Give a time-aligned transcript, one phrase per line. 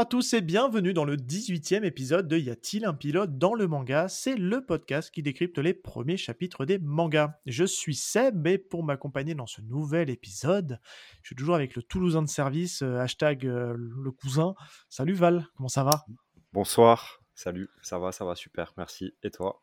[0.00, 3.66] À tous et bienvenue dans le 18e épisode de Y a-t-il un pilote dans le
[3.68, 4.08] manga?
[4.08, 7.34] C'est le podcast qui décrypte les premiers chapitres des mangas.
[7.44, 10.80] Je suis Seb et pour m'accompagner dans ce nouvel épisode,
[11.20, 14.54] je suis toujours avec le Toulousain de service, euh, hashtag euh, le cousin.
[14.88, 16.06] Salut Val, comment ça va?
[16.54, 19.12] Bonsoir, salut, ça va, ça va super, merci.
[19.22, 19.60] Et toi?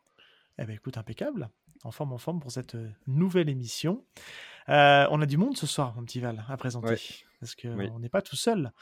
[0.60, 1.50] Eh ben écoute, impeccable.
[1.82, 4.04] En forme, en forme pour cette euh, nouvelle émission.
[4.68, 6.90] Euh, on a du monde ce soir, mon petit Val, à présenter.
[6.90, 7.00] Ouais.
[7.40, 7.90] Parce qu'on Oui.
[7.98, 8.72] n'est pas tout seul.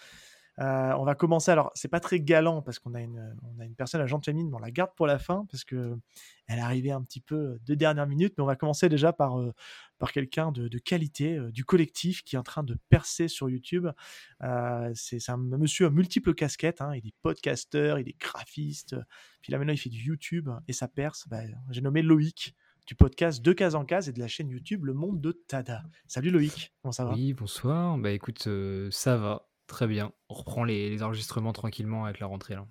[0.59, 1.51] Euh, on va commencer.
[1.51, 4.57] Alors, c'est pas très galant parce qu'on a une, on a une personne Chamine, mais
[4.57, 5.97] on la garde pour la fin parce que
[6.47, 8.35] elle est arrivée un petit peu de dernière minute.
[8.39, 9.53] Mais on va commencer déjà par, euh,
[9.99, 13.51] par quelqu'un de, de qualité, euh, du collectif qui est en train de percer sur
[13.51, 13.89] YouTube.
[14.95, 16.81] C'est un monsieur à multiples casquettes.
[16.81, 16.95] hein.
[16.95, 18.97] Il est podcasteur, il est graphiste.
[19.43, 21.29] Puis là, maintenant, il fait du YouTube et ça perce.
[21.29, 21.41] Bah,
[21.71, 22.55] J'ai nommé Loïc
[22.87, 25.83] du podcast De Case en Case et de la chaîne YouTube Le Monde de Tada.
[26.07, 27.15] Salut Loïc, comment ça va?
[27.15, 27.99] Oui, bonsoir.
[27.99, 28.49] Bah écoute,
[28.93, 30.13] ça va, très bien.
[30.29, 32.67] On reprend les, enregistrements tranquillement avec la rentrée là.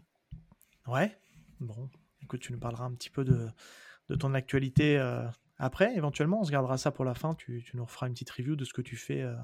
[0.87, 1.17] Ouais.
[1.59, 1.89] Bon,
[2.21, 3.47] écoute, tu nous parleras un petit peu de,
[4.09, 5.25] de ton actualité euh,
[5.57, 5.95] après.
[5.95, 7.33] Éventuellement, on se gardera ça pour la fin.
[7.33, 9.35] Tu, tu nous referas une petite review de ce que tu fais, euh,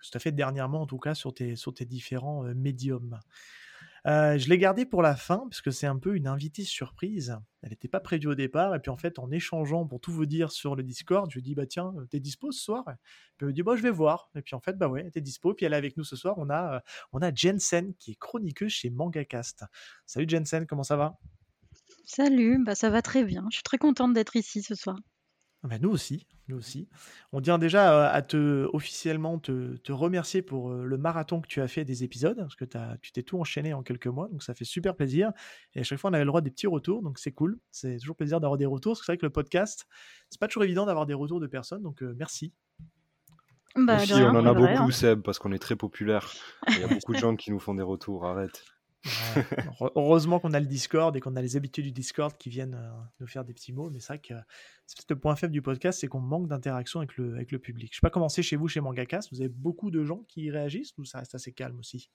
[0.00, 2.54] ce que tu as fait dernièrement, en tout cas, sur tes, sur tes différents euh,
[2.54, 3.18] médiums.
[4.06, 7.38] Euh, je l'ai gardé pour la fin, parce que c'est un peu une invitée surprise.
[7.62, 10.26] Elle n'était pas prévue au départ, et puis en fait, en échangeant pour tout vous
[10.26, 12.84] dire sur le Discord, je lui dis, bah tiens, euh, t'es dispo ce soir?
[13.40, 14.30] Elle me dit, bah je vais voir.
[14.34, 15.54] Et puis en fait, bah ouais, t'es dispo.
[15.54, 16.34] Puis elle est avec nous ce soir.
[16.38, 16.80] On a, euh,
[17.12, 19.64] on a Jensen, qui est chroniqueuse chez MangaCast.
[20.06, 21.18] Salut Jensen, comment ça va?
[22.04, 23.46] Salut, bah ça va très bien.
[23.50, 24.96] Je suis très contente d'être ici ce soir.
[25.64, 26.90] Ah bah, nous aussi, nous aussi.
[27.32, 31.48] On tient déjà euh, à te officiellement te, te remercier pour euh, le marathon que
[31.48, 32.66] tu as fait des épisodes, parce que
[33.00, 35.32] tu t'es tout enchaîné en quelques mois, donc ça fait super plaisir.
[35.74, 37.58] Et à chaque fois, on avait le droit des petits retours, donc c'est cool.
[37.70, 39.86] C'est toujours plaisir d'avoir des retours, parce que c'est vrai que le podcast,
[40.28, 42.52] c'est pas toujours évident d'avoir des retours de personnes, donc euh, merci.
[43.74, 44.90] Bah, on en a vrai, beaucoup, hein.
[44.90, 46.30] Seb, parce qu'on est très populaire.
[46.68, 48.62] Il y a beaucoup de gens qui nous font des retours, arrête.
[49.04, 49.90] Ouais.
[49.96, 52.90] Heureusement qu'on a le Discord et qu'on a les habitués du Discord qui viennent euh,
[53.20, 54.40] nous faire des petits mots, mais c'est vrai que euh,
[54.86, 57.58] c'est peut-être le point faible du podcast, c'est qu'on manque d'interaction avec le, avec le
[57.58, 57.90] public.
[57.92, 60.50] Je sais pas comment c'est chez vous, chez Mangacast, vous avez beaucoup de gens qui
[60.50, 62.10] réagissent ou ça reste assez calme aussi?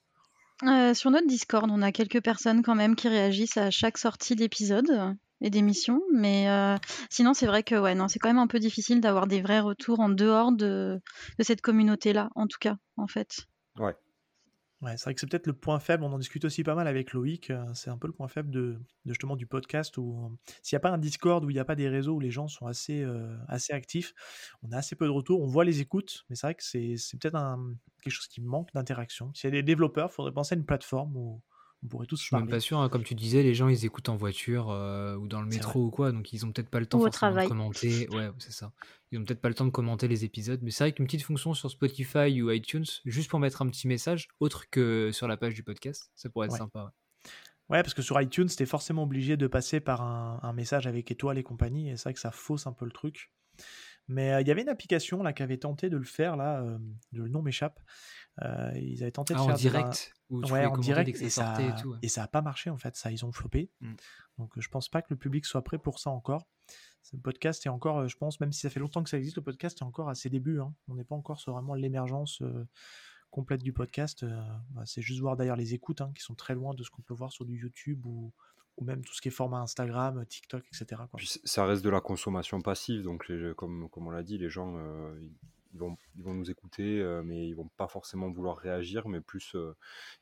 [0.64, 4.36] Euh, sur notre Discord, on a quelques personnes quand même qui réagissent à chaque sortie
[4.36, 6.76] d'épisode et d'émission, mais euh,
[7.08, 9.60] sinon c'est vrai que ouais, non, c'est quand même un peu difficile d'avoir des vrais
[9.60, 11.00] retours en dehors de,
[11.38, 13.46] de cette communauté-là, en tout cas, en fait.
[13.78, 13.94] Ouais.
[14.82, 16.04] Ouais, c'est vrai que c'est peut-être le point faible.
[16.04, 17.50] On en discute aussi pas mal avec Loïc.
[17.50, 20.78] euh, C'est un peu le point faible de, justement du podcast où euh, s'il n'y
[20.78, 22.66] a pas un Discord, où il n'y a pas des réseaux où les gens sont
[22.66, 24.14] assez, euh, assez actifs,
[24.62, 25.42] on a assez peu de retours.
[25.42, 27.38] On voit les écoutes, mais c'est vrai que c'est peut-être
[28.02, 29.32] quelque chose qui manque d'interaction.
[29.34, 31.42] S'il y a des développeurs, il faudrait penser à une plateforme où
[31.82, 33.84] on pourrait tous Je suis même pas sûr, hein, comme tu disais, les gens ils
[33.84, 36.80] écoutent en voiture euh, ou dans le métro ou quoi, donc ils ont peut-être pas
[36.80, 37.48] le temps Ou au forcément de travail.
[37.48, 38.08] commenter.
[38.14, 38.72] Ouais, c'est ça.
[39.12, 41.22] Ils ont peut-être pas le temps de commenter les épisodes, mais c'est vrai qu'une petite
[41.22, 45.36] fonction sur Spotify ou iTunes, juste pour mettre un petit message, autre que sur la
[45.36, 46.58] page du podcast, ça pourrait être Ouais.
[46.58, 46.84] sympa.
[46.84, 46.90] ouais.
[47.76, 51.10] Ouais, parce que sur iTunes, t'es forcément obligé de passer par un, un message avec
[51.10, 53.30] étoiles et compagnie, et c'est vrai que ça fausse un peu le truc.
[54.08, 56.62] Mais euh, il y avait une application là qui avait tenté de le faire, là,
[56.62, 56.78] euh,
[57.12, 57.78] le nom m'échappe.
[58.42, 60.78] Euh, ils avaient tenté de Ah, en faire la- direct, où tu Ouais, pouvais en
[60.78, 61.90] direct, et ça et tout.
[61.90, 61.98] ouais.
[62.02, 63.70] et ça a pas marché en fait, ça, ils ont flopé.
[63.80, 63.94] Mm.
[64.38, 66.46] Donc je pense pas que le public soit prêt pour ça encore.
[67.02, 69.36] Ce podcast est encore, euh, je pense, même si ça fait longtemps que ça existe,
[69.36, 70.60] le podcast est encore à ses débuts.
[70.60, 70.74] hein.
[70.88, 72.66] On n'est pas encore sur vraiment l'émergence euh,
[73.30, 74.22] complète du podcast.
[74.22, 74.40] euh,
[74.70, 77.02] bah, c'est juste voir d'ailleurs les écoutes hein, qui sont très loin de ce qu'on
[77.02, 78.32] peut voir sur du YouTube ou,
[78.76, 80.86] ou même tout ce qui est format Instagram, TikTok, etc.
[81.10, 81.16] quoi.
[81.18, 84.48] Puis ça reste de la consommation passive, donc les- comme, comme on l'a dit, les
[84.50, 85.18] gens euh,
[85.72, 89.20] ils, vont, ils vont nous écouter, euh, mais ils vont pas forcément vouloir réagir, mais
[89.20, 89.74] plus euh,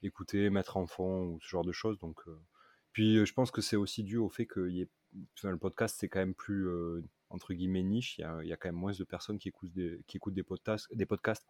[0.03, 1.98] écouter, mettre en fond ou ce genre de choses.
[1.98, 2.39] Donc, euh,
[2.92, 4.89] Puis je pense que c'est aussi dû au fait que y ait-
[5.45, 6.68] le podcast c'est quand même plus
[7.30, 8.19] entre guillemets niche.
[8.19, 11.47] Il y a, quand même moins de personnes qui écoutent des, podcasts, des podcasts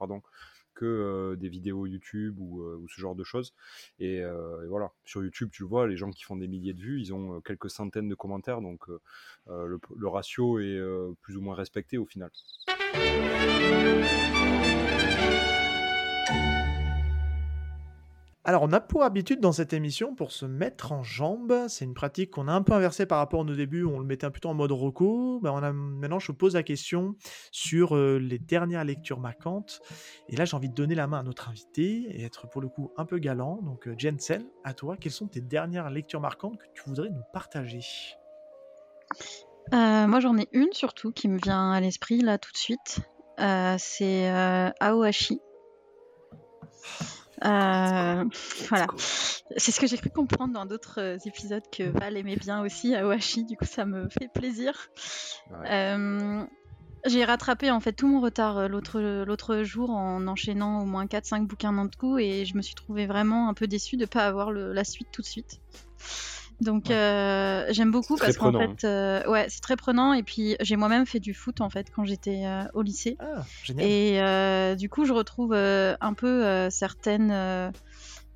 [0.74, 3.54] que euh, des vidéos YouTube ou, euh, ou ce genre de choses.
[3.98, 6.80] Et, euh, et voilà, sur YouTube, tu vois, les gens qui font des milliers de
[6.80, 8.86] vues, ils ont quelques centaines de commentaires, donc
[9.46, 10.80] le, le ratio est
[11.22, 12.30] plus ou moins respecté au final.
[18.48, 21.92] Alors, on a pour habitude dans cette émission, pour se mettre en jambe, c'est une
[21.92, 24.48] pratique qu'on a un peu inversée par rapport à nos débuts, on le mettait plutôt
[24.48, 25.38] en mode reco.
[25.40, 27.14] Ben, maintenant, je pose la question
[27.52, 29.82] sur euh, les dernières lectures marquantes.
[30.30, 32.68] Et là, j'ai envie de donner la main à notre invité et être pour le
[32.68, 33.60] coup un peu galant.
[33.60, 37.24] Donc, euh, Jensen, à toi, quelles sont tes dernières lectures marquantes que tu voudrais nous
[37.34, 37.84] partager?
[39.74, 43.00] Euh, moi, j'en ai une surtout qui me vient à l'esprit là tout de suite.
[43.76, 44.30] C'est
[44.80, 45.38] Aohashi.
[47.44, 48.24] Euh,
[48.68, 48.86] voilà.
[49.56, 52.94] C'est ce que j'ai cru comprendre dans d'autres euh, épisodes que Val aimait bien aussi
[52.94, 54.88] Aohashi, du coup ça me fait plaisir.
[55.50, 55.70] Ouais.
[55.70, 56.44] Euh,
[57.06, 61.46] J'ai rattrapé en fait tout mon retard l'autre l'autre jour en enchaînant au moins 4-5
[61.46, 64.26] bouquins d'un coup et je me suis trouvée vraiment un peu déçue de ne pas
[64.26, 65.60] avoir le- la suite tout de suite.
[66.60, 66.94] Donc Ouais.
[66.94, 71.06] euh, j'aime beaucoup parce qu'en fait, euh, ouais, c'est très prenant et puis j'ai moi-même
[71.06, 73.16] fait du foot en fait quand j'étais euh, au lycée.
[73.20, 73.86] Ah, génial.
[73.86, 77.70] Et euh, du coup, je retrouve euh, un peu euh, certaines, euh,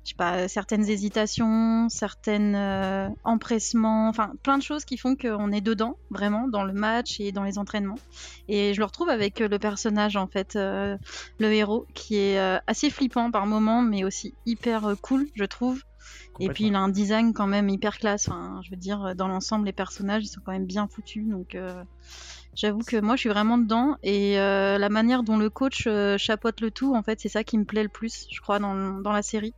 [0.05, 5.51] je sais pas, certaines hésitations, certaines euh, empressements, enfin plein de choses qui font qu'on
[5.51, 7.99] est dedans, vraiment, dans le match et dans les entraînements.
[8.47, 10.97] Et je le retrouve avec le personnage, en fait, euh,
[11.39, 15.81] le héros, qui est euh, assez flippant par moments, mais aussi hyper cool, je trouve.
[16.39, 18.27] Et puis il a un design quand même hyper classe.
[18.27, 21.27] Enfin, je veux dire, dans l'ensemble, les personnages, ils sont quand même bien foutus.
[21.29, 21.83] Donc, euh,
[22.55, 23.97] j'avoue que moi, je suis vraiment dedans.
[24.03, 27.43] Et euh, la manière dont le coach euh, chapeaute le tout, en fait, c'est ça
[27.43, 29.53] qui me plaît le plus, je crois, dans, dans la série.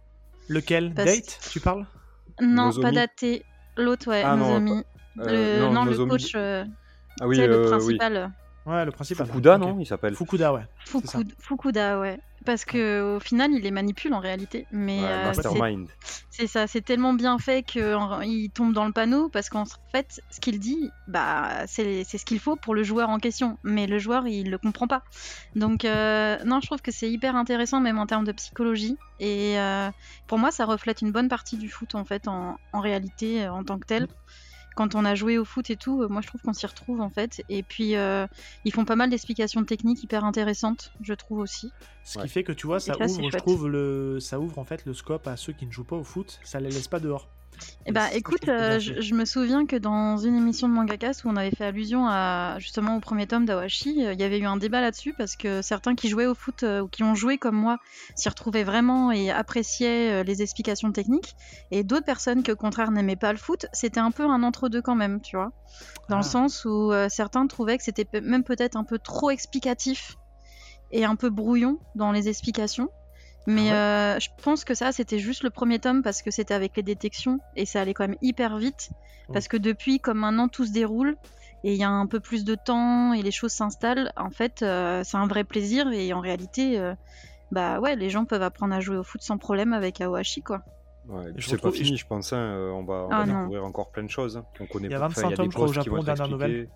[0.49, 1.85] Lequel Parce- Date, tu parles
[2.41, 2.83] Non, Nozomi.
[2.83, 3.43] pas daté.
[3.77, 4.83] L'autre, ouais, Ah non, Nozomi.
[5.19, 6.65] Euh, le, non, le Nozomi- coach, euh,
[7.21, 7.69] Ah oui, c'est le euh, oui.
[7.97, 8.33] principal.
[8.65, 9.27] Ouais, le principal.
[9.27, 10.63] Fukuda, non Il s'appelle Fukuda, ouais.
[11.39, 12.19] Fukuda, ouais.
[12.45, 14.67] Parce que au final, il les manipule en réalité.
[14.71, 15.33] Mais Ouais, euh,
[16.29, 20.39] c'est- ça, c'est tellement bien fait qu'il tombe dans le panneau parce qu'en fait, ce
[20.39, 23.57] qu'il dit, bah, c'est ce qu'il faut pour le joueur en question.
[23.63, 25.01] Mais le joueur, il le comprend pas.
[25.55, 28.97] Donc, euh, non, je trouve que c'est hyper intéressant, même en termes de psychologie.
[29.19, 29.89] Et euh,
[30.27, 33.63] pour moi, ça reflète une bonne partie du foot, en fait, en, en réalité, en
[33.63, 34.07] tant que tel.
[34.75, 37.01] Quand on a joué au foot et tout, euh, moi je trouve qu'on s'y retrouve
[37.01, 37.41] en fait.
[37.49, 38.27] Et puis euh,
[38.65, 41.71] ils font pas mal d'explications techniques hyper intéressantes, je trouve aussi.
[42.03, 42.25] Ce Ouais.
[42.25, 44.19] qui fait que tu vois, ça ouvre, je trouve, le...
[44.19, 46.39] ça ouvre en fait le scope à ceux qui ne jouent pas au foot.
[46.43, 47.27] Ça les laisse pas dehors.
[47.87, 51.35] Eh bah écoute, euh, je, me souviens que dans une émission de Mangacast où on
[51.35, 54.57] avait fait allusion à justement au premier tome d'Awashi, euh, il y avait eu un
[54.57, 57.55] débat là-dessus parce que certains qui jouaient au foot euh, ou qui ont joué comme
[57.55, 57.77] moi
[58.15, 61.35] s'y retrouvaient vraiment et appréciaient les explications techniques,
[61.69, 64.81] et d'autres personnes qui au contraire n'aimaient pas le foot, c'était un peu un entre-deux
[64.81, 65.51] quand même, tu vois,
[66.09, 66.19] dans Ah.
[66.19, 70.17] le sens où certains trouvaient que c'était même peut-être un peu trop explicatif
[70.91, 72.89] et un peu brouillon dans les explications.
[73.47, 76.75] Mais euh, je pense que ça, c'était juste le premier tome parce que c'était avec
[76.77, 78.89] les détections et ça allait quand même hyper vite.
[79.33, 81.15] Parce que depuis, comme maintenant tout se déroule
[81.63, 84.61] et il y a un peu plus de temps et les choses s'installent, en fait,
[84.61, 86.93] euh, c'est un vrai plaisir et en réalité, euh,
[87.51, 90.61] bah ouais, les gens peuvent apprendre à jouer au foot sans problème avec Aohashi, quoi.
[91.07, 92.33] Ouais, et puis Je c'est pas fini, je pense.
[92.33, 94.37] hein, On va, on Ah va découvrir encore plein de choses.
[94.37, 94.45] hein.
[94.59, 96.27] On connaît Il y a pas- 25 enfin, il y a tomes, au Japon, dernière
[96.27, 96.69] nouvelle.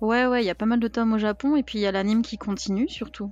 [0.00, 1.86] Ouais, ouais, il y a pas mal de tomes au Japon et puis il y
[1.86, 3.30] a l'anime qui continue surtout.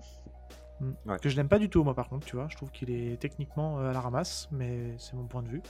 [1.06, 1.18] Ouais.
[1.18, 2.46] Que je n'aime pas du tout, moi, par contre, tu vois.
[2.50, 5.62] Je trouve qu'il est techniquement euh, à la ramasse, mais c'est mon point de vue.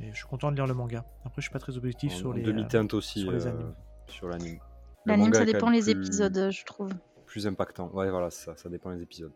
[0.00, 1.04] Et je suis content de lire le manga.
[1.24, 2.42] Après, je suis pas très objectif En, sur en les.
[2.42, 3.74] euh, demi-teinte aussi sur les euh, animes.
[4.08, 4.58] sur l'anime.
[5.06, 6.90] Le L'anime, manga ça dépend les plus- épisodes, je trouve.
[7.26, 7.90] Plus impactant.
[7.92, 9.32] Ouais, voilà, ça, ça dépend des épisodes.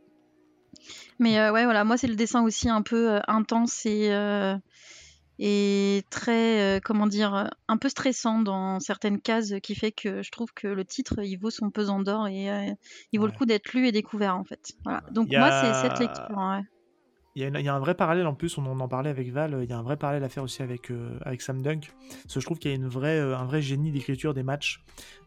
[1.19, 4.55] Mais euh, ouais, voilà, moi c'est le dessin aussi un peu euh, intense et, euh,
[5.39, 10.23] et très, euh, comment dire, euh, un peu stressant dans certaines cases qui fait que
[10.23, 12.73] je trouve que le titre il vaut son pesant d'or et euh,
[13.13, 13.33] il vaut Ouais.
[13.33, 14.73] le coup d'être lu et découvert en fait.
[14.85, 15.03] Voilà.
[15.13, 16.27] Donc moi c'est cette lecture.
[16.37, 16.63] ouais.
[17.35, 19.11] Il y, a il y a un vrai parallèle en plus, on en en parlait
[19.11, 21.63] avec Val, il y a un vrai parallèle à faire aussi avec, euh, avec Slam
[21.63, 21.93] Dunk.
[22.23, 24.83] Parce que je trouve qu'il y a une vraie, un vrai génie d'écriture des matchs.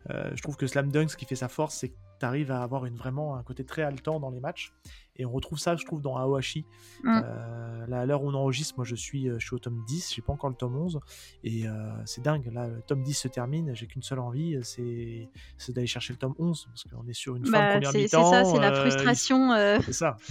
[0.09, 2.63] Je trouve que Slam Dunk, ce qui fait sa force, c'est que tu arrives à
[2.63, 4.73] avoir une, vraiment un côté très haletant dans les matchs.
[5.17, 6.65] Et on retrouve ça, je trouve, dans Aohashi.
[7.03, 7.21] Mm.
[7.23, 9.83] Euh, là, à l'heure où on enregistre, moi je suis, euh, je suis au tome
[9.87, 10.99] 10, j'ai pas encore le tome 11.
[11.43, 15.29] Et euh, c'est dingue, là, le tome 10 se termine, j'ai qu'une seule envie, c'est
[15.57, 16.67] c'est d'aller chercher le tome 11.
[16.69, 18.31] Parce qu'on est sur une fin de Bah, première c'est c'est mi-temps.
[18.31, 19.51] ça, c'est la frustration.
[19.81, 20.17] C'est ça.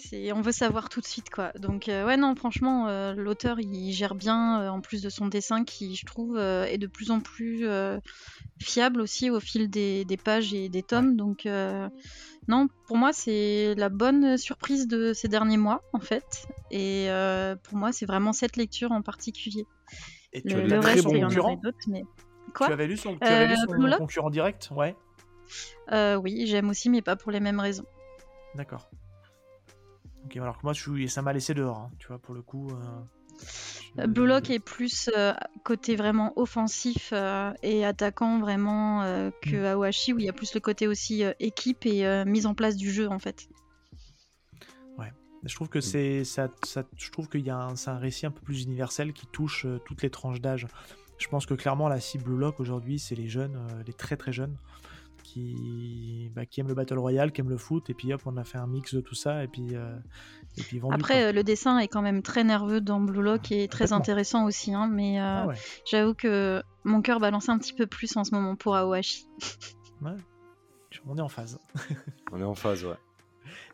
[0.00, 1.50] C'est- on veut savoir tout de suite quoi.
[1.58, 5.26] Donc euh, ouais non franchement euh, l'auteur il gère bien euh, en plus de son
[5.26, 7.66] dessin qui je trouve est de plus en plus
[8.62, 11.16] fiable aussi au fil des, des pages et des tomes.
[11.16, 11.48] Donc
[12.48, 16.46] non pour moi c'est la bonne surprise de ces derniers mois en fait.
[16.70, 19.66] Et euh, pour moi c'est vraiment cette lecture en particulier.
[20.32, 21.56] Et tu Le, as le reste bons il y en aurait concurrents.
[21.56, 22.02] d'autres mais
[22.54, 24.96] quoi tu avais lu son, tu avais lu Euh, son concurrent direct Ouais,
[25.92, 27.86] Euh, Oui j'aime aussi mais pas pour les mêmes raisons.
[28.54, 28.90] d'accord.
[30.24, 31.08] Ok, alors que moi, je suis...
[31.08, 32.68] ça m'a laissé dehors, hein, tu vois, pour le coup.
[33.96, 35.32] Blue Lock est plus euh,
[35.68, 39.66] côté vraiment offensif euh, et attaquant vraiment euh, que Mm.
[39.66, 42.54] Awashi où il y a plus le côté aussi euh, équipe et euh, mise en
[42.54, 43.48] place du jeu en fait.
[45.44, 48.26] Je trouve que c'est ça, ça- je trouve qu'il y a un, c'est un récit
[48.26, 50.66] un peu plus universel qui touche euh, toutes les tranches d'âge.
[51.16, 54.32] Je pense que clairement la cible Lock aujourd'hui, c'est les jeunes, euh, les très très
[54.32, 54.56] jeunes,
[55.32, 58.36] qui, bah, qui aiment le battle royale, qui aiment le foot, et puis hop, on
[58.36, 59.94] a fait un mix de tout ça, et puis euh,
[60.56, 60.94] et puis vendu.
[60.94, 61.22] Après quoi.
[61.24, 64.72] euh, le dessin est quand même très nerveux dans Blue Lock et très intéressant aussi
[64.74, 65.54] hein, mais euh, Ah ouais.
[65.84, 69.26] j'avoue que mon cœur balance un petit peu plus en ce moment pour Awashi.
[71.06, 71.58] on est en phase.
[72.32, 72.96] On est en phase, ouais.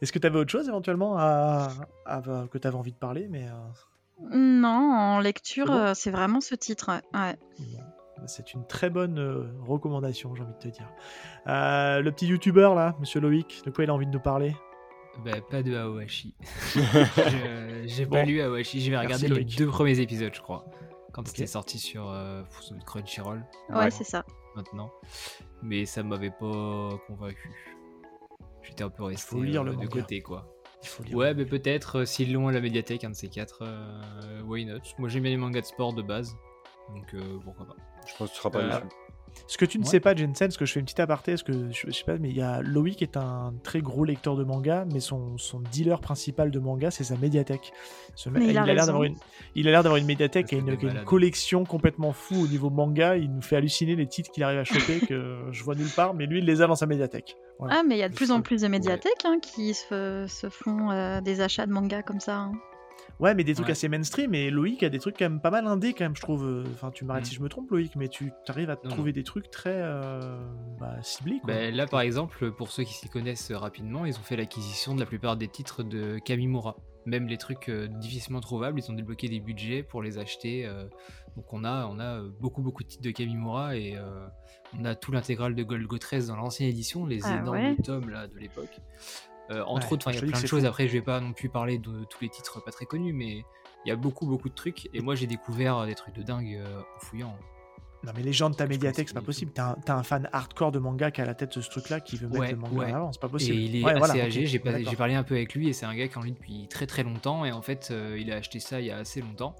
[0.00, 1.68] Est-ce que tu avais autre chose éventuellement à,
[2.06, 6.20] à- que tu avais envie de parler, mais euh, Non en lecture C'est bon euh,
[6.20, 6.90] vraiment ce titre.
[7.14, 7.20] ouais.
[7.20, 7.36] Ouais.
[7.58, 7.80] bon.
[8.26, 10.88] C'est une très bonne euh, recommandation, j'ai envie de te dire.
[11.46, 14.54] Euh, le petit youtubeur là, monsieur Loïc, de quoi il a envie de nous parler?
[15.24, 16.34] Bah, pas de Aohashi.
[16.74, 19.56] Je- J'ai pas lu Aohashi, je vais regarder les Loïc.
[19.58, 20.64] deux premiers épisodes, je crois.
[21.12, 22.42] Quand c'était sorti sur, euh,
[22.86, 23.90] Crunchyroll, Ouais, Ouais.
[23.90, 24.24] c'est ça.
[24.56, 24.90] maintenant.
[25.62, 27.50] Mais ça m'avait pas convaincu.
[28.62, 29.88] J'étais un peu resté faut lire le de manga.
[29.88, 30.48] côté, quoi.
[30.82, 31.16] Il faut lire.
[31.16, 34.64] Ouais, mais peut-être euh, s'ils l'ont à la médiathèque, un de ces quatre, euh, why
[34.64, 34.78] not?
[34.98, 36.36] Moi j'aime bien les mangas de sport de base,
[36.94, 37.76] donc euh, pourquoi pas.
[38.06, 38.82] Je pense que tu seras pas Euh, déçu.
[39.48, 39.90] Ce que tu ne Ouais.
[39.90, 42.04] sais pas, Jensen, ce que je fais une petite aparté, parce que je, je sais
[42.04, 45.36] pas, mais il y a Loïc est un très gros lecteur de manga, mais son,
[45.38, 47.72] son dealer principal de manga, c'est sa médiathèque.
[48.14, 49.16] Ce Mais il a l'air d'avoir une,
[49.56, 53.16] il a l'air d'avoir une médiathèque et une, collection complètement fou au niveau manga.
[53.16, 56.14] Il nous fait halluciner les titres qu'il arrive à choper que je vois nulle part,
[56.14, 57.36] mais lui, il les a dans sa médiathèque.
[57.58, 57.78] Voilà.
[57.78, 60.48] Ah, mais il y a de plus en plus de médiathèques hein, qui se, se
[60.48, 62.36] font euh, des achats de manga comme ça.
[62.38, 62.52] hein.
[63.24, 63.72] Ouais, mais des trucs Ouais.
[63.72, 66.20] assez mainstream, et Loïc a des trucs quand même pas mal indés, quand même, je
[66.20, 66.66] trouve.
[66.74, 67.26] Enfin, tu m'arrêtes Mm.
[67.26, 70.38] si je me trompe, Loïc, mais tu arrives à Non, trouver des trucs très euh,
[70.78, 71.54] bah, ciblés, quoi.
[71.54, 75.00] Bah, là par exemple, pour ceux qui s'y connaissent rapidement, ils ont fait l'acquisition de
[75.00, 76.76] la plupart des titres de Kamimura.
[77.06, 80.64] Même les trucs euh, difficilement trouvables, ils ont débloqué des budgets pour les acheter.
[80.66, 80.84] euh,
[81.36, 84.26] donc on a, on a euh, beaucoup beaucoup de titres de Kamimura et euh,
[84.78, 87.76] on a tout l'intégral de Gold Go 13 dans l'ancienne édition, les Ah énormes ouais.
[87.82, 88.78] tomes là de l'époque.
[89.50, 90.62] Euh, entre Ouais, autres, il y a plein de choses.
[90.62, 90.66] fou.
[90.66, 93.44] Après, je vais pas non plus parler de tous les titres pas très connus, mais
[93.84, 94.88] il y a beaucoup beaucoup de trucs.
[94.94, 97.36] Et moi, j'ai découvert des trucs de dingue euh, en fouillant.
[98.04, 99.52] Non, mais les gens de ta médiathèque, c'est pas possible.
[99.54, 102.16] T'as un, un fan hardcore de manga qui a la tête de ce truc-là qui
[102.16, 102.92] veut mettre Ouais, le manga ouais.
[102.92, 103.56] en avant, c'est pas Et possible.
[103.56, 105.94] il est Ouais, assez voilà, âgé, j'ai parlé un peu avec lui et c'est un
[105.94, 108.36] gars qui est en ligne depuis très très longtemps et en fait euh, il a
[108.36, 109.56] acheté ça il y a assez longtemps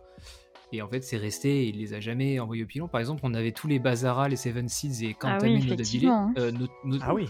[0.73, 2.87] et en fait c'est resté, il les a jamais envoyés au pilon.
[2.87, 6.35] Par exemple on avait tous les Bazara, les Seven Seeds et Ah Kantamen oui, hein.
[6.37, 6.53] Euh,
[7.01, 7.27] Ah oui.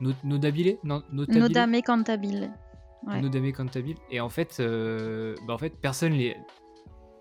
[0.00, 0.78] No- Nodabile?
[0.84, 2.50] Non, Notabile Nodame Cantabile.
[3.06, 3.20] Ouais.
[3.20, 3.96] Nodame Cantabile.
[4.10, 6.36] Et en fait, euh, bah en fait personne les,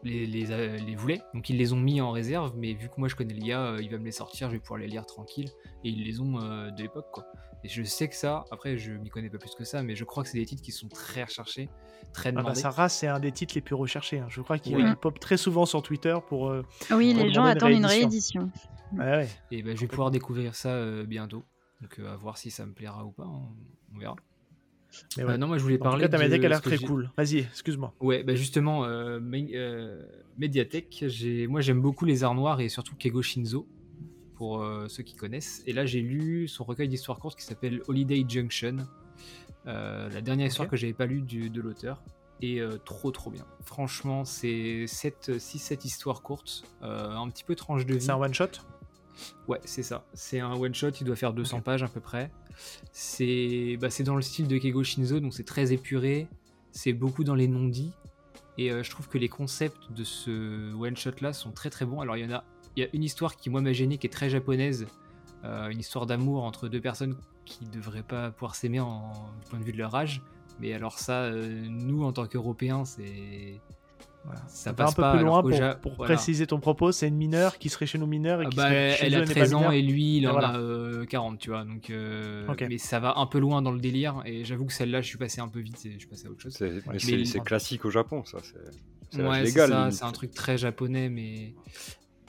[0.03, 3.15] les, les, voulait, donc ils les ont mis en réserve, mais vu que moi je
[3.15, 5.49] connais gars, euh, il va me les sortir, je vais pouvoir les lire tranquille,
[5.83, 7.25] et ils les ont euh, de l'époque quoi.
[7.65, 10.05] Et je sais que ça, après je m'y connais pas plus que ça, mais je
[10.05, 11.67] crois que c'est des titres qui sont très recherchés,
[12.13, 12.59] très Ah bah, demandés.
[12.61, 14.19] sa race, c'est un des titres les plus recherchés.
[14.19, 14.27] hein.
[14.29, 14.83] Je crois qu'il Oui.
[15.01, 16.49] pop très souvent sur Twitter pour.
[16.49, 18.49] euh, Oui, Pour les gens une attendent une réédition.
[18.93, 18.97] réédition.
[18.97, 19.27] Ouais, ouais.
[19.51, 21.43] Et bah, je vais pouvoir découvrir ça euh, bientôt,
[21.81, 23.47] donc euh, à voir si ça me plaira ou pas, on,
[23.95, 24.15] on verra.
[25.17, 26.77] Mais Euh, non, moi je voulais En tout parler cas, ta médiathèque a l'air très
[26.79, 27.11] cool.
[27.15, 27.93] Vas-y, excuse-moi.
[27.99, 30.03] Ouais, bah justement, euh, Mé- euh,
[30.37, 33.67] Médiathèque, j'ai, moi j'aime beaucoup les arts noirs et surtout Keigo Shinzo,
[34.35, 35.61] pour euh, ceux qui connaissent.
[35.67, 38.77] Et là j'ai lu son recueil d'histoires courtes qui s'appelle Holiday Junction,
[39.67, 40.71] euh, la dernière histoire Ok.
[40.71, 42.01] que j'avais pas lue du- de l'auteur.
[42.41, 43.45] Et euh, trop trop bien.
[43.65, 48.01] Franchement, c'est 6-7 histoires courtes, euh, un petit peu tranche de vie.
[48.01, 48.47] C'est un one shot
[49.47, 50.05] Ouais, c'est ça.
[50.13, 51.63] C'est un one shot, il doit faire 200 Ok.
[51.63, 52.31] pages à peu près.
[52.91, 56.27] C'est bah, c'est dans le style de Keigo Shinzo, donc c'est très épuré.
[56.71, 57.93] C'est beaucoup dans les non-dits.
[58.57, 61.85] Et euh, je trouve que les concepts de ce one shot là sont très très
[61.85, 62.01] bons.
[62.01, 62.43] Alors il y en a,
[62.75, 64.85] il y a une histoire qui moi m'a gêné, qui est très japonaise.
[65.45, 69.59] Euh, une histoire d'amour entre deux personnes qui devraient pas pouvoir s'aimer en, du point
[69.59, 70.21] de vue de leur âge.
[70.59, 73.61] Mais alors ça, euh, nous en tant qu'Européens, c'est
[74.25, 74.41] Voilà.
[74.47, 75.15] ça passe un peu pas.
[75.15, 76.13] plus loin pour, Ja- pour voilà.
[76.13, 76.91] préciser ton propos.
[76.91, 79.13] C'est une mineure qui serait chez nous mineure et Ah qui bah, serait chez elle
[79.13, 80.49] eux a n'est pas 13 ans et lui il Et en voilà.
[80.49, 83.79] a euh, 40 tu vois donc euh, mais ça va un peu loin dans le
[83.79, 86.27] délire et j'avoue que celle-là je suis passé un peu vite et je suis passé
[86.27, 88.37] à autre chose C'est mais Mais c'est- il- c'est classique au Japon, ça.
[89.11, 89.69] C'est légal.
[89.69, 91.53] ça c'est un truc très japonais mais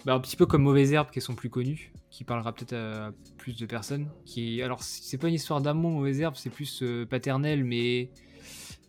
[0.06, 2.72] bah, un petit peu comme Mauvaise Herbe qui est son plus connu qui parlera peut-être
[2.74, 6.82] à plus de personnes qui alors c'est pas une histoire d'amour Mauvaise Herbe c'est plus
[6.82, 8.10] euh, paternel mais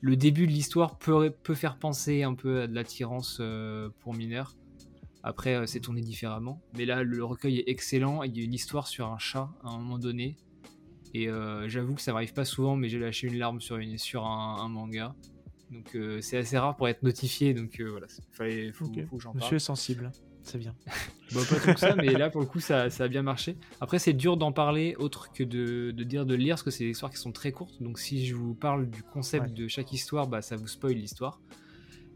[0.01, 4.13] le début de l'histoire peut, peut faire penser un peu à de l'attirance euh, pour
[4.13, 4.55] mineurs
[5.23, 6.61] après, euh, c'est tourné différemment.
[6.77, 8.23] Mais là, le recueil est excellent.
[8.23, 10.35] Il y a une histoire sur un chat à un moment donné.
[11.13, 13.97] Et euh, j'avoue que ça m'arrive pas souvent, mais j'ai lâché une larme sur, une,
[13.97, 15.13] sur un, un manga.
[15.69, 17.53] Donc euh, c'est assez rare pour être notifié.
[17.53, 19.43] Donc euh, voilà, faut, faut que j'en parle.
[19.43, 20.11] Monsieur est sensible.
[20.43, 20.75] C'est bien.
[21.33, 23.55] Bah, pas tant que ça, mais là pour le coup ça, ça a bien marché.
[23.79, 26.83] Après c'est dur d'en parler autre que de, de dire de lire parce que c'est
[26.83, 27.81] des histoires qui sont très courtes.
[27.81, 29.53] Donc si je vous parle du concept Ouais.
[29.53, 31.39] de chaque histoire, bah ça vous spoil l'histoire.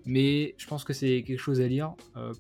[0.05, 1.93] Mais je pense que c'est quelque chose à lire.
[2.17, 2.33] Euh,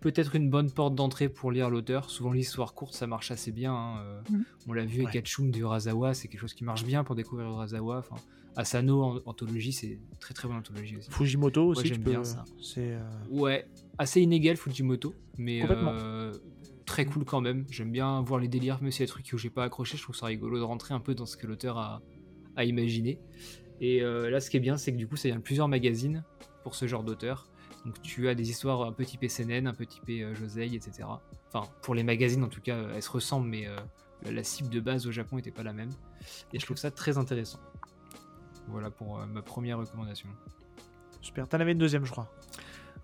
[0.00, 2.08] Peut-être une bonne porte d'entrée pour lire l'auteur.
[2.10, 3.74] Souvent l'histoire courte ça marche assez bien.
[3.74, 3.98] hein.
[4.02, 4.44] Euh, Mhm.
[4.68, 5.18] On l'a vu avec Ouais.
[5.20, 7.98] Hatchum du Urasawa, c'est quelque chose qui marche bien pour découvrir Urasawa.
[7.98, 8.16] Enfin,
[8.56, 11.10] Asano en anthologie, c'est très très bonne anthologie aussi.
[11.10, 12.10] Fujimoto aussi, j'aime peux.
[12.10, 12.44] bien ça.
[12.78, 13.66] Euh, Ouais,
[13.98, 16.32] assez inégal Fujimoto, mais euh,
[16.86, 17.64] très cool quand même.
[17.70, 19.96] J'aime bien voir les délires, même s'il y a des trucs où j'ai pas accroché,
[19.96, 22.02] je trouve ça rigolo de rentrer un peu dans ce que l'auteur a,
[22.56, 23.20] a imaginé.
[23.80, 25.68] Et euh, là, ce qui est bien, c'est que du coup, ça vient de plusieurs
[25.68, 26.24] magazines
[26.64, 27.49] pour ce genre d'auteur.
[27.86, 31.08] Donc tu as des histoires un peu typées CNN, un peu typées euh, Josei, etc.
[31.52, 33.76] Enfin, pour les magazines en tout cas, elles se ressemblent, mais euh,
[34.30, 35.90] la cible de base au Japon n'était pas la même.
[36.52, 37.58] Et je trouve ça très intéressant.
[38.68, 40.28] Voilà pour euh, ma première recommandation.
[41.22, 41.48] Super.
[41.48, 42.28] T'en avais une deuxième, je crois.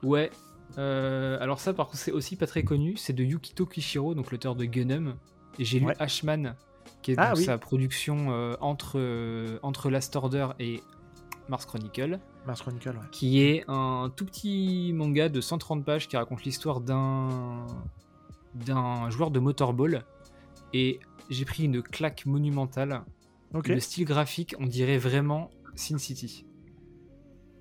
[0.02, 0.30] Ouais,
[0.78, 2.96] Euh, alors ça, par contre, c'est aussi pas très connu.
[2.96, 5.14] C'est de Yukito Kishiro, donc l'auteur de Gunham.
[5.58, 5.86] Et j'ai lu.
[5.98, 6.54] Ashman,
[7.02, 7.44] qui est Ah, oui.
[7.44, 10.82] sa production euh, entre, euh, entre Last Order et
[11.48, 13.08] Mars Chronicle, Mars Chronicle, ouais.
[13.12, 17.66] qui est un tout petit manga de 130 pages qui raconte l'histoire d'un
[18.54, 20.04] d'un joueur de motorball.
[20.72, 20.98] Et
[21.30, 23.02] j'ai pris une claque monumentale.
[23.74, 26.44] Le style graphique, on dirait vraiment Sin City.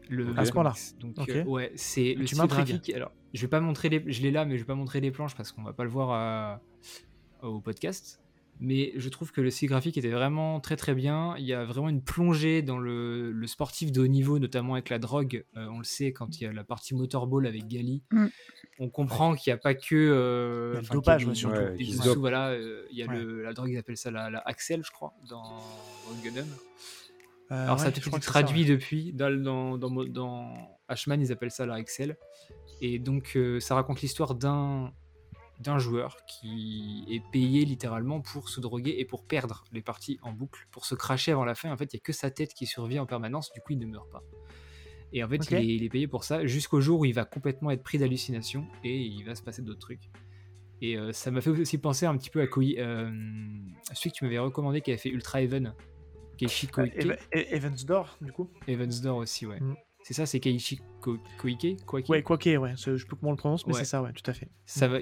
[0.10, 0.74] Le, À ce point-là.
[1.00, 2.90] Donc, euh, ouais, c'est le style graphique.
[2.94, 5.12] Alors, je vais pas montrer les, je l'ai là, mais je vais pas montrer les
[5.12, 6.62] planches parce qu'on va pas le voir à-
[7.42, 8.22] au podcast.
[8.62, 11.36] Mais je trouve que le style graphique était vraiment très très bien.
[11.38, 14.90] Il y a vraiment une plongée dans le, le sportif de haut niveau, notamment avec
[14.90, 15.44] la drogue.
[15.58, 18.02] Euh, on le sait quand il y a la partie motorball avec Gali.
[18.12, 18.28] Mm.
[18.80, 21.56] On comprend qu'il n'y a pas que euh, Il y a le dopage, surtout.
[21.58, 22.18] Ouais, dessous, dope.
[22.20, 23.18] voilà, euh, il y a Ouais.
[23.20, 26.48] le- la drogue, ils appellent ça la, la Axel, je crois, dans, dans Gunham.
[27.52, 28.70] Euh, Alors ça a peut-être traduit ouais.
[28.70, 29.12] depuis.
[29.14, 30.54] Dans, dans, dans,
[30.88, 32.18] Ashman, ils appellent ça la Excel.
[32.82, 34.92] Et donc, euh, ça raconte l'histoire d'un
[35.60, 40.32] d'un joueur qui est payé littéralement pour se droguer et pour perdre les parties en
[40.34, 41.72] boucle, pour se cracher avant la fin.
[41.72, 43.80] En fait, il n'y a que sa tête qui survit en permanence, du coup, il
[43.80, 44.22] ne meurt pas.
[45.14, 47.24] Et en fait, il, est, il est payé pour ça jusqu'au jour où il va
[47.24, 50.10] complètement être pris d'hallucination et il va se passer d'autres trucs.
[50.82, 53.10] Et euh, ça m'a fait aussi penser un petit peu à Koi, euh,
[53.94, 55.74] celui que tu m'avais recommandé qui avait fait Ultra Even,
[56.38, 56.94] Keiichi Euh, Koike.
[56.98, 58.50] Eva- E- Evansdor, du coup.
[58.68, 59.62] Evansdor aussi, ouais.
[59.62, 59.76] Mm.
[60.08, 62.08] C'est ça, c'est Keiichi Ko- Koike, Koike.
[62.10, 62.74] Ouais, qu'il ouais.
[62.78, 63.80] Je sais plus comment on le prononce, mais Ouais.
[63.80, 64.48] c'est ça, ouais, tout à fait.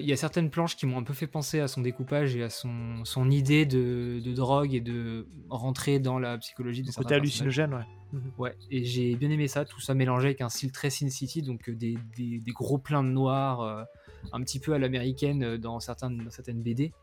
[0.00, 2.42] Il y a certaines planches qui m'ont un peu fait penser à son découpage et
[2.42, 7.16] à son, son idée de, de drogue et de rentrer dans la psychologie de côté
[7.16, 7.84] hallucinogène, ouais.
[8.14, 8.32] Mhm.
[8.38, 11.42] Ouais, et j'ai bien aimé ça, tout ça mélangé avec un style très Sin City,
[11.42, 13.84] donc euh, des, des- des gros pleins de noir, euh,
[14.32, 16.94] un petit peu à l'américaine euh, dans, certains, dans certaines BD,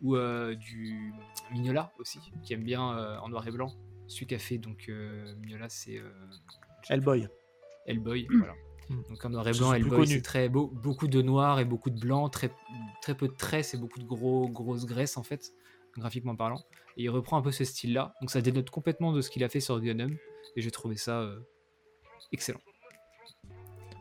[0.00, 1.12] ou euh, du
[1.50, 3.72] Mignola aussi, qui aime bien euh, en noir et blanc.
[4.06, 4.88] Celui fait donc
[5.40, 6.00] Mignola, c'est
[6.88, 7.26] Hellboy.
[7.88, 8.54] Hellboy, voilà.
[8.88, 9.02] Mm.
[9.08, 11.98] Donc en noir et blanc, Hellboy, c'est très beau, beaucoup de noir et beaucoup de
[11.98, 12.50] blanc, très,
[13.02, 15.52] très peu de traits, c'est beaucoup de gros, grosses graisses en fait,
[15.96, 16.60] graphiquement parlant.
[16.96, 19.48] Et il reprend un peu ce style-là, donc ça dénote complètement de ce qu'il a
[19.48, 20.16] fait sur Gundam,
[20.56, 21.40] et j'ai trouvé ça euh,
[22.32, 22.60] excellent.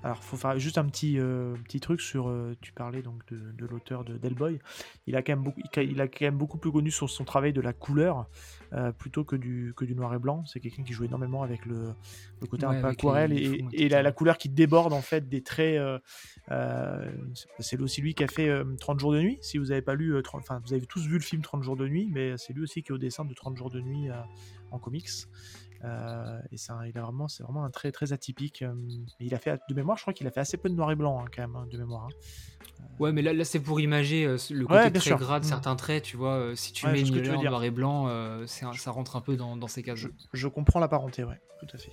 [0.08, 2.30] Alors, faut faire juste un petit, euh, petit truc sur.
[2.30, 4.58] euh, tu parlais donc de, de l'auteur de Delboy.
[5.06, 7.52] Il a quand même beaucoup, il a quand même beaucoup plus connu sur son travail
[7.52, 8.30] de la couleur
[8.72, 10.46] euh, plutôt que du, que du noir et blanc.
[10.46, 11.94] C'est quelqu'un qui joue énormément avec le,
[12.40, 14.02] le côté Ouais, un peu avec aquarelle les et, fonds, et la, etc.
[14.02, 15.78] la couleur qui déborde en fait des traits.
[15.78, 16.00] euh,
[16.52, 17.12] euh,
[17.60, 19.40] c'est aussi lui qui a fait euh, 30 jours de nuit.
[19.42, 21.64] Si vous n'avez pas lu, euh, 30 enfin vous avez tous vu le film 30
[21.64, 23.82] jours de nuit, mais c'est lui aussi qui est au dessin de 30 jours de
[23.82, 24.14] nuit euh,
[24.72, 25.10] en comics.
[25.84, 28.62] Euh, et c'est un- il a vraiment, c'est vraiment un trait très atypique.
[28.64, 28.74] euh,
[29.20, 30.96] il a fait de mémoire, je crois qu'il a fait assez peu de noir et
[30.96, 32.06] blanc hein, quand même hein, de mémoire.
[32.06, 32.10] hein.
[33.00, 35.18] Ouais, mais là, là c'est pour imager euh, le côté Ouais, très sûr.
[35.18, 35.50] gras de Mm.
[35.50, 36.34] certains traits, tu vois.
[36.34, 39.36] euh, si tu Ouais, mets veux en noir et blanc, euh, ça rentre un peu
[39.36, 40.00] dans, dans ces cases.
[40.00, 41.92] Je, je comprends la parenté, ouais, tout à fait.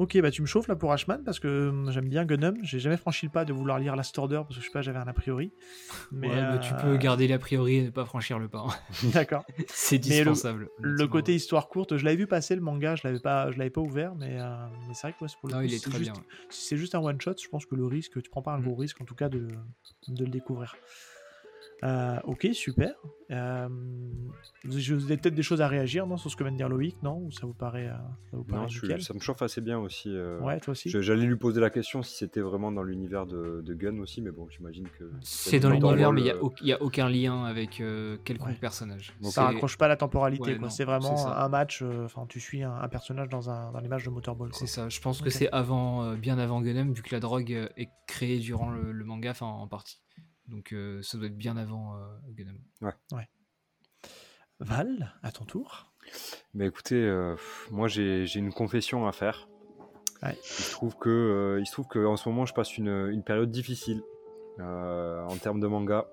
[0.00, 2.56] Ok, bah tu me chauffes là pour Ashman parce que hum, j'aime bien Gunham.
[2.64, 4.82] J'ai jamais franchi le pas de vouloir lire Last Order parce que je sais pas,
[4.82, 5.52] j'avais un a priori.
[6.10, 8.66] Mais Ouais, mais tu euh, peux garder l'a priori et ne pas franchir le pas.
[9.12, 9.44] D'accord.
[9.68, 10.68] c'est Mais le- dispensable.
[10.82, 13.70] Le côté histoire courte, je l'avais vu passer le manga, je l'avais pas, je l'avais
[13.70, 15.74] pas ouvert, mais, euh, mais c'est vrai que ouais, c'est pour le Non, coup, il
[15.74, 16.22] est très juste, bien.
[16.50, 18.58] si c'est juste un one shot, je pense que le risque, tu prends pas un
[18.58, 18.64] Mm.
[18.64, 19.46] gros risque en tout cas de,
[20.08, 20.74] de le découvrir.
[21.82, 22.94] Euh, ok, super.
[23.30, 23.68] Euh,
[24.64, 27.02] vous avez peut-être des choses à réagir non, sur ce que vient de dire Loïc,
[27.02, 27.96] non Ou ça vous paraît, euh,
[28.30, 29.02] ça vous paraît Non, je suis- nickel?
[29.02, 30.08] ça me chauffe assez bien aussi.
[30.14, 30.88] euh, Ouais, toi aussi.
[30.90, 34.30] J'allais lui poser la question si c'était vraiment dans l'univers de, de Gun aussi, mais
[34.30, 35.10] bon, j'imagine que.
[35.22, 38.54] C'est dans l'univers, mais il n'y a, aucun lien avec euh, quelconque Ouais.
[38.54, 39.14] personnage.
[39.20, 41.80] Donc, Ça raccroche pas la temporalité, Ouais, C'est vraiment un match.
[41.82, 44.50] euh, Enfin, tu suis un, un personnage dans un dans l'image de Motorball.
[44.52, 47.50] C'est ça, je pense que c'est avant, euh, bien avant Gunham, vu que la drogue
[47.76, 49.98] est créée durant le, le manga, enfin en partie.
[50.48, 52.58] Donc euh, ça doit être bien avant euh, Gunham.
[54.60, 55.92] Val, à ton tour.
[56.52, 57.34] Bah écoutez, euh,
[57.70, 59.48] moi j'ai j'ai une confession à faire.
[60.22, 60.36] Ouais.
[60.42, 63.08] Il se trouve que, euh, il se trouve que en ce moment je passe une,
[63.10, 64.02] une période difficile
[64.60, 66.06] euh, en termes de manga.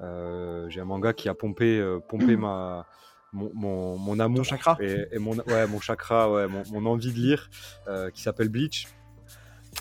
[0.00, 2.86] Euh, j'ai un manga qui a pompé, euh, pompé ma,
[3.32, 6.86] mon, mon, mon amour Ton chakra et, et mon, ouais, mon chakra, ouais, mon, mon
[6.86, 7.50] envie de lire,
[7.88, 8.86] euh, qui s'appelle Bleach.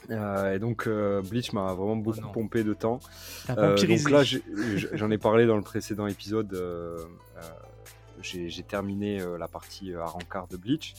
[0.10, 2.32] Euh, et donc euh, Bleach m'a vraiment beaucoup non.
[2.32, 3.00] pompé de temps.
[3.50, 4.24] Euh, donc là,
[4.94, 6.58] j'en ai parlé dans le précédent épisode.
[8.18, 10.94] Euh, euh, j'ai terminé euh, la partie euh, à rencard de Bleach.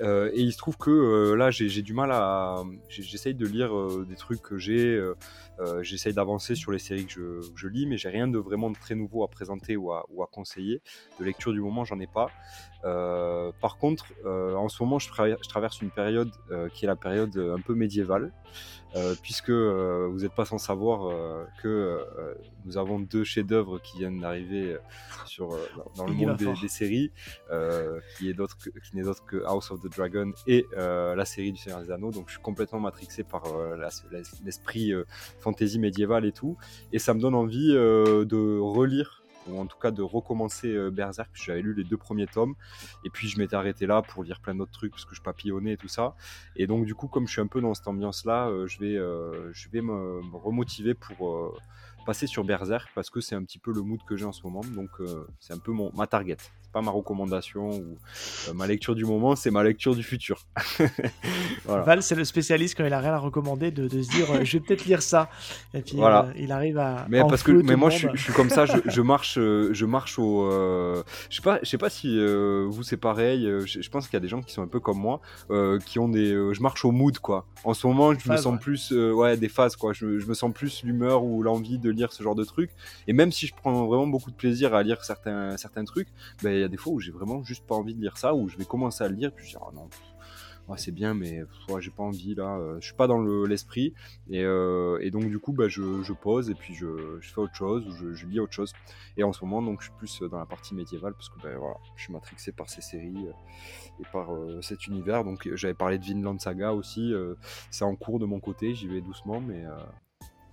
[0.00, 2.62] Euh, et il se trouve que euh, là, j'ai du mal à.
[2.88, 4.94] J'essaye de lire euh, des trucs que j'ai.
[4.94, 5.14] euh,
[5.60, 8.94] euh, J'essaye d'avancer sur les séries que je, lis, mais j'ai rien de vraiment très
[8.94, 10.80] nouveau à présenter ou à, conseiller.
[11.18, 12.30] De lecture du moment, j'en ai pas.
[12.84, 16.84] Euh, par contre, euh, en ce moment, je, tra- je traverse une période euh, qui
[16.84, 18.32] est la période euh, un peu médiévale.
[18.96, 23.78] Euh, puisque euh, vous n'êtes pas sans savoir euh, que euh, nous avons deux chefs-d'œuvre
[23.78, 24.78] qui viennent d'arriver
[25.26, 25.50] sur
[25.94, 27.12] dans- le monde des, séries,
[27.50, 31.52] euh, qui est qui n'est d'autre que House of the Dragon et euh, la série
[31.52, 32.10] du Seigneur des Anneaux.
[32.10, 33.44] Donc je suis complètement matrixé par
[34.44, 34.92] l'esprit
[35.38, 36.56] fantasy médiéval et tout,
[36.92, 39.17] et ça me donne envie euh, de relire
[39.56, 41.30] en tout cas de recommencer euh, Berserk.
[41.32, 42.54] puisque J'avais lu les deux premiers tomes,
[43.04, 45.72] et puis je m'étais arrêté là pour lire plein d'autres trucs parce que je papillonnais
[45.72, 46.14] et tout ça.
[46.56, 48.96] Et donc du coup, comme je suis un peu dans cette ambiance-là, euh, je vais,
[48.96, 51.58] euh, je vais me, me remotiver pour
[52.06, 54.42] passer sur Berserk parce que c'est un petit peu le mood que j'ai en ce
[54.42, 54.62] moment.
[54.74, 54.90] Donc
[55.40, 56.38] c'est un peu mon, ma target.
[56.72, 57.96] Pas ma recommandation ou
[58.48, 60.44] euh, ma lecture du moment, c'est ma lecture du futur.
[61.64, 61.82] voilà.
[61.82, 64.44] Val, c'est le spécialiste quand il a rien à recommander de, de se dire euh,
[64.44, 65.30] je vais peut-être lire ça.
[65.74, 66.26] Et puis Voilà.
[66.26, 67.06] euh, il arrive à.
[67.08, 68.16] Mais parce que mais moi je suis, monde.
[68.16, 70.48] je suis comme ça, je, je marche je marche au
[71.30, 72.18] je sais pas je sais pas si
[72.66, 74.80] vous c'est pareil, je, je pense qu'il y a des gens qui sont un peu
[74.80, 75.20] comme moi
[75.86, 77.46] qui ont des je marche au mood quoi.
[77.64, 78.58] En ce moment, je me sens ouais.
[78.58, 82.12] plus ouais des phases quoi, je, je me sens plus l'humeur ou l'envie de lire
[82.12, 82.70] ce genre de trucs
[83.06, 86.08] et même si je prends vraiment beaucoup de plaisir à lire certains certains trucs,
[86.42, 88.34] ben il y a des fois où j'ai vraiment juste pas envie de lire ça
[88.34, 89.88] où je vais commencer à le lire puis je dis oh non
[90.68, 93.46] ouais, c'est bien mais ouais, j'ai pas envie là, euh, je suis pas dans le-
[93.46, 93.94] l'esprit.
[94.28, 97.40] Et, euh, et donc du coup bah, je, je pose et puis je, je fais
[97.40, 98.74] autre chose ou je, je lis autre chose.
[99.16, 101.56] Et en ce moment donc je suis plus dans la partie médiévale parce que ben,
[101.56, 103.32] voilà, je suis matrixé par ces séries euh,
[104.00, 105.24] et par euh, cet univers.
[105.24, 107.14] Donc j'avais parlé de Vinland Saga aussi
[107.70, 109.64] c'est en cours de mon côté j'y vais doucement mais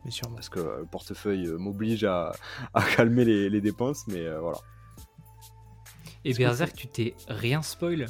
[0.06, 0.36] Mais sûrement.
[0.36, 2.32] parce que le portefeuille m'oblige à,
[2.74, 4.60] à calmer les, les dépenses mais voilà
[6.26, 8.08] Et Berserk, tu t'es rien spoil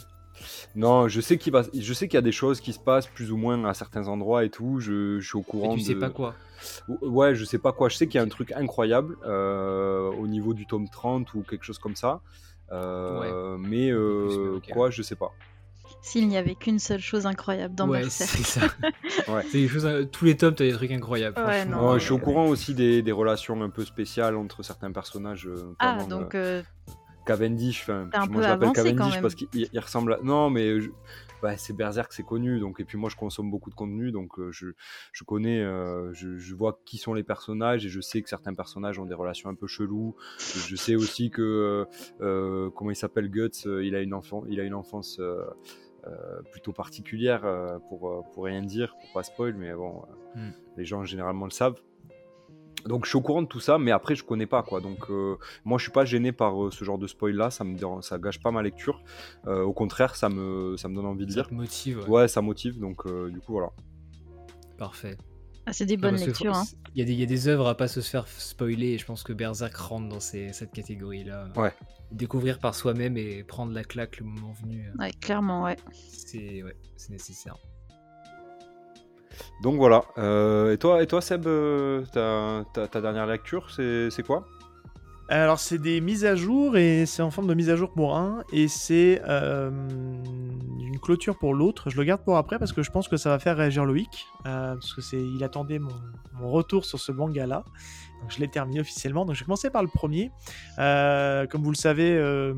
[0.75, 3.07] non je sais qu'il va je sais qu'il y a des choses qui se passent
[3.07, 5.79] plus ou moins à certains endroits et tout je, je suis au Et courant tu
[5.81, 6.35] sais de- pas quoi.
[7.01, 7.87] Ouais, je sais pas quoi.
[7.89, 11.43] Je sais qu'il y a un truc incroyable euh, au niveau du tome 30 ou
[11.43, 12.21] quelque chose comme ça.
[12.71, 14.69] Euh, Mais euh, Plus, mais ok.
[14.73, 15.31] quoi, je sais pas.
[16.01, 18.29] S'il n'y avait qu'une seule chose incroyable dans ouais, Berserk.
[18.29, 18.61] c'est ça.
[19.31, 19.43] Ouais.
[19.51, 21.37] C'est des choses, euh, tous les tomes, t'as des trucs incroyables.
[21.39, 24.35] Ouais, non, Ouais, je suis au Euh, courant aussi des, des relations un peu spéciales
[24.35, 25.47] entre certains personnages.
[25.47, 26.63] euh, Ah, donc euh, euh,
[27.25, 27.81] Cavendish.
[27.83, 30.19] Enfin, moi je l'appelle Cavendish parce qu'il il ressemble à.
[30.23, 30.89] Non, mais je-
[31.41, 32.59] bah, c'est Berserk, c'est connu.
[32.59, 34.67] Donc, et puis moi, je consomme beaucoup de contenu, donc euh, je,
[35.11, 38.53] je connais, euh, je, je vois qui sont les personnages et je sais que certains
[38.53, 40.15] personnages ont des relations un peu cheloues.
[40.39, 41.85] Je sais aussi que euh,
[42.21, 45.43] euh, comment il s'appelle Guts, euh, il a une enfant, il a une enfance euh,
[46.07, 50.01] euh, plutôt particulière euh, pour euh, pour rien dire, pour pas spoil, mais bon,
[50.35, 50.51] euh, Hmm.
[50.77, 51.79] les gens généralement le savent.
[52.85, 54.79] Donc je suis au courant de tout ça, mais après je connais pas quoi.
[54.81, 57.63] Donc euh, moi je suis pas gêné par euh, ce genre de spoil là, ça
[57.63, 59.01] me dérange- ça gâche pas ma lecture.
[59.47, 61.47] Euh, au contraire, ça me ça me donne envie de Ça lire.
[61.49, 61.99] te motive.
[62.01, 62.07] ouais.
[62.09, 62.79] Ouais, ça motive.
[62.79, 63.69] Donc euh, du coup voilà.
[64.77, 65.17] Parfait.
[65.65, 66.53] ah, c'est des bonnes lectures.
[66.55, 66.63] hein.
[66.93, 68.97] Il y, a des- il y a des œuvres à pas se faire spoiler et
[68.97, 71.49] je pense que Berserk rentre dans ces- cette catégorie-là.
[71.55, 71.73] Ouais.
[72.11, 75.75] Découvrir par soi-même et prendre la claque le moment venu, Ouais, clairement, ouais.
[75.91, 77.57] c'est ouais, c'est nécessaire.
[79.63, 80.03] Donc voilà.
[80.17, 84.47] Euh, et toi et toi Seb, euh, ta, ta- dernière lecture c'est quoi?
[85.27, 88.15] Alors, c'est des mises à jour et c'est en forme de mise à jour pour
[88.15, 91.89] un et c'est euh, une clôture pour l'autre.
[91.89, 94.27] Je le garde pour après parce que je pense que ça va faire réagir Loïc
[94.43, 95.89] parce que il attendait mon,
[96.39, 97.63] mon retour sur ce manga là.
[98.29, 99.25] Je l'ai terminé officiellement.
[99.25, 100.31] Donc je vais commencer par le premier.
[100.79, 102.53] Euh, comme vous le savez, euh,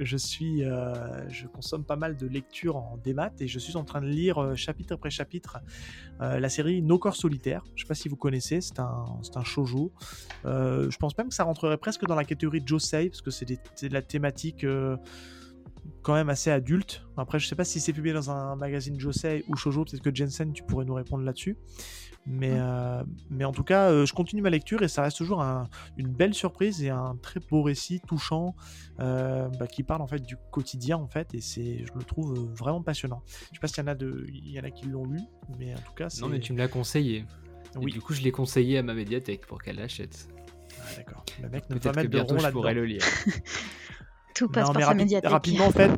[0.00, 4.06] euh, je consomme pas mal de lectures en démat et je suis en train de
[4.06, 5.58] lire chapitre après chapitre
[6.20, 7.62] la série Nos corps solitaires.
[7.74, 9.92] Je sais pas si vous connaissez, c'est un, c'est un shoujo.
[10.44, 13.92] Je pense même que ça rentrerait presque dans la catégorie Josei parce que c'est de
[13.92, 14.64] la thématique
[16.02, 17.02] quand même assez adulte.
[17.16, 19.84] Après, je sais pas si c'est publié dans un magazine Josei ou shoujo.
[19.84, 21.56] Peut-être que Jensen, tu pourrais nous répondre là-dessus.
[22.30, 25.40] Mais, euh, mais en tout cas, euh, je continue ma lecture et ça reste toujours
[25.42, 28.54] un- une belle surprise et un très beau récit touchant
[29.00, 32.34] euh, bah, qui parle en fait du quotidien en fait et c'est, je le trouve
[32.54, 33.22] vraiment passionnant.
[33.50, 35.20] Je sais pas s'il y en a de, il y en a qui l'ont lu,
[35.58, 36.20] mais en tout cas, c'est.
[36.20, 37.24] Non, mais tu me l'as conseillé.
[37.74, 37.92] Et Oui.
[37.92, 40.28] du coup, je l'ai conseillé à ma médiathèque pour qu'elle l'achète.
[40.80, 41.24] Ah, d'accord.
[41.42, 43.02] Le mec ne peut pas Peut-être que de bientôt rond je le lire.
[44.34, 45.30] Tout passe Non, par sa rapi- médiathèque.
[45.30, 45.90] rapidement, en fait,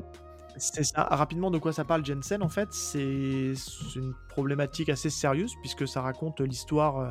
[0.61, 1.03] c'est ça.
[1.11, 3.53] Rapidement, de quoi ça parle Jensen En fait, c'est
[3.97, 7.11] une problématique assez sérieuse puisque ça raconte l'histoire euh,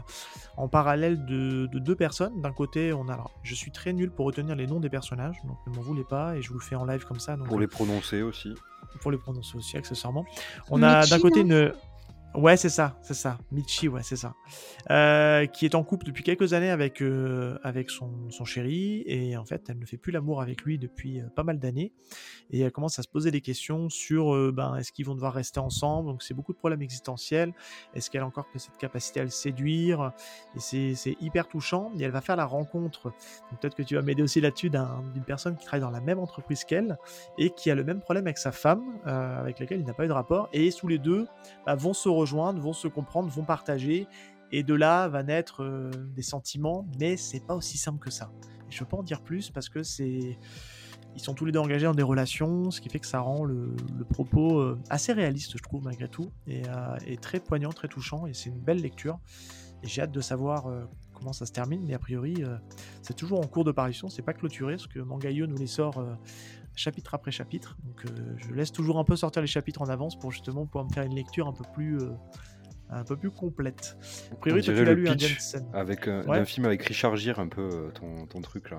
[0.57, 2.41] en parallèle de, de deux personnes.
[2.41, 3.13] D'un côté, on a.
[3.13, 6.03] alors, je suis très nul pour retenir les noms des personnages, donc ne m'en voulez
[6.03, 7.35] pas et je vous le fais en live comme ça.
[7.35, 8.53] Donc, Pour les prononcer aussi.
[9.01, 10.25] pour les prononcer aussi accessoirement.
[10.69, 11.73] On a d'un côté une.
[12.35, 13.39] Ouais, c'est ça, c'est ça.
[13.51, 14.35] Michi, ouais, c'est ça.
[14.91, 19.03] Euh, qui est en couple depuis quelques années avec, euh, avec son, son chéri.
[19.07, 21.91] Et en fait, elle ne fait plus l'amour avec lui depuis euh, pas mal d'années.
[22.51, 25.59] Et elle commence à se poser des questions sur ben, est-ce qu'ils vont devoir rester
[25.59, 26.09] ensemble?
[26.09, 27.51] Donc, c'est beaucoup de problèmes existentiels.
[27.95, 30.11] Est-ce qu'elle a encore cette capacité à le séduire?
[30.55, 30.59] Et
[30.95, 31.91] c'est hyper touchant.
[31.99, 33.11] Et elle va faire la rencontre.
[33.59, 36.19] Peut-être que tu vas m'aider aussi là-dessus d'un- d'une personne qui travaille dans la même
[36.19, 36.97] entreprise qu'elle
[37.39, 40.09] et qui a le même problème avec sa femme, avec laquelle il n'a pas eu
[40.09, 40.47] de rapport.
[40.53, 41.27] Et tous les deux
[41.65, 44.08] bah, vont se rejoindre, vont se comprendre, vont partager.
[44.51, 48.32] Et de là va naître euh, des sentiments, mais c'est pas aussi simple que ça.
[48.67, 50.38] Et je peux en dire plus parce que c'est.
[51.15, 53.43] ils sont tous les deux engagés dans des relations, ce qui fait que ça rend
[53.45, 53.75] le,
[54.10, 58.25] propos euh, assez réaliste, je trouve, malgré tout, et, euh, et très poignant, très touchant,
[58.25, 59.19] et c'est une belle lecture.
[59.84, 60.65] Et j'ai hâte de savoir
[61.13, 62.43] comment ça se termine, mais a priori,
[63.01, 66.03] c'est toujours en cours de parution, c'est pas clôturé, parce que Mangayo nous les sort
[66.79, 70.17] chapitre après chapitre, donc euh, je laisse toujours un peu sortir les chapitres en avance
[70.17, 72.09] pour justement pouvoir me faire une lecture un peu plus, euh,
[72.89, 73.97] un peu plus complète.
[74.31, 75.65] A priori, toi, tu l'as le lu, hein, pitch Jensen.
[75.73, 76.39] avec un, Ouais.
[76.39, 78.77] d'un film avec Richard Gere, un peu euh, ton, ton truc là.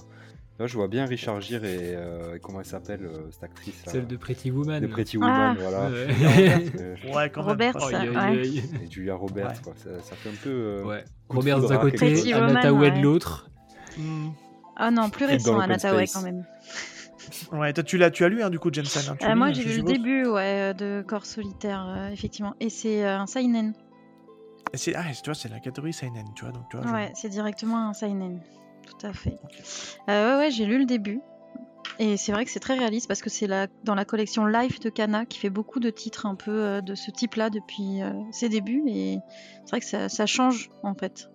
[0.58, 3.92] Là, je vois bien Richard Gere et euh, comment elle s'appelle euh, cette actrice là
[3.92, 4.82] Celle de Pretty Woman.
[4.82, 5.54] de Pretty Ah.
[5.54, 5.90] Woman, voilà.
[5.90, 6.66] Ouais.
[6.78, 7.90] Euh, Ouais, quand Robert, même.
[7.90, 8.46] Ça, ouais.
[8.46, 9.54] et Julia Roberts, Ouais.
[9.64, 9.72] quoi.
[9.76, 10.50] Ça, ça fait un peu.
[10.50, 11.04] euh, Ouais.
[11.28, 12.12] coup de Robert foudre d'un côté,
[12.72, 13.48] Way de l'autre.
[13.96, 14.28] Hmm.
[14.76, 16.12] Ah non, plus récent, space.
[16.12, 16.44] quand même.
[17.52, 19.02] Ouais, toi, tu l'as, tu as lu, hein, du coup, Jensen.
[19.08, 22.54] hein, Euh, moi, hein, j'ai lu le début ouais, de Corps solitaire, euh, effectivement.
[22.60, 23.72] Et c'est euh, un seinen.
[24.72, 26.86] Et c'est, ah, tu vois, c'est la catégorie seinen, tu vois, donc tu vois.
[26.86, 28.40] je- Ouais, c'est directement un seinen.
[28.86, 29.38] Tout à fait.
[30.08, 31.20] Euh, ouais, ouais, j'ai lu le début.
[31.98, 34.80] Et c'est vrai que c'est très réaliste parce que c'est la, dans la collection Life
[34.80, 38.12] de Kana qui fait beaucoup de titres un peu euh, de ce type-là depuis euh,
[38.32, 38.82] ses débuts.
[38.86, 39.18] Et
[39.64, 41.28] c'est vrai que ça, ça change en fait.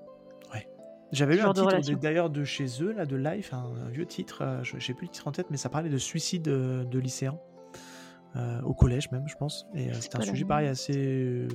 [1.12, 3.90] J'avais Ce lu un titre de- d'ailleurs de chez eux, là, de Life, un, un
[3.90, 6.84] vieux titre, euh, j'ai plus le titre en tête, mais ça parlait de suicide euh,
[6.84, 7.38] de lycéens.
[8.36, 9.66] euh, au collège même, je pense.
[9.76, 11.48] Et euh, c'était un sujet même pareil assez...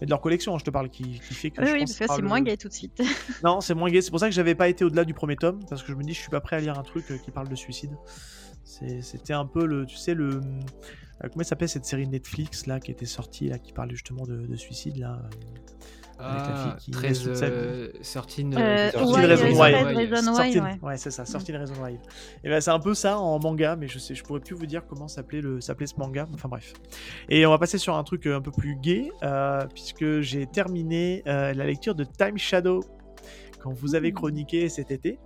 [0.00, 1.60] Mais de leur collection, hein, je te parle, qui, qui fait que...
[1.62, 3.02] Oui, je oui, pense parce que c'est moins gay tout de suite.
[3.42, 4.00] Non, c'est moins gay.
[4.00, 6.04] C'est pour ça que j'avais pas été au-delà du premier tome, parce que je me
[6.04, 7.90] dis, je suis pas prêt à lire un truc qui parle de suicide.
[8.62, 10.40] C'était un peu le, tu sais, le,
[11.20, 14.46] comment ça s'appelle cette série Netflix là qui était sortie là, qui parlait justement de,
[14.46, 15.20] de suicide là.
[16.20, 17.52] Euh, Avec la fille Ah, qui 13, laisse toute sa vie.
[17.56, 19.72] euh, 13, Euh, Sortie Sortie de Reason Reason Why.
[19.72, 20.06] Why.
[20.06, 20.96] Reason Why, Sortie- ouais.
[20.96, 21.98] c'est ça, sortie de Reason Why.
[22.44, 24.66] Et ben c'est un peu ça en manga, mais je sais, je pourrais plus vous
[24.66, 26.26] dire comment s'appelait le, s'appelait ce manga.
[26.34, 26.72] Enfin bref.
[27.28, 30.46] Et on va passer sur un truc euh, un peu plus gay, euh, puisque j'ai
[30.46, 32.80] terminé euh, la lecture de Time Shadow
[33.60, 34.14] quand vous avez Mmh.
[34.14, 35.18] chroniqué cet été.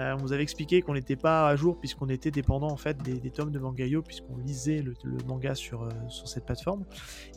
[0.00, 2.96] Euh, on vous avait expliqué qu'on n'était pas à jour puisqu'on était dépendant en fait
[3.02, 4.94] des, tomes de Mangayo puisqu'on lisait le,
[5.26, 6.84] manga sur, euh, sur cette plateforme.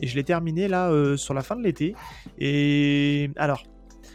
[0.00, 1.94] Et je l'ai terminé là euh, sur la fin de l'été.
[2.38, 3.64] Et alors,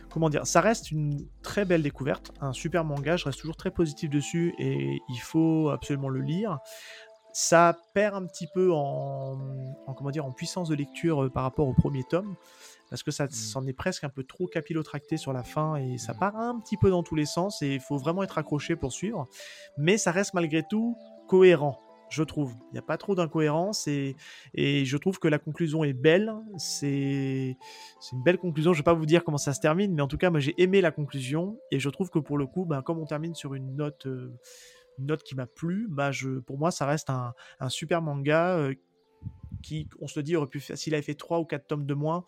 [0.09, 3.17] comment dire, ça reste une très belle découverte, un super manga.
[3.17, 6.57] Je reste toujours très positif dessus et il faut absolument le lire.
[7.31, 9.37] Ça perd un petit peu en,
[9.85, 12.35] en, puissance de lecture par rapport au premier tome
[12.89, 16.13] parce que ça s'en est presque un peu trop capillotracté sur la fin et ça
[16.13, 18.91] part un petit peu dans tous les sens et il faut vraiment être accroché pour
[18.91, 19.27] suivre.
[19.77, 20.97] Mais ça reste malgré tout
[21.27, 22.55] cohérent, je trouve.
[22.71, 24.15] Il n'y a pas trop d'incohérence et,
[24.53, 26.33] et je trouve que la conclusion est belle.
[26.57, 27.55] C'est
[28.11, 28.73] une belle conclusion.
[28.73, 30.39] Je ne vais pas vous dire comment ça se termine, mais en tout cas, moi
[30.39, 33.35] j'ai aimé la conclusion et je trouve que pour le coup, ben, comme on termine
[33.35, 34.33] sur une note, euh,
[34.97, 38.57] une note qui m'a plu, bah, je, pour moi ça reste un, un super manga
[38.57, 38.73] euh,
[39.61, 41.93] qui, on se dit, aurait pu faire, s'il avait fait 3 ou 4 tomes de
[41.93, 42.23] moins,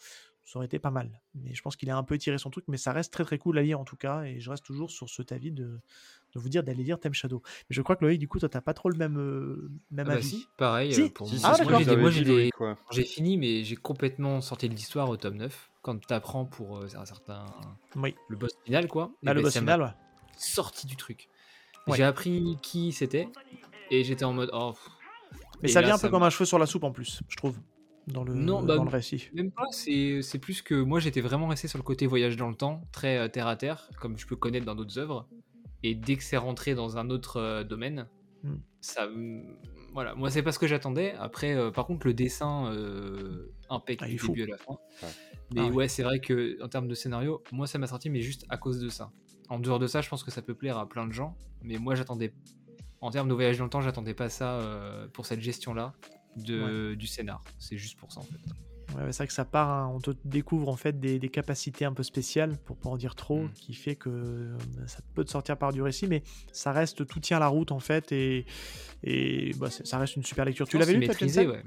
[0.46, 1.22] ça aurait été pas mal.
[1.36, 3.38] Mais je pense qu'il a un peu tiré son truc, mais ça reste très très
[3.38, 5.80] cool à lire en tout cas, et je reste toujours sur cet avis de,
[6.34, 7.42] de vous dire d'aller lire Thème Shadow.
[7.70, 10.08] Mais je crois que Loïc, du coup, toi, t'as pas trop le même, euh, même
[10.08, 10.28] Ah bah avis.
[10.28, 11.10] si, pareil Si.
[11.10, 12.12] pour Si, moi.
[12.92, 15.72] j'ai fini, mais j'ai complètement sorti de l'histoire au tome 9.
[15.82, 17.46] Quand tu apprends pour euh, un certain.
[17.96, 19.12] Oui, Le boss final, quoi.
[19.24, 19.88] là, et le ben, boss final, ouais.
[20.38, 21.28] sorti du truc.
[21.88, 21.98] Ouais.
[21.98, 23.28] J'ai appris qui c'était,
[23.90, 24.50] et j'étais en mode.
[24.54, 24.74] Oh.
[25.64, 27.22] Mais Et ça là, vient un peu comme un cheveu sur la soupe en plus,
[27.28, 27.56] je trouve,
[28.08, 29.30] dans le, Non, bah, dans le récit.
[29.34, 32.56] Même pas, c'est plus que moi j'étais vraiment resté sur le côté voyage dans le
[32.56, 35.28] temps, très euh, terre à terre, comme je peux connaître dans d'autres œuvres.
[35.84, 38.08] Et dès que c'est rentré dans un autre euh, domaine,
[38.44, 38.56] Hmm.
[38.80, 39.08] ça.
[39.08, 39.44] me-
[39.94, 41.14] Voilà, moi c'est pas ce que j'attendais.
[41.20, 44.74] Après, euh, par contre, le dessin euh, impec Ah, du début à la fin.
[45.04, 45.10] Ouais.
[45.54, 45.72] Mais Ah ouais.
[45.72, 48.58] ouais, c'est vrai que en termes de scénario, moi ça m'a sorti, mais juste à
[48.58, 49.12] cause de ça.
[49.50, 51.78] En dehors de ça, je pense que ça peut plaire à plein de gens, mais
[51.78, 52.34] moi j'attendais.
[53.02, 55.94] En termes de voyage dans le temps, j'attendais pas ça euh, pour cette gestion-là
[56.38, 57.44] de, du scénar.
[57.60, 58.38] C'est juste pour ça en fait.
[58.98, 61.86] Ouais, c'est vrai que ça part, hein, on te découvre en fait des, des capacités
[61.86, 63.52] un peu spéciales, pour pas en dire trop, Mm.
[63.54, 67.20] qui fait que euh, ça peut te sortir par du récit, mais ça reste, tout
[67.22, 68.46] tient la route en fait, et,
[69.04, 70.68] et bah, ça reste une super lecture.
[70.68, 71.64] Tu l'avais lu maîtrisé, ouais.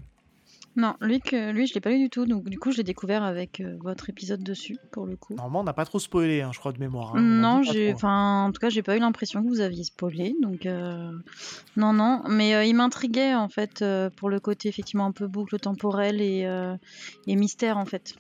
[0.77, 2.83] Non, lui, que, lui je l'ai pas lu du tout, donc du coup, je l'ai
[2.83, 5.35] découvert avec euh, votre épisode dessus, pour le coup.
[5.35, 7.15] Normalement, on n'a pas trop spoilé, hein, je crois, de mémoire.
[7.15, 7.97] hein, Non, j'ai, trop.
[7.97, 11.13] enfin, en tout cas, j'ai pas eu l'impression que vous aviez spoilé, donc euh,
[11.77, 12.23] non, non.
[12.29, 13.85] Mais euh, il m'intriguait en fait
[14.17, 16.49] pour le côté effectivement un peu boucle temporelle et,
[17.27, 18.15] et mystère en fait.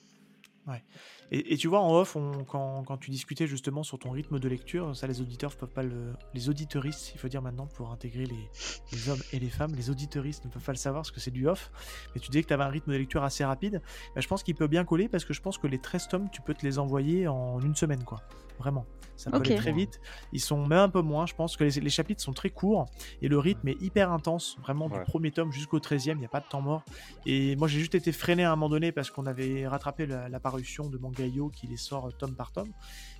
[1.37, 2.16] Et, tu vois, en off,
[2.47, 6.12] quand, tu discutais justement sur ton rythme de lecture, ça les auditeurs peuvent pas le.
[6.33, 8.49] Les auditeuristes, il faut dire maintenant, pour intégrer les,
[8.92, 11.33] les hommes et les femmes, les auditeuristes ne peuvent pas le savoir parce que c'est
[11.33, 11.73] du off.
[12.14, 13.83] Mais tu disais que tu avais un rythme de lecture assez rapide.
[14.14, 16.31] Bah, je pense qu'il peut bien coller parce que je pense que les 13 tomes,
[16.31, 18.23] tu peux te les envoyer en une semaine, quoi.
[18.58, 18.86] Vraiment.
[19.16, 19.46] Ça peut Ok.
[19.46, 20.00] aller très vite.
[20.32, 21.24] Ils sont même un peu moins.
[21.26, 22.86] Je pense que les, les chapitres sont très courts
[23.22, 24.56] et le rythme est hyper intense.
[24.60, 25.04] Vraiment, du Ouais.
[25.04, 26.82] premier tome jusqu'au 13e, il n'y a pas de temps mort.
[27.24, 30.28] Et moi, j'ai juste été freiné à un moment donné parce qu'on avait rattrapé la,
[30.28, 32.72] la parution de Mangayo qui les sort euh, tome par tome.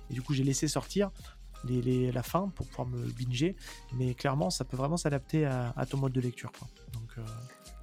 [0.09, 1.11] Et du coup, j'ai laissé sortir.
[1.63, 3.55] les, les- la fin pour pouvoir me binger,
[3.93, 6.51] mais clairement, ça peut vraiment s'adapter à, à ton mode de lecture.
[6.51, 6.67] Quoi.
[6.93, 7.21] Donc, euh,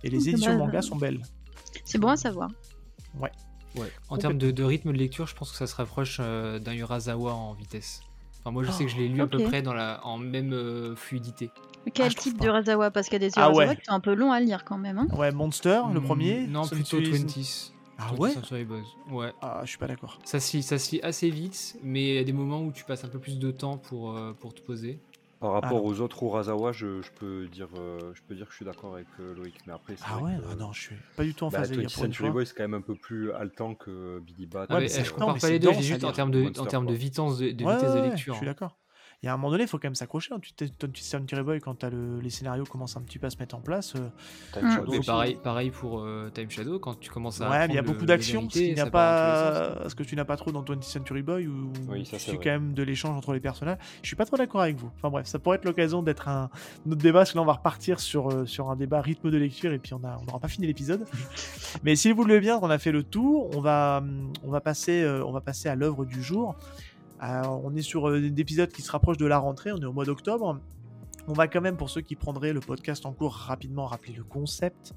[0.05, 1.21] et les Ok, éditions manga sont belles.
[1.85, 2.51] C'est bon à savoir.
[3.19, 3.33] Ouais.
[4.09, 6.75] En termes de, de rythme de lecture, je pense que ça se rapproche euh, d'un
[6.75, 8.03] Urasawa en vitesse.
[8.41, 10.53] Enfin, moi, je sais que je l'ai lu à peu près dans la, en même
[10.53, 11.51] euh, fluidité.
[11.95, 13.77] Quel Ah, type Razawa Parce qu'il y a des Ah Urasawa ouais.
[13.77, 14.99] qui sont un peu longs à lire quand même.
[14.99, 15.07] hein.
[15.13, 17.71] Ouais, Monster, le Hmm, premier Non, plutôt 20s.
[17.99, 18.83] Ah 20th ouais?
[19.11, 19.33] Ouais.
[19.43, 20.19] Ah, je suis pas d'accord.
[20.25, 22.73] Ça se, lit, ça se lit assez vite, mais il y a des moments où
[22.73, 24.99] tu passes un peu plus de temps pour, euh, pour te poser.
[25.43, 25.85] Par rapport Alors.
[25.87, 28.95] aux autres Urasawa, je, je peux dire, euh, je peux dire que je suis d'accord
[28.95, 31.45] avec euh, Loïc, mais après Ah ouais que, Ah non, je suis pas du tout
[31.47, 32.31] en bah, phase de 20th lire pour une Century.
[32.31, 34.67] Boys c'est quand même un peu plus haletant que Billy Bat.
[34.71, 36.91] Ouais, mais, je compare pas les deux, juste en termes de, Monster, en termes de
[36.93, 36.97] quoi.
[36.99, 38.35] vitesse de, de, Ouais, vitesse ouais, de ouais, lecture.
[38.35, 38.51] je suis hein.
[38.53, 38.79] d'accord.
[39.23, 40.35] Il y a un moment donné, il faut quand même s'accrocher.
[40.35, 40.41] Hein.
[40.41, 43.55] Tu Ton Century Boy, quand le, les scénarios commencent un petit peu à se mettre
[43.55, 43.95] en place.
[43.95, 44.09] euh,
[44.53, 44.91] Time Mm.
[44.91, 47.49] Mais pareil, pareil pour euh, Time Shadow, quand tu commences à.
[47.49, 50.65] Ouais, mais il y a beaucoup d'action, ce pas, que tu n'as pas trop dans
[50.65, 53.79] 20th Century Boy, où Oui, ça, tu suis quand même de l'échange entre les personnages.
[54.03, 54.91] Je suis pas trop d'accord avec vous.
[54.97, 56.51] Enfin bref, ça pourrait être l'occasion d'être un
[56.85, 59.37] notre débat, parce que là on va repartir sur, euh, sur un débat rythme de
[59.39, 61.07] lecture et puis on n'aura pas fini l'épisode.
[61.85, 63.51] mais si vous le voulez bien, on a fait le tour.
[63.57, 64.03] On va
[64.43, 66.57] on va passer on va passer à l'œuvre du jour.
[67.25, 69.71] Alors, on est sur euh, des épisodes qui se rapprochent de la rentrée.
[69.71, 70.59] On est au mois d'octobre.
[71.29, 74.25] On va quand même, pour ceux qui prendraient le podcast en cours, rapidement rappeler le
[74.25, 74.93] concept.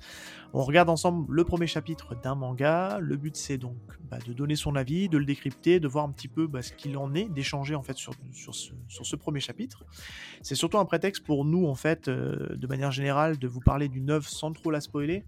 [0.53, 2.97] On regarde ensemble le premier chapitre d'un manga.
[2.99, 3.77] Le but, c'est donc
[4.09, 6.73] bah, de donner son avis, de le décrypter, de voir un petit peu bah, ce
[6.73, 9.85] qu'il en est, d'échanger en fait sur, ce, premier chapitre.
[10.41, 13.88] C'est surtout un prétexte pour nous, en fait, euh, de manière générale, de vous parler
[13.88, 15.25] d'une œuvre sans trop la spoiler.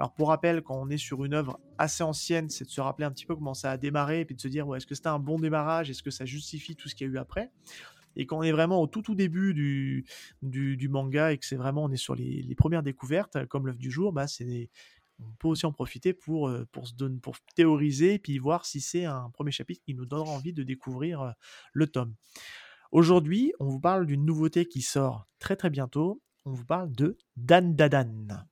[0.00, 3.06] Alors, pour rappel, quand on est sur une œuvre assez ancienne, c'est de se rappeler
[3.06, 5.08] un petit peu comment ça a démarré et puis de se dire, est-ce que c'était
[5.08, 5.90] un bon démarrage?
[5.90, 7.52] Est-ce que ça justifie tout ce qu'il y a eu après?
[8.16, 10.04] Et quand on est vraiment au tout tout début du,
[10.42, 13.78] du, manga et que c'est vraiment on est sur les, les premières découvertes comme l'œuvre
[13.78, 14.68] du jour, bah c'est
[15.22, 18.64] on peut aussi en profiter pour, euh, pour, se donner, pour théoriser et puis voir
[18.64, 21.30] si c'est un premier chapitre qui nous donnera envie de découvrir euh,
[21.72, 22.14] le tome.
[22.92, 26.20] Aujourd'hui, on vous parle d'une nouveauté qui sort très très bientôt.
[26.44, 28.46] On vous parle de Dan Dadan.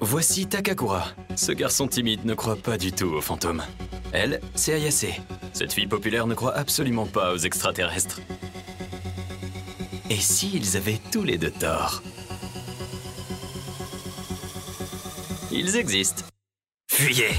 [0.00, 1.06] Voici Takakura.
[1.36, 3.62] Ce garçon timide ne croit pas du tout aux fantômes.
[4.12, 5.06] Elle, c'est Ayase.
[5.52, 8.20] Cette fille populaire ne croit absolument pas aux extraterrestres.
[10.10, 12.02] Et s'ils avaient tous les deux tort?
[15.50, 16.24] Ils existent.
[16.90, 17.30] Fuyez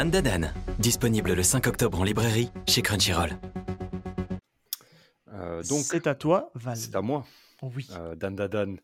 [0.00, 3.28] Dan Dadan, disponible le 5 octobre en librairie chez Crunchyroll.
[5.30, 6.74] Euh, donc c'est à toi, Val.
[6.74, 7.26] c'est à moi.
[7.60, 7.86] Oh oui.
[7.92, 8.76] Euh, Dandadan,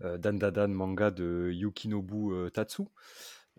[0.00, 2.84] euh, Dandadan, manga de Yukinobu euh, Tatsu,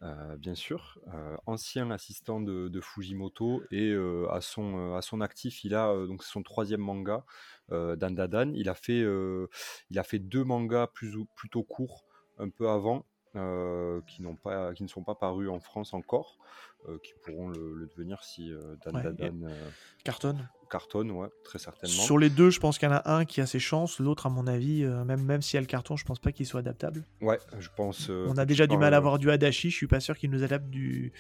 [0.02, 5.04] euh, bien sûr, euh, ancien assistant de, de Fujimoto et euh, à, son, euh, à
[5.04, 7.26] son actif, il a euh, donc son troisième manga,
[7.72, 8.54] euh, Dandadan.
[8.56, 9.48] Il a fait, euh,
[9.92, 12.06] il a fait deux mangas plus ou- plutôt courts
[12.40, 13.06] un peu avant.
[13.36, 17.50] euh, qui, n'ont pas, qui ne sont pas parus en France encore, euh, qui pourront
[17.50, 19.70] le, le devenir si euh, Dandadan euh,
[20.04, 20.38] Carton.
[20.70, 21.96] cartonne, ouais, très certainement.
[22.04, 24.26] Sur les deux, je pense qu'il y en a un qui a ses chances, l'autre,
[24.26, 27.04] à mon avis, euh, même, même si elle carton, je pense pas qu'il soit adaptable.
[27.22, 28.08] Ouais, je pense.
[28.10, 30.30] euh, On a déjà du mal à avoir du Hadashi, je suis pas sûr qu'il
[30.32, 31.14] nous adapte du,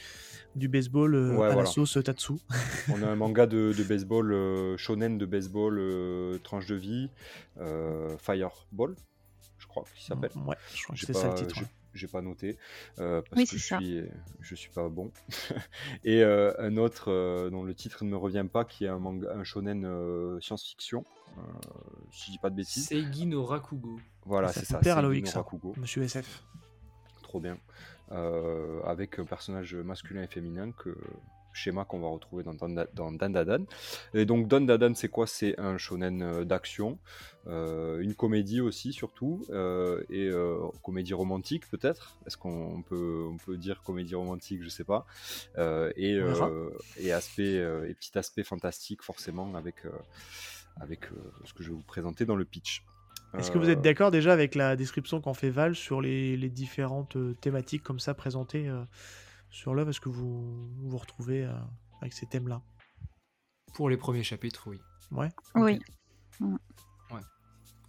[0.56, 1.69] du baseball euh, Ouais, à la voilà.
[1.69, 2.34] sauce Tatsu.
[2.89, 7.10] On a un manga de, de baseball, euh, shonen de baseball, euh, tranche de vie,
[7.60, 8.95] euh, Fireball,
[9.60, 10.32] je crois qu'il s'appelle.
[10.45, 11.62] Ouais, je crois que c'est ça le titre.
[11.93, 12.58] J'ai- pas noté
[12.99, 13.77] euh, parce Oui, que c'est je ça.
[13.79, 14.01] suis,
[14.41, 15.12] je suis pas bon.
[16.03, 18.99] Et euh, un autre euh, dont le titre ne me revient pas, qui est un
[18.99, 21.06] manga, un shonen euh, science-fiction,
[21.38, 21.41] euh,
[22.12, 22.88] si je dis pas de bêtises.
[22.88, 23.99] Seigi no Rakugo.
[24.25, 24.82] Voilà, c'est ça.
[24.84, 25.32] Seigi Loïc, no.
[25.41, 25.73] Rakugo.
[25.77, 26.43] Monsieur SF.
[27.23, 27.58] Trop bien.
[28.12, 30.95] Euh, avec un personnage masculin et féminin que
[31.54, 33.65] schéma qu'on va retrouver dans, Dan- dans Dandadan.
[34.13, 35.27] Et donc Dandadan, c'est quoi?
[35.27, 36.98] C'est un shonen euh, d'action,
[37.48, 42.15] euh, une comédie aussi surtout, euh, et euh, comédie romantique peut-être?
[42.25, 44.62] Est-ce qu'on peut, on peut dire comédie romantique?
[44.63, 45.06] Je sais pas.
[45.96, 46.19] Et,
[46.98, 49.75] et aspect et petit aspect fantastique forcément avec
[50.82, 51.02] avec
[51.46, 52.84] ce que je vais vous présenter dans le pitch.
[53.38, 56.50] Est-ce que vous êtes d'accord déjà avec la description qu'en fait Val sur les, les
[56.50, 58.69] différentes thématiques comme ça présentées
[59.54, 61.54] sur l'œuvre Est-ce que vous vous retrouvez euh,
[62.01, 62.62] avec ces thèmes-là?
[63.75, 64.79] Pour les premiers chapitres, oui.
[65.12, 65.79] Ouais Oui.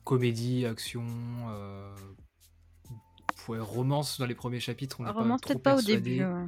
[0.04, 1.02] Comédie, action,
[1.48, 1.94] euh...
[3.48, 4.98] ouais, romance dans les premiers chapitres.
[5.00, 6.22] On Romance pas trop peut-être pas au début.
[6.22, 6.44] ouais.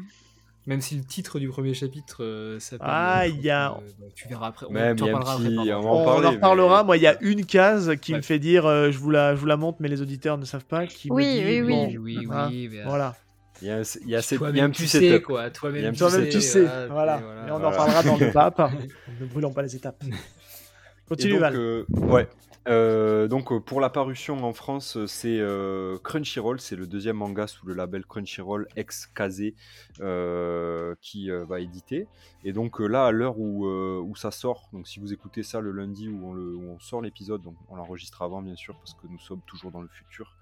[0.67, 2.87] Même si le titre du premier chapitre euh, s'appelle.
[2.91, 4.67] Ah, euh, il y a- euh, bah, tu verras après.
[4.69, 5.57] On Même, un parlera petit- après.
[5.71, 5.89] pardon.
[5.89, 6.83] on en On, en reparlera.
[6.83, 9.35] mais- Moi, il y a une case qui me fait dire, euh, je, vous la,
[9.35, 10.87] je vous la montre, mais les auditeurs ne savent pas.
[10.87, 11.69] Qui me Oui, dit, oui, oui.
[11.73, 12.69] bon, Oui, oui, hein, oui.
[12.71, 13.17] mais, euh, Voilà.
[13.63, 14.89] Il y a, un- il y a, cette- il y a Toi-même, un tu petit
[14.89, 15.23] sais, setup.
[15.25, 15.51] quoi.
[15.51, 16.29] Toi-même, tu Toi-même, sais.
[16.29, 16.61] tu sais.
[16.91, 17.19] voilà, Voilà.
[17.49, 18.61] et on en parlera dans l'étape.
[19.21, 20.03] ne brûlons pas les étapes.
[21.09, 21.57] Continue, donc, Val.
[21.57, 22.29] euh, ouais.
[22.67, 27.17] Euh, donc euh, pour la parution en France, euh, c'est euh, Crunchyroll, c'est le deuxième
[27.17, 29.55] manga sous le label Crunchyroll ex Kazé
[30.01, 32.09] euh, qui va éditer.
[32.45, 35.71] Et donc là, à l'heure où, où ça sort, donc si vous écoutez ça le
[35.73, 38.95] lundi où on, le, où on sort l'épisode, donc on l'enregistre avant bien sûr parce
[38.95, 40.37] que nous sommes toujours dans le futur,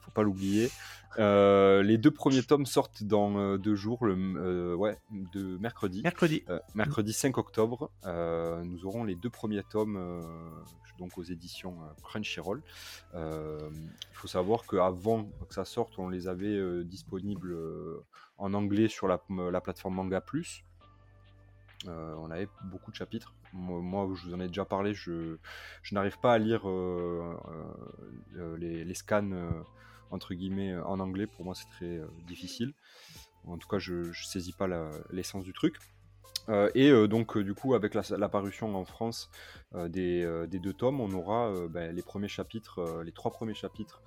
[0.00, 0.70] faut pas l'oublier.
[1.18, 6.02] Les deux premiers tomes sortent dans deux jours, le, ouais, de mercredi.
[6.02, 6.44] Mercredi.
[6.74, 9.98] Mercredi 5 octobre, nous aurons les deux premiers tomes
[11.00, 12.62] donc aux éditions euh, Crunchyroll.
[13.14, 17.56] Euh, il faut savoir qu'avant que ça sorte, on les avait euh, disponibles
[18.38, 19.20] en anglais sur la,
[19.50, 20.62] la plateforme Manga Plus.
[21.86, 23.32] On avait beaucoup de chapitres.
[23.54, 25.38] Moi, je vous en ai déjà parlé, je,
[25.92, 26.68] n'arrive pas à lire
[28.58, 29.30] les, les scans
[30.10, 31.26] entre guillemets en anglais.
[31.26, 32.74] Pour moi, c'est très difficile.
[33.46, 34.68] En tout cas, je ne saisis pas
[35.10, 35.76] l'essence du truc.
[36.48, 39.30] Euh, et euh, donc, euh, du coup, avec la, la parution en France
[39.74, 43.12] euh, des, euh, des deux tomes, on aura euh, ben, les premiers chapitres, euh, les
[43.12, 44.02] trois premiers chapitres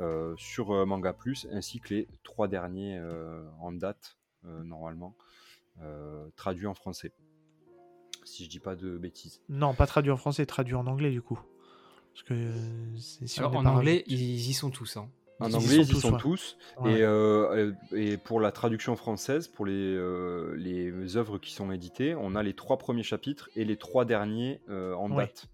[0.00, 5.16] euh, sur euh, Manga Plus, ainsi que les trois derniers euh, en date, euh, normalement,
[5.82, 7.12] euh, traduits en français.
[8.24, 9.40] Si je dis pas de bêtises.
[9.48, 11.40] Non, pas traduit en français, traduit en anglais du coup.
[12.12, 14.96] Parce que euh, si Alors en anglais, ils y sont tous.
[14.98, 15.08] Hein.
[15.40, 16.18] En Ils y anglais, sont ils tous, sont ouais.
[16.20, 16.56] tous.
[16.80, 16.92] Ouais.
[16.98, 22.14] Et, euh, et pour la traduction française, pour les, euh, les œuvres qui sont éditées,
[22.16, 25.26] on a les trois premiers chapitres et les trois derniers euh, en Ouais.
[25.26, 25.46] date.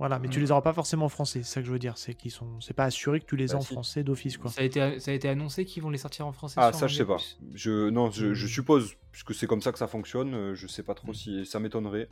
[0.00, 1.96] Voilà, mais tu les auras pas forcément en français, c'est ça que je veux dire.
[1.96, 3.72] C'est qu'ils sont, c'est pas assuré que tu les Bah, as en si.
[3.74, 4.50] français d'office quoi.
[4.50, 6.56] Ça a, été, ça a été annoncé qu'ils vont les sortir en français.
[6.58, 7.18] Ah, ça, je sais pas.
[7.54, 10.94] Je, non, je, je suppose, puisque c'est comme ça que ça fonctionne, je sais pas
[10.94, 11.14] trop Hmm.
[11.14, 12.08] si ça m'étonnerait,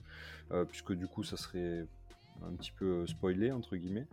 [0.52, 1.84] euh, puisque du coup, ça serait
[2.46, 4.06] un petit peu spoilé, entre guillemets.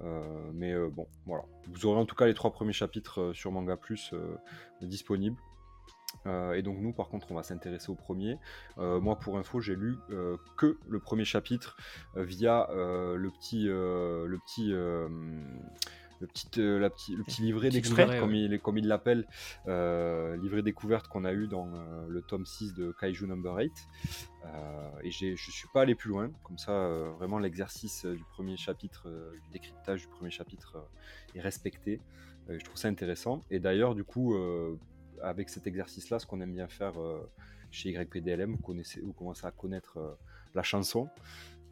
[0.00, 1.44] Euh, mais euh, bon, voilà.
[1.68, 4.14] Vous aurez en tout cas les trois premiers chapitres euh, sur Manga Plus
[4.80, 5.38] disponibles.
[6.26, 8.36] Et donc nous, par contre, on va s'intéresser au premier.
[8.76, 9.96] Moi, pour info, j'ai lu
[10.56, 11.76] que le premier chapitre
[12.14, 14.72] via le petit, le petit,
[16.22, 19.26] le petit, euh, la petit, le petit livret d'extrait, comme il, comme il l'appelle,
[19.66, 23.72] euh, livret découverte qu'on a eu dans euh, le tome 6 de Kaiju Number 8.
[24.44, 26.72] Euh, et je suis pas allé plus loin, comme ça,
[27.18, 29.08] vraiment l'exercice du premier chapitre,
[29.42, 30.88] du décryptage du premier chapitre
[31.34, 32.00] est respecté.
[32.48, 33.40] Je trouve ça intéressant.
[33.50, 34.36] Et d'ailleurs, du coup,
[35.22, 36.94] avec cet exercice-là, ce qu'on aime bien faire
[37.70, 40.18] chez YPDLM, vous, connaissez, vous commencez à connaître
[40.54, 41.08] la chanson,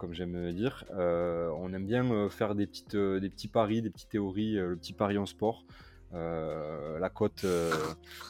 [0.01, 0.85] comme j'aime dire.
[0.95, 4.55] Euh, on aime bien euh, faire des, petites, euh, des petits paris, des petites théories,
[4.55, 5.65] le petit pari en sport.
[6.13, 7.71] Euh, la cote euh,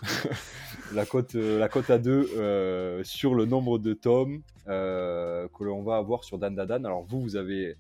[0.93, 5.97] la cote euh, la cote à 2 sur le nombre de tomes que l'on va
[5.97, 7.79] avoir sur Dan Dadan alors vous vous avez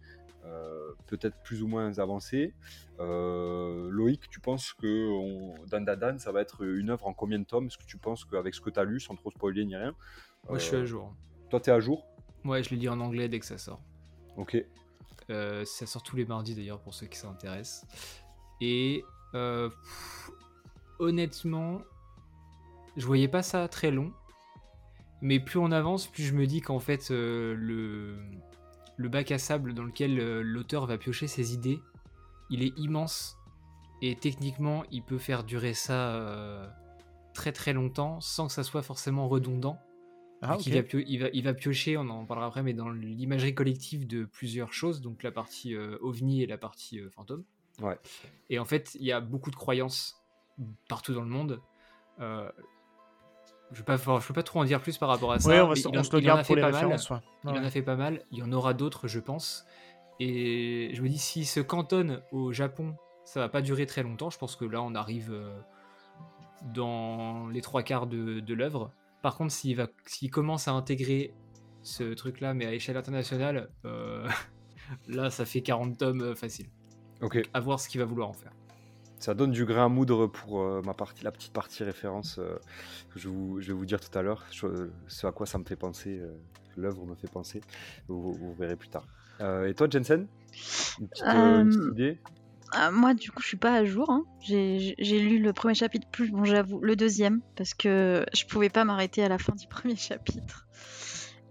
[1.07, 2.55] peut-être plus ou moins avancé
[2.99, 7.45] Loïc tu penses que on, Dan Dadan ça va être une œuvre en combien de
[7.45, 7.67] tomes?
[7.67, 9.95] Est-ce que tu penses qu'avec ce que tu as lu sans trop spoiler ni rien
[10.49, 11.13] Moi, je suis à jour.
[11.51, 12.10] toi t'es à jour?
[12.45, 13.81] Ouais, je l'ai dit en anglais dès que ça sort.
[14.37, 14.57] ok
[15.31, 17.87] Euh, ça sort tous les mardis d'ailleurs pour ceux qui s'intéressent.
[18.61, 20.31] Et euh, pff,
[20.99, 21.83] honnêtement,
[22.97, 24.13] je voyais pas ça très long.
[25.21, 28.19] Mais plus on avance, plus je me dis qu'en fait, euh, le,
[28.97, 31.81] le bac à sable dans lequel l'auteur va piocher ses idées,
[32.49, 33.37] il est immense.
[34.03, 36.73] Et techniquement, il peut faire durer ça
[37.35, 39.79] très très longtemps sans que ça soit forcément redondant.
[40.43, 44.07] Ah, va, il, va, il va piocher, on en parlera après, mais dans l'imagerie collective
[44.07, 47.45] de plusieurs choses, donc la partie euh, ovni et la partie euh, fantôme.
[47.81, 47.99] Ouais.
[48.49, 50.21] Et en fait, il y a beaucoup de croyances
[50.89, 51.61] partout dans le monde.
[52.21, 52.51] Euh,
[53.73, 55.49] je ne peux, pas- je peux pas trop en dire plus par rapport à ça.
[55.49, 57.09] Ouais, on, il on se le il garde pour les références.
[57.11, 57.19] ouais.
[57.45, 58.25] Il en a fait pas mal.
[58.33, 59.65] Il y en aura d'autres, je pense.
[60.19, 64.29] Et je me dis, s'il se cantonne au Japon, ça va pas durer très longtemps.
[64.31, 65.33] Je pense que là, on arrive
[66.75, 68.93] dans les trois quarts de, de l'œuvre.
[69.23, 71.35] Par contre, s'il va, s'il commence à intégrer
[71.83, 74.29] ce truc-là, mais à échelle internationale, euh,
[75.09, 76.67] là, ça fait 40 tomes euh, facile.
[77.21, 78.53] ok À voir ce qu'il va vouloir en faire.
[79.19, 82.57] ça donne du grain à moudre pour euh, ma partie, la petite partie référence euh,
[83.13, 85.59] que je, vous, je vais vous dire tout à l'heure, je- ce à quoi ça
[85.59, 86.33] me fait penser, euh,
[86.77, 87.61] l'œuvre me fait penser,
[88.09, 89.07] vous, vous verrez plus tard.
[89.41, 90.27] Euh, et toi Jensen?
[90.99, 92.19] Une petite, une petite idée?
[92.73, 94.11] Ah, moi, du coup, je suis pas à jour.
[94.11, 94.25] hein.
[94.41, 98.85] J'ai lu le premier chapitre, plus bon, j'avoue, le deuxième, parce que je pouvais pas
[98.85, 100.67] m'arrêter à la fin du premier chapitre.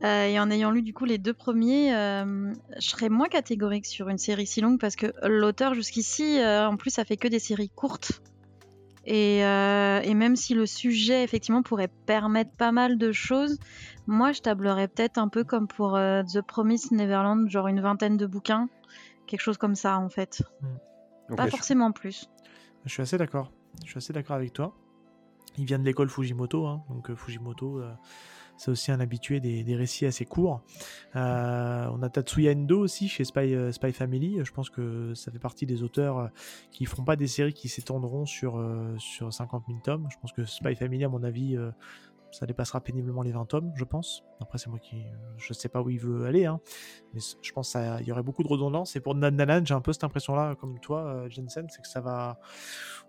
[0.04, 3.86] Euh, et en ayant lu du coup les deux premiers, euh, je serais moins catégorique
[3.86, 7.28] sur une série si longue parce que l'auteur jusqu'ici, euh, en plus, a fait que
[7.28, 8.22] des séries courtes.
[9.06, 13.58] Et, même si le sujet, effectivement, pourrait permettre pas mal de choses,
[14.06, 18.28] moi, je tablerais peut-être un peu comme pour The Promised Neverland, genre une vingtaine de
[18.28, 18.70] bouquins,
[19.26, 20.44] quelque chose comme ça, en fait.
[21.36, 22.30] Pas je- forcément plus.
[22.86, 23.52] Je suis assez d'accord.
[23.84, 24.74] Je suis assez d'accord avec toi.
[25.58, 27.92] Il vient de l'école Fujimoto, hein, donc euh, Fujimoto, euh,
[28.56, 30.62] c'est aussi un habitué des, des récits assez courts.
[31.16, 34.40] Euh, on a Tatsuya Endo aussi chez Spy, euh, Spy Family.
[34.44, 36.30] Je pense que ça fait partie des auteurs
[36.72, 38.64] qui feront pas des séries qui s'étendront sur,
[39.00, 40.08] sur 50 000 tomes.
[40.12, 41.58] Je pense que Spy Family, à mon avis,
[42.32, 44.24] ça dépassera péniblement les 20 tomes, je pense.
[44.40, 45.04] Après, c'est moi qui.
[45.38, 46.60] Je sais pas où il veut aller, hein,
[47.14, 48.96] mais je pense qu'il y aurait beaucoup de redondance.
[48.96, 51.82] Et pour Nan Nan Nan, j'ai un peu cette impression-là, comme toi, euh, Jensen, c'est
[51.82, 52.40] que ça va.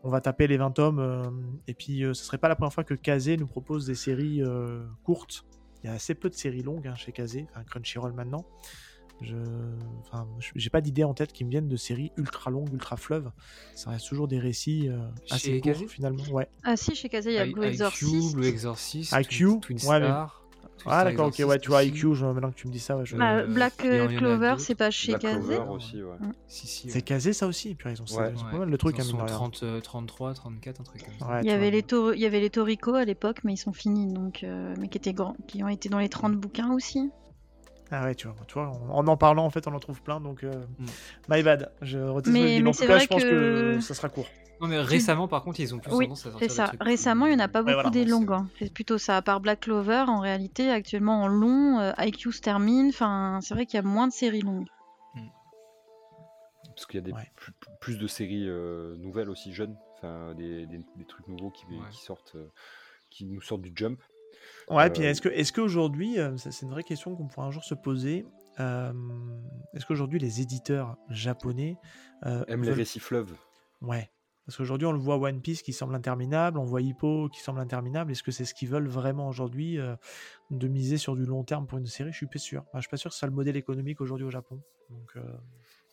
[0.03, 0.99] On va taper les 20 tomes.
[0.99, 1.23] euh,
[1.66, 4.43] et puis, euh, ce serait pas la première fois que Kazé nous propose des séries
[4.43, 5.45] euh, courtes.
[5.83, 8.45] Il y a assez peu de séries longues hein, chez Kazé, enfin Crunchyroll maintenant.
[9.23, 9.37] Je,
[10.01, 13.31] enfin, j'ai pas d'idée en tête qui me viennent de séries ultra longues, ultra fleuves.
[13.75, 14.99] Ça reste toujours des récits euh,
[15.31, 16.25] assez Chez courts Kazé finalement.
[16.31, 16.49] Ouais.
[16.64, 18.35] Ah si, chez Kazé, il y a I- Blue IQ, Exorcist.
[18.35, 20.37] Blue Exorcist, IQ, Twin, Twin ouais, mais- Star.
[20.79, 21.85] Twin Ah d'accord, ok, ouais, tu vois.
[21.85, 24.55] IQ, je, maintenant que tu me dis ça, ouais, je- Bah, Euh, Black a Clover,
[24.57, 26.16] c'est pas chez Black Kazé Clover aussi, ouais.
[26.47, 26.89] Si, si.
[26.91, 28.29] c'est Kazé ça aussi, puis ils ont, Ouais.
[28.29, 28.33] Ouais.
[28.51, 29.35] pas mal de trucs Ils à en mine de sont rien.
[29.35, 31.29] 30, euh, 33, 34, un truc comme ça.
[31.29, 33.59] Ouais, Il y, avait les Tor- il y avait les Toriko à l'époque, mais ils
[33.59, 36.73] sont finis, donc, euh, mais qui, étaient grands, qui ont été dans les 30 bouquins
[36.73, 37.11] aussi.
[37.93, 40.01] Ah ouais, tu vois, tu vois en, en en parlant, en fait, on en trouve
[40.03, 40.86] plein, donc euh, Mm.
[41.28, 41.72] my bad.
[41.82, 43.74] Je retire Mais- mais en tout cas, je pense que...
[43.76, 44.28] que- ça sera court.
[44.61, 46.66] Non, mais récemment, par contre, ils ont plus Oui, tendance à sortir des ça.
[46.68, 48.30] trucs Récemment, il n'y en a pas beaucoup voilà, des longues.
[48.32, 48.47] hein.
[48.59, 49.16] C'est plutôt ça.
[49.16, 52.88] À part Black Clover, en réalité, actuellement en long, euh, IQ se termine.
[52.91, 54.66] Enfin, c'est vrai qu'il y a moins de séries longues.
[56.76, 57.30] Parce qu'il y a des, Ouais.
[57.36, 61.64] plus, plus de séries euh, nouvelles aussi jeunes, enfin des, des- des trucs nouveaux qui,
[61.66, 61.76] Ouais.
[61.91, 62.47] qui sortent, euh,
[63.11, 64.01] qui nous sortent du jump.
[64.71, 67.51] Ouais, Euh, puis est-ce que est-ce qu'aujourd'hui, euh, c'est une vraie question qu'on pourra un
[67.51, 68.25] jour se poser.
[68.59, 68.93] euh,
[69.75, 71.77] est-ce qu'aujourd'hui les éditeurs japonais
[72.27, 73.33] euh, Aime les récits fleuves.
[73.81, 74.11] Ouais.
[74.47, 77.61] Parce qu'aujourd'hui, on le voit One Piece qui semble interminable, on voit Hippo qui semble
[77.61, 78.11] interminable.
[78.11, 79.95] Est-ce que c'est ce qu'ils veulent vraiment aujourd'hui euh,
[80.51, 82.11] de miser sur du long terme pour une série?
[82.11, 82.62] Je suis pas sûr.
[82.68, 84.61] Enfin, je suis pas sûr que ce soit le modèle économique aujourd'hui au Japon.
[84.89, 85.23] Donc, euh,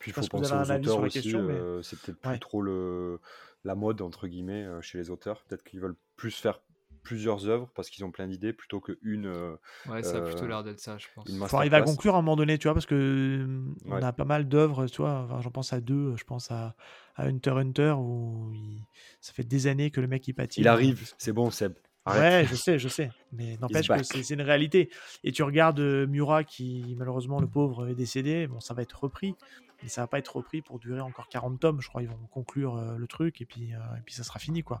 [0.00, 1.34] Puis il faut penser aux auteurs aussi.
[1.36, 2.38] mais- euh, c'est peut-être plus Ouais.
[2.38, 3.20] trop le,
[3.64, 5.44] la mode entre guillemets euh, chez les auteurs.
[5.44, 6.60] Peut-être qu'ils veulent plus faire
[7.08, 9.56] plusieurs œuvres parce qu'ils ont plein d'idées plutôt qu'une euh,
[9.86, 11.28] Ouais, ça a plutôt euh, l'air d'être ça, je pense.
[11.28, 13.92] une faut arriver à conclure à un moment donné, tu vois, parce que euh, on
[13.92, 14.02] Ouais.
[14.02, 15.22] a pas mal d'œuvres, tu vois.
[15.24, 16.14] Enfin, j'en pense à deux.
[16.16, 16.74] Je pense à,
[17.16, 18.84] à Hunter x Hunter où il-
[19.20, 20.62] ça fait des années que le mec il patine.
[20.62, 21.72] Il arrive, c'est bon Seb.
[22.08, 22.44] Arrête.
[22.44, 23.10] Ouais, je sais, je sais.
[23.32, 24.90] Mais n'empêche que c'est une réalité.
[25.24, 28.46] Et tu regardes euh, Murat qui, malheureusement, le pauvre, est décédé.
[28.46, 29.34] Bon, ça va être repris.
[29.82, 31.80] Mais ça va pas être repris pour durer encore 40 tomes.
[31.80, 34.38] Je crois qu'ils vont conclure euh, le truc et puis, euh, et puis ça sera
[34.38, 34.80] fini, quoi.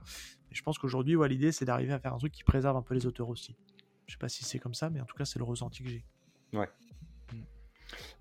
[0.50, 2.82] Et je pense qu'aujourd'hui, ouais, l'idée, c'est d'arriver à faire un truc qui préserve un
[2.82, 3.54] peu les auteurs aussi.
[4.06, 5.90] Je sais pas si c'est comme ça, mais en tout cas, c'est le ressenti que
[5.90, 6.04] j'ai.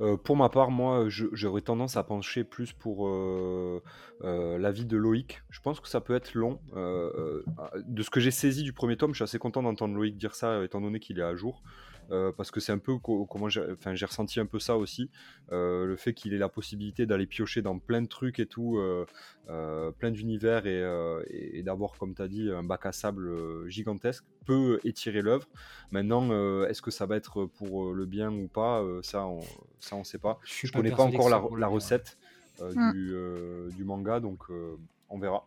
[0.01, 3.81] Euh, pour ma part, moi, j'aurais tendance à pencher plus pour euh,
[4.23, 5.41] euh, l'avis de Loïc.
[5.49, 6.59] Je pense que ça peut être long.
[6.73, 10.35] De ce que j'ai saisi du premier tome, je suis assez content d'entendre Loïc dire
[10.35, 11.63] ça, étant donné qu'il est à jour.
[12.09, 14.77] Euh, parce que c'est un peu co- comment j'ai enfin, j'ai ressenti un peu ça
[14.77, 15.09] aussi.
[15.51, 18.77] Euh, le fait qu'il ait la possibilité d'aller piocher dans plein de trucs et tout,
[18.77, 19.05] euh,
[19.49, 22.91] euh, plein d'univers et, euh, et- et d'avoir, comme tu as dit, un bac à
[22.93, 25.47] sable gigantesque peut étirer l'œuvre.
[25.91, 29.41] Maintenant, euh, est-ce que ça va être pour le bien ou pas euh, Ça, on
[29.79, 30.39] ça, on sait pas.
[30.65, 32.17] Je connais pas encore la, recette
[32.61, 32.91] euh, Mm.
[32.91, 34.77] du, euh, du manga, donc euh,
[35.09, 35.45] on verra.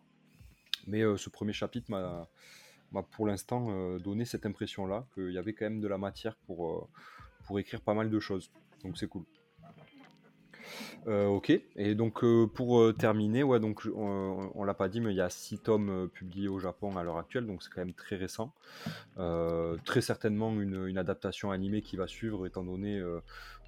[0.87, 2.29] Mais euh, ce premier chapitre m'a
[2.93, 6.36] m'a pour l'instant euh, donné cette impression-là, qu'il y avait quand même de la matière
[6.47, 6.88] pour, euh,
[7.47, 8.51] pour écrire pas mal de choses.
[8.84, 9.24] Donc c'est cool.
[11.07, 15.16] Euh, ok, et donc pour terminer, ouais, donc on, on l'a pas dit, mais il
[15.16, 18.16] y a six tomes publiés au Japon à l'heure actuelle, donc c'est quand même très
[18.16, 18.53] récent.
[19.84, 23.03] Très certainement une, adaptation animée qui va suivre, étant donné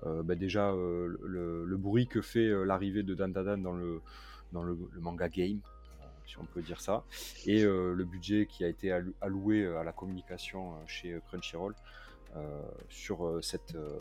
[0.05, 4.01] bah, déjà le, bruit que fait l'arrivée de Dan Dan Dan dans le,
[4.53, 5.61] dans le, manga game,
[6.33, 7.05] si on peut dire ça,
[7.47, 11.75] et euh, le budget qui a été alloué euh, à la communication euh, chez Crunchyroll
[12.37, 13.75] euh, sur cette.
[13.75, 13.99] euh,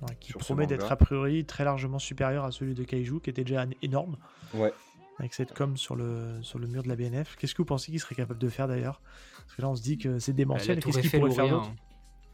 [0.00, 3.30] Ouais, qui Sur promet d'être a priori très largement supérieur à celui de Kaiju, qui
[3.30, 4.16] était déjà énorme.
[4.52, 4.72] Ouais.
[5.20, 7.36] Avec cette com sur le, sur le mur de la BNF.
[7.36, 9.00] Qu'est-ce que vous pensez qu'il serait capable de faire d'ailleurs?
[9.36, 10.80] Parce que là, on se dit que c'est Bah, démentiel.
[10.82, 11.70] Qu'est-ce qu'il pourrait ou faire d'autre?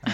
[0.02, 0.10] Ah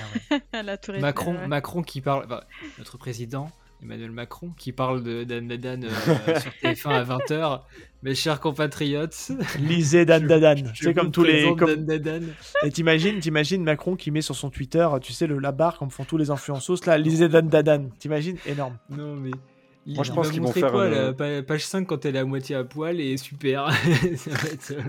[0.54, 1.00] ouais.
[1.00, 1.46] Macron, ouais.
[1.46, 2.40] Macron qui parle, enfin,
[2.78, 3.52] notre président
[3.82, 5.88] Emmanuel Macron qui parle de Dan Dan Dan, euh,
[6.40, 7.60] sur TF1 à 20h.
[8.02, 10.70] Mes chers compatriotes, Lisez Dan Dan.
[10.74, 11.54] je C'est comme tous les.
[11.56, 12.32] comme- Dan.
[12.62, 15.90] Et t'imagines, t'imagines Macron qui met sur son Twitter, tu sais, le, la barre comme
[15.90, 17.90] font tous les influenceurs, là, lisez Dan Dan.
[17.98, 18.78] T'imagines Énorme.
[18.90, 19.30] Non mais.
[19.86, 22.16] Il, Moi, je pense qu'ils vont faire quoi, une- la pa- page 5 quand elle
[22.16, 23.68] est à moitié à poil et super.
[24.16, 24.80] Ça va être, euh,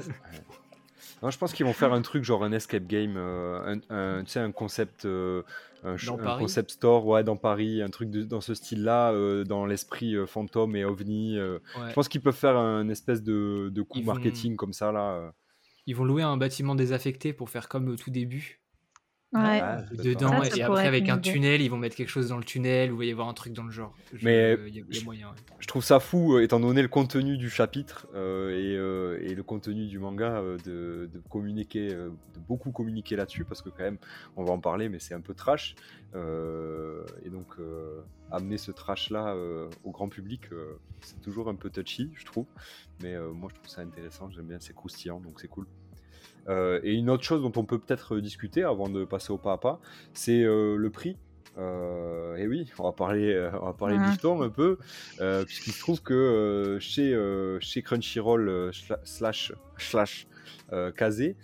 [1.21, 4.23] Non, je pense qu'ils vont faire un truc genre un escape game, euh, un, un-
[4.23, 5.41] tu sais, un concept, euh,
[5.83, 9.65] un, un concept store, ouais, dans Paris, un truc de- dans ce style-là, euh, dans
[9.65, 11.37] l'esprit euh, fantôme et ovni.
[11.37, 11.59] euh.
[11.79, 11.89] ouais.
[11.89, 14.91] Je pense qu'ils peuvent faire un espèce de, de coup Ils vont- marketing comme ça
[14.91, 15.11] là.
[15.15, 15.31] euh.
[15.87, 18.61] Ils vont louer un bâtiment désaffecté pour faire comme au tout début.
[19.35, 19.59] Ouais.
[19.61, 21.31] Ah, c'est Dedans, Ça, ça et après avec un idée.
[21.31, 23.33] tunnel, ils vont mettre quelque chose dans le tunnel, ou il va y avoir un
[23.33, 23.93] truc dans le genre.
[24.13, 25.27] Je- Mais- Il y a, y a moyen.
[25.29, 25.35] ouais.
[25.59, 29.35] Je trouve ça fou, euh, étant donné le contenu du chapitre euh, et, euh, et
[29.35, 33.69] le contenu du manga, euh, de, de communiquer, euh, de beaucoup communiquer là-dessus, parce que
[33.69, 33.97] quand même,
[34.37, 35.75] on va en parler, mais c'est un peu trash.
[36.15, 41.55] Euh, et donc, euh, amener ce trash-là euh, au grand public, euh, c'est toujours un
[41.55, 42.45] peu touchy, je trouve.
[43.03, 45.65] Mais euh, moi, je trouve ça intéressant, j'aime bien, c'est croustillant, donc c'est cool.
[46.47, 49.53] Euh, et une autre chose dont on peut peut-être discuter avant de passer au pas
[49.53, 49.79] à pas,
[50.13, 51.17] c'est euh, le prix.
[51.57, 54.03] Euh, et oui, on va parler, euh, on va parler Ouais.
[54.45, 54.77] un peu,
[55.21, 58.71] euh, puisqu'il se trouve que euh, chez, euh, chez Crunchyroll euh,
[59.05, 60.27] slash slash
[60.73, 61.37] euh, Kazé,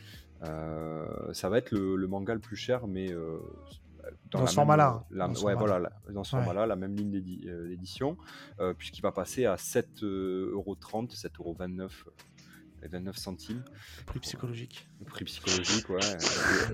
[0.43, 3.37] euh, ça va être le, le manga le plus cher, mais euh,
[4.31, 5.77] Dans la ce même- format-là, la- Dans ce ouais, format-là.
[5.79, 6.43] voilà, la- dans ce Ouais.
[6.43, 8.17] format-là, la même ligne d'édi- euh, d'édition,
[8.59, 12.05] euh, puisqu'il va passer à 7,30€, 7,29€
[12.83, 13.63] et 29 centimes.
[14.05, 14.87] Prix psychologique.
[14.99, 15.99] Le prix psychologique, ouais,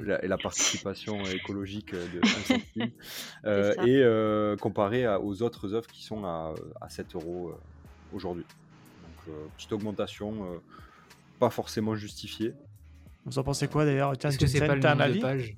[0.01, 2.91] et la, et la participation écologique de 5 centimes.
[3.45, 7.55] Euh, et euh, comparé à- aux autres œuvres qui sont à, à 7 euros euh,
[8.13, 8.45] aujourd'hui.
[9.03, 10.57] Donc, euh, petite augmentation, euh,
[11.39, 12.53] pas forcément justifiée.
[13.25, 15.55] Vous en pensez quoi d'ailleurs Est-ce que c'est pas le nombre de pages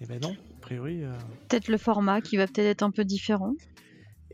[0.00, 1.02] Eh ben non, a priori.
[1.02, 1.12] euh,
[1.48, 3.54] Peut-être le format qui va peut-être être un peu différent.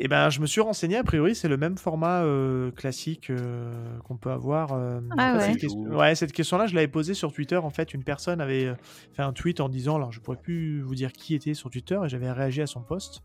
[0.03, 3.99] Eh ben, je me suis renseigné, a priori, c'est le même format euh, classique euh,
[4.05, 4.73] qu'on peut avoir.
[4.73, 5.41] euh, Ah ouais.
[5.53, 7.57] cette question- ouais, cette question-là, je l'avais posée sur Twitter.
[7.59, 8.75] En fait, une personne avait
[9.13, 12.01] fait un tweet en disant, alors je pourrais plus vous dire qui était sur Twitter,
[12.03, 13.23] et j'avais réagi à son post.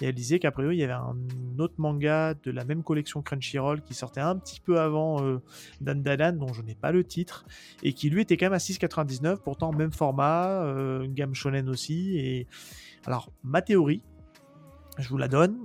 [0.00, 1.16] Et elle disait qu'a priori, il y avait un
[1.58, 5.40] autre manga de la même collection Crunchyroll qui sortait un petit peu avant euh,
[5.80, 7.46] Dan Dan, dont je n'ai pas le titre,
[7.84, 11.68] et qui lui était quand même à 6,99, pourtant même format, euh, une gamme shonen
[11.68, 12.18] aussi.
[12.18, 12.48] Et
[13.06, 14.02] alors, ma théorie,
[14.98, 15.58] je vous la donne,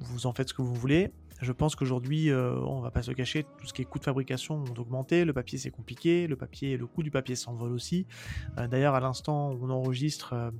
[0.00, 1.12] vous en faites ce que vous voulez.
[1.40, 4.04] Je pense qu'aujourd'hui, euh, on va pas se cacher, tout ce qui est coût de
[4.04, 8.06] fabrication ont augmenté, le papier c'est compliqué, le papier, le coût du papier s'envole aussi.
[8.58, 10.50] Euh, D'ailleurs, à l'instant où on enregistre, euh,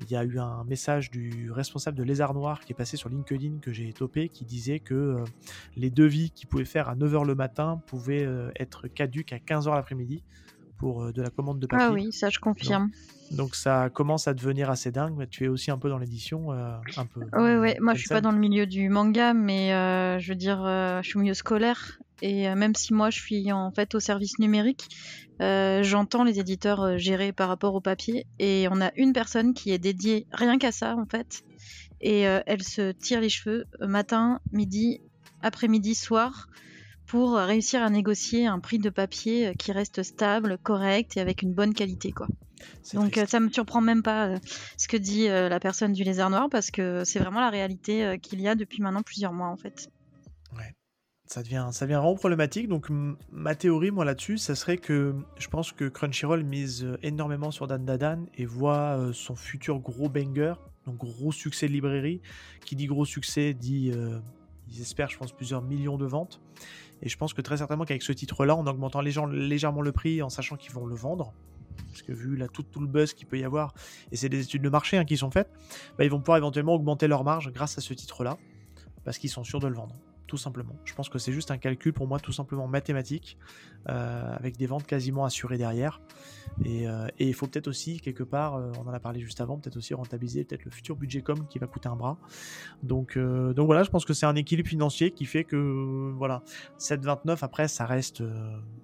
[0.00, 3.10] il y a eu un message du responsable de Lézard Noir qui est passé sur
[3.10, 5.24] LinkedIn que j'ai topé, qui disait que euh,
[5.76, 8.26] les devis qu'il pouvait faire à 9h le matin pouvaient
[8.58, 10.22] être caduques à 15h l'après-midi
[10.78, 11.86] pour euh, de la commande de papier.
[11.88, 12.90] Ah oui, ça je confirme.
[13.30, 15.14] Donc ça commence à devenir assez dingue.
[15.16, 17.20] mais Tu es aussi un peu dans l'édition, euh, un peu.
[17.32, 17.76] Ouais, ouais.
[17.80, 21.00] Moi, je suis pas dans le milieu du manga, mais euh, je veux dire, euh,
[21.02, 21.98] je suis au milieu scolaire.
[22.22, 24.88] Et euh, même si moi, je suis en fait au service numérique,
[25.40, 28.26] euh, j'entends les éditeurs euh, gérer par rapport au papier.
[28.38, 31.42] Et on a une personne qui est dédiée rien qu'à ça, en fait.
[32.00, 35.00] Et euh, elle se tire les cheveux euh, matin, midi,
[35.42, 36.48] après-midi, soir
[37.06, 41.20] pour euh, réussir à négocier un prix de papier euh, qui reste stable, correct et
[41.20, 42.26] avec une bonne qualité, quoi.
[42.94, 43.30] Donc euh, triste.
[43.30, 44.38] ça me surprend même pas euh,
[44.78, 48.04] ce que dit euh, la personne du lézard noir parce que c'est vraiment la réalité
[48.04, 49.90] euh, qu'il y a depuis maintenant plusieurs mois en fait.
[51.26, 52.68] ça devient, ça devient vraiment problématique.
[52.68, 52.88] Donc,
[53.32, 57.66] ma théorie, moi, là-dessus, ça serait que je pense que Crunchyroll mise euh, énormément sur
[57.66, 60.54] Dan Dadan et voit euh, son futur gros banger,
[60.86, 62.20] donc gros succès de librairie.
[62.64, 64.18] Qui dit gros succès dit, euh,
[64.68, 66.40] ils espèrent, je pense, plusieurs millions de ventes.
[67.04, 70.30] Et je pense que très certainement qu'avec ce titre-là, en augmentant légèrement le prix, en
[70.30, 71.32] sachant qu'ils vont le vendre,
[71.88, 73.74] parce que vu là, tout, tout le buzz qu'il peut y avoir,
[74.10, 75.50] et c'est des études de marché hein, qui sont faites,
[75.98, 78.38] bah, ils vont pouvoir éventuellement augmenter leur marge grâce à ce titre-là,
[79.04, 79.94] parce qu'ils sont sûrs de le vendre
[80.26, 80.74] tout simplement.
[80.84, 83.36] Je pense que c'est juste un calcul pour moi tout simplement mathématique,
[83.88, 86.00] euh, avec des ventes quasiment assurées derrière.
[86.64, 89.40] Et euh, et il faut peut-être aussi, quelque part, euh, on en a parlé juste
[89.40, 92.16] avant, peut-être aussi rentabiliser peut-être le futur budget com qui va coûter un bras.
[92.82, 96.42] Donc, donc voilà, je pense que c'est un équilibre financier qui fait que, voilà,
[96.78, 98.22] 7,29 après, ça reste...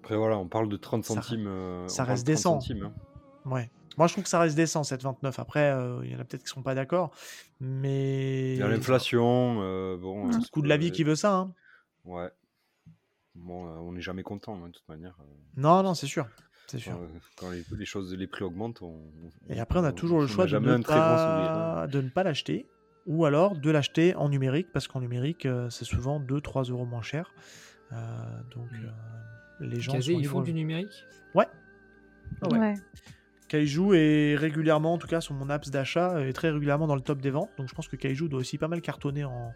[0.03, 1.51] Après, voilà, on parle de 30 Ça- centimes.
[1.87, 2.61] ça reste de 30 décent.
[2.61, 3.51] centimes, hein.
[3.51, 3.71] ouais.
[3.99, 5.41] Moi, je trouve que ça reste décent, 7,29.
[5.41, 7.11] Après, euh, il y en a peut-être qui sont pas d'accord,
[7.61, 8.55] mais...
[8.55, 10.27] Il y a l'inflation, euh, bon.
[10.27, 10.31] Mm.
[10.31, 11.55] euh, Le coût de la vie qui veut ça, hein.
[12.05, 12.31] Ouais.
[13.35, 15.17] Bon, euh, on n'est jamais content, hein, de toute manière.
[15.57, 16.27] Non, non, c'est sûr.
[16.67, 16.93] C'est sûr.
[16.93, 18.87] quand, euh, quand les, les choses, les prix augmentent, on,
[19.49, 21.51] on- Et après, on a toujours le choix de jamais ne, un très grand sourire.
[21.51, 21.75] hein.
[21.75, 21.87] pas...
[21.89, 22.67] de ne pas l'acheter
[23.07, 27.03] ou alors de l'acheter en numérique parce qu'en numérique, euh, c'est souvent 2-3 euros moins
[27.03, 27.35] cher.
[27.93, 27.97] Euh,
[28.55, 28.85] donc, Mm.
[28.85, 31.05] euh, les gens sont ils font du numérique?
[31.35, 31.49] Ouais.
[32.51, 32.59] Ouais.
[32.59, 32.75] Ouais.
[33.51, 37.01] Kaiju est régulièrement, en tout cas sur mon apps d'achat, est très régulièrement dans le
[37.01, 37.51] top des ventes.
[37.59, 39.53] Donc je pense que Kaiju doit aussi pas mal cartonner en,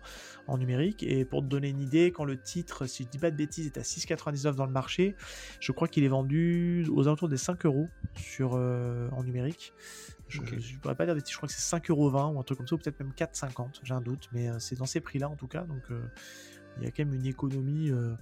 [0.48, 1.04] en numérique.
[1.04, 3.66] Et pour te donner une idée, quand le titre, si je dis pas de bêtises,
[3.66, 5.14] est à 6,99 dans le marché,
[5.60, 9.72] je crois qu'il est vendu aux alentours des 5 euros sur, euh, en numérique.
[10.26, 12.58] Je ne pourrais pas dire des bêtises, je crois que c'est 5,20€ ou un truc
[12.58, 15.28] comme ça, ou peut-être même 4,50, j'ai un doute, mais euh, c'est dans ces prix-là
[15.28, 15.62] en tout cas.
[15.62, 16.02] Donc euh,
[16.78, 17.90] il y a quand même une économie.
[17.90, 18.14] euh.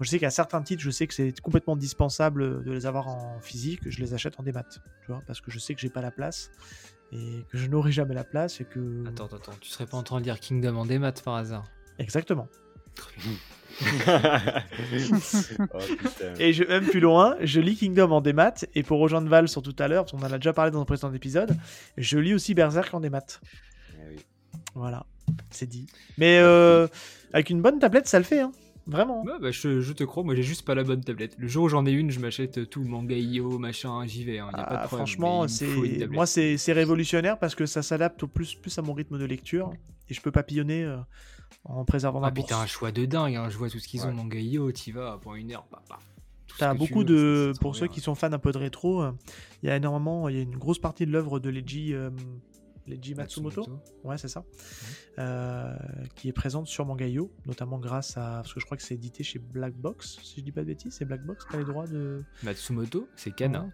[0.00, 3.40] Je sais qu'à certains titres, je sais que c'est complètement dispensable de les avoir en
[3.40, 3.80] physique.
[3.86, 4.78] Je les achète en démat, tu
[5.08, 6.50] vois, parce que je sais que j'ai pas la place
[7.12, 9.06] et que je n'aurai jamais la place et que.
[9.08, 11.64] Attends, attends, tu serais pas en train de dire Kingdom en démat par hasard?
[11.98, 12.48] Exactement.
[15.72, 15.78] Oh.
[16.38, 18.54] Et je, même plus loin, je lis Kingdom en démat.
[18.74, 20.80] Et pour rejoindre Val sur tout à l'heure, parce qu'on en a déjà parlé dans
[20.80, 21.56] un précédent épisode,
[21.96, 23.20] je lis aussi Berserk en démat.
[23.94, 24.16] Eh oui.
[24.74, 25.06] Voilà,
[25.50, 25.86] c'est dit.
[26.16, 26.88] Mais euh,
[27.32, 28.52] avec une bonne tablette, ça le fait, hein.
[28.86, 29.22] Vraiment.
[29.22, 31.34] Ouais, bah, je, je te crois, moi j'ai juste pas la bonne tablette.
[31.36, 34.38] Le jour où j'en ai une, je m'achète tout, manga IO, machin, j'y vais.
[34.38, 37.82] hein, y a pas de Ah, problème, franchement, c'est moi c'est révolutionnaire parce que ça
[37.82, 39.72] s'adapte au plus plus à mon rythme de lecture
[40.08, 40.96] et je peux papillonner euh,
[41.64, 42.50] en préservant Ah, la puis bourse.
[42.50, 43.50] t'as un choix de dingue, hein.
[43.50, 44.14] je vois tout ce qu'ils ont Ouais.
[44.14, 45.98] manga IO, t'y vas pour une heure, bah, bah,
[46.58, 47.94] T'as tu beaucoup veux, de pour ceux bien.
[47.94, 49.12] qui sont fans un peu de rétro, euh,
[49.62, 52.08] il y a énormément, il y a une grosse partie de l'œuvre de Leiji euh,
[52.88, 53.66] Leiji Matsumoto.
[54.04, 54.44] Ouais, c'est ça.
[55.18, 55.74] Euh,
[56.14, 58.40] qui est présente sur Mangayo, notamment grâce à.
[58.42, 60.66] Parce que je crois que c'est édité chez Black Box, si je dis pas de
[60.66, 62.22] bêtises, c'est Black Box qui a les droits de.
[62.42, 63.66] Matsumoto, c'est Kana.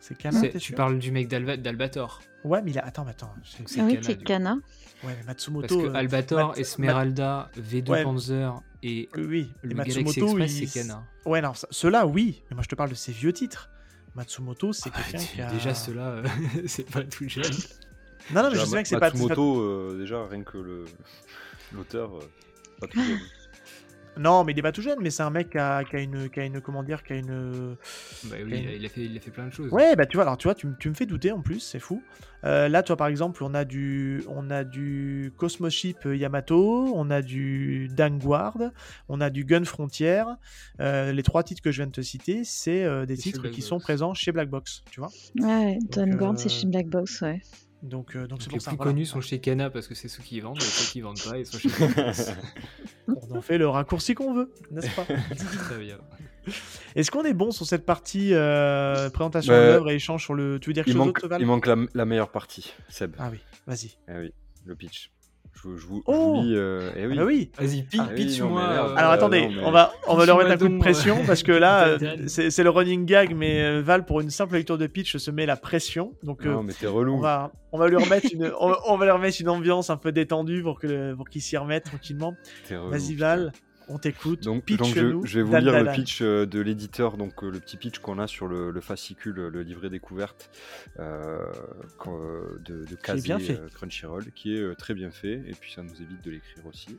[0.00, 2.20] C'est Kana, tu sûr parles du mec d'Alba- d'Albator.
[2.44, 2.84] Ouais, mais il a.
[2.84, 3.32] Attends, mais attends.
[3.42, 4.22] c'est- c'est Ah oui, Kana, c'est.
[4.22, 4.54] Kana.
[5.02, 5.66] Ouais, mais Matsumoto.
[5.66, 8.02] Parce que euh, Albator, Mat- Esmeralda, V2 Ouais.
[8.04, 8.52] Panzer
[8.82, 9.50] et Oui, oui.
[9.62, 11.04] Et le Galaxy Matsumoto, Express, il- c'est Kana.
[11.24, 12.42] Ouais, non, ça- ceux-là, oui.
[12.50, 13.70] Mais moi, je te parle de ses vieux titres.
[14.14, 15.50] Matsumoto, c'est Ah, quelqu'un tu- qui a.
[15.50, 16.22] Déjà, ceux-là, euh,
[16.66, 17.50] c'est pas tout jeune.
[18.32, 19.10] Non, non, mais je sais bien que c'est pas.
[19.10, 20.84] Matsumoto, euh, déjà, rien que le
[21.74, 22.20] l'auteur, euh,
[22.80, 23.18] pas tout jeune.
[24.16, 25.98] Non, mais il est pas tout jeune, mais c'est un mec qui a, qui a
[25.98, 27.76] une, qui a une, comment dire, qui a une.
[28.26, 29.72] Bah oui, il a- il a, fait, il a fait plein de choses.
[29.72, 31.80] Ouais, bah tu vois, alors tu vois, tu, tu me fais douter en plus, c'est
[31.80, 32.00] fou.
[32.44, 37.22] Euh, là, toi, par exemple, on a du, on a du Cosmoship Yamato, on a
[37.22, 38.58] du Danguard,
[39.08, 40.22] on a du Gun Frontier.
[40.78, 43.52] Euh, les trois titres que je viens de te citer, c'est euh, des titres Black
[43.52, 43.68] qui Box.
[43.68, 45.10] sont présents chez Black Box, tu vois.
[45.40, 47.42] Ouais, Don Donc, Guard, euh, c'est chez Black Box, ouais.
[47.84, 48.70] Donc, euh, donc Donc c'est les pour ça.
[48.70, 48.92] plus voilà.
[48.92, 51.38] connus sont chez Kana parce que c'est ceux qui vendent, et ceux qui vendent pas,
[51.38, 52.12] ils sont chez Kana.
[53.08, 55.04] On en fait le raccourci qu'on veut, n'est-ce pas?
[55.68, 55.98] Très bien.
[56.94, 60.34] Est-ce qu'on est bon sur cette partie euh, présentation Bah, de l'œuvre et échange sur
[60.34, 60.58] le.
[60.60, 62.72] Tu veux dire quelque Il chose manque, d'autre, Val il manque la, la meilleure partie,
[62.88, 63.16] Seb.
[63.18, 63.96] Ah oui, vas-y.
[64.08, 64.32] Eh oui,
[64.64, 65.10] le pitch.
[65.54, 66.54] Je, vous- je vous, je Oh vous lis.
[66.56, 67.16] euh, eh Ah oui.
[67.16, 67.50] bah oui.
[67.58, 68.62] Vas-y, Ah oui, non, pitch-moi.
[68.62, 70.78] euh, Alors Euh, attendez, non, mais- on va, on va leur mettre un coup de
[70.78, 74.30] pression parce que là, euh, euh, c'est le running gag, mais euh, Val, pour une
[74.30, 76.12] simple lecture de pitch, se met la pression.
[76.22, 77.14] Donc euh, Non, mais t'es relou.
[77.14, 79.96] on, va, on, va lui remettre une, on, on va lui remettre une ambiance un
[79.96, 82.34] peu détendue pour que pour s'y remette tranquillement.
[82.70, 83.50] Vas-y, putain.
[83.88, 84.42] On t'écoute.
[84.42, 87.98] Donc, je, vais vous lire le pitch euh, de l'éditeur, donc euh, le petit pitch
[87.98, 90.50] qu'on a sur le, le fascicule, le livret découverte
[90.98, 93.60] euh, de, de Kazé, bien fait.
[93.74, 96.98] Crunchyroll, qui est très bien fait, et puis ça nous évite de l'écrire aussi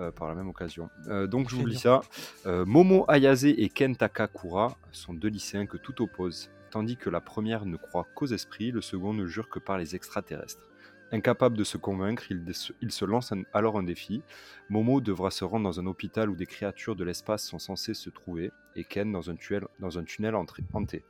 [0.00, 0.88] euh, par la même occasion.
[1.08, 2.00] Euh, donc je vous lis ça.
[2.46, 6.50] Momo Ayase et Ken Takakura sont deux lycéens que tout oppose.
[6.70, 9.94] Tandis que la première ne croit qu'aux esprits, le second ne jure que par les
[9.94, 10.71] extraterrestres.
[11.12, 14.22] Incapable de se convaincre, il, se lance un- alors un défi.
[14.70, 18.08] Momo devra se rendre dans un hôpital où des créatures de l'espace sont censées se
[18.08, 21.04] trouver, et Ken dans un tunnel, dans un tunnel hanté.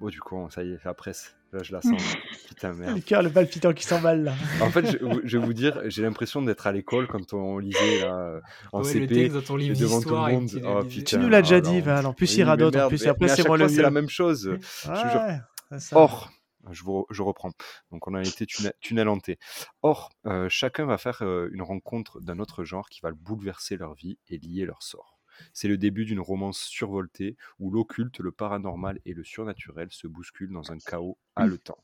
[0.00, 1.34] Bon, du coup, ça y est, la presse.
[1.52, 2.00] Là, je la sens.
[2.48, 2.94] Putain, merde.
[2.94, 4.34] Le cœur, le palpitant qui s'emballe là.
[4.60, 8.02] En fait, je, je vais vous dire, j'ai l'impression d'être à l'école quand on lisait
[8.02, 8.40] là,
[8.72, 9.14] en ouais, le CP.
[9.14, 10.48] texte dans ton livre devant tout le monde.
[10.64, 11.02] Oh, le.
[11.02, 11.80] Tu nous l'as déjà ah, dit.
[11.80, 12.06] Val.
[12.06, 12.76] En plus, il radote.
[12.76, 14.56] En plus, après, c'est moi le c'est la même chose.
[14.84, 14.90] je.
[14.90, 15.40] Ouais,
[15.72, 15.96] c'est ça.
[15.96, 16.30] Or,
[16.72, 17.52] je, reprends.
[17.90, 19.38] Donc, on a été tunnel, tunnel hanté.
[19.82, 23.94] Or, euh, chacun va faire euh, une rencontre d'un autre genre qui va bouleverser leur
[23.94, 25.18] vie et lier leur sort.
[25.52, 30.52] C'est le début d'une romance survoltée où l'occulte, le paranormal et le surnaturel se bousculent
[30.52, 31.82] dans un chaos haletant.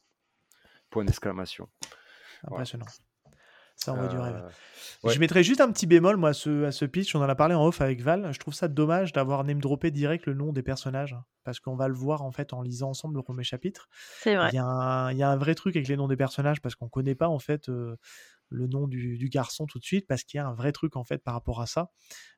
[0.90, 1.68] Point d'exclamation.
[2.44, 2.86] Impressionnant.
[3.76, 4.36] Ça envoie du rêve.
[4.36, 4.48] Euh,
[5.04, 5.14] ouais.
[5.14, 7.14] Je mettrais juste un petit bémol, moi, à ce, à ce pitch.
[7.14, 8.32] On en a parlé en off avec Val.
[8.32, 11.14] Je trouve ça dommage d'avoir name droppé direct le nom des personnages.
[11.44, 13.88] Parce qu'on va le voir, en fait, en lisant ensemble le premier chapitre.
[14.22, 14.48] C'est vrai.
[14.52, 16.60] Il y, a un, il y a un vrai truc avec les noms des personnages
[16.60, 17.96] parce qu'on connaît pas, en fait, euh,
[18.48, 20.06] le nom du, du garçon tout de suite.
[20.08, 21.90] Parce qu'il y a un vrai truc, en fait, par rapport à ça.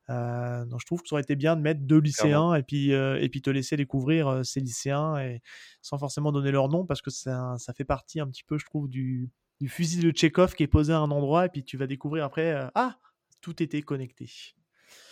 [0.09, 2.93] Euh, donc, je trouve que ça aurait été bien de mettre deux lycéens et puis,
[2.93, 5.41] euh, et puis te laisser découvrir euh, ces lycéens et,
[5.81, 8.65] sans forcément donner leur nom parce que ça, ça fait partie un petit peu, je
[8.65, 9.29] trouve, du,
[9.59, 12.23] du fusil de Tchekhov qui est posé à un endroit et puis tu vas découvrir
[12.23, 12.97] après, euh, ah,
[13.41, 14.29] tout était connecté.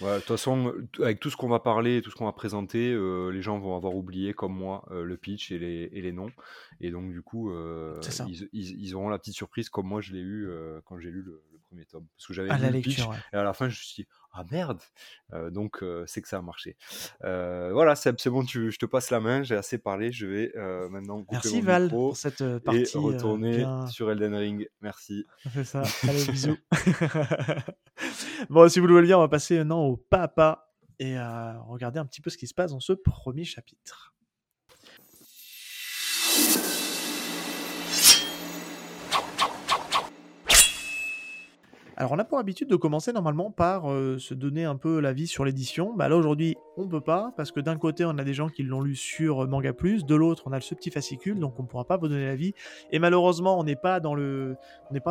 [0.02, 2.92] Ouais, de toute façon, avec tout ce qu'on va parler, tout ce qu'on va présenter,
[2.92, 6.12] euh, les gens vont avoir oublié, comme moi, euh, le pitch et les, et les
[6.12, 6.32] noms.
[6.82, 7.52] Et donc, du coup,
[8.28, 10.50] ils, ils- ils auront la petite surprise, comme moi je l'ai eu
[10.86, 12.06] quand j'ai lu le, le premier tome.
[12.16, 13.18] Parce que j'avais À lu la le pitch, lecture, ouais.
[13.34, 14.80] et à la fin, je me suis dit, ah merde
[15.34, 16.78] Euh, Donc, euh, c'est que ça a marché.
[17.24, 20.12] Euh, voilà, Seb, c'est bon, tu, je te passe la main, j'ai assez parlé.
[20.12, 20.52] Je vais
[20.90, 22.98] maintenant couper Merci mon Val micro pour cette et partie.
[22.98, 24.70] retourner bien- sur Elden Ring.
[24.82, 25.26] Merci.
[25.54, 25.84] C'est ça.
[26.08, 26.58] Allez, bisous.
[28.50, 31.16] bon, si vous le voulez bien, on va passer maintenant au pas à pas et
[31.68, 34.14] regarder un petit peu ce qui se passe dans ce premier chapitre.
[42.00, 45.26] Alors, on a pour habitude de commencer normalement par euh, se donner un peu l'avis
[45.26, 45.96] sur l'édition.
[45.96, 48.62] Bah, là, aujourd'hui, on peut pas, parce que d'un côté, on a des gens qui
[48.62, 51.64] l'ont lu sur euh, Manga Plus, de l'autre, on a ce petit fascicule, donc on
[51.66, 52.54] pourra pas vous donner l'avis.
[52.92, 54.00] Et malheureusement, on n'est pas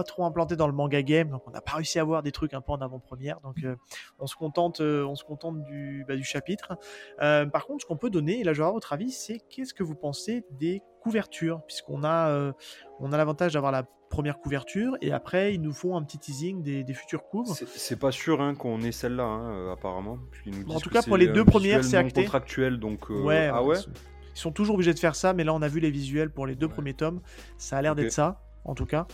[0.05, 2.55] trop implanté dans le manga game, donc on n'a pas réussi à voir des trucs
[2.55, 3.41] un peu en avant-première.
[3.41, 3.75] Donc, euh,
[4.21, 6.79] on se contente, du, bah, du chapitre.
[7.19, 9.75] par contre, ce qu'on peut donner, et là, je vais avoir votre avis, c'est qu'est-ce
[9.75, 12.53] que vous pensez des couverture, puisqu'on a,
[12.99, 16.63] on a l'avantage d'avoir la première couverture, et après, ils nous font un petit teasing
[16.63, 17.53] des, des futures couves.
[17.75, 20.19] C'est pas sûr hein, qu'on ait celle-là, hein, euh, apparemment.
[20.69, 22.23] en tout cas, pour les deux premières, c'est acté.
[22.23, 23.11] contractuel, donc.
[23.11, 23.77] Euh, ouais, ah ouais
[24.35, 26.47] Ils sont toujours obligés de faire ça, mais là, on a vu les visuels pour
[26.47, 27.21] les deux premiers tomes.
[27.59, 29.07] Ça a l'air d'être ça en tout cas.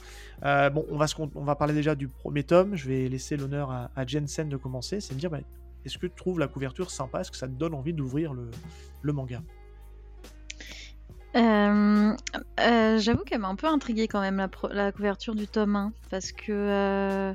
[0.43, 2.75] bon, on va, se, on va parler déjà du premier tome.
[2.75, 5.01] Je vais laisser l'honneur à, à, Jensen de commencer.
[5.01, 5.41] C'est me dire, bah,
[5.85, 7.21] est-ce que tu trouves la couverture sympa?
[7.21, 8.51] Est-ce que ça te donne envie d'ouvrir le,
[9.03, 9.43] le manga?
[11.35, 12.15] Euh,
[12.61, 16.31] euh, j'avoue qu'elle m'a un peu intriguée quand même la, couverture du tome 1 parce
[16.31, 17.35] que euh,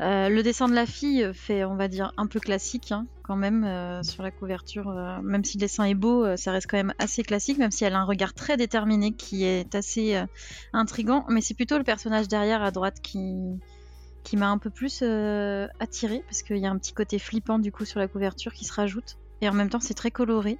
[0.00, 4.02] le dessin de la fille fait on va dire un peu classique hein, quand même
[4.02, 4.90] sur la couverture
[5.22, 7.94] même si le dessin est beau ça reste quand même assez classique même si elle
[7.94, 10.22] a un regard très déterminé qui est assez
[10.74, 11.24] intrigant.
[11.30, 13.34] Mais c'est plutôt le personnage derrière à droite qui
[14.24, 15.02] qui m'a un peu plus
[15.80, 18.66] attiré parce qu'il y a un petit côté flippant du coup sur la couverture qui
[18.66, 19.16] se rajoute.
[19.40, 20.58] Et en même temps c'est très coloré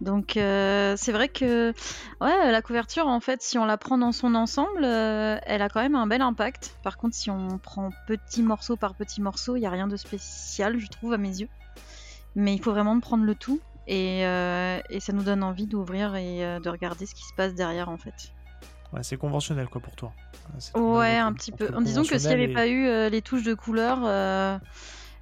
[0.00, 1.72] donc euh, c'est vrai que
[2.20, 5.68] ouais, la couverture, en fait, si on la prend dans son ensemble, euh, elle a
[5.68, 6.74] quand même un bel impact.
[6.82, 9.96] Par contre, si on prend petit morceau par petit morceau, il n'y a rien de
[9.96, 11.48] spécial, je trouve, à mes yeux.
[12.34, 13.60] Mais il faut vraiment prendre le tout.
[13.86, 17.54] Et, euh, et ça nous donne envie d'ouvrir et de regarder ce qui se passe
[17.54, 18.32] derrière, en fait.
[18.92, 20.12] Ouais, c'est conventionnel, quoi, pour toi.
[20.74, 21.68] Ouais, un petit peu.
[21.74, 23.98] En disant que s'il n'y avait pas eu les touches de couleur,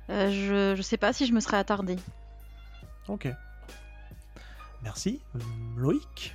[0.09, 1.97] je, je sais pas si je me serais attardée.
[3.09, 3.29] Ok.
[4.89, 5.21] Merci.
[5.37, 5.39] Euh,
[5.77, 6.35] Loïc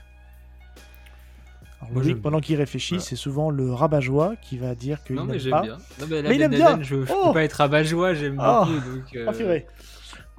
[2.21, 5.61] pendant qu'il réfléchit, c'est souvent le rabat-joie qui va dire qu'il n'aime pas.
[5.63, 5.77] Bien.
[5.99, 6.79] Non, mais, mais il aime bien.
[6.83, 8.95] Je, ne oh peux pas être rabat-joie, j'aime oh beaucoup.
[8.95, 9.59] Donc, euh,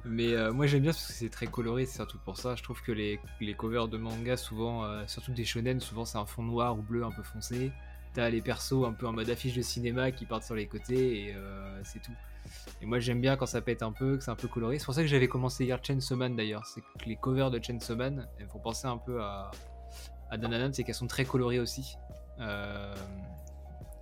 [0.05, 2.55] mais euh, moi j'aime bien parce que c'est très coloré, c'est surtout pour ça.
[2.55, 6.25] Je trouve que les, les covers de manga, souvent, surtout des shonen, souvent c'est un
[6.25, 7.73] fond noir ou bleu un peu foncé.
[8.13, 11.17] T'as les persos un peu en mode affiche de cinéma qui partent sur les côtés
[11.17, 11.35] et
[11.83, 12.13] c'est tout.
[12.81, 14.79] Et moi j'aime bien quand ça pète un peu, que c'est un peu coloré.
[14.79, 16.65] C'est pour ça que j'avais commencé hier Chainsaw Man d'ailleurs.
[16.65, 19.51] C'est que les covers de Chainsaw Man, elles font penser un peu à,
[20.29, 21.97] à Dananan, c'est qu'elles sont très colorées aussi.
[22.39, 22.93] Euh,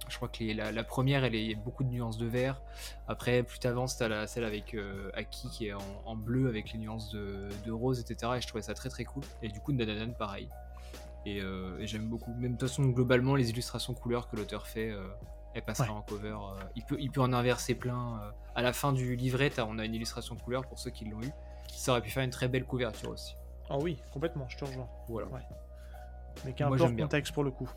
[0.10, 2.62] je crois que la, première, elle est, a beaucoup de nuances de vert.
[3.08, 6.80] Après, plus t'avances, t'as la, celle avec euh, Aki qui est en, bleu avec les
[6.80, 8.34] nuances de, rose, etc.
[8.38, 9.24] Et je trouvais ça très très cool.
[9.42, 10.50] Et du coup, Dananan, pareil.
[11.28, 12.34] Euh, et, j'aime beaucoup.
[12.34, 14.94] Même de toute façon, globalement, les illustrations couleurs que l'auteur fait,
[15.54, 16.30] elle passera en cover.
[16.30, 18.20] Euh, il, peut, il peut en inverser plein.
[18.22, 18.32] Euh.
[18.56, 21.22] à la fin du livret, on a une illustration de couleur pour ceux qui l'ont
[21.22, 21.32] eu.
[21.72, 23.36] Ça aurait pu faire une très belle couverture aussi.
[23.70, 24.88] Ah oui, complètement, je te rejoins.
[25.08, 25.28] Voilà.
[26.46, 27.70] Mais qui a un peu contexte pour le coup.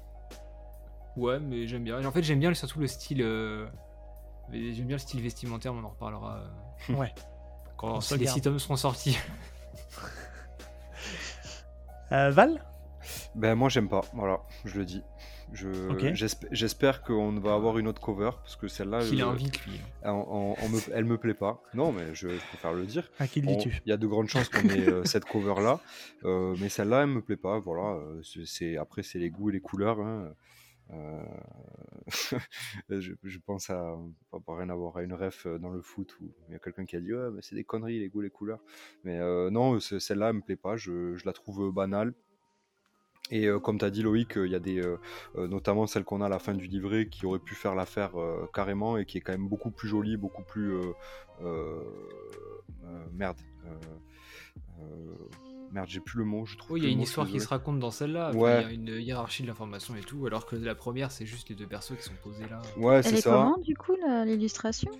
[1.16, 2.04] Ouais, mais j'aime bien.
[2.04, 3.22] En fait, j'aime bien surtout le style.
[3.22, 3.66] Euh,
[4.50, 6.42] j'aime bien le style vestimentaire, on en reparlera.
[6.90, 7.14] Ouais.
[7.76, 9.18] Quand les six tomes seront sortis.
[12.10, 12.62] Val?
[13.34, 15.02] Ben moi j'aime pas, voilà, je le dis.
[15.52, 19.04] J'espère qu'on va avoir une autre cover parce que celle-là.
[19.04, 19.22] Lui.
[20.92, 21.62] elle me plaît pas.
[21.74, 23.10] Non, mais je, préfère le dire.
[23.18, 23.80] À qui le dis-tu?
[23.86, 25.80] Il y a de grandes chances qu'on ait euh, cette cover-là,
[26.24, 27.58] euh, mais celle-là, elle me plaît pas.
[27.58, 27.96] Voilà.
[27.96, 30.00] Euh, c'est après c'est les goûts et les couleurs.
[30.00, 30.32] Hein.
[32.88, 33.96] je, pense à
[34.46, 36.94] pas rien avoir à une ref dans le foot où il y a quelqu'un qui
[36.94, 38.60] a dit ouais mais c'est des conneries les goûts les couleurs
[39.02, 39.18] mais
[39.50, 42.14] non celle-là elle me plaît pas je, je la trouve banale
[43.30, 44.98] et euh, comme tu as dit Loïc, euh, il y a des, euh,
[45.48, 48.12] notamment celle qu'on a à la fin du livret qui aurait pu faire l'affaire
[48.54, 50.76] carrément et qui est quand même beaucoup plus jolie, beaucoup plus...
[53.12, 53.38] merde.
[55.72, 56.74] Merde, j'ai plus le mot, je trouve.
[56.74, 58.30] Oui, il y a une histoire qui se raconte dans celle-là.
[58.32, 61.48] Il y a une hiérarchie de l'information et tout, alors que la première, c'est juste
[61.48, 62.62] les deux persos qui sont posés là.
[62.76, 63.30] Ouais, c'est ça.
[63.30, 64.90] comment, du coup, l'illustration?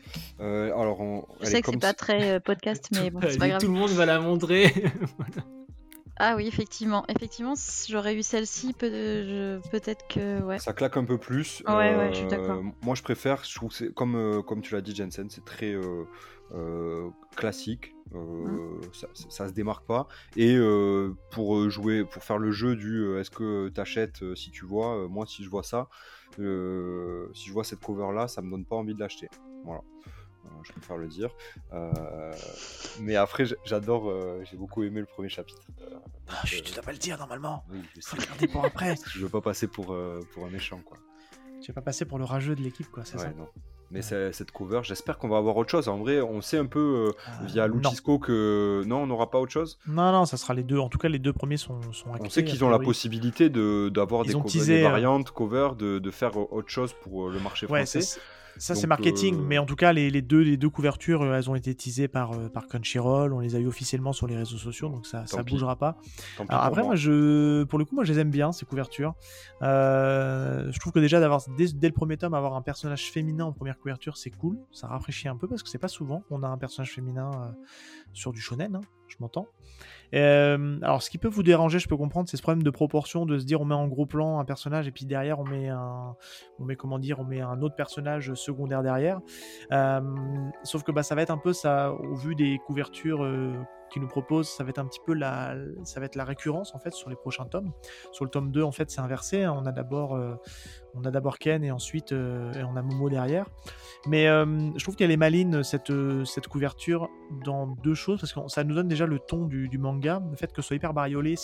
[0.41, 3.61] Alors, Je sais que c'est pas très podcast, mais bon, c'est pas grave.
[3.61, 4.73] Tout le monde va la montrer.
[6.19, 7.05] Ah oui, effectivement.
[7.09, 7.55] Effectivement,
[7.89, 10.43] j'aurais eu celle-ci, peut- être que.
[10.43, 10.59] Ouais.
[10.59, 11.63] Ça claque un peu plus.
[11.67, 12.59] Ouais, ouais, je suis d'accord.
[12.59, 15.45] Euh, moi, je préfère, je trouve, c'est comme, euh, comme tu l'as dit, Jensen, c'est
[15.45, 17.93] très euh, classique.
[18.13, 18.83] Mmh.
[18.93, 20.07] ça, ça, se démarque pas.
[20.37, 20.57] Et
[21.33, 25.27] pour jouer, pour faire le jeu du est-ce que tu achètes si tu vois, moi,
[25.27, 25.89] si je vois ça,
[26.37, 29.29] si je vois cette cover là, ça me donne pas envie de l'acheter.
[29.65, 29.83] Voilà.
[30.47, 31.31] Euh, je préfère le dire.
[31.73, 32.33] Euh,
[33.01, 35.63] mais après, j'adore, euh, j'ai beaucoup aimé le premier chapitre.
[36.29, 37.65] ah, tu dois pas le dire normalement.
[37.71, 38.17] Oui, je sais.
[38.17, 38.95] Regarder pour après.
[39.15, 39.97] je veux pas passer pour,
[40.33, 40.97] pour un méchant, quoi.
[41.61, 43.49] Tu veux pas passer pour le rageux de l'équipe, quoi, c'est ça non.
[43.93, 45.89] Mais cette cover, j'espère qu'on va avoir autre chose.
[45.89, 49.79] En vrai, on sait un peu via Lucisco que non, on n'aura pas autre chose.
[49.87, 50.79] Non, non, ça sera les deux.
[50.79, 54.25] En tout cas, les deux premiers sont, sont On sait qu'ils ont la possibilité d'avoir
[54.25, 58.19] de, des, des, variantes cover, de, de, faire autre chose pour le marché français.
[58.59, 61.35] Ça, c'est marketing, euh, mais en tout cas, les, les deux, les deux couvertures, euh,
[61.35, 63.33] elles ont été teasées par, euh, par Crunchyroll.
[63.33, 65.53] On les a eu officiellement sur les réseaux sociaux, donc ça, pis.
[65.53, 65.97] bougera pas.
[66.49, 66.95] Alors après, moi.
[66.97, 69.15] je, pour le coup, moi, je les aime bien ces couvertures.
[69.63, 73.45] Euh, je trouve que déjà d'avoir dès, dès le premier tome avoir un personnage féminin
[73.45, 74.59] en première couverture, c'est cool.
[74.73, 77.51] Ça rafraîchit un peu parce que c'est pas souvent qu'on a un personnage féminin euh,
[78.13, 78.77] sur du shonen.
[78.77, 79.47] hein, je m'entends.
[80.15, 83.27] Euh, alors, ce qui peut vous déranger, je peux comprendre, c'est ce problème de proportion,
[83.27, 85.69] de se dire on met en gros plan un personnage et puis derrière on met
[85.69, 86.17] un,
[86.59, 89.21] on met comment dire, on met un autre personnage secondaire derrière.
[89.73, 90.01] Euh,
[90.63, 93.53] sauf que bah, ça va être un peu ça, au vu des couvertures euh,
[93.91, 96.75] qu'ils nous proposent, ça va être un petit peu la, ça va être la récurrence
[96.75, 97.73] en fait sur les prochains tomes.
[98.13, 99.45] Sur le tome 2, en fait, c'est inversé.
[99.45, 99.55] hein.
[99.57, 100.35] On a d'abord, euh,
[100.95, 103.47] on a d'abord Ken et ensuite euh, et on a Momo derrière.
[104.07, 105.93] Mais euh, je trouve qu'elle est maline cette
[106.25, 107.09] cette couverture
[107.45, 110.53] dans deux choses parce que ça nous donne déjà le ton du, manga, le fait
[110.53, 111.35] que ce soit hyper bariolé,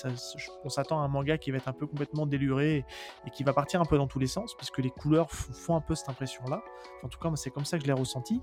[0.65, 2.85] on s'attend à un manga qui va être un peu complètement déluré
[3.27, 5.77] et, qui va partir un peu dans tous les sens parce que les couleurs font
[5.77, 6.63] un peu cette impression-là.
[7.03, 8.41] En tout cas, c'est comme ça que je l'ai ressenti.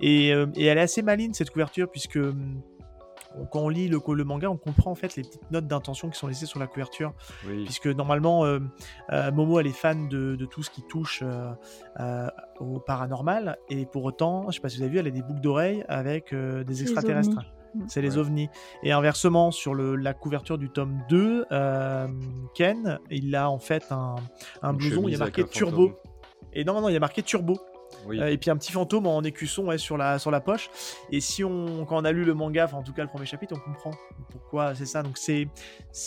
[0.00, 2.18] Et, et elle est assez maline cette couverture puisque
[3.50, 6.18] quand on lit le, le manga, on comprend en fait les petites notes d'intention qui
[6.18, 7.12] sont laissées sur la couverture.
[7.46, 7.64] Oui.
[7.64, 8.58] puisque normalement euh,
[9.12, 11.52] euh, Momo elle est fan de, de tout ce qui touche euh,
[12.00, 12.28] euh,
[12.58, 13.56] au paranormal.
[13.68, 15.84] Et pour autant je sais pas si vous avez vu elle a des boucles d'oreilles
[15.88, 17.38] avec euh, des les extraterrestres.
[17.86, 18.18] c'est les Ouais.
[18.18, 18.48] ovnis.
[18.82, 22.08] Et inversement sur le, la couverture du tome 2 euh,
[22.54, 24.16] Ken il a en fait un,
[24.62, 25.88] un blouson où il y a marqué turbo.
[25.88, 25.96] fantôme.
[26.52, 27.58] et non non il y a marqué turbo
[28.06, 28.20] Oui.
[28.20, 30.70] euh, et puis un petit fantôme en écusson ouais, sur, la, sur la poche.
[31.10, 33.26] Et si on, quand on a lu le manga, enfin en tout cas le premier
[33.26, 33.90] chapitre, on comprend
[34.30, 35.02] pourquoi c'est ça.
[35.02, 35.48] Donc c'est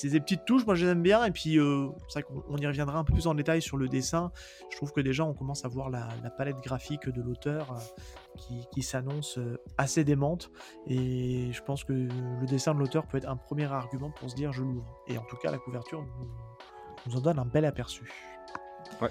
[0.03, 1.23] des petites touches, moi je les aime bien.
[1.25, 3.77] Et puis euh, c'est vrai qu'on on y reviendra un peu plus en détail sur
[3.77, 4.31] le dessin.
[4.71, 8.37] Je trouve que déjà on commence à voir la, la palette graphique de l'auteur euh,
[8.37, 10.49] qui, qui s'annonce euh, assez démente.
[10.87, 14.35] Et je pense que le dessin de l'auteur peut être un premier argument pour se
[14.35, 15.01] dire je l'ouvre.
[15.07, 16.27] Et en tout cas la couverture nous,
[17.07, 18.11] nous en donne un bel aperçu.
[19.01, 19.09] Ouais.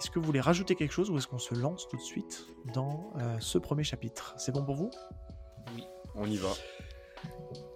[0.00, 2.46] Est-ce que vous voulez rajouter quelque chose ou est-ce qu'on se lance tout de suite
[2.72, 4.34] dans euh, ce premier chapitre?
[4.38, 4.90] C'est bon pour vous?
[6.14, 6.48] On y va.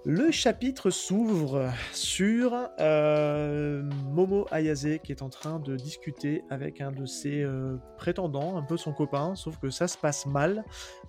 [0.07, 6.93] Le chapitre s'ouvre sur euh, Momo Ayase qui est en train de discuter avec un
[6.93, 10.63] de ses euh, prétendants, un peu son copain, sauf que ça se passe mal.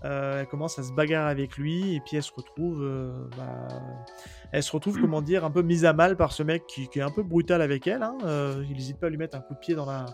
[0.05, 2.89] Euh, elle commence à se bagarrer avec lui et puis elle se retrouve,
[3.35, 3.67] bah,
[4.55, 7.01] elle se retrouve, comment dire, un peu mise à mal par ce mec qui, est
[7.01, 8.03] un peu brutal avec elle.
[8.03, 8.17] hein.
[8.23, 10.05] Euh, il n'hésite pas à lui mettre un coup de pied dans la,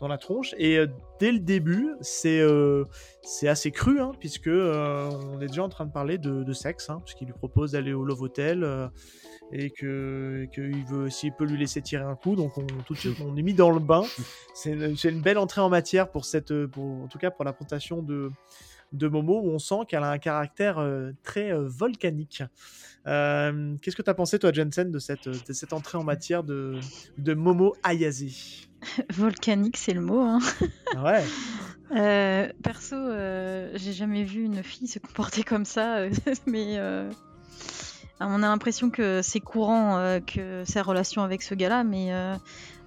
[0.00, 0.54] dans la tronche.
[0.58, 0.86] Et euh,
[1.18, 2.84] dès le début, c'est euh,
[3.22, 6.90] c'est assez cru, hein, puisque on est déjà en train de parler de, de sexe,
[6.90, 8.90] hein, puisqu'il lui propose d'aller au Love Hotel
[9.50, 12.36] et que qu'il veut s'il peut lui laisser tirer un coup.
[12.36, 14.02] Donc on, tout de suite, on est mis dans le bain.
[14.52, 17.54] C'est une, une belle entrée en matière pour cette, pour, en tout cas pour la
[17.54, 18.30] présentation de
[18.92, 22.42] de Momo où on sent qu'elle a un caractère euh, très euh, volcanique.
[23.06, 26.42] Euh, Qu'est-ce que tu as pensé, toi, Jensen, de cette, de cette entrée en matière
[26.42, 26.78] de,
[27.18, 28.68] de Momo Ayase
[29.14, 30.20] Volcanique, c'est le mot.
[30.20, 30.38] Hein.
[30.96, 31.24] Ouais,
[31.92, 36.10] Euh, perso, euh, j'ai jamais vu une fille se comporter comme ça, euh,
[36.46, 36.80] mais
[38.18, 42.12] on a l'impression que c'est courant que sa relation avec ce gars-là, mais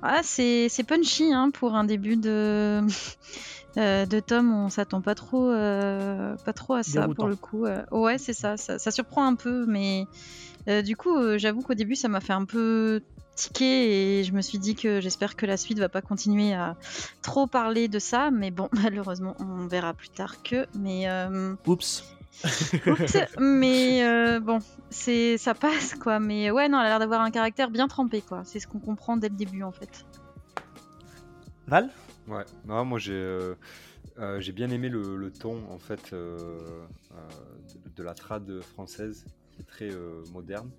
[0.02, 2.82] ah, c'est c'est punchy hein, pour un début de
[3.78, 4.54] euh, de tome.
[4.54, 7.16] On s'attend pas trop, euh, pas trop à ça Déroutant.
[7.16, 7.66] pour le coup.
[7.66, 7.84] euh.
[7.92, 10.06] ouais, c'est ça, ça, ça surprend un peu, mais
[10.68, 13.02] euh, du coup, j'avoue qu'au début, ça m'a fait un peu
[13.36, 16.76] tiquer et je me suis dit que j'espère que la suite va pas continuer à
[17.22, 20.66] trop parler de ça, mais bon, malheureusement, on verra plus tard que.
[20.78, 21.08] Mais
[21.66, 22.04] oups.
[22.88, 24.60] Oups, mais euh, bon,
[24.90, 26.20] c'est ça passe quoi.
[26.20, 28.44] Mais ouais, non, elle a l'air d'avoir un caractère bien trempé quoi.
[28.46, 30.06] C'est ce qu'on comprend dès le début en fait.
[31.68, 31.90] Val?
[32.28, 33.56] Ouais, non, moi j'ai euh,
[34.20, 36.38] euh, j'ai bien aimé le, le ton en fait euh,
[37.12, 37.16] euh,
[37.86, 40.70] de, de la trad française qui est très euh, moderne.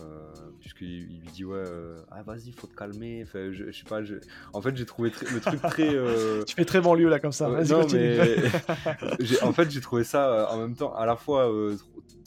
[0.00, 3.78] Euh, puisqu'il il lui dit ouais euh, ah vas-y faut te calmer enfin, je, je
[3.78, 4.16] sais pas je...
[4.52, 7.48] en fait j'ai trouvé le truc très euh, Tu fais très banlieue là comme ça.
[7.48, 8.18] Non, mais
[9.42, 11.76] en fait, j'ai trouvé ça euh, en même temps à la fois euh,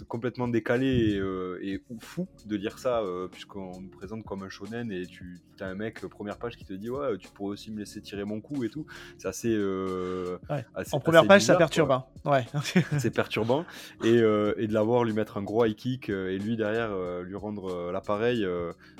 [0.07, 4.49] complètement décalé et, euh, et fou de lire ça, euh, puisqu'on nous présente comme un
[4.49, 7.51] shonen et tu as un mec, euh, première page, qui te dit Ouais, tu pourrais
[7.51, 8.85] aussi me laisser tirer mon coup et tout.
[9.17, 10.65] C'est assez, euh, Ouais.
[10.75, 11.91] assez- en première assez page, ça perturbe.
[11.91, 12.05] hein.
[12.25, 12.45] Ouais.
[12.99, 13.65] C'est perturbant.
[14.03, 16.91] Et, et de l'avoir lui mettre un gros high kick et lui derrière
[17.23, 18.45] lui rendre l'appareil,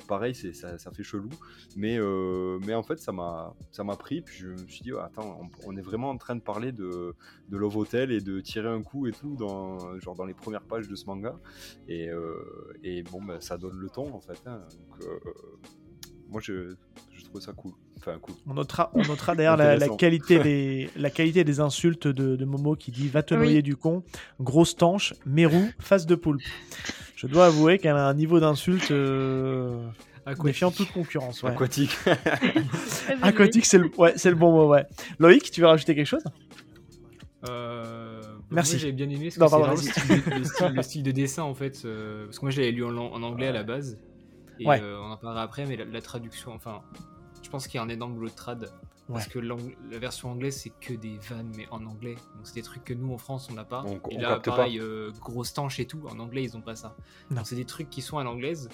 [0.08, 1.30] pareil, c'est, ça, ça fait chelou.
[1.76, 1.98] Mais,
[2.66, 4.20] mais en fait, ça m'a, ça m'a pris.
[4.22, 6.72] Puis je me suis dit, ouais, attends, on, on est vraiment en train de parler
[6.72, 7.14] de,
[7.48, 10.62] de Love Hotel et de tirer un coup et tout dans, genre dans les premières
[10.64, 11.34] pages de ce manga.
[11.88, 12.34] Et, euh,
[12.84, 14.40] et bon, bah, ça donne le ton en fait.
[14.46, 14.60] hein.
[14.72, 15.18] Donc, euh,
[16.30, 16.74] moi, je,
[17.12, 17.72] je trouve ça cool.
[17.98, 18.34] Enfin, cool.
[18.46, 22.76] On notera, on notera d'ailleurs la, qualité des, la qualité des insultes de, de Momo
[22.76, 23.40] qui dit Va te Oui.
[23.40, 24.02] noyer du con,
[24.38, 26.42] grosse tanche, mérou, face de poulpe.
[27.16, 29.88] Je dois avouer qu'elle a un niveau d'insulte euh,
[30.26, 30.44] Aquatique.
[30.44, 31.42] défiant toute concurrence.
[31.42, 31.50] Ouais.
[31.50, 31.96] Aquatique.
[33.22, 34.68] Aquatique, c'est le, ouais, c'est le bon mot.
[34.68, 34.86] Ouais.
[35.18, 36.22] Loïc, tu veux rajouter quelque chose?
[37.48, 37.97] Euh,
[38.50, 38.72] Merci.
[38.74, 40.72] Moi, j'avais bien aimé parce que Non, c'est pardon, vraiment le style, de, le style-
[40.74, 41.82] le style de dessin en fait.
[41.84, 43.98] euh, parce que moi, je l'avais lu en, en anglais à la base.
[44.60, 44.80] Et Ouais.
[44.82, 46.82] euh, on en parlera après, mais la, la traduction, enfin,
[47.42, 48.70] je pense qu'il y a un énorme boulot de trad.
[49.10, 49.32] Parce Ouais.
[49.32, 52.14] que la version anglaise, c'est que des vannes, mais en anglais.
[52.36, 53.82] Donc, c'est des trucs que nous, en France, on n'a pas.
[53.86, 56.76] On- et on là, pareil, euh, grosse tanche et tout, en anglais, ils ont pas
[56.76, 56.94] ça.
[57.30, 57.36] Non.
[57.38, 58.68] Donc, c'est des trucs qui sont à l'anglaise.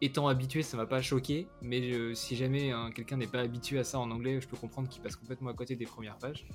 [0.00, 3.78] Étant habitué, ça m'a pas choqué, mais euh, si jamais hein, quelqu'un n'est pas habitué
[3.78, 6.46] à ça en anglais, je peux comprendre qu'il passe complètement à côté des premières pages.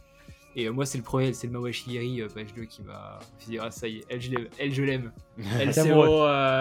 [0.57, 3.51] Et euh, moi, c'est le premier, c'est le Mawashiri, euh, page 2, qui m'a fait
[3.51, 4.47] dire Ah, ça y est, elle, je l'aime.
[4.57, 5.11] Elle, je l'aime.
[5.59, 6.05] Elle, C'est bon,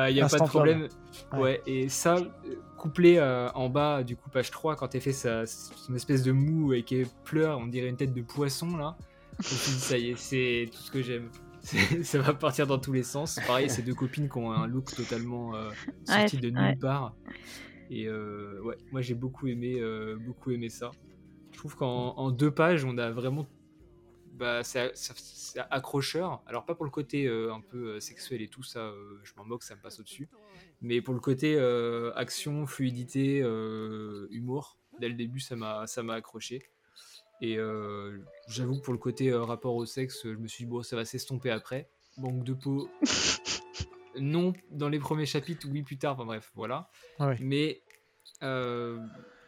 [0.08, 0.88] il n'y a pas de problème.
[1.32, 1.38] Ouais.
[1.38, 1.62] Ouais.
[1.66, 5.46] et ça, euh, couplé euh, en bas, du coup, page 3, quand elle fait sa,
[5.46, 8.96] son espèce de mou et qu'elle pleure, on dirait une tête de poisson, là.
[9.40, 11.30] Je me suis dit, ça y est, c'est tout ce que j'aime.
[12.02, 13.38] Ça va partir dans tous les sens.
[13.46, 15.70] Pareil, ces deux copines qui ont un look totalement euh,
[16.04, 16.76] sorti Ouais, de nulle ouais.
[16.76, 17.14] part.
[17.90, 20.90] Et euh, ouais, moi j'ai beaucoup aimé, euh, beaucoup aimé ça.
[21.52, 23.46] Je trouve qu'en en deux pages, on a vraiment.
[24.34, 24.92] Bah, c'est
[25.70, 26.42] accrocheur.
[26.46, 29.32] Alors, pas pour le côté euh, un peu euh, sexuel et tout ça, euh, je
[29.36, 30.28] m'en moque, ça me passe au-dessus.
[30.80, 33.38] Mais pour le côté euh, action, fluidité,
[34.30, 36.62] humour, dès le début, ça m'a ça m'a accroché.
[37.40, 37.58] Et
[38.48, 41.04] j'avoue que pour le côté rapport au sexe, je me suis dit, bon, ça va
[41.04, 41.88] s'estomper après.
[42.16, 42.88] Manque de peau.
[44.20, 46.90] non, dans les premiers chapitres, oui, plus tard, enfin bref, voilà.
[47.20, 47.34] Ah.
[47.40, 47.82] Mais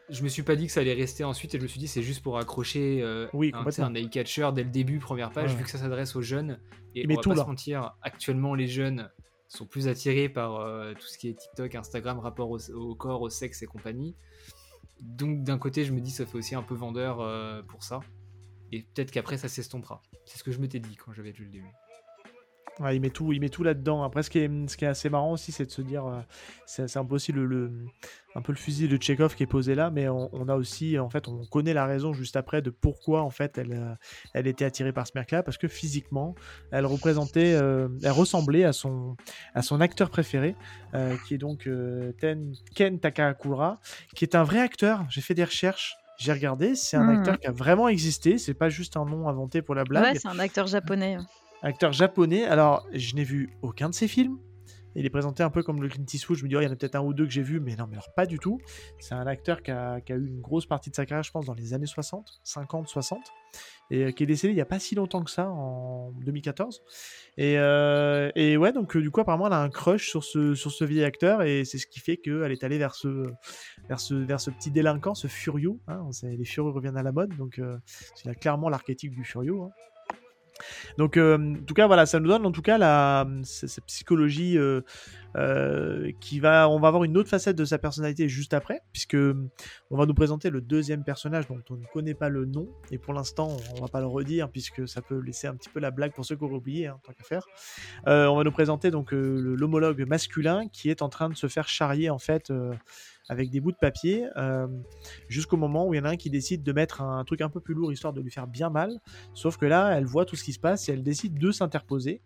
[0.08, 1.88] je me suis pas dit que ça allait rester ensuite et je me suis dit
[1.88, 5.56] c'est juste pour accrocher euh, Oui, un, eye catcher dès le début, première page, Ouais.
[5.58, 6.60] vu que ça s'adresse aux jeunes.
[6.94, 7.42] Et Il on va tout pas là.
[7.42, 9.10] se mentir, actuellement les jeunes
[9.48, 13.22] sont plus attirés par euh, tout ce qui est TikTok, Instagram, rapport au, au corps,
[13.22, 14.14] au sexe et compagnie.
[15.00, 18.00] Donc d'un côté je me dis ça fait aussi un peu vendeur euh, pour ça.
[18.72, 20.02] Et peut-être qu'après ça s'estompera.
[20.24, 21.70] C'est ce que je m'étais dit quand j'avais lu le début.
[22.78, 24.02] Ouais, il met tout, il met tout là-dedans.
[24.02, 26.20] Après, ce qui est, ce qui est assez marrant aussi, c'est de se dire, euh,
[26.66, 27.72] c'est un peu aussi le, le-
[28.34, 30.98] un peu le fusil de Tchekhov qui est posé là, mais on, on a aussi,
[30.98, 33.94] en fait, on connaît la raison juste après de pourquoi en fait elle, euh,
[34.34, 36.34] elle était attirée par ce mec-là, parce que physiquement,
[36.70, 39.16] elle représentait, euh, elle ressemblait à son,
[39.54, 40.54] à son acteur préféré,
[40.92, 41.66] euh, qui est donc
[42.20, 43.80] Ten- Ken Takakura,
[44.14, 45.06] qui est un vrai acteur.
[45.08, 45.96] J'ai fait des recherches.
[46.18, 47.08] J'ai regardé, c'est un Mhm.
[47.10, 50.14] acteur qui a vraiment existé, c'est pas juste un nom inventé pour la blague Ouais,
[50.18, 51.16] c'est un acteur japonais.
[51.62, 52.44] Acteur japonais.
[52.44, 54.38] Alors, je n'ai vu aucun de ses films.
[54.98, 56.38] Il est présenté un peu comme le Clint Eastwood.
[56.38, 57.60] Je me dis, oh, il y en a peut-être un ou deux que j'ai vu,
[57.60, 58.58] mais non, mais alors pas du tout.
[58.98, 61.52] C'est un acteur qui a, eu une grosse partie de sa carrière, je pense, dans
[61.52, 63.20] les années 60, 50, 60,
[63.90, 66.82] et euh, qui est décédé il n'y a pas si longtemps que ça, en 2014.
[67.36, 70.54] Et, euh, et ouais, donc euh, du coup, apparemment, elle a un crush sur ce,
[70.54, 73.28] sur vieil acteur, et c'est ce qui fait qu'elle est allée vers ce,
[73.88, 75.78] petit délinquant, ce Furio.
[75.88, 76.08] hein.
[76.22, 77.76] Les Furios reviennent à la mode, donc euh,
[78.14, 79.64] c'est clairement l'archétype du Furio.
[79.64, 79.70] hein.
[80.98, 83.26] Donc, euh, en tout cas, voilà, ça nous donne en tout cas la,
[83.86, 84.80] psychologie euh,
[85.36, 89.16] euh, qui va, on va avoir une autre facette de sa personnalité juste après, puisque
[89.90, 92.98] on va nous présenter le deuxième personnage dont on ne connaît pas le nom, et
[92.98, 95.90] pour l'instant, on va pas le redire puisque ça peut laisser un petit peu la
[95.90, 97.46] blague pour ceux qui auraient oublié, hein, tant qu'à faire.
[98.06, 102.10] On va nous présenter donc l'homologue masculin qui est en train de se faire charrier
[102.10, 102.52] en fait.
[103.28, 104.66] Avec des bouts de papier, euh,
[105.28, 107.48] jusqu'au moment où il y en a un qui décide de mettre un truc un
[107.48, 108.90] peu plus lourd histoire de lui faire bien mal.
[109.34, 112.22] Sauf que là, elle voit tout ce qui se passe et elle décide de s'interposer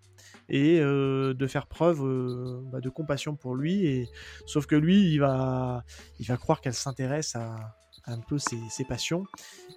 [0.48, 3.86] et euh, de faire preuve euh, bah, de compassion pour lui.
[3.86, 4.08] Et
[4.46, 5.84] sauf que lui, il va,
[6.18, 7.54] il va croire qu'elle s'intéresse à,
[8.04, 9.24] à un peu ses, ses passions.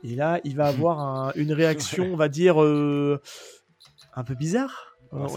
[0.03, 4.92] Et là, il va avoir un- une réaction, on va dire, un peu bizarre.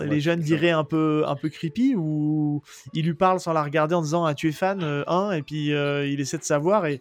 [0.08, 2.62] Les jeunes diraient un peu, un peu creepy, où
[2.94, 5.42] il lui parle sans la regarder en disant ah, Tu es fan, euh, hein, et
[5.42, 6.86] puis euh, il essaie de savoir.
[6.86, 7.00] Et,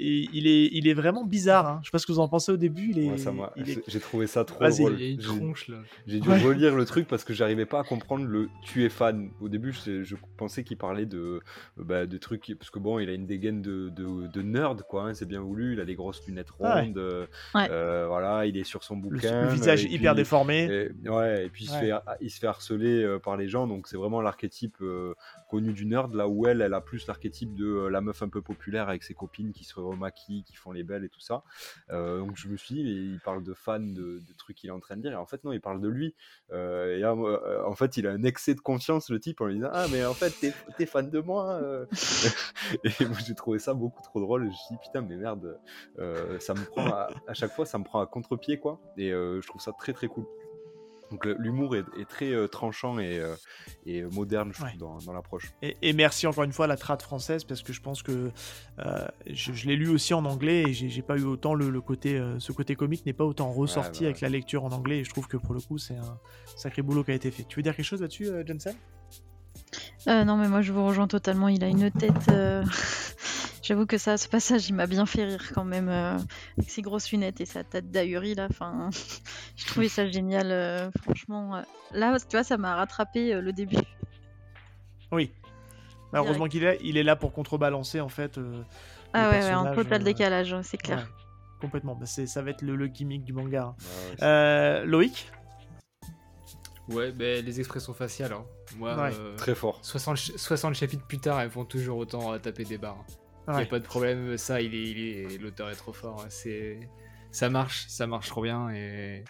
[0.00, 1.66] et il, est, il est vraiment bizarre.
[1.68, 1.78] Hein.
[1.82, 2.90] Je sais pas ce que vous en pensez au début.
[2.90, 4.96] Il est, Ouais, ça m'a- il est- J'ai trouvé ça trop drôle.
[4.98, 5.76] Il y a une J'ai- tronche là.
[6.06, 6.40] J'ai dû Ouais.
[6.42, 9.30] relire le truc parce que j'arrivais pas à comprendre le tu es fan.
[9.40, 11.40] Au début, je, je pensais qu'il parlait de, euh,
[11.76, 12.40] bah, de trucs.
[12.42, 15.04] qui- Parce que bon, il a une dégaine de, de, de nerd, quoi.
[15.04, 15.74] hein, c'est bien voulu.
[15.74, 16.80] Il a les grosses lunettes Ah ouais.
[16.82, 16.98] rondes.
[16.98, 17.68] euh, Ouais.
[17.70, 19.42] euh, voilà, il est sur son bouquin.
[19.42, 20.90] le visage hyper puis- déformé.
[21.04, 23.66] et, ouais, et puis il, se fait, il se fait harceler euh, par les gens,
[23.66, 25.14] donc c'est vraiment l'archétype euh,
[25.48, 28.28] connu du nerd, là où elle, elle a plus l'archétype de euh, la meuf un
[28.28, 31.42] peu populaire avec ses copines qui se remaquillent, qui font les belles et tout ça.
[31.90, 34.96] Donc je me suis dit, il parle de fans, de, trucs qu'il est en train
[34.96, 36.14] de dire, et en fait non, il parle de lui.
[36.52, 39.86] Et en fait, il a un excès de confiance, le type, en lui disant, ah
[39.90, 40.32] mais en fait,
[40.76, 41.60] t'es fan de moi.
[42.84, 45.58] et moi, j'ai trouvé ça beaucoup trop drôle, je me suis dit, putain, mais merde,
[46.40, 48.80] ça me prend à, chaque fois, ça me prend à contre-pied, quoi.
[48.96, 50.26] Et je trouve ça très très cool.
[51.10, 53.34] Donc l'humour est, est très euh, tranchant et, euh,
[53.86, 54.76] et moderne, je trouve, Ouais.
[54.78, 55.52] dans, dans l'approche.
[55.62, 58.30] Et, et merci encore une fois à la trad française parce que je pense que
[58.80, 61.80] euh, je, je l'ai lu aussi en anglais et j'ai pas eu autant le, le
[61.80, 65.00] côté, euh, ce côté comique n'est pas autant ressorti bah avec la lecture en anglais
[65.00, 66.18] et je trouve que pour le coup c'est un
[66.56, 67.44] sacré boulot qui a été fait.
[67.44, 68.74] Tu veux dire quelque chose là-dessus, euh, Jensen?
[70.08, 71.48] Euh, non, mais moi je vous rejoins totalement.
[71.48, 72.30] Il a une tête.
[73.64, 76.18] J'avoue que ça, ce passage, il m'a bien fait rire quand même, euh,
[76.58, 78.46] avec ses grosses lunettes et sa tête d'ahuri là.
[78.50, 78.90] Enfin,
[79.56, 81.56] je trouvais ça génial, euh, franchement.
[81.56, 81.62] euh.
[81.92, 83.76] Là, tu vois, ça m'a rattrapé euh, le début.
[85.12, 85.32] Oui.
[86.12, 88.36] Bah, heureusement qu'il est, il est là pour contrebalancer en fait.
[88.38, 88.62] euh,
[89.14, 90.98] Ah ouais, ouais, un personnage, total euh, décalage, c'est clair.
[90.98, 91.04] ouais,
[91.60, 91.94] complètement.
[91.94, 93.74] Bah, c'est, ça va être le, le gimmick du manga.
[93.74, 94.22] hein.
[94.22, 95.30] Euh, Loïc?
[96.88, 98.32] Ouais, ben les expressions faciales.
[98.34, 98.44] hein.
[98.76, 99.10] Moi, Ouais.
[99.14, 99.78] euh, Très fort.
[99.82, 103.02] 60, ch- 60 chapitres plus tard, elles font toujours autant euh, taper des barres.
[103.48, 103.62] Il Ouais.
[103.62, 106.22] a pas de problème, ça, il est, il est- l'auteur est trop fort.
[106.22, 106.26] hein.
[106.30, 106.80] C'est,
[107.30, 109.24] ça marche, ça marche trop bien et,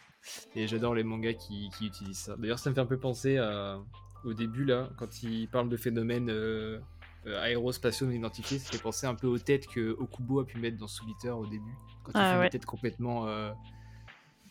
[0.55, 2.37] et j'adore les mangas qui, qui utilisent ça.
[2.37, 3.81] D'ailleurs, ça me fait un peu penser à-
[4.25, 6.79] au début là, quand il parle de phénomènes euh,
[7.27, 10.59] euh, aérospatiaux non identifiés, ça fait penser un peu aux têtes que Okubo a pu
[10.59, 11.75] mettre dans Soul Eater au début,
[12.05, 12.45] quand il Ah fait ouais.
[12.45, 13.51] des têtes complètement euh,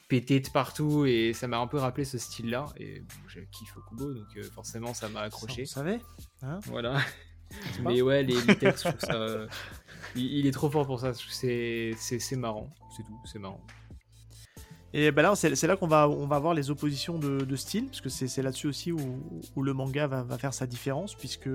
[0.10, 3.76] pétées de partout et ça m'a un peu rappelé ce style-là et bon, je kiffe
[3.77, 5.64] Okubo donc euh, forcément ça m'a accroché.
[5.64, 5.99] Vous savez
[6.41, 6.60] hein?
[6.65, 6.99] Voilà.
[7.82, 9.14] Mais ouais, les, les textes, je trouve ça.
[9.16, 9.48] euh,
[10.16, 11.14] il, il est trop fort pour ça.
[12.20, 12.70] c'est marrant.
[12.96, 13.20] C'est tout.
[13.26, 13.60] C'est marrant.
[14.95, 17.88] Et ben là, c'est là qu'on va, on va voir les oppositions de, de style,
[17.88, 18.99] parce que c'est là-dessus aussi où,
[19.56, 21.49] où le manga va, faire sa différence, puisque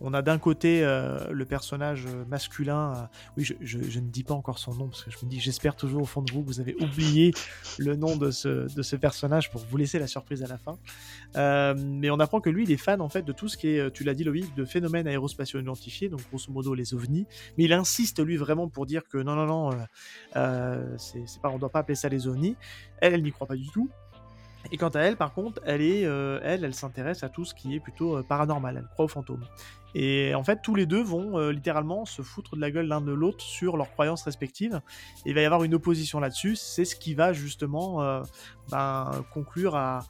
[0.00, 2.94] on a d'un côté euh, le personnage masculin.
[2.96, 3.02] euh,
[3.36, 5.76] oui, je, je- ne dis pas encore son nom, parce que je me dis, j'espère
[5.76, 7.32] toujours au fond de vous vous avez oublié
[7.78, 10.78] le nom de ce, de ce personnage pour vous laisser la surprise à la fin.
[11.36, 13.68] Euh, mais on apprend que lui, il est fan en fait de tout ce qui
[13.68, 17.26] est, tu l'as dit Loïc, de phénomènes aérospatiaux identifiés, donc grosso modo les ovnis.
[17.58, 19.70] Mais il insiste lui vraiment pour dire que non, non, non,
[20.98, 22.56] c'est pas, on doit pas appeler ça les ovnis.
[22.98, 23.90] Elle, elle n'y croit pas du tout.
[24.70, 27.54] Et quant à elle, par contre, elle est, euh, elle, elle s'intéresse à tout ce
[27.54, 28.76] qui est plutôt euh, paranormal.
[28.78, 29.44] Elle croit aux fantômes.
[29.94, 33.00] Et en fait, tous les deux vont euh, littéralement se foutre de la gueule l'un
[33.00, 34.80] de l'autre sur leurs croyances respectives.
[35.26, 36.56] Et il va y avoir une opposition là-dessus.
[36.56, 38.22] C'est ce qui va justement
[38.70, 40.04] ben, conclure à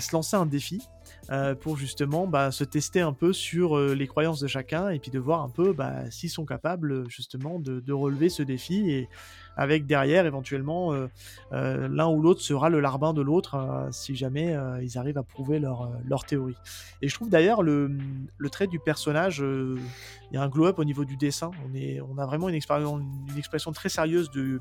[0.00, 0.82] se lancer un défi
[1.30, 4.98] euh, pour justement bah, se tester un peu sur euh, les croyances de chacun et
[4.98, 9.08] puis de voir un peu bah, s'ils sont capables justement de, relever ce défi et
[9.56, 11.08] avec derrière éventuellement euh,
[11.52, 15.18] euh, l'un ou l'autre sera le larbin de l'autre euh, si jamais euh, ils arrivent
[15.18, 16.56] à prouver leur, euh, théorie.
[17.02, 17.90] Et je trouve d'ailleurs le,
[18.50, 19.78] trait du personnage, euh,
[20.30, 21.50] il y a un glow-up au niveau du dessin.
[21.68, 24.60] On, est, on a vraiment une, expression très sérieuse du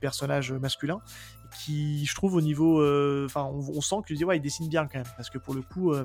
[0.00, 1.00] personnage masculin
[1.50, 2.80] qui, je trouve, au niveau.
[2.80, 5.12] euh, Enfin, on, sent dit, ouais, dessine bien quand même.
[5.16, 6.04] Parce que pour le coup, euh,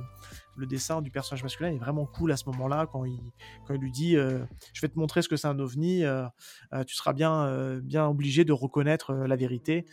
[0.55, 3.19] le dessin du personnage masculin est vraiment cool à ce moment-là quand il,
[3.65, 4.39] quand il lui dit euh,
[4.73, 6.26] Je vais te montrer ce que c'est un ovni, euh,
[6.73, 9.85] euh, tu seras bien, euh, bien obligé de reconnaître euh, la vérité.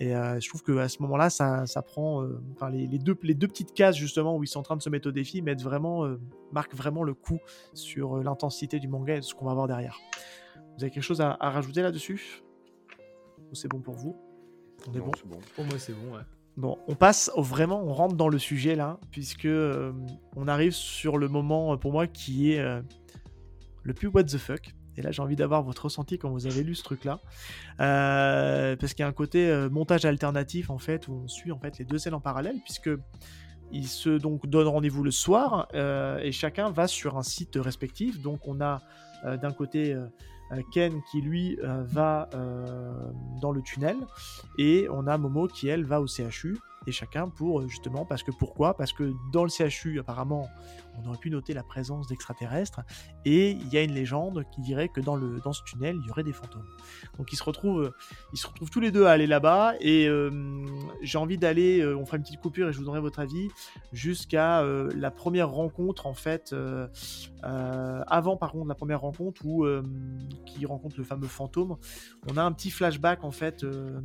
[0.00, 2.22] Et euh, je trouve qu'à ce moment-là, ça, ça prend.
[2.22, 4.76] euh, Enfin, les, les deux, les deux petites cases, justement, où ils sont en train
[4.76, 6.20] de se mettre au défi, mettent vraiment, euh,
[6.52, 7.38] marquent vraiment le coup
[7.74, 9.98] sur euh, l'intensité du manga et de ce qu'on va voir derrière.
[10.76, 12.42] Vous avez quelque chose à, à rajouter là-dessus?
[13.50, 14.16] Ou c'est bon pour vous?
[14.88, 15.12] On est Non, bon?
[15.16, 15.38] c'est bon.
[15.56, 16.14] Pour moi, c'est bon.
[16.14, 16.22] Ouais.
[16.58, 19.92] Bon, on passe vraiment, on rentre dans le sujet là, puisque euh,
[20.34, 22.82] on arrive sur le moment euh, pour moi qui est euh,
[23.84, 24.74] le plus what the fuck.
[24.96, 27.20] Et là, j'ai envie d'avoir votre ressenti quand vous avez lu ce truc-là,
[27.76, 31.78] parce qu'il y a un côté montage alternatif en fait où on suit en fait
[31.78, 32.90] les deux scènes en parallèle, puisque
[33.70, 38.20] ils se donnent rendez-vous le soir et chacun va sur un site respectif.
[38.20, 38.82] Donc on a
[39.24, 39.96] d'un côté
[40.70, 42.92] Ken qui lui euh, va euh,
[43.40, 43.96] dans le tunnel.
[44.58, 46.58] Et on a Momo qui elle va au CHU
[46.92, 48.74] chacun pour euh, justement parce que pourquoi?
[48.74, 50.48] Parce que dans le CHU apparemment
[51.00, 52.80] on aurait pu noter la présence d'extraterrestres
[53.24, 56.06] et il y a une légende qui dirait que dans le dans ce tunnel il
[56.06, 56.66] y aurait des fantômes.
[57.18, 57.92] Donc ils se retrouvent
[58.32, 60.30] ils se retrouvent tous les deux à aller là-bas et euh,
[61.02, 63.48] j'ai envie d'aller euh, on fera une petite coupure et je vous donnerai votre avis
[63.92, 66.88] jusqu'à euh, la première rencontre en fait euh,
[67.44, 69.82] euh, avant par contre la première rencontre où euh,
[70.46, 71.76] qui rencontre le fameux fantôme
[72.30, 74.00] on a un petit flashback en fait euh,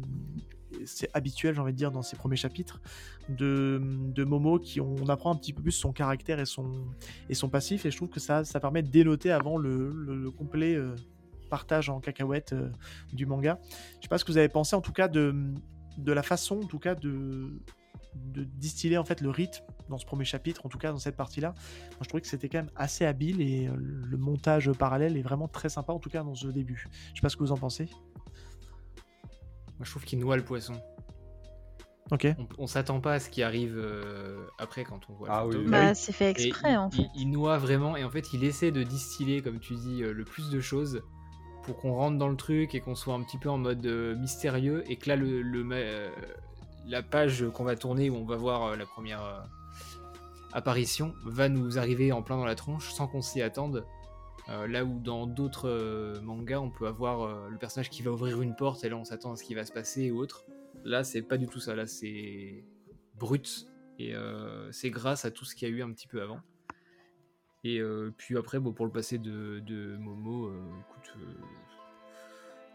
[0.85, 2.81] c'est habituel j'ai envie de dire dans ces premiers chapitres
[3.29, 6.71] de, de Momo qui on, apprend un petit peu plus son caractère et son
[7.29, 10.15] et son passif et je trouve que ça ça permet de dénoter avant le, le-
[10.15, 10.95] le complet euh,
[11.49, 12.69] partage en cacahuète euh,
[13.13, 13.59] du manga
[13.97, 15.35] je sais pas ce que vous avez pensé en tout cas de
[15.97, 17.49] de la façon en tout cas de
[18.15, 21.15] de distiller en fait le rythme dans ce premier chapitre, en tout cas dans cette
[21.15, 21.49] partie-là.
[21.49, 25.23] Moi, je trouvais que c'était quand même assez habile et euh, le montage parallèle est
[25.23, 26.87] vraiment très sympa, en tout cas dans ce début.
[27.09, 27.89] Je sais pas ce que vous en pensez.
[29.83, 30.75] Moi, je trouve qu'il noie le poisson.
[32.09, 32.25] Ok.
[32.39, 35.45] On, on s'attend pas à ce qui arrive euh, après quand on voit le Ah
[35.45, 35.65] oui, fantôme.
[35.65, 35.71] oui.
[35.71, 37.01] Bah, c'est fait Et exprès il, en fait.
[37.01, 40.13] il- il noie vraiment et en fait il essaie de distiller, comme tu dis, euh,
[40.13, 41.01] le plus de choses
[41.63, 44.15] pour qu'on rentre dans le truc et qu'on soit un petit peu en mode euh,
[44.15, 46.09] mystérieux et que là le, le euh,
[46.85, 49.39] la page qu'on va tourner où on va voir euh, la première euh,
[50.53, 53.85] apparition va nous arriver en plein dans la tronche sans qu'on s'y attende.
[54.49, 58.11] Euh, là où dans d'autres euh, mangas on peut avoir euh, le personnage qui va
[58.11, 60.45] ouvrir une porte et là on s'attend à ce qui va se passer ou autre.
[60.83, 62.65] Là c'est pas du tout ça, là c'est
[63.15, 63.67] brut
[63.99, 64.13] et
[64.71, 66.39] c'est grâce à tout ce qu'il y a eu un petit peu avant.
[67.63, 67.79] Et
[68.17, 71.15] puis après, bon, pour le passé de, de Momo, écoute.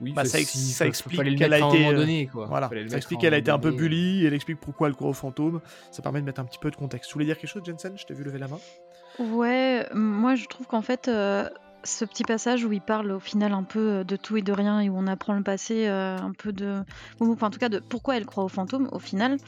[0.00, 2.46] oui, Bah, ça si, explique qu'elle a été, donné, quoi.
[2.46, 5.12] Voilà, ça explique qu'elle a été un peu bully, elle explique pourquoi elle croit aux
[5.12, 5.60] fantômes.
[5.90, 7.10] Ça permet de mettre un petit peu de contexte.
[7.10, 7.98] Tu voulais dire quelque chose, Jensen?
[7.98, 8.60] Je t'ai vu lever la main.
[9.18, 11.48] Ouais, moi je trouve qu'en fait, euh,
[11.82, 14.52] ce petit passage où il parle au final un peu euh, de tout et de
[14.52, 16.82] rien et où on apprend le passé, euh, un peu de.
[17.20, 19.38] Enfin, en tout cas, de pourquoi elle croit aux fantômes au final,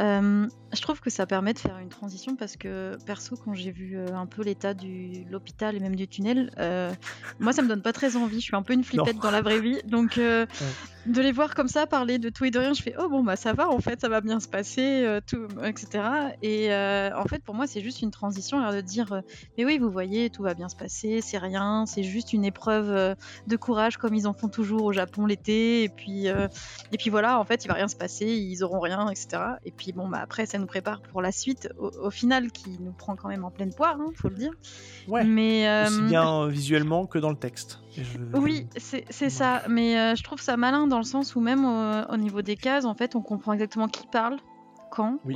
[0.00, 3.70] euh, je trouve que ça permet de faire une transition parce que perso, quand j'ai
[3.70, 6.90] vu euh, un peu l'état de l'hôpital et même du tunnel, euh,
[7.40, 8.40] moi ça me donne pas très envie.
[8.40, 9.80] Je suis un peu une flippette dans la vraie vie.
[9.86, 10.18] Donc
[11.06, 13.22] de les voir comme ça parler de tout et de rien, je fais oh bon
[13.22, 16.04] bah ça va en fait, ça va bien se passer, tout, etc.
[16.42, 19.22] Et en fait pour moi c'est juste une transition, alors de dire
[19.58, 23.16] mais oui vous voyez tout va bien se passer, c'est rien, c'est juste une épreuve
[23.46, 27.38] de courage comme ils en font toujours au Japon l'été et puis et puis voilà
[27.38, 29.42] en fait il va rien se passer, ils auront rien, etc.
[29.64, 32.78] Et puis bon bah après ça nous prépare pour la suite au, au final qui
[32.78, 34.52] nous prend quand même en pleine poire, hein, faut le dire.
[35.08, 35.24] Ouais.
[35.24, 37.80] Mais euh, Aussi bien euh, visuellement que dans le texte.
[37.96, 39.62] Je- oui, c'est ça.
[39.68, 42.54] Mais euh, je trouve ça malin dans le sens où même euh, au niveau des
[42.56, 44.36] cases, en fait, on comprend exactement qui parle,
[44.92, 45.18] quand.
[45.24, 45.34] Oui.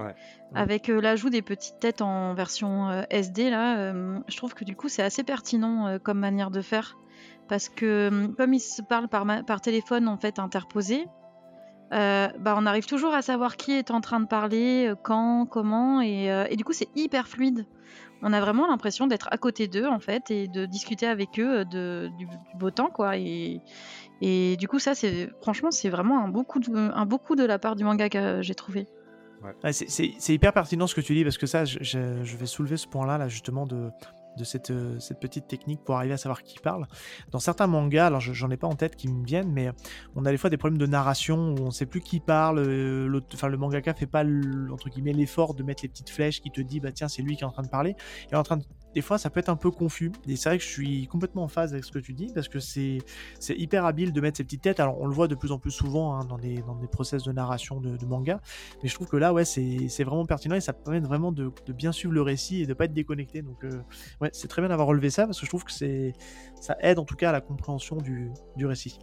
[0.55, 4.65] Avec euh, l'ajout des petites têtes en version euh, SD, là, euh, je trouve que
[4.65, 6.97] du coup, c'est assez pertinent euh, comme manière de faire.
[7.49, 11.07] Parce que euh, comme ils se parlent par, par téléphone, en fait, interposé,
[11.93, 15.47] euh, bah, on arrive toujours à savoir qui est en train de parler, euh, quand,
[15.47, 17.67] comment, et, euh, et du coup, c'est hyper fluide.
[18.23, 21.65] On a vraiment l'impression d'être à côté d'eux, en fait, et de discuter avec eux
[21.67, 23.17] de, du, du beau temps, quoi.
[23.19, 23.61] Et,
[24.23, 27.37] et du coup, ça, c'est franchement, c'est vraiment un beau coup de, un beau coup
[27.37, 28.89] de la part du mangaka, j'ai trouvé.
[29.63, 32.37] Ouais, c'est- c'est hyper pertinent ce que tu dis parce que ça, je, je- je
[32.39, 33.91] vais soulever ce point-là, là, justement, de,
[34.37, 36.87] de cette, euh, cette petite technique pour arriver à savoir qui parle.
[37.31, 39.71] Dans certains mangas, alors je- j'en ai pas en tête qui me viennent, mais
[40.15, 42.59] on a des fois des problèmes de narration où on sait plus qui parle.
[42.59, 44.25] euh, Enfin, le mangaka fait pas
[45.13, 47.47] l'effort de mettre les petites flèches qui te dit bah tiens c'est lui qui est
[47.47, 47.95] en train de parler.
[48.33, 48.65] Et en train de
[48.97, 50.11] des fois, ça peut être un peu confus.
[50.27, 52.49] Et c'est vrai que je suis complètement en phase avec ce que tu dis parce
[52.49, 53.03] que c'est
[53.51, 54.81] hyper habile de mettre ces petites têtes.
[54.81, 57.23] Alors, on le voit de plus en plus souvent hein, dans, des, dans des process
[57.23, 58.41] de narration de, manga.
[58.83, 61.93] Mais je trouve que là, ouais, c'est vraiment pertinent et ça permet vraiment de, bien
[61.93, 63.43] suivre le récit et de pas être déconnecté.
[63.43, 63.83] Donc, euh,
[64.23, 67.05] ouais, c'est très bien d'avoir relevé ça parce que je trouve que ça aide en
[67.05, 68.99] tout cas à la compréhension du, du récit.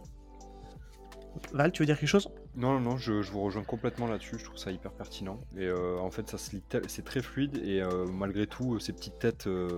[1.52, 2.28] Val, tu veux dire quelque chose?
[2.56, 4.38] Non, non, non, je, je vous rejoins complètement là-dessus.
[4.38, 5.40] Je trouve ça hyper pertinent.
[5.56, 6.56] Et euh, en fait, ça se
[6.86, 7.60] c'est très fluide.
[7.64, 9.68] Et euh, malgré tout, euh, ces petites têtes euh,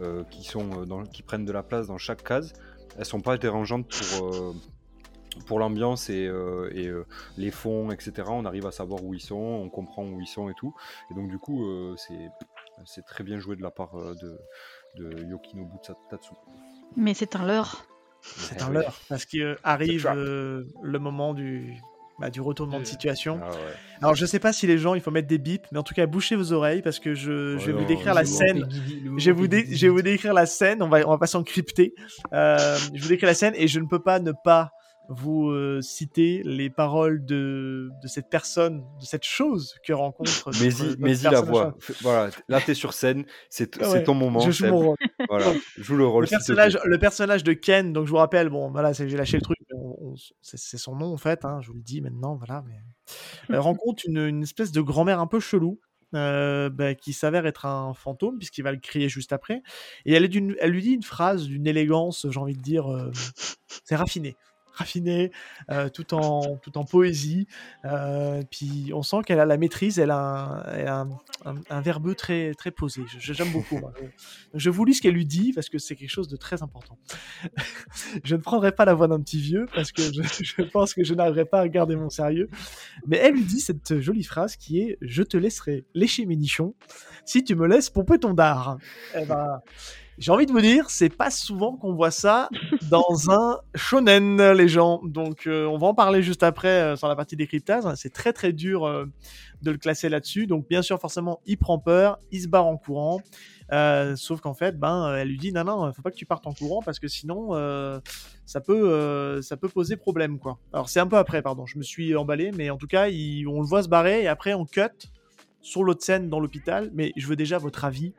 [0.00, 2.52] euh, qui, sont, dans, qui prennent de la place dans chaque case,
[2.98, 4.52] elles sont pas dérangeantes pour, euh,
[5.46, 8.24] pour l'ambiance et, euh, et, euh, les fonds, etc.
[8.26, 10.74] On arrive à savoir où ils sont, on comprend où ils sont et tout.
[11.12, 12.30] Et donc, du coup, euh, c'est,
[12.84, 14.40] c'est très bien joué de la part de,
[14.96, 15.76] de Yokinobu
[16.10, 16.32] Tatsu.
[16.96, 17.84] Mais c'est un leurre.
[18.22, 20.16] C'est un leurre parce qu'arrive trap.
[20.16, 21.80] le moment du,
[22.18, 23.40] bah, du retournement de situation.
[23.42, 23.56] Ah ouais.
[24.02, 25.94] Alors, je sais pas si les gens, il faut mettre des bips, mais en tout
[25.94, 28.28] cas, bouchez vos oreilles parce que je, je vais vous non, décrire la bon.
[28.28, 28.68] scène.
[29.16, 31.36] Je vais, vous dé- je vais vous décrire la scène, on va, on va passer
[31.36, 31.94] en crypté.
[32.32, 34.72] Euh, je vous décris la scène et je ne peux pas ne pas
[35.08, 40.50] vous euh, citer les paroles de, de cette personne, de cette chose que rencontre.
[40.60, 41.74] Mais y, y la voix.
[42.02, 44.40] Voilà, là t'es sur scène, c'est ouais, ton moment.
[44.40, 44.70] Je joue Seb.
[44.70, 44.96] mon rôle.
[45.28, 45.46] Voilà,
[45.78, 46.24] joue le rôle.
[46.24, 49.42] Le personnage, le personnage de Ken, donc je vous rappelle, bon, voilà, j'ai lâché le
[49.42, 49.58] truc,
[50.42, 52.62] c'est son nom en fait, hein, je vous le dis maintenant, voilà.
[52.66, 53.54] Mais...
[53.54, 55.80] Euh, rencontre une, une espèce de grand-mère un peu chelou.
[56.14, 59.62] euh, bah, qui s'avère être un fantôme puisqu'il va le crier juste après
[60.06, 63.12] et elle, est elle lui dit une phrase d'une élégance j'ai envie de dire euh,
[63.84, 64.34] c'est raffiné
[64.78, 65.30] raffiné
[65.70, 67.46] euh, tout en tout en poésie
[67.84, 71.08] euh, puis on sent qu'elle a la maîtrise elle a un,
[71.70, 73.80] un, verbeux très très posé j'aime beaucoup.
[74.54, 76.98] Je vous lis ce qu'elle lui dit parce que c'est quelque chose de très important.
[78.24, 81.04] je ne prendrai pas la voix d'un petit vieux parce que je, je pense que
[81.04, 82.48] je n'arriverai pas à garder mon sérieux.
[83.06, 86.74] Mais elle lui dit cette jolie phrase qui est Je te laisserai lécher mes nichons
[87.24, 88.78] si tu me laisses pomper ton dard.
[89.14, 89.60] Eh ben,
[90.18, 92.48] j'ai envie de vous dire, c'est pas souvent qu'on voit ça
[92.90, 95.00] dans un shonen, les gens.
[95.04, 97.84] Donc, euh, on va en parler juste après euh, sur la partie décryptage.
[97.96, 99.06] C'est très très dur euh,
[99.62, 100.46] de le classer là-dessus.
[100.46, 103.20] Donc, bien sûr, forcément, il prend peur, il se barre en courant.
[103.72, 106.46] Euh, sauf qu'en fait, ben, elle lui dit non, non, faut pas que tu partes
[106.46, 107.50] en courant parce que sinon,
[108.46, 110.58] ça peut, ça peut poser problème, quoi.
[110.72, 113.46] Alors c'est un peu après, pardon, je me suis emballé, mais en tout cas, il-
[113.46, 114.80] on le voit se barrer et après on cut
[115.60, 116.90] sur l'autre scène dans l'hôpital.
[116.94, 118.14] Mais je veux déjà votre avis,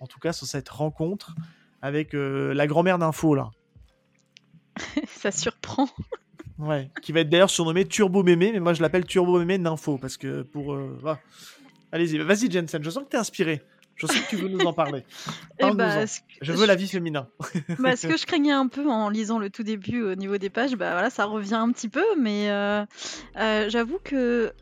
[0.00, 1.34] en tout cas, sur cette rencontre
[1.82, 3.50] avec euh, la grand-mère d'info là,
[5.06, 5.88] ça surprend.
[6.58, 9.98] ouais, qui va être d'ailleurs surnommée Turbo Mémé, mais moi je l'appelle Turbo Mémé d'info
[9.98, 11.20] parce que pour, euh, voilà.
[11.92, 13.62] allez-y, vas-y Jensen, je sens que t'es inspiré.
[13.98, 15.00] Je sais que tu veux nous en parler.
[15.58, 16.04] Et Parle-nous-en.
[16.04, 16.04] bah,
[16.40, 17.26] Je veux la vie féminin.
[17.80, 20.50] bah, ce que je craignais un peu en lisant le tout début au niveau des
[20.50, 22.84] pages, bah voilà, ça revient un petit peu, mais euh,
[23.38, 24.52] euh, j'avoue que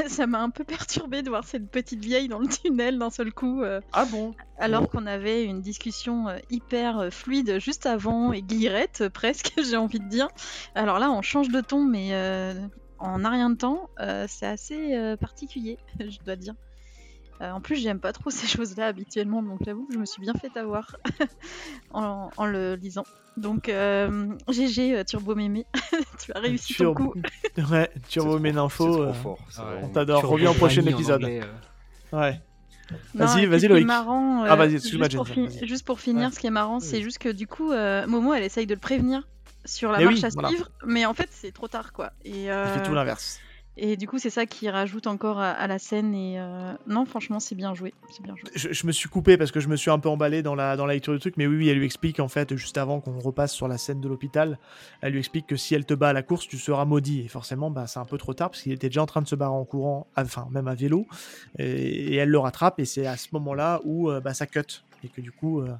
[0.08, 3.32] ça m'a un peu perturbé de voir cette petite vieille dans le tunnel d'un seul
[3.32, 3.62] coup.
[3.62, 8.42] euh, Ah bon alors qu'on avait une discussion euh, hyper euh, fluide juste avant et
[8.42, 10.28] guillerette presque, j'ai envie de dire.
[10.74, 12.52] Alors là, on change de ton, mais euh,
[12.98, 13.88] en un rien de temps,
[14.28, 16.54] c'est assez particulier, je dois dire.
[17.40, 20.20] Euh, en plus, j'aime pas trop ces choses-là habituellement, donc j'avoue que je me suis
[20.20, 20.96] bien fait avoir
[21.92, 23.04] en, en le lisant.
[23.36, 25.64] Donc, euh, GG euh, Turbo Mémé,
[26.22, 27.22] tu as réussi ton Turbo- coup.
[27.70, 29.02] Ouais, Turbo Méninfo.
[29.04, 29.12] Euh,
[29.82, 30.22] On t'adore.
[30.26, 31.22] Reviens au prochain épisode.
[31.24, 31.40] anglais,
[32.12, 32.18] euh.
[32.18, 32.40] Ouais.
[33.14, 33.86] Vas-y, vas-y, Loïc.
[33.86, 36.34] marrant, Ah, vas-y, excuse-moi, juste, juste pour finir, Ouais.
[36.34, 38.80] ce qui est marrant, c'est juste que du coup, euh, Momo, elle essaye de le
[38.80, 39.28] prévenir
[39.64, 40.48] sur la Mais marche oui, à voilà.
[40.48, 42.10] suivre, mais en fait, c'est trop tard, quoi.
[42.24, 43.38] Et, Il fait tout l'inverse.
[43.82, 46.14] Et du coup, c'est ça qui rajoute encore à, la scène.
[46.14, 47.94] Et euh, non, franchement, c'est bien joué.
[48.10, 48.50] C'est bien joué.
[48.54, 50.84] Je, me suis coupé parce que je me suis un peu emballé dans la, dans
[50.84, 53.18] la lecture du truc, mais oui, oui, elle lui explique en fait, juste avant qu'on
[53.18, 54.58] repasse sur la scène de l'hôpital,
[55.00, 57.20] elle lui explique que si elle te bat à la course, tu seras maudit.
[57.20, 59.28] Et forcément, bah, c'est un peu trop tard parce qu'il était déjà en train de
[59.28, 61.06] se barrer en courant, enfin, même à vélo,
[61.58, 64.84] et, elle le rattrape, et c'est à ce moment-là où euh, bah, ça cut.
[65.02, 65.74] Et que du coup, euh,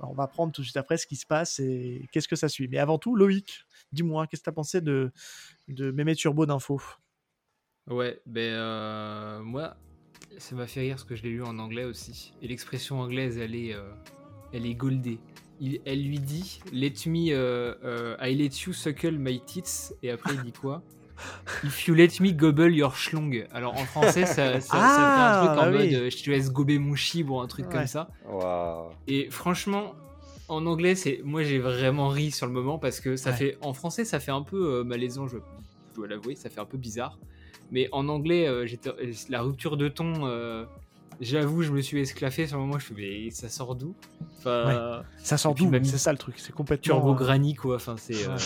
[0.00, 2.50] on va prendre tout de suite après ce qui se passe et qu'est-ce que ça
[2.50, 2.68] suit.
[2.68, 5.10] Mais avant tout, Loïc, dis-moi, qu'est-ce que tu as pensé de,
[5.68, 6.82] de Mémé Turbo d'info?
[7.88, 9.76] Ouais, ben euh, moi,
[10.38, 12.32] ça m'a fait rire parce que je l'ai lu en anglais aussi.
[12.42, 13.82] Et l'expression anglaise, elle est, euh,
[14.52, 15.18] elle est goldée.
[15.60, 19.92] Il, elle lui dit Let me, euh, euh, I let you suckle my tits.
[20.02, 20.82] Et après, il dit quoi?
[21.64, 23.46] If you let me gobble your schlong.
[23.52, 26.10] Alors en français, ça, ça, ça Ah, fait un truc en bah mode oui.
[26.10, 27.72] Je te laisse gober mon chibre ou un truc Ouais.
[27.72, 28.10] comme ça.
[29.06, 29.94] Et franchement,
[30.48, 33.36] en anglais, c'est moi j'ai vraiment ri sur le moment parce que ça Ouais.
[33.36, 36.60] fait en français ça fait un peu euh, malaisant, je, je dois l'avouer, ça fait
[36.60, 37.18] un peu bizarre.
[37.70, 38.90] Mais en anglais, euh, j'étais
[39.28, 40.26] la rupture de ton.
[40.26, 40.64] euh,
[41.20, 42.78] J'avoue, je me suis esclaffé sur le moment.
[42.78, 43.94] Je fais mais ça sort d'où?
[44.38, 45.72] Enfin, Ça sort d'où?
[45.82, 46.82] C'est ça le truc, c'est complètement.
[46.96, 47.76] Turbo euh, Granny quoi.
[47.76, 48.14] Enfin c'est.
[48.24, 48.36] euh,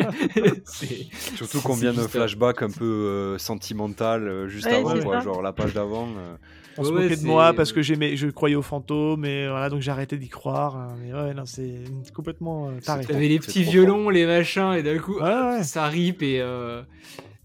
[1.36, 5.42] Surtout combien de euh, flashbacks un peu euh, sentimental euh, juste Ouais, avant, quoi, genre
[5.42, 6.06] la page d'avant.
[6.16, 6.36] euh.
[6.78, 9.68] On se Ouais, moquait de moi parce que j'aimais, je croyais aux fantômes, et voilà,
[9.68, 10.76] donc j'ai arrêté d'y croire.
[10.76, 11.74] hein, Mais ouais, non, c'est
[12.14, 13.04] complètement euh, taré.
[13.04, 15.62] T'avais les petits violons, les machins, et d'un coup, Ouais, ouais.
[15.64, 16.82] ça rip et, euh,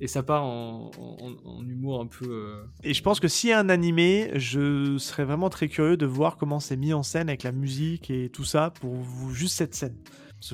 [0.06, 2.26] et ça part en, en- en humour un peu.
[2.30, 5.98] euh, Et je pense que s'il y a un animé, je serais vraiment très curieux
[5.98, 9.34] de voir comment c'est mis en scène avec la musique et tout ça pour vous,
[9.34, 9.98] juste cette scène.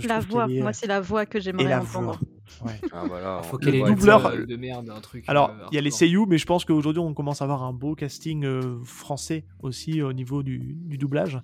[0.07, 2.17] La voix, est- moi, c'est la voix que j'aimerais la entendre.
[2.17, 2.19] voix.
[2.67, 2.79] Ouais.
[2.91, 3.41] Ah, voilà.
[3.43, 5.23] Faut on qu'elle ait doubleur, ça- de merde, un truc.
[5.27, 7.63] Alors, euh, il y a les seiyuu, mais je pense qu'aujourd'hui, on commence à avoir
[7.63, 11.39] un beau casting euh, français aussi au niveau du, du doublage.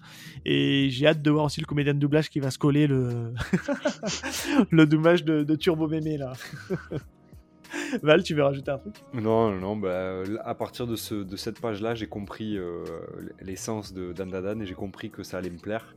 [0.46, 3.34] Et j'ai hâte de voir aussi le comédien de doublage qui va se coller le,
[4.70, 6.34] le doublage de, de Turbo Mémé, là.
[8.04, 8.96] Val, tu veux rajouter un truc?
[9.14, 12.84] Non, non, bah, à partir de, ce, de cette page-là, j'ai compris euh,
[13.42, 15.96] l'essence de Dan Dadan et j'ai compris que ça allait me plaire.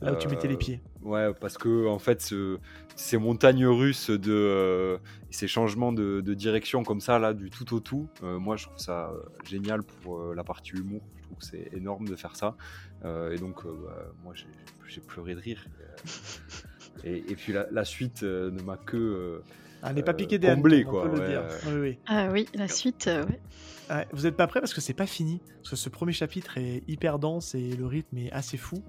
[0.00, 0.80] Là où tu mettais les Euh, pieds.
[1.02, 2.58] Ouais, parce que en fait, ce-
[2.96, 4.98] ces montagnes russes de euh,
[5.30, 8.78] ces changements de, de direction comme ça, là, du tout au tout, moi, je trouve
[8.78, 9.12] ça
[9.48, 11.00] génial pour la partie humour.
[11.16, 12.56] Je trouve que c'est énorme de faire ça.
[13.04, 15.64] Et donc, bah, moi, j'ai- pleuré de rire.
[17.04, 19.42] Et, et puis la, la suite ne m'a que
[19.82, 21.40] Ah, n'est pas euh, piqué des comblé, quoi, on peut le dire.
[21.42, 21.72] ouais.
[21.72, 21.98] Oui, oui.
[22.06, 23.40] Ah oui, la suite, euh, ouais.
[23.90, 25.40] Ouais, vous n'êtes pas prêts parce que c'est pas fini.
[25.58, 28.82] Parce que ce premier chapitre est hyper dense et le rythme est assez fou.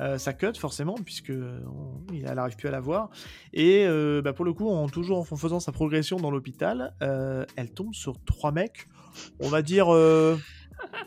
[0.00, 3.10] Euh, ça cut forcément puisque on- il- elle n'arrive plus à la voir.
[3.52, 7.44] Et euh, bah, pour le coup, en toujours en faisant sa progression dans l'hôpital, euh,
[7.56, 8.86] elle tombe sur trois mecs.
[9.40, 10.36] On va dire euh,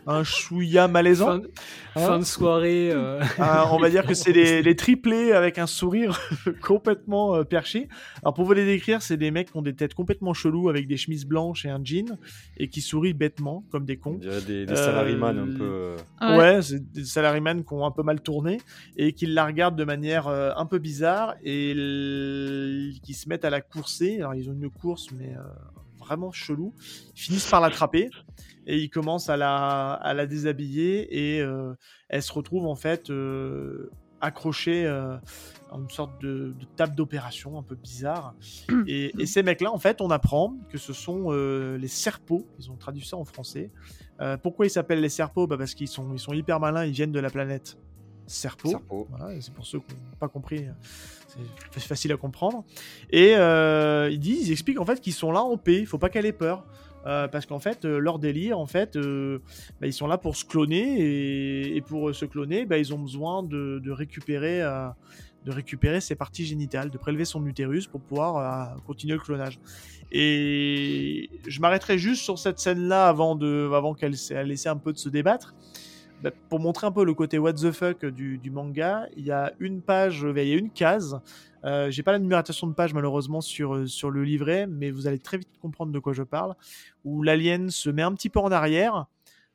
[0.08, 1.28] un chouïa malaisant.
[1.28, 1.52] Fin, de-
[1.96, 2.92] fin de soirée.
[2.92, 6.20] euh, Ah, on va dire que c'est les, les triplés avec un sourire
[6.62, 7.88] complètement euh, perché.
[8.22, 10.88] Alors pour vous les décrire, c'est des mecs qui ont des têtes complètement cheloues avec
[10.88, 12.18] des chemises blanches et un jean
[12.58, 14.20] et qui sourient bêtement comme des on cons.
[14.20, 15.64] des, des Euh, un peu.
[15.64, 16.38] euh, Ouais.
[16.38, 18.60] Ouais, c'est des salaryman qui ont un peu mal tourné
[18.98, 23.46] et qui la regardent de manière euh, un peu bizarre et l- qui se mettent
[23.46, 24.18] à la courser.
[24.20, 25.42] Alors ils ont une course mais euh,
[26.00, 26.74] vraiment chelou.
[27.16, 28.10] Ils finissent par l'attraper
[28.70, 31.74] et ils commencent à la, à la déshabiller et euh,
[32.08, 33.90] elle se retrouve en fait euh,
[34.22, 35.16] accrochée euh,
[35.72, 38.36] à une sorte de, de table d'opération un peu bizarre.
[38.86, 42.46] Et, et ces mecs-là, en fait, on apprend que ce sont euh, les serpos.
[42.60, 43.72] Ils ont traduit ça en français.
[44.44, 45.48] Pourquoi ils s'appellent les serpos?
[45.48, 47.78] Bah Parce qu'ils sont, ils sont hyper malins, ils viennent de la planète
[48.28, 48.70] Serpo.
[48.70, 49.08] Serpo.
[49.10, 50.66] Voilà, c'est pour ceux qui n'ont pas compris,
[51.72, 52.64] c'est facile à comprendre.
[53.10, 55.98] Et euh, ils disent, ils expliquent en fait qu'ils sont là en paix, il faut
[55.98, 56.64] pas qu'elle ait peur.
[57.06, 59.40] Euh, parce qu'en fait, euh, leur délire, en fait, euh,
[59.80, 63.00] bah, ils sont là pour se cloner et, pour euh, se cloner, bah, ils ont
[63.00, 64.62] besoin de, récupérer,
[65.46, 69.60] de récupérer ses parties génitales, de prélever son utérus pour pouvoir continuer le clonage.
[70.12, 74.92] Et je m'arrêterai juste sur cette scène-là avant, de, avant qu'elle elle essaie un peu
[74.92, 75.56] de se débattre.
[76.22, 79.54] Bah, pour montrer un peu le côté what the fuck du manga, il y a
[79.60, 81.22] une page, il y a une case
[81.66, 85.08] Euh, J'ai pas la numérotation de page malheureusement sur, euh, sur le livret, mais vous
[85.08, 86.56] allez très vite comprendre de quoi je parle.
[87.04, 89.06] Où l'alien se met un petit peu en arrière,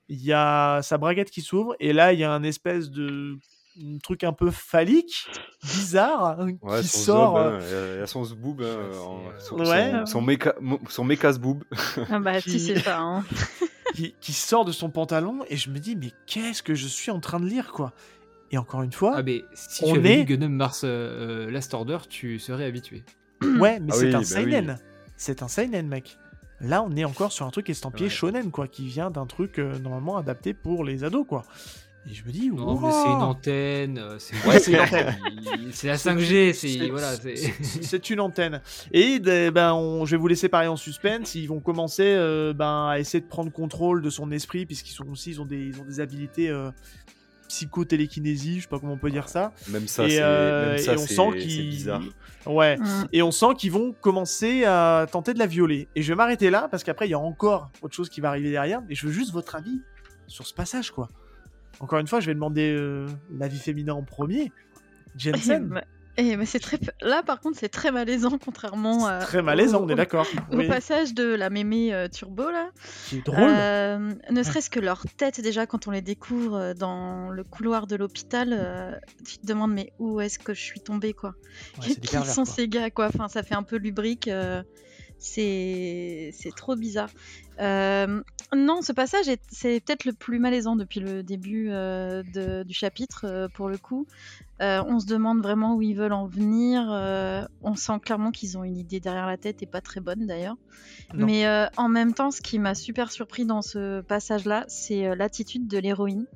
[0.09, 3.39] il y a sa braguette qui s'ouvre, et là il y a un espèce de
[3.82, 5.26] un truc un peu phallique,
[5.64, 7.36] bizarre, hein, Ouais, qui son sort.
[7.36, 8.90] zob, euh, il y a son zboob, hein,
[9.40, 9.90] son, euh, Ouais.
[10.01, 10.55] son, son méca,
[10.90, 11.64] son méca zboob.
[12.10, 13.01] Ah bah si Qui- c'est ça.
[13.01, 13.24] Hein.
[13.97, 17.10] qui, qui sort de son pantalon, et je me dis, mais qu'est-ce que je suis
[17.10, 17.93] en train de lire, quoi?
[18.55, 21.74] Et encore une fois, Ah, mais si On tu avais est- Gundam Mars euh, Last
[21.74, 23.02] Order, tu serais habitué.
[23.59, 24.78] Ouais, mais Ah c'est oui, un bah seinen.
[25.16, 26.16] C'est un seinen, mec.
[26.60, 28.10] Là, on est encore sur un truc estampillé Ouais.
[28.14, 31.43] shonen, quoi, qui vient d'un truc euh, normalement adapté pour les ados, quoi.
[32.09, 33.98] Et je me dis, Non, mais c'est une antenne.
[33.98, 35.16] euh, C'est Ouais, c'est une antenne.
[35.72, 36.52] C'est la 5G.
[36.52, 37.12] C'est- voilà.
[37.16, 38.60] c'est- une antenne.
[38.93, 41.35] Et de- ben, on- je vais vous laisser parler en suspense.
[41.35, 45.09] Ils vont commencer euh, ben, à essayer de prendre contrôle de son esprit, puisqu'ils sont
[45.10, 46.70] aussi, ils ont des, ils ont des habilités euh,
[47.55, 49.52] psychotélékinésie, je sais pas comment on peut dire ça.
[49.68, 52.02] Même ça, et, c'est euh, même ça, et on sent qu'ils, bizarre.
[52.47, 52.76] ouais.
[53.12, 55.86] Et on sent qu'ils vont commencer à tenter de la violer.
[55.94, 58.28] Et je vais m'arrêter là parce qu'après il y a encore autre chose qui va
[58.31, 58.82] arriver derrière.
[58.89, 59.82] Et je veux juste votre avis
[60.26, 61.09] sur ce passage, quoi.
[61.81, 64.52] Encore une fois, je vais demander euh, l'avis féminin en premier.
[65.16, 65.81] Jensen.
[66.16, 69.84] Et mais c'est très là par contre c'est très malaisant contrairement à très malaisant, au,
[69.84, 70.26] on est d'accord.
[70.52, 72.70] au Oui, passage de la mémé euh, turbo là.
[73.08, 73.50] qui est drôle.
[73.50, 77.86] Euh, ne serait-ce que leur tête déjà quand on les découvre euh, dans le couloir
[77.88, 78.92] de l'hôpital, euh,
[79.26, 81.30] tu te demandes mais où est-ce que je suis tombée quoi?
[81.78, 82.54] Ouais, c'est Qui pervers, sont quoi.
[82.54, 83.06] ces gars quoi?
[83.06, 84.30] Enfin ça fait un peu lubrique.
[85.18, 87.10] C'est trop bizarre.
[87.60, 88.20] Euh,
[88.54, 92.74] non, ce passage est c'est peut-être le plus malaisant depuis le début euh, de- du
[92.74, 94.06] chapitre euh, pour le coup.
[94.60, 96.82] On se demande vraiment où ils veulent en venir.
[97.62, 100.56] on sent clairement qu'ils ont une idée derrière la tête et pas très bonne d'ailleurs.
[101.26, 101.44] Mais
[101.76, 106.26] en même temps, ce qui m'a super surpris dans ce passage-là, c'est l'attitude de l'héroïne.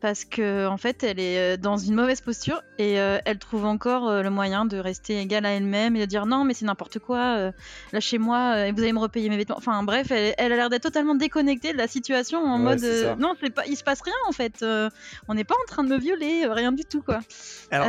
[0.00, 3.64] Parce que en fait, elle est euh, dans une mauvaise posture et euh, elle trouve
[3.64, 6.66] encore euh, le moyen de rester égale à elle-même et de dire non, mais c'est
[6.66, 7.52] n'importe quoi, euh,
[7.92, 9.56] lâchez-moi et vous allez me repayer mes vêtements.
[9.56, 13.18] Enfin bref, elle, elle a l'air d'être totalement déconnectée de la situation en Ouais, mode
[13.18, 14.64] non, c'est pas, il se passe rien en fait.
[15.28, 17.20] on n'est pas en train de me violer, rien du tout quoi.
[17.70, 17.86] Alors-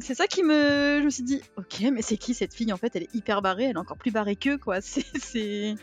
[0.00, 2.76] c'est ça qui me, je me suis dit, ok, mais c'est qui cette fille en
[2.76, 4.80] fait Elle est hyper barrée, elle est encore plus barrée qu'eux quoi.
[4.80, 5.74] C'est.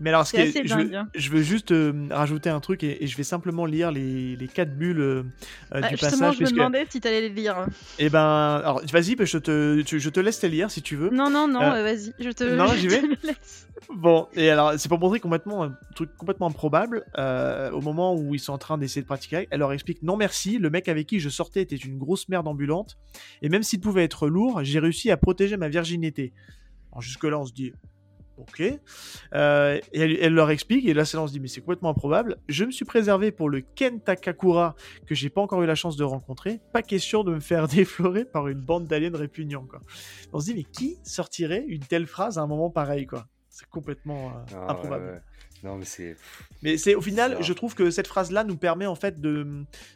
[0.00, 1.08] Mais alors, ce je, veux, dingue, hein.
[1.14, 1.72] je veux juste
[2.10, 5.22] rajouter un truc et, et je vais simplement lire les, les quatre bulles euh,
[5.74, 6.36] euh, Ah, du justement, passage.
[6.38, 7.66] je me demandais si t'allais les lire.
[7.98, 8.20] Eh ben,
[8.62, 11.10] alors, vas-y, je te, tu- je te laisse les lire si tu veux.
[11.10, 13.68] Non, non, non, Euh, euh, vas-y, je te, non, je te vais laisse.
[13.94, 17.04] Bon, et alors, c'est pour montrer complètement un truc complètement improbable.
[17.18, 20.16] euh, au moment où ils sont en train d'essayer de pratiquer, elle leur explique non
[20.16, 22.96] merci, le mec avec qui je sortais était une grosse merde ambulante,
[23.42, 26.32] et même s'il pouvait être lourd, j'ai réussi à protéger ma virginité.
[26.92, 27.72] Alors jusque-là, on se dit
[28.42, 28.62] ok.
[29.34, 32.36] Euh, et elle, elle leur explique, et là, on se dit mais c'est complètement improbable.
[32.48, 34.74] Je me suis préservé pour le Ken Takakura
[35.06, 36.60] que j'ai pas encore eu la chance de rencontrer.
[36.72, 39.80] Pas question de me faire déflorer par une bande d'aliens répugnants, quoi.
[40.32, 43.26] On se dit mais qui sortirait une telle phrase à un moment pareil, quoi?
[43.48, 45.04] C'est complètement euh, Ah, improbable.
[45.04, 45.20] ouais, ouais.
[45.62, 46.16] Non, mais c'est.
[46.62, 49.46] Mais c'est au final, je trouve que cette phrase-là nous permet en fait de,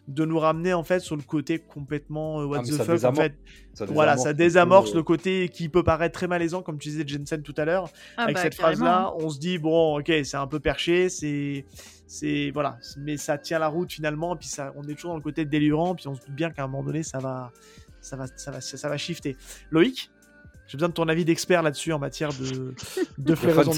[0.06, 2.88] de nous ramener en fait sur le côté complètement euh, what Ah, the fuck.
[2.88, 3.34] En désamorce- fait,
[3.74, 7.42] Ça voilà, ça désamorce le côté qui peut paraître très malaisant, comme tu disais Jensen
[7.42, 7.90] tout à l'heure.
[8.16, 11.64] Ah Avec bah, cette phrase-là, on se dit bon, ok, c'est un peu perché, c'est,
[12.06, 14.36] c'est voilà, mais ça tient la route finalement.
[14.36, 16.62] Puis ça, on est toujours dans le côté délirant, puis on se doute bien qu'à
[16.62, 17.50] un moment donné, ça va,
[18.00, 19.36] ça va, ça va, ça va shifter.
[19.72, 20.10] Loïc,
[20.66, 22.74] j'ai besoin de ton avis d'expert là-dessus en matière de
[23.18, 23.72] de floraison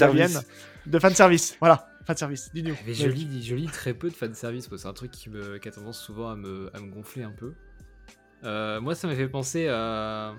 [0.85, 1.55] de fan service.
[1.59, 2.49] Voilà, fan service.
[2.53, 2.75] Dis-nous.
[2.85, 5.57] Mais je lis, je lis très peu de fanservice, moi, c'est un truc qui, me,
[5.57, 7.53] qui a tendance souvent à me, à me gonfler un peu.
[8.43, 10.33] Euh, moi, ça m'a fait penser à.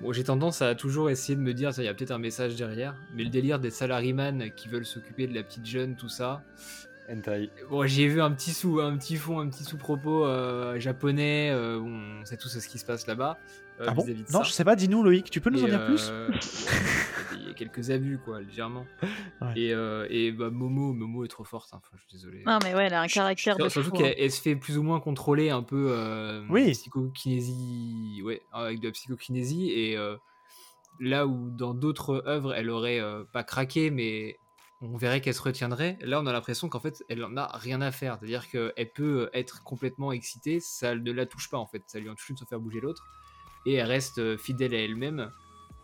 [0.00, 2.56] Bon, j'ai tendance à toujours essayer de me dire, il y a peut-être un message
[2.56, 6.42] derrière, mais le délire des salaryman qui veulent s'occuper de la petite jeune, tout ça.
[7.08, 7.50] Hentai.
[7.70, 11.78] Bon, j'ai vu un petit sous, un petit fond, un petit sous-propos euh, japonais, euh,
[11.78, 13.38] on sait tous ce qui se passe là-bas.
[13.80, 14.44] Euh, Ah bon vis-à-vis de Non, ça.
[14.44, 14.76] je sais pas.
[14.76, 15.30] Dis-nous, Loïc.
[15.30, 16.30] Tu peux nous en dire plus euh,
[17.36, 18.86] Il y a quelques abus, quoi, légèrement.
[19.40, 19.52] Ouais.
[19.56, 22.42] Et, euh, et bah, Momo, Momo est trop forte, hein, enfin, je suis désolé.
[22.46, 24.14] Non, mais ouais, elle a un caractère de Surtout fou, qu'elle hein.
[24.18, 26.70] elle se fait plus ou moins contrôler un peu euh, Oui.
[26.72, 30.16] psychokinésie, ouais, avec de la psychokinésie et euh,
[31.00, 34.38] là où dans d'autres œuvres elle aurait euh, pas craqué mais
[34.80, 35.98] on verrait qu'elle se retiendrait.
[36.02, 39.30] Là on a l'impression qu'en fait elle en a rien à faire, c'est-à-dire qu'elle peut
[39.32, 42.36] être complètement excitée, ça ne la touche pas en fait, ça lui en touche une
[42.36, 43.04] sans faire bouger l'autre
[43.66, 45.30] et elle reste euh, fidèle à elle-même.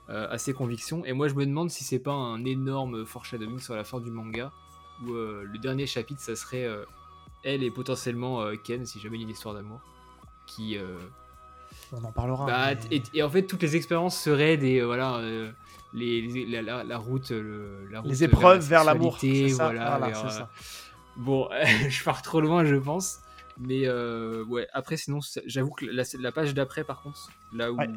[0.08, 3.60] euh, à ses convictions et moi je me demande si c'est pas un énorme foreshadowing
[3.60, 4.50] sur la fin du manga
[5.06, 6.84] où euh, le dernier chapitre ça serait euh,
[7.44, 9.80] elle et potentiellement Ken, si jamais il y a une histoire d'amour,
[10.46, 10.76] qui.
[11.92, 12.44] On en parlera.
[12.46, 14.82] bah, mais- et, et en fait, toutes les expériences seraient des.
[14.82, 15.20] voilà.
[15.94, 19.16] les, les- la, la- la route, le- la route Les épreuves vers la l'amour.
[19.54, 20.50] Voilà, voilà.
[21.16, 21.48] Bon,
[21.88, 23.20] je pars trop loin, je pense.
[23.62, 27.78] Mais euh, ouais, après, sinon, j'avoue que la, la page d'après, par contre, là où
[27.78, 27.88] Ouais.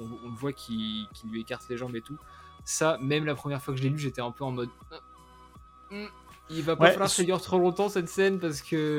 [0.00, 2.18] on, on le voit qui lui écarte les jambes et tout,
[2.64, 4.68] ça, même la première fois que je l'ai lu, j'étais un peu en mode.
[5.90, 6.08] Hum,
[6.50, 8.98] Il va pas Ouais, falloir que ça dure trop longtemps cette scène parce que.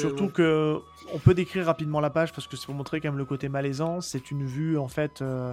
[0.00, 0.78] Surtout que
[1.12, 3.48] on peut décrire rapidement la page parce que c'est pour montrer quand même le côté
[3.48, 4.00] malaisant.
[4.00, 5.20] C'est une vue en fait.
[5.22, 5.52] euh,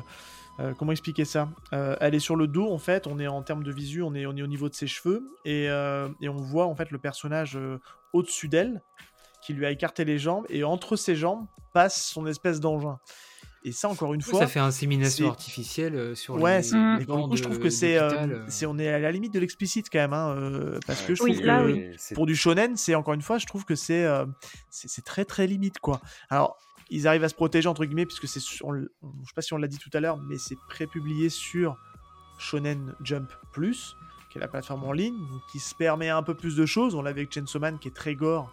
[0.60, 3.08] euh, comment expliquer ça Euh, Elle est sur le dos en fait.
[3.08, 5.24] On est en termes de visu, on est, on est au niveau de ses cheveux
[5.46, 7.58] et, et on voit en fait le personnage
[8.14, 8.84] au-dessus d'elle
[9.46, 13.00] qui lui a écarté les jambes et entre ses jambes passe son espèce d'engin.
[13.66, 14.40] Et ça encore une fois.
[14.40, 16.72] ça fait insémination c'est- artificielle euh, sur Ouais, les.
[16.78, 17.06] Mm.
[17.06, 18.46] bancs coup, je trouve que c'est, euh, euh.
[18.50, 21.24] c'est, on est à la limite de l'explicite quand même, hein, euh, parce que je
[21.24, 21.92] Oui, trouve là, que oui.
[22.14, 24.26] pour du shonen, c'est encore une fois, je trouve que c'est, euh,
[24.70, 26.02] c'est, c'est très très limite quoi.
[26.30, 26.58] Alors,
[26.90, 29.54] ils arrivent à se protéger entre guillemets puisque c'est, sur- on je sais pas si
[29.54, 31.78] on l'a dit tout à l'heure, mais c'est prépublié sur
[32.38, 33.96] Shonen Jump Plus,
[34.30, 35.16] qui est la plateforme en ligne,
[35.54, 36.96] qui se permet un peu plus de choses.
[36.96, 38.52] On l'avait avec Chainsaw Man qui est très gore,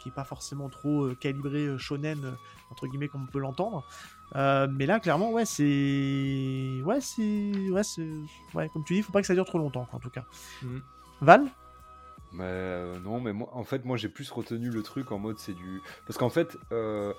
[0.00, 2.32] qui est pas forcément trop euh, calibré euh, shonen euh,
[2.70, 3.84] entre guillemets comme on peut l'entendre.
[4.36, 8.08] Euh, mais là, clairement, ouais, c'est, ouais, c'est, ouais, c'est,
[8.54, 10.24] ouais, comme tu dis, faut pas que ça dure trop longtemps, quoi, en tout cas.
[10.62, 10.82] Mhm.
[11.20, 11.44] Val,
[12.32, 15.38] Mais euh, non, mais moi, en fait, moi j'ai plus retenu le truc en mode
[15.38, 15.82] c'est du.
[16.06, 17.12] Parce qu'en fait, euh,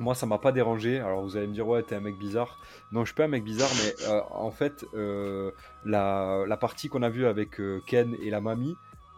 [0.00, 0.98] moi ça m'a pas dérangé.
[1.00, 2.58] Alors vous allez me dire, ouais, t'es un mec bizarre.
[2.92, 5.50] Non, je suis pas un mec bizarre, mais euh, en fait, euh,
[5.84, 8.76] la, la partie qu'on a vue avec euh, Ken et la mamie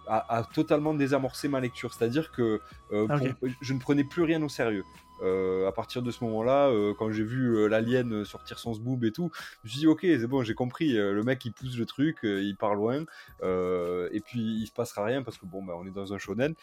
[0.09, 1.93] a, a totalement désamorcé ma lecture.
[1.95, 2.61] C'est-à-dire que
[2.93, 4.85] euh, Ah, pour- je ne prenais plus rien au sérieux.
[5.22, 9.05] Euh, à partir de ce moment-là, euh, quand j'ai vu euh, l'alien sortir son sboob
[9.05, 10.93] et tout, je me suis dit ok, c'est bon, j'ai compris.
[10.93, 13.05] le mec il pousse le truc, il part loin,
[13.43, 16.55] et puis il se passera rien parce que bon, bah, on est dans un shonen.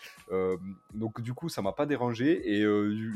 [0.94, 2.66] Donc du coup, ça m'a pas dérangé et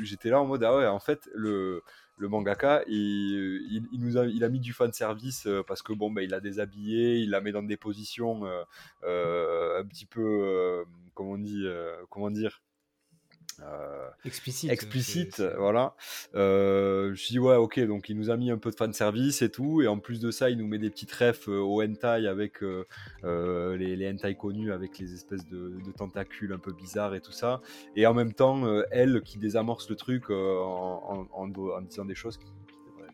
[0.04, 1.84] j'étais là en mode ah ouais, en fait le
[2.20, 6.10] le mangaka, il, il, nous a, il a mis du fan service parce que bon,
[6.10, 8.46] bah, il l'a déshabillé, il la met dans des positions
[9.04, 10.84] un petit peu,
[11.14, 12.62] comment on comment dire.
[13.64, 14.72] Euh, Explicite.
[14.72, 15.96] explicite, voilà.
[16.36, 19.42] Euh, je dis ouais, ok, donc il nous a mis un peu de fan service
[19.42, 21.82] et tout, et en plus de ça, il nous met des petites refs euh, au
[21.82, 22.86] hentai avec euh,
[23.78, 27.32] les, les hentai connus avec les espèces de, de tentacules un peu bizarres et tout
[27.32, 27.62] ça,
[27.96, 32.16] et en même temps, elle qui désamorce le truc en, en- en- en disant des
[32.16, 32.46] choses qui-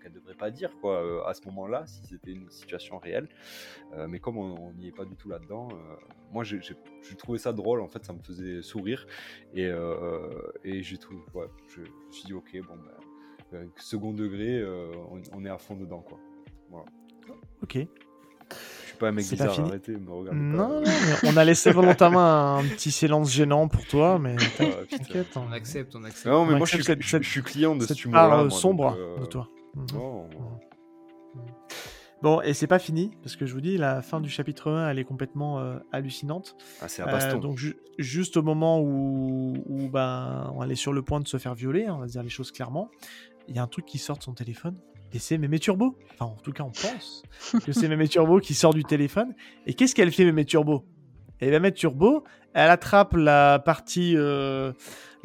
[0.03, 3.27] qu'elle devrait pas dire quoi euh, à ce moment-là si c'était une situation réelle
[3.93, 5.75] Euh, mais comme on n'y est pas du tout là-dedans euh,
[6.31, 6.59] moi j'ai
[7.17, 9.05] trouvé ça drôle en fait ça me faisait sourire
[9.53, 10.30] et, euh,
[10.63, 12.97] et j'ai trouvé ouais, je, je me suis dit ok bon bah,
[13.53, 16.19] euh, second degré euh, on, on est à fond dedans quoi
[17.61, 17.77] ok.
[17.77, 21.38] je suis pas un mec bizarre fini arrêtez me regardez Non, pas non, mais on
[21.38, 25.35] a laissé volontairement un petit silence gênant pour toi, mais Ah, t'inquiète.
[25.38, 26.25] On accepte, on accepte.
[26.25, 28.49] non mais On moi je suis, je, suis client de cette cet part humour-là euh,
[28.49, 29.47] sombre donc, euh, de toi.
[29.75, 29.87] Mhm.
[32.21, 34.89] Bon, et c'est pas fini, parce que je vous dis, la fin du chapitre 1,
[34.89, 36.55] elle est complètement euh, hallucinante.
[36.79, 40.75] ah, c'est un Euh, baston donc, ju- juste au moment où, où ben, elle est
[40.75, 42.89] sur le point de se faire violer, hein, on va dire les choses clairement,
[43.49, 44.77] il y a un truc qui sort de son téléphone,
[45.11, 45.97] et c'est Mémé Turbo.
[46.13, 47.23] Enfin, en tout cas, on pense
[47.65, 49.33] que c'est Mémé Turbo qui sort du téléphone.
[49.65, 50.85] Et qu'est-ce qu'elle fait, Mémé Turbo?
[51.41, 52.23] Et Mémé Turbo,
[52.53, 54.71] elle attrape la partie, euh,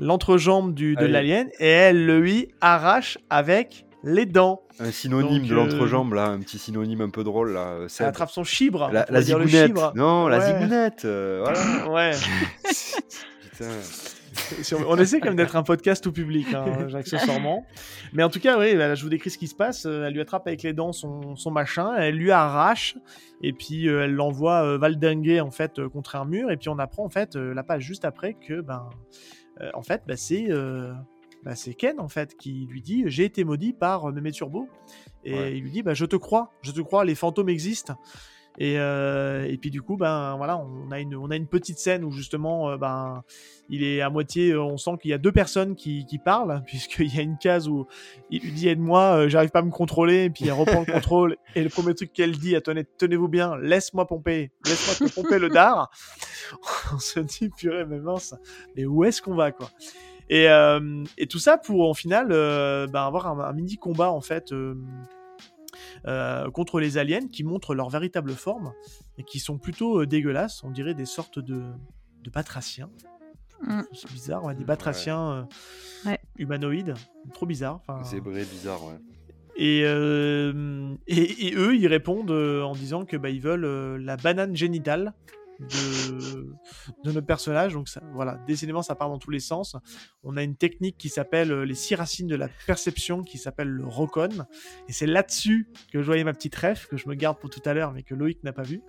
[0.00, 4.62] l'entrejambe de l'alien, et elle le lui arrache avec les dents.
[4.78, 7.88] un synonyme donc, de euh, l'entrejambe là un petit synonyme un peu drôle là euh,
[7.98, 8.90] Elle attrape son chibre.
[8.92, 9.92] la, le zigounette chibre.
[9.96, 12.12] non la zigounette euh, voilà Ouais.
[13.50, 13.66] putain
[14.86, 17.66] on, essaie quand même d'être un podcast tout public, hein, accessoirement.
[18.12, 19.84] Mais en tout cas, oui, là, je vous décris ce qui se passe.
[19.86, 22.96] Euh, Elle lui attrape avec les dents son, son machin, elle lui arrache,
[23.42, 26.50] et puis euh, elle l'envoie euh, valdinguer en fait euh, contre un mur.
[26.50, 28.88] Et puis on apprend en fait euh, la page juste après que ben,
[29.60, 30.92] euh, en fait, bah, c'est euh,
[31.44, 34.69] bah, c'est Ken en fait qui lui dit j'ai été maudit par euh, Mémé Turbo,
[35.24, 35.56] et Ouais.
[35.56, 37.97] il lui dit bah je te crois, je te crois, les fantômes existent.
[38.60, 41.78] Et, euh, et puis du coup, ben voilà, on a une, on a une petite
[41.78, 43.23] scène où justement, euh, ben
[43.69, 46.65] il est à moitié, euh, on sent qu'il y a deux personnes qui, qui parlent,
[46.66, 47.86] puisqu'il y a une case où
[48.31, 51.36] il lui dit aide-moi, j'arrive pas à me contrôler, et puis elle reprend le contrôle,
[51.55, 55.51] et le premier truc qu'elle dit, attendez, tenez-vous bien, laisse-moi pomper, laisse-moi te pomper le
[55.51, 55.89] dard.
[56.93, 58.35] on se dit, purée, mais mince,
[58.77, 59.70] mais où est-ce qu'on va, quoi?
[60.28, 64.10] Et, euh, et tout ça pour, en final, euh, ben, avoir un, un mini combat,
[64.10, 64.74] en fait, euh,
[66.06, 68.72] euh, contre les aliens qui montrent leur véritable forme
[69.18, 70.62] et qui sont plutôt euh, dégueulasses.
[70.64, 71.62] On dirait des sortes de,
[72.22, 72.90] de batraciens.
[73.62, 73.80] Mm.
[73.92, 74.66] C'est bizarre, ouais, des Ouais.
[74.66, 75.42] batraciens euh,
[76.06, 76.20] Ouais.
[76.36, 76.94] humanoïdes.
[77.34, 77.80] Trop bizarre.
[78.05, 78.94] zébré bizarre ouais
[79.56, 83.98] Et, euh, et, et eux, ils répondent euh, en disant que bah, ils veulent euh,
[83.98, 85.12] la banane génitale
[85.60, 86.52] de,
[87.05, 87.72] de notre personnage.
[87.74, 89.76] Donc ça, voilà, décidément, ça part dans tous les sens.
[90.22, 93.68] On a une technique qui s'appelle euh, les six racines de la perception, qui s'appelle
[93.68, 94.47] le Rokon.
[94.89, 97.62] Et c'est là-dessus que je voyais ma petite ref, que je me garde pour tout
[97.64, 98.80] à l'heure, mais que Loïc n'a pas vu.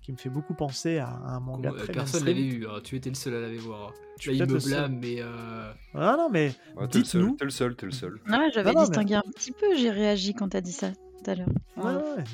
[0.00, 1.68] qui me fait beaucoup penser à, un manga.
[1.70, 2.66] Comment- très personne l'avait vu.
[2.66, 2.80] hein.
[2.82, 3.92] Tu étais le seul à l'avoir voir.
[4.20, 4.70] Je Là, suis il me le seul.
[4.72, 5.16] blâme, mais.
[5.18, 7.36] euh, Ah non, mais Ouais, t'es le seul, dites-nous.
[7.36, 8.20] t'es le seul, t'es le seul.
[8.54, 11.34] J'avais Non, mais- distingué un petit peu, j'ai réagi quand t'as dit ça tout à
[11.34, 11.48] l'heure.
[11.76, 12.24] Ouais, ouais.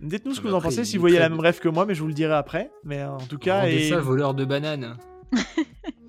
[0.00, 1.68] Dites-nous ce Ah que bah vous en pensez, si vous voyez la même rêve que
[1.68, 2.70] moi, mais je vous le dirai après.
[2.84, 3.88] Mais en tout cas, rendez et...
[3.90, 4.96] ça voleur de bananes.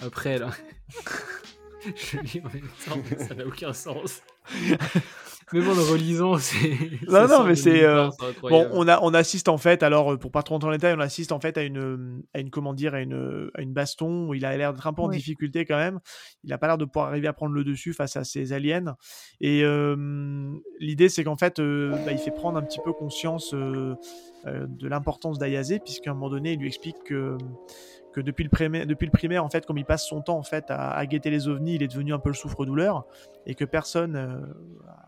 [0.02, 0.50] Après, là.
[1.96, 4.22] Je lis en même temps, mais ça n'a aucun sens.
[5.54, 6.70] Même en le relisant, c'est.
[7.08, 8.10] Non, non, mais c'est, euh,
[8.42, 10.78] Bon, on, a, on assiste en fait, alors euh, pour pas trop rentrer dans les
[10.78, 13.74] détails, on assiste en fait à une, à une comment dire, à une, à une
[13.74, 15.18] baston où il a l'air d'être un peu en Oui.
[15.18, 16.00] difficulté quand même.
[16.44, 18.96] Il a pas l'air de pouvoir arriver à prendre le dessus face à ces aliens.
[19.42, 19.96] Et euh,
[20.80, 23.96] l'idée, c'est qu'en fait, euh, bah, il fait prendre un petit peu conscience euh,
[24.46, 27.38] euh, de l'importance d'Ayazé, puisqu'à un moment donné, il lui explique que
[28.14, 30.44] que depuis le primaire, depuis le primaire en fait, comme il passe son temps en
[30.44, 33.06] fait à, guetter les ovnis, il est devenu un peu le souffre-douleur
[33.46, 34.40] et que personne euh,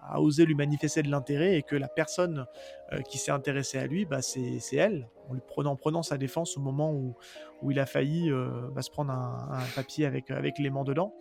[0.01, 2.45] a osé lui manifester de l'intérêt et que la personne
[2.93, 6.17] euh, qui s'est intéressée à lui, bah, c'est elle, en, lui prenant, en prenant sa
[6.17, 7.15] défense au moment où,
[7.61, 11.13] où il a failli euh, bah, se prendre un, papier avec, avec l'aimant dedans.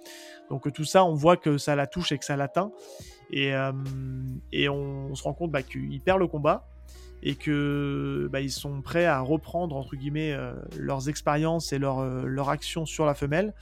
[0.48, 2.72] Donc euh, tout ça, on voit que ça la touche et que ça l'atteint.
[3.30, 3.72] Et, euh,
[4.52, 6.66] et on, on se rend compte bah, qu'il perd le combat
[7.22, 11.98] et que bah, ils sont prêts à reprendre entre guillemets euh, leurs expériences et leur,
[12.00, 13.52] euh, leur action sur la femelle.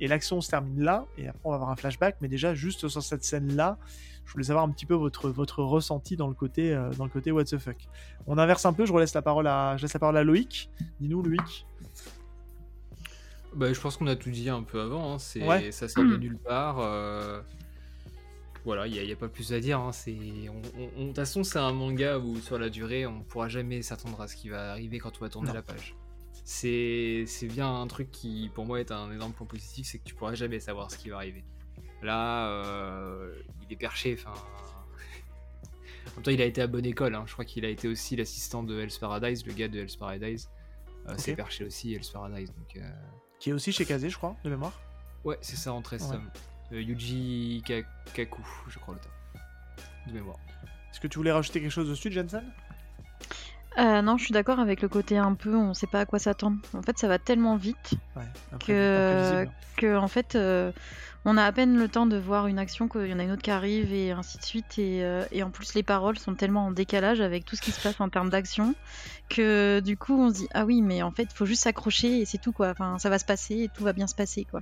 [0.00, 2.88] Et l'action se termine là, et après on va avoir un flashback, mais déjà juste
[2.88, 3.78] sur cette scène-là,
[4.24, 7.10] je voulais savoir un petit peu votre, votre ressenti dans le côté euh, dans le
[7.10, 7.76] côté what the fuck.
[8.26, 10.70] On inverse un peu, je relaisse la parole à je laisse la parole à Loïc.
[11.00, 11.66] Dis-nous Loïc.
[13.54, 15.12] Bah, je pense qu'on a tout dit un peu avant.
[15.14, 15.18] hein.
[15.18, 15.70] C'est, Ouais.
[15.72, 16.78] Ça sort de nulle part.
[18.64, 19.80] Voilà, il n'y a, y a pas plus à dire.
[19.80, 19.90] hein.
[19.92, 20.12] C'est...
[20.12, 24.28] De toute façon, c'est un manga où sur la durée, on pourra jamais s'attendre à
[24.28, 25.54] ce qui va arriver quand on va tourner Non.
[25.54, 25.96] la page.
[26.44, 27.24] C'est...
[27.26, 30.14] c'est bien un truc qui, pour moi, est un énorme point positif, c'est que tu
[30.14, 31.44] pourras jamais savoir ce qui va arriver.
[32.02, 33.34] Là, euh,
[33.66, 34.14] il est perché.
[34.18, 37.14] Enfin, en même temps, il a été à bonne école.
[37.14, 37.24] hein.
[37.26, 40.50] Je crois qu'il a été aussi l'assistant de Hell's Paradise, le gars de Hell's Paradise.
[41.08, 42.52] Euh, C'est perché aussi, Hell's Paradise.
[42.52, 42.88] Donc, euh,
[43.40, 44.78] Qui est aussi chez Kazé, je crois, de mémoire.
[45.24, 46.16] Ouais, c'est ça en 13 Ouais.
[46.72, 47.82] Euh, Yuji Ka-
[48.14, 49.12] Kaku, je crois l'auteur.
[50.06, 50.36] De mémoire.
[50.90, 52.42] Est-ce que tu voulais rajouter quelque chose dessus, Jensen?
[53.78, 56.18] Euh, non, je suis d'accord avec le côté un peu, on sait pas à quoi
[56.18, 56.58] s'attendre.
[56.74, 58.22] En fait, ça va tellement vite Ouais.
[58.66, 59.56] que, imprévisible.
[59.78, 60.72] que en fait, euh,
[61.24, 63.30] on a à peine le temps de voir une action qu'il y en a une
[63.30, 64.78] autre qui arrive et ainsi de suite.
[64.78, 67.70] Et, euh, et en plus, les paroles sont tellement en décalage avec tout ce qui
[67.70, 68.74] se passe en termes d'action
[69.30, 72.18] que du coup, on se dit ah oui, mais en fait, il faut juste s'accrocher
[72.20, 72.70] et c'est tout quoi.
[72.70, 74.60] Enfin, ça va se passer et tout va bien se passer quoi.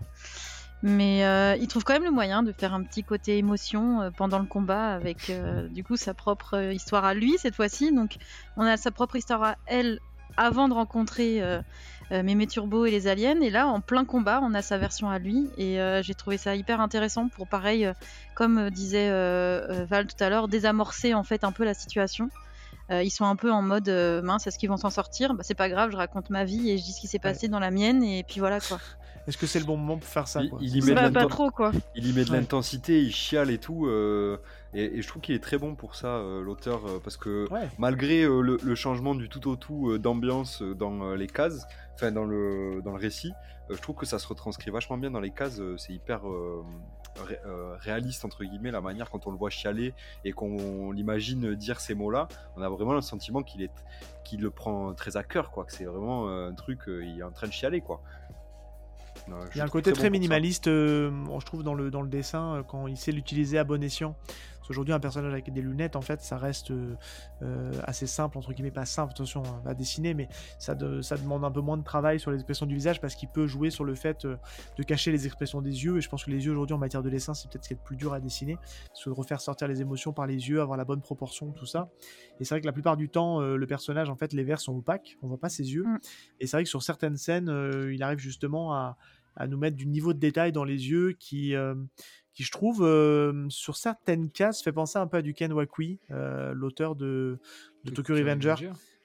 [0.83, 4.11] Mais euh, il trouve quand même le moyen de faire un petit côté émotion euh,
[4.11, 7.93] pendant le combat avec euh, du coup sa propre histoire à lui cette fois-ci.
[7.95, 8.17] Donc
[8.57, 10.01] on a sa propre histoire à elle
[10.37, 11.43] avant de rencontrer
[12.11, 13.41] Mémé Turbo et les aliens.
[13.41, 15.51] Et là, en plein combat, on a sa version à lui.
[15.59, 17.93] Et j'ai trouvé ça hyper intéressant pour, pareil,
[18.37, 19.11] comme disait
[19.87, 22.31] Val tout à l'heure, désamorcer en fait un peu la situation.
[22.91, 25.35] Euh, ils sont un peu en mode euh, mince, est-ce qu'ils vont s'en sortir?
[25.35, 27.47] Bah, C'est pas grave, je raconte ma vie et je dis ce qui s'est passé
[27.47, 28.03] dans la mienne.
[28.03, 28.79] Et puis voilà quoi.
[29.27, 31.11] Est-ce que c'est le bon moment pour faire ça Il- quoi il y met Bah,
[31.11, 31.73] pas trop quoi.
[31.95, 32.39] Il y met de Ouais.
[32.39, 33.87] l'intensité, il chiale et tout.
[33.87, 34.39] euh,
[34.75, 37.47] et, et je trouve qu'il est très bon pour ça, euh, l'auteur, euh, parce que
[37.51, 37.69] Ouais.
[37.79, 41.67] malgré euh, le, le changement du tout au tout euh, d'ambiance dans euh, les cases,
[41.95, 43.33] enfin dans le, dans le récit,
[43.71, 45.61] euh, je trouve que ça se retranscrit vachement bien dans les cases.
[45.61, 46.23] euh, c'est hyper
[47.27, 47.41] ré-
[47.81, 49.93] réaliste, entre guillemets, la manière quand on le voit chialer
[50.25, 52.29] et qu'on l'imagine dire ces mots-là.
[52.57, 53.71] On a vraiment le sentiment qu'il est
[54.25, 55.65] qu'il le prend très à cœur, quoi.
[55.65, 58.01] Que c'est vraiment un truc, il est en train de chialer, quoi.
[59.55, 62.57] Il y a un côté très minimaliste, euh, je trouve, dans le, dans le dessin,
[62.57, 64.17] euh, quand il sait l'utiliser à bon escient.
[64.59, 66.95] Parce qu'aujourd'hui, un personnage avec des lunettes, en fait, ça reste euh,
[67.43, 70.29] euh, assez simple, entre guillemets, pas simple, attention, hein, à dessiner, mais
[70.59, 73.15] ça, de- ça demande un peu moins de travail sur les expressions du visage parce
[73.15, 74.37] qu'il peut jouer sur le fait euh,
[74.77, 75.97] de cacher les expressions des yeux.
[75.97, 77.75] Et je pense que les yeux, aujourd'hui, en matière de dessin, c'est peut-être ce qui
[77.75, 78.59] est le plus dur à dessiner.
[78.89, 81.67] Parce que de refaire sortir les émotions par les yeux, avoir la bonne proportion, tout
[81.67, 81.89] ça.
[82.39, 84.61] Et c'est vrai que la plupart du temps, euh, le personnage, en fait, les verres
[84.61, 85.85] sont opaques, on voit pas ses yeux.
[85.85, 85.99] Mm.
[86.41, 88.99] Et c'est vrai que sur certaines scènes, euh, il arrive justement à,
[89.37, 91.75] à nous mettre du niveau de détail dans les yeux qui, euh,
[92.35, 95.99] qui je trouve, euh, sur certaines cases, fait penser un peu à du Ken Wakui,
[96.11, 97.39] euh, l'auteur de,
[97.85, 98.55] de Tokyo Revenger.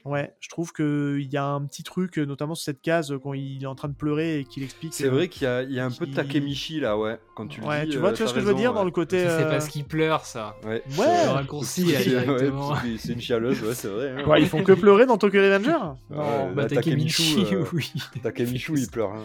[0.03, 3.63] Ouais, je trouve qu'il y a un petit truc, notamment sur cette case, quand il
[3.63, 4.93] est en train de pleurer et qu'il explique.
[4.93, 7.17] C'est euh, vrai qu'il y, a- il y a un peu de Takemichi là, ouais.
[7.35, 8.81] Quand tu le Ouais, dis, tu vois, tu vois ce que je veux dire dans
[8.81, 8.85] ouais.
[8.85, 9.17] le côté.
[9.27, 10.55] C'est parce qu'il pleure, ça.
[10.63, 11.05] Ouais, Ouais.
[11.07, 14.11] Ouais, c'est- une chialeuse, ouais, c'est vrai.
[14.11, 14.23] hein.
[14.23, 15.71] Quoi, ils font que pleurer dans Tokyo Revenger?
[16.11, 17.91] Ouais, Non, bah, là, Takemichi, Takemichi, euh, oui.
[18.21, 19.11] Takemichi, il pleure.
[19.13, 19.23] hein.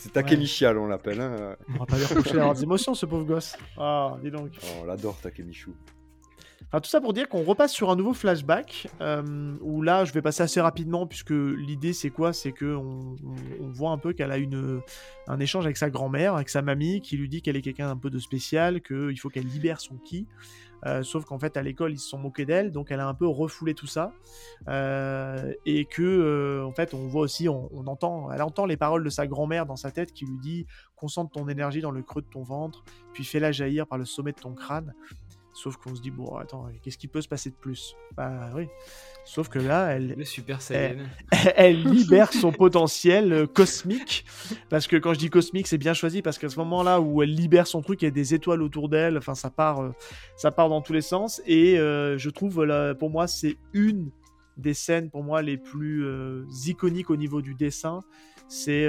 [0.00, 1.20] C'est Takemichial, on l'appelle.
[1.20, 1.56] Hein.
[1.74, 3.54] On va pas lui reprocher d'avoir des émotions, ce pauvre gosse.
[3.76, 4.52] Ah, dis donc.
[4.62, 5.72] Oh, on l'adore, Takemichu.
[6.68, 10.14] Enfin, tout ça pour dire qu'on repasse sur un nouveau flashback, euh, où là, je
[10.14, 12.32] vais passer assez rapidement, puisque l'idée, c'est quoi?
[12.32, 13.14] C'est que on,
[13.60, 14.80] voit un peu qu'elle a une,
[15.28, 17.96] un échange avec sa grand-mère, avec sa mamie, qui lui dit qu'elle est quelqu'un d'un
[17.98, 20.26] peu de spécial, qu'il faut qu'elle libère son ki.
[20.86, 23.14] Euh, sauf qu'en fait, à l'école, ils se sont moqués d'elle, donc elle a un
[23.14, 24.12] peu refoulé tout ça.
[24.68, 28.76] Euh, et que, euh, en fait, on voit aussi, on, on entend, elle entend les
[28.76, 30.66] paroles de sa grand-mère dans sa tête qui lui dit
[30.96, 34.32] Concentre ton énergie dans le creux de ton ventre, puis fais-la jaillir par le sommet
[34.32, 34.94] de ton crâne.
[35.52, 37.96] Sauf qu'on se dit, bon, attends, qu'est-ce qui peut se passer de plus?
[38.16, 38.68] Bah oui.
[39.24, 41.04] Sauf que là, elle, Le Super Saiyan.
[41.56, 44.24] elle libère son potentiel euh, cosmique.
[44.68, 47.34] Parce que quand je dis cosmique, c'est bien choisi parce qu'à ce moment-là où elle
[47.34, 49.18] libère son truc, il y a des étoiles autour d'elle.
[49.18, 49.94] Enfin, ça part, euh,
[50.36, 51.42] ça part dans tous les sens.
[51.46, 54.10] Et euh, je trouve, là, pour moi, c'est une
[54.56, 58.00] des scènes pour moi les plus euh, iconiques au niveau du dessin.
[58.48, 58.88] C'est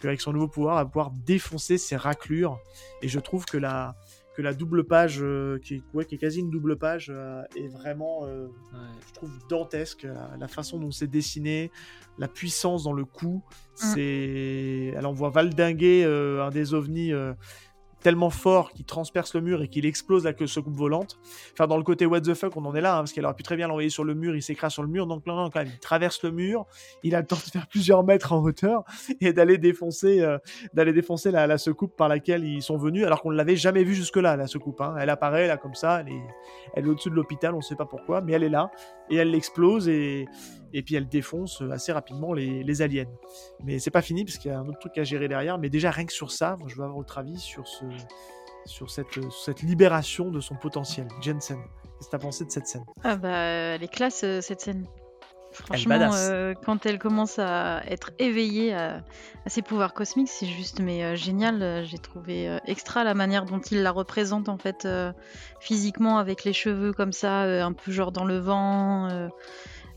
[0.00, 2.58] qu'avec son nouveau pouvoir, elle va pouvoir défoncer ses raclures.
[3.02, 3.94] Et je trouve que la
[4.34, 7.42] que la double page, euh, qui, est, ouais, qui est quasi une double page, euh,
[7.56, 8.78] est vraiment euh, Ouais.
[9.08, 11.70] je trouve dantesque la, la façon dont c'est dessiné,
[12.18, 13.42] la puissance dans le coup.
[13.74, 17.32] C'est, elle envoie valdinguer euh, un des ovnis euh,
[18.04, 21.18] tellement fort qu'il transperce le mur et qu'il explose la queue coupe volante.
[21.54, 23.34] Enfin, dans le côté what the fuck, on en est là, hein, parce qu'elle aurait
[23.34, 25.06] pu très bien l'envoyer sur le mur, il s'écrase sur le mur.
[25.06, 26.66] Donc, non, non, quand même, il traverse le mur,
[27.02, 28.84] il a le temps de faire plusieurs mètres en hauteur
[29.20, 30.38] et d'aller défoncer, euh,
[30.74, 33.84] d'aller défoncer la, la secoupe par laquelle ils sont venus, alors qu'on ne l'avait jamais
[33.84, 34.82] vue jusque-là, la secoupe.
[34.82, 34.94] hein.
[35.00, 36.22] Elle apparaît là comme ça, elle est,
[36.74, 38.70] elle est au-dessus de l'hôpital, on ne sait pas pourquoi, mais elle est là
[39.08, 40.26] et elle l'explose et,
[40.74, 43.06] et puis elle défonce euh, assez rapidement les, les aliens.
[43.62, 45.56] Mais c'est pas fini parce qu'il y a un autre truc à gérer derrière.
[45.58, 47.84] Mais déjà rien que sur ça, moi, je veux avoir votre avis sur ce,
[48.66, 51.08] sur cette, euh, cette libération de son potentiel.
[51.22, 52.84] Jensen, qu'est-ce que t'as pensé de cette scène?
[53.02, 54.86] Ah bah, elle est classe euh, cette scène.
[55.56, 56.28] Elle Franchement, badass.
[56.32, 59.04] euh, quand elle commence à être éveillée à,
[59.46, 61.84] à ses pouvoirs cosmiques, c'est juste mais euh, génial.
[61.84, 65.12] J'ai trouvé euh, extra la manière dont il la représente en fait euh,
[65.60, 69.28] physiquement avec les cheveux comme ça, euh, un peu genre dans le vent.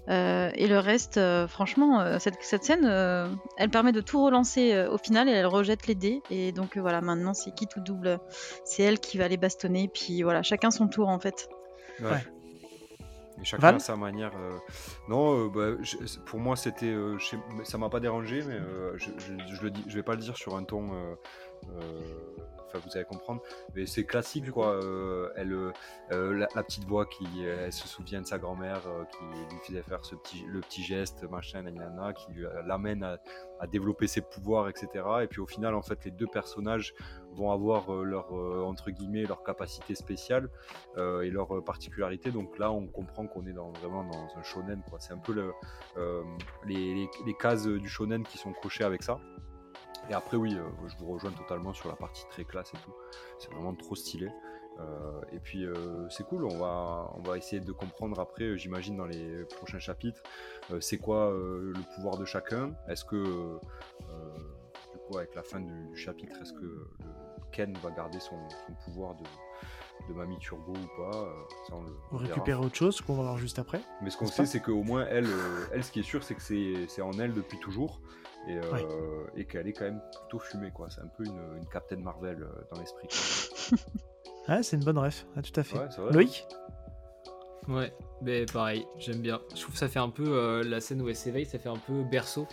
[0.09, 3.27] Euh, et le reste, euh, franchement, euh, cette, cette scène, euh,
[3.57, 6.21] elle permet de tout relancer euh, au final et elle rejette les dés.
[6.29, 8.19] Et donc euh, voilà, maintenant c'est qui tout double
[8.65, 9.89] C'est elle qui va les bastonner.
[9.93, 11.49] Puis voilà, chacun son tour en fait.
[12.01, 12.23] Ouais.
[13.39, 14.31] Et chacun Val à sa manière.
[14.35, 14.57] euh,
[15.09, 16.87] Non, euh, bah, je- pour moi, c'était.
[16.87, 17.17] euh,
[17.63, 20.21] Ça m'a pas dérangé, mais euh, je, je- je le dis, je vais pas le
[20.21, 20.89] dire sur un ton.
[22.67, 23.41] Enfin, vous allez comprendre.
[23.75, 24.73] Mais c'est classique, quoi.
[24.73, 25.71] euh, elle, euh,
[26.11, 29.59] euh, la, la petite voix qui elle se souvient de sa grand-mère euh, qui lui
[29.65, 32.27] faisait faire ce petit, le petit geste, machin, nanana, qui
[32.65, 33.17] l'amène à,
[33.59, 34.87] à développer ses pouvoirs, etc.
[35.23, 36.93] Et puis au final, en fait, les deux personnages
[37.31, 38.31] vont avoir leur
[38.65, 40.49] entre guillemets leur capacité spéciale
[40.97, 42.31] et leur particularité.
[42.31, 44.81] Donc là, on comprend qu'on est dans, vraiment dans un shonen.
[44.89, 44.99] quoi.
[44.99, 45.51] C'est un peu le,
[46.65, 49.19] les, les- les cases du shonen qui sont cochées avec ça.
[50.09, 52.93] Et après, oui, euh, je vous rejoins totalement sur la partie très classe et tout.
[53.39, 54.29] C'est vraiment trop stylé.
[54.79, 58.57] Euh, et puis euh, c'est cool, on va, on va essayer de comprendre après, euh,
[58.57, 60.21] j'imagine dans les prochains chapitres,
[60.81, 62.75] c'est quoi le pouvoir de chacun.
[62.87, 63.59] Est-ce que,
[64.91, 68.37] du coup, avec la fin du, du chapitre, est-ce que le Ken va garder son,
[68.67, 69.23] son pouvoir de,
[70.09, 71.33] de Mamie Turbo ou pas
[71.67, 73.81] ça, on le récupère autre chose qu'on va voir juste après.
[74.01, 75.27] Mais ce qu'on sait, c'est qu'au moins, elle,
[75.73, 76.41] elle, ce qui est sûr, c'est que
[76.87, 77.99] c'est en elle depuis toujours.
[78.47, 78.85] Et, euh, Ouais.
[79.35, 80.89] et qu'elle est quand même plutôt fumée, quoi.
[80.89, 83.07] C'est un peu une, une Captain Marvel euh, dans l'esprit.
[84.49, 85.77] Ah, c'est une bonne ref, ah, tout à fait.
[85.77, 86.11] Ouais.
[86.13, 86.45] Loïc
[87.67, 87.91] Ouais,
[88.21, 89.41] mais pareil, j'aime bien.
[89.53, 91.67] Je trouve que ça fait un peu euh, la scène où elle s'éveille, ça fait
[91.67, 92.47] un peu berceau.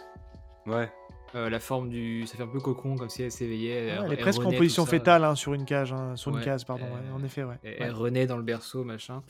[0.67, 0.91] Ouais,
[1.37, 2.27] Euh, la forme du.
[2.27, 3.75] Ça fait un peu cocon, comme si elle s'éveillait.
[3.93, 6.43] Ouais, elle, Elle est presque en position fétale hein, sur une cage, hein, sur une
[6.43, 6.85] case, pardon.
[6.87, 7.55] euh, ouais, en effet, ouais.
[7.63, 7.77] Elle, Ouais.
[7.83, 9.23] elle renaît dans le berceau, machin.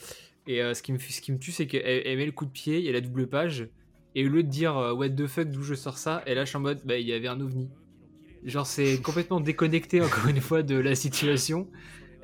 [0.47, 2.47] Et euh, ce, qui me, ce qui me tue, c'est qu'elle elle met le coup
[2.47, 3.69] de pied, il y a la double page.
[4.15, 6.55] Et au lieu de dire euh, What the fuck, d'où je sors ça, elle lâche
[6.55, 7.71] en mode Bah, il y avait un ovni.
[8.45, 11.69] Genre, c'est complètement déconnecté, encore une fois, de la situation.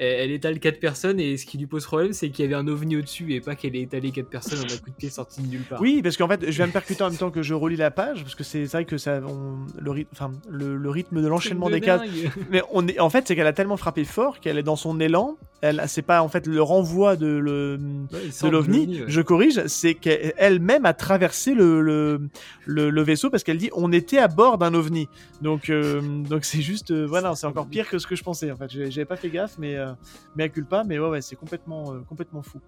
[0.03, 2.67] Elle, étale 4 personnes, et ce qui lui pose problème, c'est qu'il y avait un
[2.69, 5.43] ovni au-dessus, et pas qu'elle ait étalé 4 personnes en un coup de pied sorti
[5.43, 5.81] de nulle part.
[5.81, 7.91] Oui, parce qu'en fait, je viens me percuter en même temps que je relis la
[7.91, 11.29] page, parce que c'est vrai que ça, on- le, rythme, enfin, le, le rythme de
[11.29, 12.01] l'enchaînement de des cases.
[12.51, 14.99] Mais on est, en fait, c'est qu'elle a tellement frappé fort qu'elle est dans son
[15.01, 15.37] élan.
[15.63, 17.79] Elle, c'est pas en fait le renvoi de le
[18.11, 19.01] Ouais, l'ovni.
[19.01, 19.05] ouais.
[19.09, 22.21] Je corrige, c'est qu'elle-même a traversé le, le,
[22.65, 25.09] le, le vaisseau parce qu'elle dit on était à bord d'un ovni.
[25.43, 28.51] Donc euh, donc c'est juste euh, voilà, c'est encore pire que ce que je pensais
[28.51, 28.71] en fait.
[28.71, 29.90] J'avais pas fait gaffe, mais euh,
[30.37, 32.61] mais à culpa, mais ouais ouais, c'est complètement euh, complètement fou.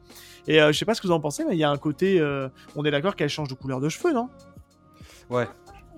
[0.47, 1.79] Et euh, je sais pas ce que vous en pensez, mais il y a un
[1.79, 4.29] côté, euh, on est d'accord qu'elle change de couleur de cheveux, non?
[5.31, 5.47] Ouais.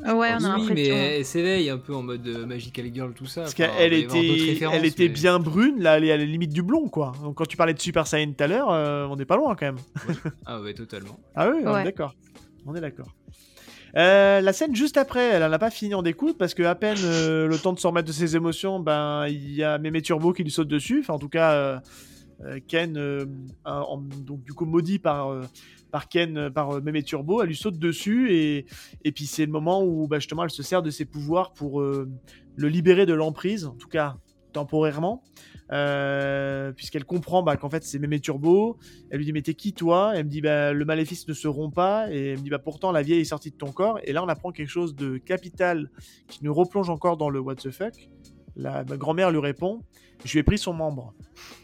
[0.04, 0.94] Ah ouais, on a oui, mais l'impression.
[0.96, 3.42] elle s'éveille un peu en mode euh, Magical Girl, tout ça.
[3.42, 6.52] Parce Enfin, qu'elle était, elle était mais- bien brune, là, elle est à la limite
[6.52, 7.12] du blond, quoi.
[7.22, 9.54] Donc quand tu parlais de Super Saiyan tout à l'heure, euh, on n'est pas loin
[9.54, 9.78] quand même.
[10.46, 11.16] Ah ouais, totalement.
[11.36, 11.84] Ah oui, on est Ouais.
[11.84, 12.14] d'accord.
[12.66, 13.06] On est d'accord.
[13.96, 16.74] Euh, la scène juste après, elle en a pas fini en découte parce que à
[16.74, 20.02] peine euh, le temps de se remettre de ses émotions, ben il y a Mémé
[20.02, 21.00] Turbo qui lui saute dessus.
[21.00, 21.52] Enfin, en tout cas,
[22.44, 22.98] euh, Ken,
[23.64, 25.32] en- donc du coup maudit par
[25.92, 28.66] par Ken, par Mémé Turbo, elle lui saute dessus et
[29.04, 31.80] et puis c'est le moment où bah, justement elle se sert de ses pouvoirs pour
[31.80, 33.64] le libérer de l'emprise.
[33.66, 34.16] En tout cas,
[34.52, 35.22] temporairement,
[35.74, 38.78] euh, puisqu'elle comprend bah, qu'en fait c'est Mémé Turbo.
[39.10, 40.12] Elle lui dit mais t'es qui toi?
[40.14, 42.58] Elle me dit bah, le maléfice ne se rompt pas, et elle me dit bah
[42.58, 43.98] pourtant la vieille est sortie de ton corps.
[44.04, 45.90] Et là on apprend quelque chose de capital
[46.28, 48.08] qui nous replonge encore dans le what the fuck.
[48.56, 49.82] La ma grand-mère lui répond
[50.24, 51.14] je lui ai pris son membre.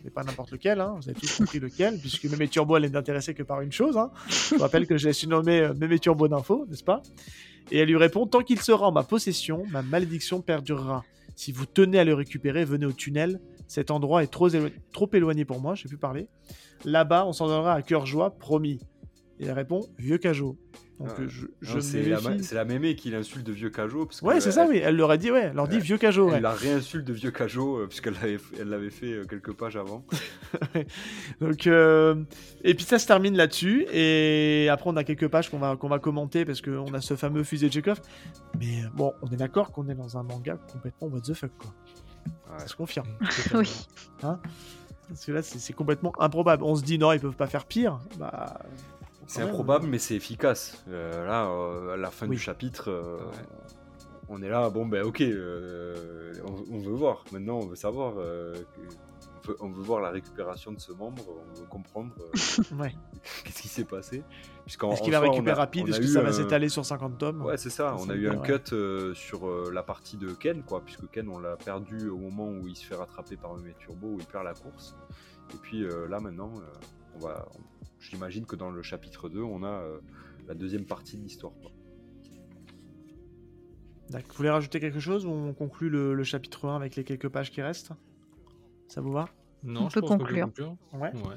[0.04, 0.94] Mais pas n'importe lequel, hein.
[0.96, 3.96] vous avez tous compris lequel, puisque Mémé Turbo, elle n'est intéressée que par une chose.
[3.96, 4.10] Hein.
[4.28, 7.02] Je vous rappelle que je l'ai surnommé euh, Mémé Turbo d'info, n'est-ce pas?
[7.70, 11.04] Et elle lui répond Tant qu'il sera en ma possession, ma malédiction perdurera.
[11.36, 13.40] Si vous tenez à le récupérer, venez au tunnel.
[13.70, 16.26] Cet endroit est trop, élo- trop éloigné pour moi, je sais plus parler.
[16.84, 18.80] Là-bas, on s'en donnera à cœur joie, promis.
[19.38, 20.56] Et elle répond Vieux Cajot.
[20.98, 24.06] Donc Ah, je, je Non, C'est la, c'est mémé qui l'insulte de vieux cajot.
[24.06, 24.80] Parce que Ouais, c'est ça, oui.
[24.84, 25.44] Elle leur a dit, ouais.
[25.50, 25.78] Elle leur dit.
[25.78, 26.34] Vieux Cajot, ouais.
[26.38, 29.76] Elle la réinsulte de vieux cajot, euh, puisqu'elle l'avait elle l'avait fait euh, quelques pages
[29.76, 30.04] avant.
[31.40, 32.16] Donc, euh,
[32.64, 33.86] et puis ça se termine là-dessus.
[33.92, 37.14] Et après, on a quelques pages qu'on va, qu'on va commenter parce qu'on a ce
[37.16, 38.00] fameux fusée de Chekhov.
[38.58, 41.72] Mais bon, on est d'accord qu'on est dans un manga complètement what the fuck, quoi.
[42.26, 42.58] Ouais.
[42.58, 43.08] Ça se confirme.
[43.54, 43.86] Oui.
[44.22, 44.38] Hein?
[45.08, 46.62] Parce que là, c'est complètement improbable.
[46.62, 47.98] On se dit, non, ils peuvent pas faire pire.
[48.18, 48.60] Bah.
[49.26, 50.84] C'est improbable, mais c'est efficace.
[50.88, 52.36] Euh, là, euh, à la fin Oui.
[52.36, 53.18] du chapitre, euh,
[54.28, 57.24] on est là, bon, ben ok, euh, on, on veut voir.
[57.32, 58.14] Maintenant, on veut savoir.
[59.48, 62.62] Euh, on, veut, on veut voir la récupération de ce membre, on veut comprendre euh,
[62.80, 62.94] Ouais.
[63.44, 64.22] qu'est-ce qui s'est passé.
[64.66, 65.88] Est-ce qu'il va récupérer rapide?
[65.88, 67.42] Est-ce que ça va un- s'étaler sur 50 tomes?
[67.44, 67.96] Ouais, c'est ça.
[67.98, 71.28] On a eu un cut euh, sur euh, la partie de Ken, quoi, puisque Ken,
[71.28, 74.26] on l'a perdu au moment où il se fait rattraper par Mémé Turbo, où il
[74.26, 74.94] perd la course.
[75.52, 76.62] Et puis euh, là, maintenant, euh,
[77.16, 77.46] on va.
[77.98, 79.98] J'imagine que dans le chapitre 2, on a euh,
[80.46, 81.52] la deuxième partie de l'histoire.
[84.12, 87.28] Vous voulez rajouter quelque chose ou on conclut le, le chapitre 1 avec les quelques
[87.28, 87.92] pages qui restent?
[88.90, 89.28] Ça vous va?
[89.62, 90.46] Non, On je peut pense conclure.
[90.46, 90.76] conclure.
[90.94, 91.12] Ouais.
[91.14, 91.36] Ouais.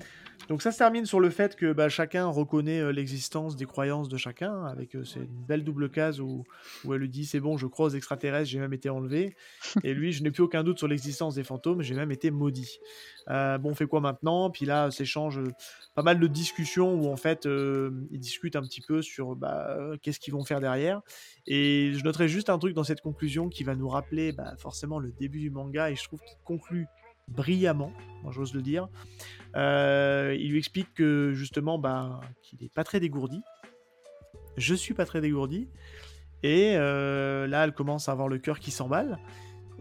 [0.50, 4.10] Donc ça se termine sur le fait que bah, chacun reconnaît euh, l'existence des croyances
[4.10, 6.44] de chacun, avec euh, c'est une belle double case où,
[6.84, 9.36] où elle lui dit c'est bon, je crois aux extraterrestres, j'ai même été enlevé,
[9.84, 12.80] et lui je n'ai plus aucun doute sur l'existence des fantômes, j'ai même été maudit.
[13.30, 14.50] Euh, bon, on fait quoi maintenant?
[14.50, 15.52] Puis là s'échange euh,
[15.96, 19.68] pas mal de discussions où en fait euh, ils discutent un petit peu sur bah,
[19.78, 21.02] euh, qu'est-ce qu'ils vont faire derrière.
[21.46, 25.00] Et je noterai juste un truc dans cette conclusion qui va nous rappeler bah, forcément
[25.00, 26.88] le début du manga, et je trouve qu'il conclut
[27.28, 27.92] brillamment,
[28.32, 28.88] j'ose le dire.
[29.56, 33.42] Euh, il lui explique que justement, bah, qu'il est pas très dégourdi.
[34.58, 35.68] Je suis pas très dégourdi.
[36.44, 39.18] Et euh, là, elle commence à avoir le cœur qui s'emballe.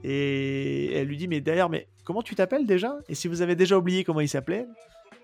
[0.05, 2.99] Et elle lui dit, mais d'ailleurs, mais comment tu t'appelles déjà?
[3.09, 4.67] Et si vous avez déjà oublié comment il s'appelait?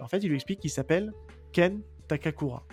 [0.00, 1.12] En fait, il lui explique qu'il s'appelle
[1.52, 2.64] Ken Takakura.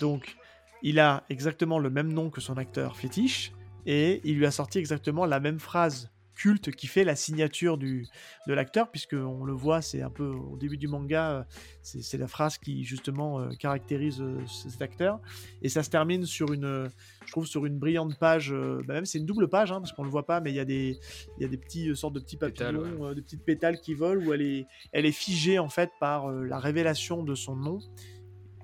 [0.00, 0.36] Donc,
[0.82, 3.52] il a exactement le même nom que son acteur fétiche.
[3.86, 8.06] Et il lui a sorti exactement la même phrase culte qui fait la signature du,
[8.46, 11.42] de l'acteur, puisque on le voit, c'est un peu au début du manga, euh,
[11.82, 15.20] c'est la phrase qui justement euh, caractérise euh, cet acteur,
[15.62, 16.88] et ça se termine sur une, euh,
[17.26, 18.52] je trouve, sur une brillante page,
[18.86, 20.60] bah même c'est une double page, hein, parce qu'on le voit pas, mais il y
[20.60, 20.98] a des,
[21.38, 24.24] il y a des petits sortes de petits papillons, euh, de petites pétales qui volent,
[24.24, 27.78] où elle est, elle est figée en fait par la révélation de son nom,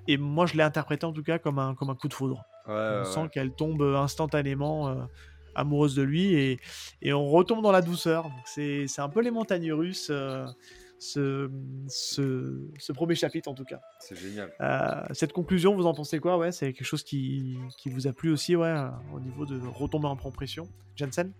[0.07, 2.43] et moi je l'ai interprété en tout cas comme un, comme un coup de foudre.
[2.67, 5.07] Ouais, On ouais, sent qu'elle tombe instantanément
[5.55, 6.59] amoureuse de lui et,
[7.01, 8.29] et on retombe dans la douceur.
[8.45, 10.45] C'est c'est un peu les montagnes russes, euh,
[10.99, 11.49] ce,
[11.87, 13.79] ce, ce premier chapitre en tout cas.
[13.99, 14.51] C'est génial.
[14.61, 16.37] Euh, cette conclusion, vous en pensez quoi?
[16.37, 18.73] Ouais, c'est quelque chose qui, qui vous a plu aussi, ouais,
[19.13, 20.67] au niveau de retomber en pression.
[20.95, 21.33] Jensen?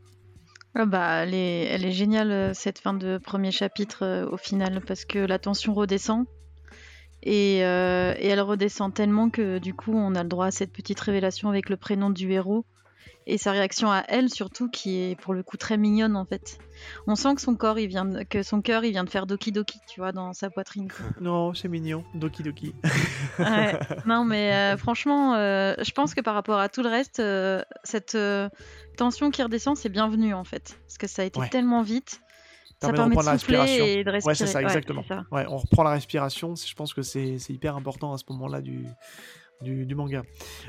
[0.74, 4.38] Ah bah, elle, est, elle est géniale, euh, cette fin de premier chapitre, euh, au
[4.38, 6.26] final, parce que la tension redescend.
[7.24, 10.72] Et, euh, et elle redescend tellement que du coup, on a le droit à cette
[10.72, 12.66] petite révélation avec le prénom du héros.
[13.28, 16.58] Et sa réaction à elle, surtout, qui est pour le coup très mignonne en fait.
[17.06, 19.28] On sent que son corps, il vient de- que son cœur, il vient de faire
[19.28, 20.88] doki doki, tu vois, dans sa poitrine.
[20.92, 21.06] quoi.
[21.22, 22.04] Non, c'est mignon.
[22.16, 22.74] Doki Doki.
[23.40, 23.78] Ouais.
[24.08, 27.62] Non, mais euh, franchement, euh, je pense que par rapport à tout le reste, euh,
[27.84, 28.18] cette
[28.98, 30.78] tension qui redescend, c'est bienvenu en fait.
[30.88, 31.50] Parce que ça a été Ouais.
[31.50, 32.22] tellement vite.
[32.82, 33.86] Ça Permet de permet de la souffler respiration.
[33.86, 34.32] et de respirer.
[34.32, 35.04] Ouais, c'est ça, exactement.
[35.08, 35.24] ça.
[35.32, 36.56] On reprend la respiration.
[36.56, 38.88] Je pense que c'est hyper important à ce moment-là du,
[39.62, 40.24] du, du manga.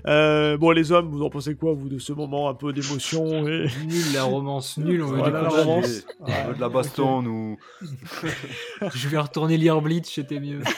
[0.07, 3.47] Euh, bon, les hommes, vous en pensez quoi, vous, de ce moment un peu d'émotion
[3.49, 3.67] et...
[3.87, 5.03] Nul la romance, nul.
[5.03, 6.05] On veut Voilà, la romance.
[6.21, 7.59] On veut de la baston, nous.
[8.95, 10.61] Je vais retourner lire Bleach, c'était mieux.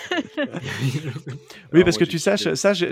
[1.73, 2.85] Oui, parce moi, que tu saches, sache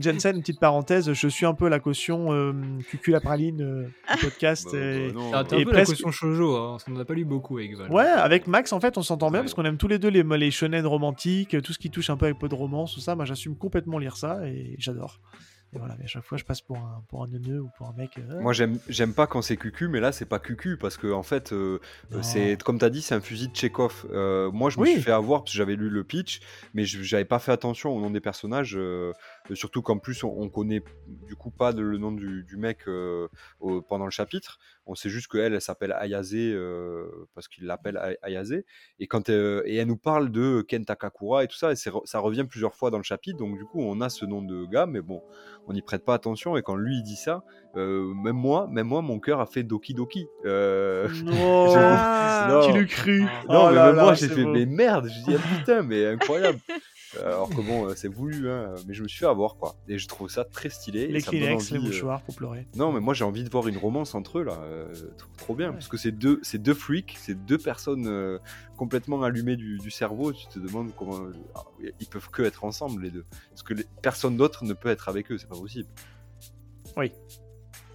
[0.00, 2.52] Jensen, une petite parenthèse, je suis un peu la caution euh,
[2.88, 3.84] Cucu la praline euh,
[4.14, 4.68] du podcast.
[4.72, 6.76] Bah, et- bah, non, Ah, T'es un Et peu presque- la caution shoujo, hein.
[6.88, 7.90] on en a pas lu beaucoup avec Val.
[7.90, 9.44] Ouais, avec Max, en fait, on s'entend bien Ouais.
[9.44, 12.16] parce qu'on aime tous les deux les, les shonen romantiques, tout ce qui touche un
[12.16, 13.14] peu avec peu de romance, tout ça.
[13.16, 15.20] Moi, j'assume complètement lire ça et j'adore.
[15.72, 17.86] Et voilà, mais à chaque fois, je passe pour un, pour un neuneu ou pour
[17.86, 18.18] un mec.
[18.18, 21.06] euh, Moi j'aime j'aime pas quand c'est cucu, mais là c'est pas cucu parce que
[21.12, 21.78] en fait euh,
[22.12, 24.04] euh, c'est comme t'as dit c'est un fusil de Chekhov.
[24.10, 24.92] Euh, moi je me Oui.
[24.94, 26.40] suis fait avoir parce que j'avais lu le pitch,
[26.74, 28.76] mais je- j'avais pas fait attention au nom des personnages.
[29.50, 32.80] Euh, surtout qu'en plus, on, on, connaît du coup pas le nom du, du mec
[33.88, 34.58] pendant le chapitre.
[34.86, 36.34] On sait juste qu'elle, elle, s'appelle Ayase
[37.34, 38.62] parce qu'il l'appelle Ayase.
[38.98, 42.44] Et, quand, et elle nous parle de Ken Takakura et tout ça, et ça revient
[42.44, 43.38] plusieurs fois dans le chapitre.
[43.38, 45.22] Donc du coup, on a ce nom de gars, mais bon,
[45.66, 46.56] on n'y prête pas attention.
[46.56, 47.44] Et quand lui il dit ça,
[47.74, 50.26] même moi, même moi, mon cœur a fait Doki Doki.
[50.44, 51.06] non,
[52.66, 53.22] tu l'as cru.
[53.48, 56.58] Non, oh mais même moi, j'ai fait, mais merde, je dis, ah, putain, mais incroyable.
[57.18, 59.76] Alors que bon, euh, c'est voulu, hein, mais je me suis fait avoir quoi.
[59.88, 61.08] Et je trouve ça très stylé.
[61.08, 62.66] Les Kleenex, les euh, mouchoirs pour pleurer.
[62.76, 64.58] Non, mais moi j'ai envie de voir une romance entre eux là.
[64.62, 64.94] Euh,
[65.36, 65.72] trop, bien.
[65.72, 68.38] Parce que c'est deux, c'est deux freaks, c'est deux personnes
[68.76, 70.32] complètement allumées du, cerveau.
[70.32, 71.18] Tu te demandes comment.
[71.54, 71.64] Ah,
[71.98, 73.24] ils peuvent que être ensemble les deux.
[73.50, 75.88] Parce que personne d'autre ne peut être avec eux, c'est pas possible.
[76.96, 77.12] Oui.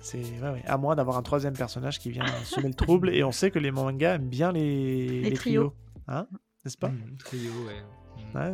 [0.01, 0.21] C'est
[0.67, 3.09] à moins d'avoir un troisième personnage qui vient semer le trouble.
[3.09, 5.73] Et on sait que les mangas aiment bien les, les, trios.
[6.07, 6.27] Hein?
[6.63, 6.89] N'est-ce pas?
[6.89, 7.81] Mmh, Trio, ouais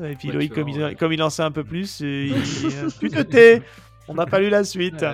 [0.04, 2.90] et puis Loïc, comme, il, comme il en sait un peu plus, euh, il, euh,
[3.00, 3.62] tu te tais
[4.08, 5.06] On n'a pas lu la suite.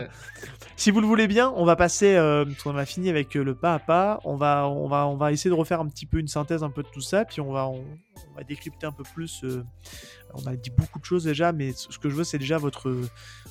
[0.76, 3.74] Si vous le voulez bien, on va passer, euh, on a fini avec le pas
[3.74, 6.28] à pas, on va, on, va, on va essayer de refaire un petit peu une
[6.28, 7.84] synthèse un peu de tout ça, puis on va, on,
[8.36, 9.44] va décrypter un peu plus.
[10.36, 12.96] on a dit beaucoup de choses déjà, mais ce que je veux, c'est déjà votre,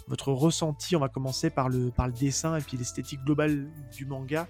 [0.07, 0.95] votre ressenti.
[0.95, 4.47] On va commencer par le, par le dessin et puis l'esthétique globale du manga.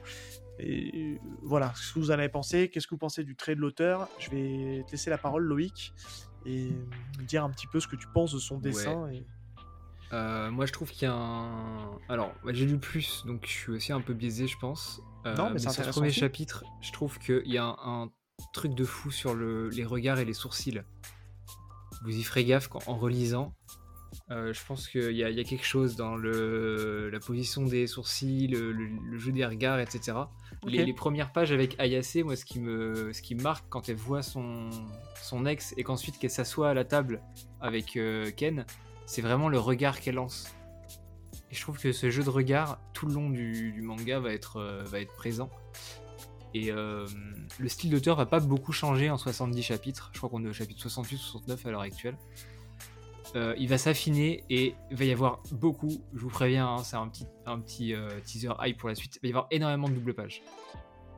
[0.58, 3.60] Et voilà, ce que vous en avez pensé, qu'est-ce que vous pensez du trait de
[3.60, 4.08] l'auteur?
[4.18, 5.92] Je vais te laisser la parole, Loïc
[6.46, 6.72] et
[7.26, 9.08] dire un petit peu ce que tu penses de son dessin.
[9.10, 9.24] Et...
[10.12, 11.98] Euh, moi, je trouve qu'il y a un.
[12.08, 15.00] Alors, j'ai lu plus, donc je suis aussi un peu biaisé, je pense.
[15.26, 18.10] Euh, non, mais, c'est sur le premier chapitre, je trouve qu'il y a un,
[18.52, 20.82] truc de fou sur le, les regards et les sourcils.
[22.04, 23.54] Vous y ferez gaffe quand, en relisant.
[24.32, 28.48] Euh, je pense qu'il y, y, a quelque chose dans le, la position des sourcils,
[28.48, 30.18] le, le, jeu des regards, etc.
[30.64, 33.96] Les, premières pages avec Ayase, moi, ce qui me, ce qui me marque quand elle
[33.96, 34.68] voit son,
[35.22, 37.22] son ex et qu'ensuite qu'elle s'assoit à la table
[37.60, 38.66] avec euh, Ken,
[39.06, 40.52] c'est vraiment le regard qu'elle lance.
[41.52, 44.56] Et je trouve que ce jeu de regard, tout le long du, manga, va être,
[44.56, 45.50] euh, va être présent.
[46.54, 50.10] Et le style d'auteur va pas beaucoup changer en 70 chapitres.
[50.14, 52.16] Je crois qu'on est au chapitre 68-69 à l'heure actuelle.
[53.34, 56.96] Euh, il va s'affiner et il va y avoir beaucoup, je vous préviens, hein, c'est
[56.96, 59.88] un petit, un petit euh, teaser hype pour la suite, il va y avoir énormément
[59.88, 60.42] de double pages.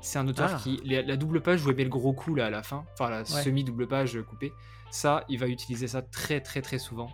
[0.00, 0.60] C'est un auteur ah.
[0.62, 0.80] qui.
[0.84, 3.88] La, double page, vous voyez le gros coup là à la fin, enfin la semi-double
[3.88, 4.52] page coupée.
[4.90, 7.10] Ça, il va utiliser ça très très très souvent.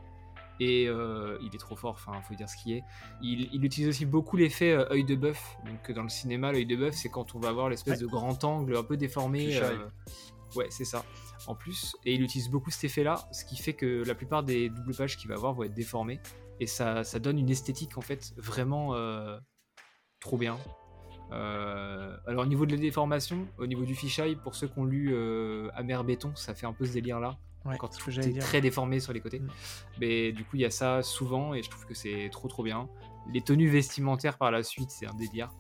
[0.60, 2.82] Et euh, il est trop fort, enfin, faut dire ce qui est.
[3.22, 5.56] Il, il utilise aussi beaucoup l'effet œil de bœuf.
[5.64, 8.44] Donc, dans le cinéma, l'œil de bœuf, c'est quand on va avoir l'espèce de grand
[8.44, 9.58] angle un peu déformé.
[10.54, 11.04] Ouais, c'est ça
[11.46, 14.68] en plus, et il utilise beaucoup cet effet-là, ce qui fait que la plupart des
[14.68, 16.20] double pages qu'il va avoir vont être déformées,
[16.60, 19.38] et ça, ça donne une esthétique en fait vraiment euh,
[20.20, 20.56] trop bien.
[21.32, 24.84] Euh, alors au niveau de la déformation, au niveau du fisheye, pour ceux qui ont
[24.84, 27.36] lu euh, Amer Béton, ça fait un peu ce délire-là.
[27.78, 29.40] quand il est très déformé sur les côtés.
[29.40, 29.48] Mm.
[30.00, 32.62] Mais du coup, il y a ça souvent et je trouve que c'est trop trop
[32.62, 32.88] bien.
[33.32, 35.50] Les tenues vestimentaires par la suite, c'est un délire.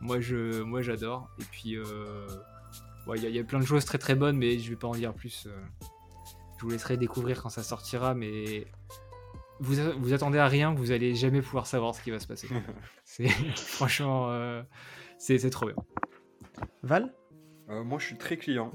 [0.00, 1.28] Moi, je, moi, j'adore.
[1.40, 1.76] Et puis,
[3.16, 5.12] il y, a plein de choses très très bonnes, mais je vais pas en dire
[5.12, 5.46] plus.
[5.46, 5.86] Euh.
[6.58, 8.66] je vous laisserai découvrir quand ça sortira, mais
[9.60, 12.48] vous, vous attendez à rien, vous allez jamais pouvoir savoir ce qui va se passer.
[13.04, 14.62] c'est franchement, euh,
[15.18, 15.76] c'est trop bien.
[16.82, 17.14] Val?
[17.68, 18.70] Euh, Moi, je suis très client.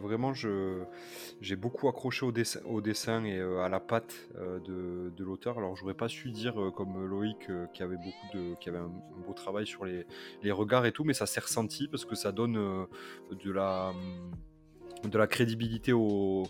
[0.00, 2.32] Vraiment, j'ai beaucoup accroché au
[2.80, 5.58] dessin, et à la patte de, de l'auteur.
[5.58, 8.90] Alors, j'aurais pas su dire comme Loïc qui avait beaucoup de, avait un,
[9.26, 10.06] beau travail sur les,
[10.52, 12.86] regards et tout, mais ça s'est ressenti parce que ça donne
[13.32, 16.46] de la crédibilité aux,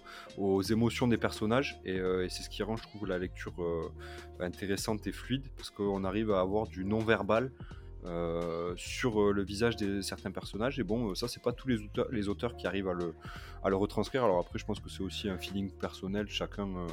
[0.71, 3.55] émotions des personnages et, et c'est ce qui rend je trouve la lecture
[4.41, 7.53] intéressante et fluide parce qu'on arrive à avoir du non verbal
[8.07, 10.79] euh, sur euh, le visage de certains personnages.
[10.81, 13.15] Et bon, ça, c'est pas tous les auteurs, qui arrivent à le,
[13.63, 14.25] à le retranscrire.
[14.25, 16.87] Alors après, je pense que c'est aussi un feeling personnel, chacun euh,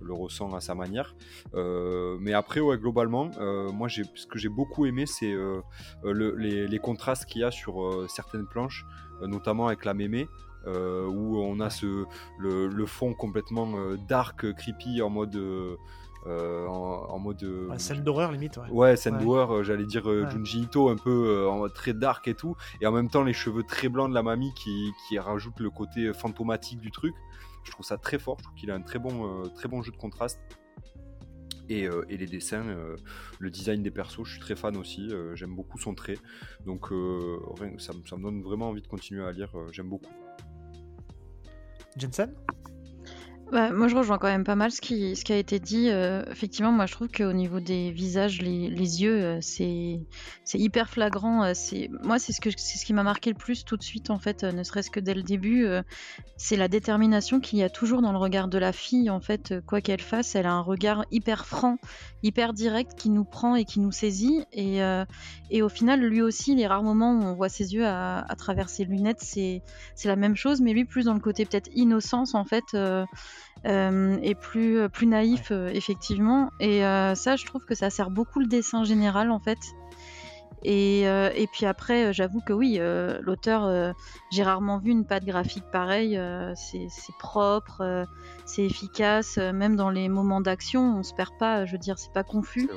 [0.00, 1.14] le ressent à sa manière.
[1.54, 3.30] mais après, ouais, globalement,
[3.72, 5.34] moi, ce que j'ai beaucoup aimé, c'est
[6.04, 8.86] les, contrastes qu'il y a sur certaines planches,
[9.22, 10.28] notamment avec la mémé.
[10.66, 12.04] où on a ce,
[12.38, 15.36] le fond complètement dark, creepy en mode
[16.26, 17.42] euh, en, mode.
[17.44, 18.68] Euh, scène d'horreur limite, ouais.
[18.70, 22.34] Ouais, scène d'horreur, euh, j'allais dire Junji Ito, un peu en mode très dark et
[22.34, 22.56] tout.
[22.80, 25.70] Et en même temps, les cheveux très blancs de la mamie qui, qui rajoutent le
[25.70, 27.14] côté fantomatique du truc.
[27.64, 29.92] Je trouve ça très fort, je trouve qu'il a un très bon, très bon jeu
[29.92, 30.40] de contraste.
[31.68, 32.64] Et, et, les dessins,
[33.40, 36.16] le design des persos, je suis très fan aussi, j'aime beaucoup son trait,
[36.64, 36.92] donc
[37.78, 40.12] ça, ça, me donne vraiment envie de continuer à lire, j'aime beaucoup.
[41.96, 42.32] Jensen?
[43.52, 45.88] Bah, moi, je rejoins quand même pas mal ce qui, ce qui a été dit.
[45.88, 50.00] Euh, effectivement, moi, je trouve qu'au niveau des visages, les, les yeux, euh, c'est,
[50.44, 51.44] c'est hyper flagrant.
[51.44, 53.84] euh, c'est, moi, c'est ce, que, c'est ce qui m'a marqué le plus tout de
[53.84, 55.64] suite, en fait, euh, ne serait-ce que dès le début.
[55.64, 55.82] euh,
[56.36, 59.54] c'est la détermination qu'il y a toujours dans le regard de la fille, en fait,
[59.64, 60.34] quoi qu'elle fasse.
[60.34, 61.78] Elle a un regard hyper franc,
[62.24, 64.44] hyper direct qui nous prend et qui nous saisit.
[64.52, 64.80] Et,
[65.50, 68.34] et au final, lui aussi, les rares moments où on voit ses yeux à, à
[68.36, 69.62] travers ses lunettes, c'est,
[69.94, 72.76] c'est la même chose, mais lui, plus dans le côté peut-être innocence, en fait.
[73.66, 76.50] Euh, et plus, euh, plus naïf, euh, effectivement.
[76.60, 79.58] Et euh, ça, je trouve que ça sert beaucoup le dessin général, en fait.
[80.62, 83.92] Et, euh, et puis après, j'avoue que oui, euh, l'auteur, euh,
[84.30, 86.16] j'ai rarement vu une patte graphique pareille.
[86.16, 86.88] euh, c'est
[87.18, 88.04] propre, euh,
[88.46, 89.36] c'est efficace.
[89.36, 91.66] même dans les moments d'action, on se perd pas.
[91.66, 92.68] Je veux dire, c'est pas confus.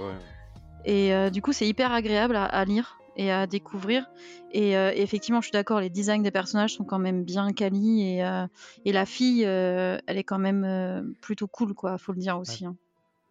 [0.85, 4.05] Et euh, du coup, c'est hyper agréable à, à lire et à découvrir.
[4.51, 7.51] Et, euh, et effectivement, je suis d'accord, les designs des personnages sont quand même bien
[7.53, 8.15] quali.
[8.15, 8.45] Et, euh,
[8.85, 12.37] et la fille, euh, elle est quand même euh, plutôt cool, quoi, faut le dire
[12.39, 12.65] aussi.
[12.65, 12.75] hein.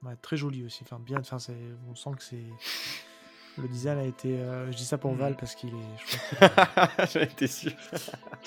[0.04, 0.80] Ouais, très joli aussi.
[0.84, 1.18] Enfin, bien.
[1.18, 1.38] Enfin,
[1.90, 2.44] on sent que c'est.
[3.60, 4.28] Le design a été.
[4.38, 5.18] euh, je dis ça pour Mhm.
[5.18, 5.70] Val parce qu'il
[6.40, 7.06] est.
[7.12, 7.72] J'en étais sûr.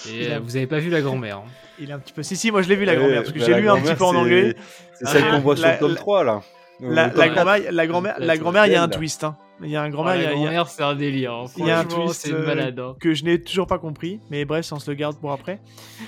[0.07, 1.39] Et Il a- vous avez pas vu la grand-mère.
[1.39, 1.43] hein.
[1.79, 2.23] il est un petit peu.
[2.23, 3.81] Si, si, moi je l'ai vu la Ouais, grand-mère parce que bah, j'ai lu un
[3.81, 4.55] petit peu en anglais.
[4.93, 6.41] C'est celle Ah, qu'on voit sur le tome la- 3 là.
[6.79, 7.27] La, la
[7.71, 9.23] la grand-mère, la Lettre grand-mère, il y a un twist.
[9.25, 9.35] Hein.
[9.63, 10.83] Il y a un Oh, grand-mère, il y la a- il y a- grand-mère, c'est
[10.83, 11.33] un délire.
[11.33, 11.45] hein.
[11.57, 12.79] il y a un twist c'est une euh, balade.
[12.79, 12.95] hein.
[12.99, 15.59] que je n'ai toujours pas compris, mais bref, ça on se le garde pour après.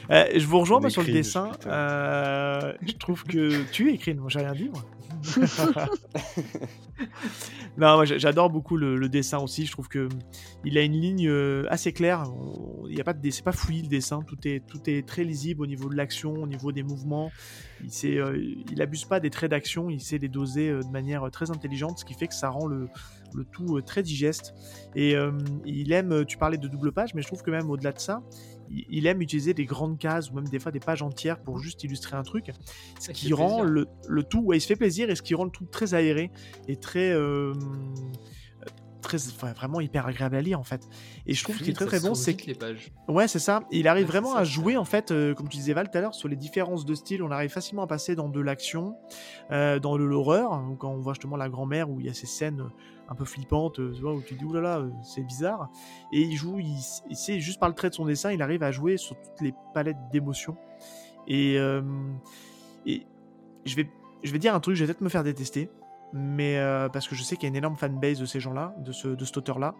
[0.09, 1.51] Euh, je vous rejoins moi, sur le dessin.
[1.67, 4.69] Euh, je trouve que tu es cringe, moi j'ai rien dit.
[4.71, 4.81] Moi.
[7.77, 9.65] non, moi j'a- j'adore beaucoup le, le dessin aussi.
[9.65, 10.07] Je trouve que
[10.65, 12.23] il a une ligne euh, assez claire.
[12.89, 14.21] Il y a pas de, c'est pas fouillis le dessin.
[14.27, 17.31] Tout est tout est très lisible au niveau de l'action, au niveau des mouvements.
[17.84, 18.38] Il sait, euh,
[18.71, 19.89] il abuse pas des traits d'action.
[19.89, 22.49] Il sait les doser euh, de manière euh, très intelligente, ce qui fait que ça
[22.49, 22.88] rend le
[23.35, 24.53] le tout euh, très digeste.
[24.95, 25.31] Et euh,
[25.65, 27.99] il aime, euh, tu parlais de double page, mais je trouve que même au-delà de
[27.99, 28.22] ça,
[28.69, 31.84] il, aime utiliser des grandes cases ou même des fois des pages entières pour juste
[31.84, 32.51] illustrer un truc.
[32.99, 35.35] Ce Ça qui rend le, le tout, ouais, il se fait plaisir et ce qui
[35.35, 36.31] rend le tout très aéré
[36.68, 37.11] et très.
[37.11, 37.53] euh,
[39.01, 40.88] très enfin, vraiment hyper agréable à lire en fait
[41.27, 42.93] et je trouve qu'il est très très bon c'est vite les pages.
[43.10, 43.64] Ouais, c'est ça.
[43.69, 45.97] Il arrive Ouais, vraiment ça, à jouer, en fait, euh, comme tu disais Val tout
[45.97, 47.22] à l'heure, sur les différences de style.
[47.22, 48.95] On arrive facilement à passer dans de l'action,
[49.51, 50.53] euh, dans de l'horreur.
[50.53, 52.64] hein, Quand on voit justement la grand-mère où il y a ces scènes
[53.14, 55.69] un peu flippantes, euh, tu vois, où tu dis, oulala, euh, c'est bizarre.
[56.11, 58.72] Et il joue, il, sait, juste par le trait de son dessin, il arrive à
[58.72, 60.57] jouer sur toutes les palettes d'émotions.
[61.27, 61.81] Et, euh,
[62.85, 63.06] et
[63.65, 63.90] je, vais,
[64.23, 65.69] je vais dire un truc, je vais peut-être me faire détester.
[66.15, 66.60] Mais
[66.94, 69.07] parce que je sais qu'il y a une énorme fanbase de ces gens-là, de, ce,
[69.07, 69.73] de cet auteur-là.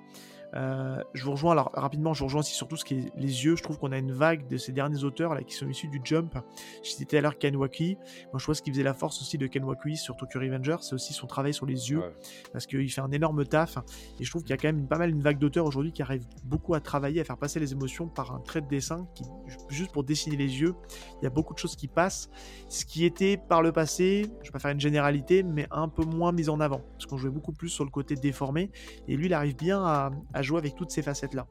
[0.56, 3.12] Euh, je vous rejoins alors rapidement, je vous rejoins aussi sur tout ce qui est
[3.16, 3.56] les yeux.
[3.56, 6.00] Je trouve qu'on a une vague de ces derniers auteurs là qui sont issus du
[6.04, 6.38] Jump.
[6.84, 7.98] Je citais l'heure Ken Wakui.
[8.32, 10.78] Moi, je vois ce qui faisait la force aussi de Ken Wakui sur Tokyo Revenger,
[10.82, 12.14] c'est aussi son travail sur les yeux Ouais.
[12.52, 13.78] parce qu'il fait un énorme taf.
[14.20, 15.92] Et je trouve qu'il y a quand même une- pas mal une vague d'auteurs aujourd'hui
[15.92, 19.08] qui arrivent beaucoup à travailler, à faire passer les émotions par un trait de dessin
[19.16, 19.24] qui,
[19.70, 20.76] juste pour dessiner les yeux,
[21.22, 22.30] il y a beaucoup de choses qui passent.
[22.70, 26.04] Ce qui était par le passé, je vais pas faire une généralité, mais un peu
[26.06, 28.70] moins mis en avant parce qu'on jouait beaucoup plus sur le côté déformé.
[29.08, 31.48] Et lui, il arrive bien à, à jouer avec toutes ces facettes-là.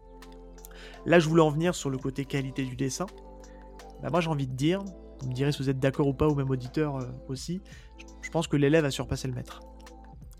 [1.04, 3.06] Là, je voulais en venir sur le côté qualité du dessin.
[4.02, 4.80] Bah, moi, j'ai envie de dire,
[5.20, 7.60] vous me direz si vous êtes d'accord ou pas, ou même auditeur euh, aussi,
[8.22, 9.60] je- pense que l'élève a surpassé le maître.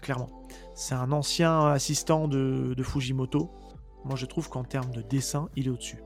[0.01, 0.31] Clairement.
[0.75, 3.51] C'est un ancien assistant de, de Fujimoto.
[4.05, 5.99] Moi, je trouve qu'en termes de dessin, il est au-dessus.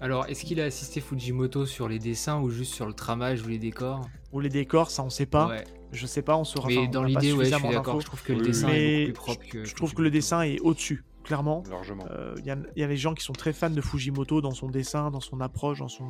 [0.00, 3.48] Alors, est-ce qu'il a assisté Fujimoto sur les dessins ou juste sur le tramage ou
[3.48, 4.00] les décors?
[4.32, 5.46] Ou les décors, ça, on sait pas.
[5.48, 5.64] Ouais.
[5.92, 6.68] Je sais pas, on saura.
[6.68, 8.00] Mais enfin, dans l'idée, ouais, je suis d'accord.
[8.00, 9.64] Je trouve que le dessin mais est beaucoup plus propre que.
[9.64, 11.62] Je trouve que le dessin est au-dessus, clairement.
[11.70, 12.04] Largement.
[12.10, 14.40] Euh, Il y, a- il y a les gens qui sont très fans de Fujimoto
[14.40, 16.04] dans son dessin, dans son approche, dans, son,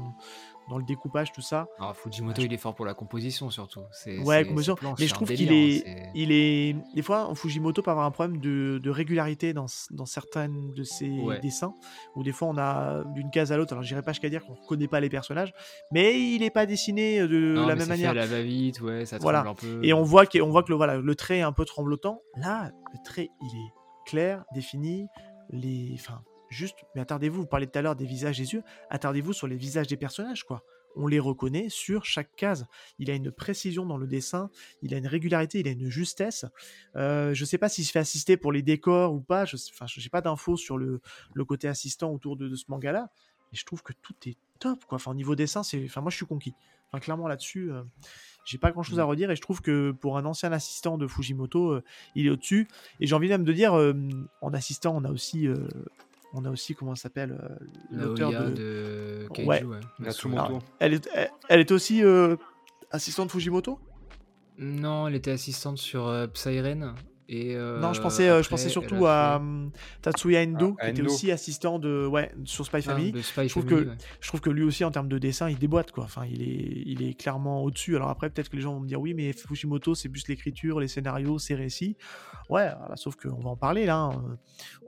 [0.71, 1.67] dans le découpage, tout ça.
[1.79, 3.81] Alors, Fujimoto, il est fort pour la composition surtout.
[3.93, 4.77] C'est, Ouais, composition.
[4.99, 6.77] Mais je trouve qu'il est, hein, c'est- il est.
[6.95, 10.83] Des fois, en Fujimoto peut avoir un problème de, de régularité dans, dans certains de
[10.85, 11.41] ses Ouais.
[11.41, 11.75] dessins,
[12.17, 13.73] où des fois on a d'une case à l'autre.
[13.73, 15.53] Alors, j'irai pas jusqu'à dire qu'on reconnaît pas les personnages,
[15.93, 18.11] mais il n'est pas dessiné de Non, la mais même fait manière.
[18.11, 19.43] à la va-vite, ouais, ça Voilà.
[19.43, 19.85] tremble un peu.
[19.85, 22.23] Et on voit, que, on voit que le, voilà, le trait est un peu tremblotant.
[22.37, 23.73] Là, le trait, il est
[24.05, 25.07] clair, défini.
[25.51, 29.33] Les, enfin, juste, mais attardez-vous, vous parlez tout à l'heure des visages des yeux, attardez-vous
[29.33, 30.63] sur les visages des personnages, quoi.
[30.95, 32.67] On les reconnaît sur chaque case.
[32.99, 34.51] Il a une précision dans le dessin,
[34.83, 36.45] il a une régularité, il a une justesse.
[36.97, 39.57] Euh, je sais pas s'il se fait assister pour les décors ou pas, je
[39.97, 41.01] j'ai pas d'infos sur le,
[41.33, 43.11] le côté assistant autour de, de ce manga-là,
[43.51, 44.97] mais je trouve que tout est top, quoi.
[44.97, 46.55] Enfin, au niveau dessin, c'est, enfin, moi, je suis conquis.
[46.89, 47.83] Enfin, clairement, là-dessus, euh,
[48.45, 51.07] j'ai pas grand chose à redire et je trouve que pour un ancien assistant de
[51.07, 51.83] Fujimoto, euh,
[52.15, 52.69] il est au-dessus.
[53.01, 53.95] Et j'ai envie même de dire, euh,
[54.41, 55.57] en assistant, on a aussi, euh,
[56.35, 57.49] on a aussi comment ça s'appelle, euh,
[57.91, 58.55] l'auteur de.
[58.55, 59.63] de Kaiju, Ouais.
[59.65, 59.81] ouais.
[60.39, 62.37] Alors, elle, est, elle, elle est aussi euh,
[62.91, 63.79] assistante Fujimoto?
[64.59, 66.95] Non, elle était assistante sur euh, Psyren
[67.29, 69.71] Et, non, je pensais, euh, je pensais surtout à hum,
[70.03, 73.23] Tatsuya Endo, Ah, qui était aussi assistant de, ouais, sur Spy ah, Family.
[73.23, 73.97] Spy je trouve Family, que- ouais.
[74.21, 76.05] Je trouve que lui aussi, en termes de dessin, il déboîte, quoi.
[76.05, 77.97] Enfin, il est, il est clairement au-dessus.
[77.97, 80.81] Alors après, peut-être que les gens vont me dire, oui, mais Fujimoto, c'est plus l'écriture,
[80.81, 81.97] les scénarios, ses récits.
[82.51, 83.97] Ouais, voilà, sauf qu'on va en parler là.
[83.97, 84.37] hein.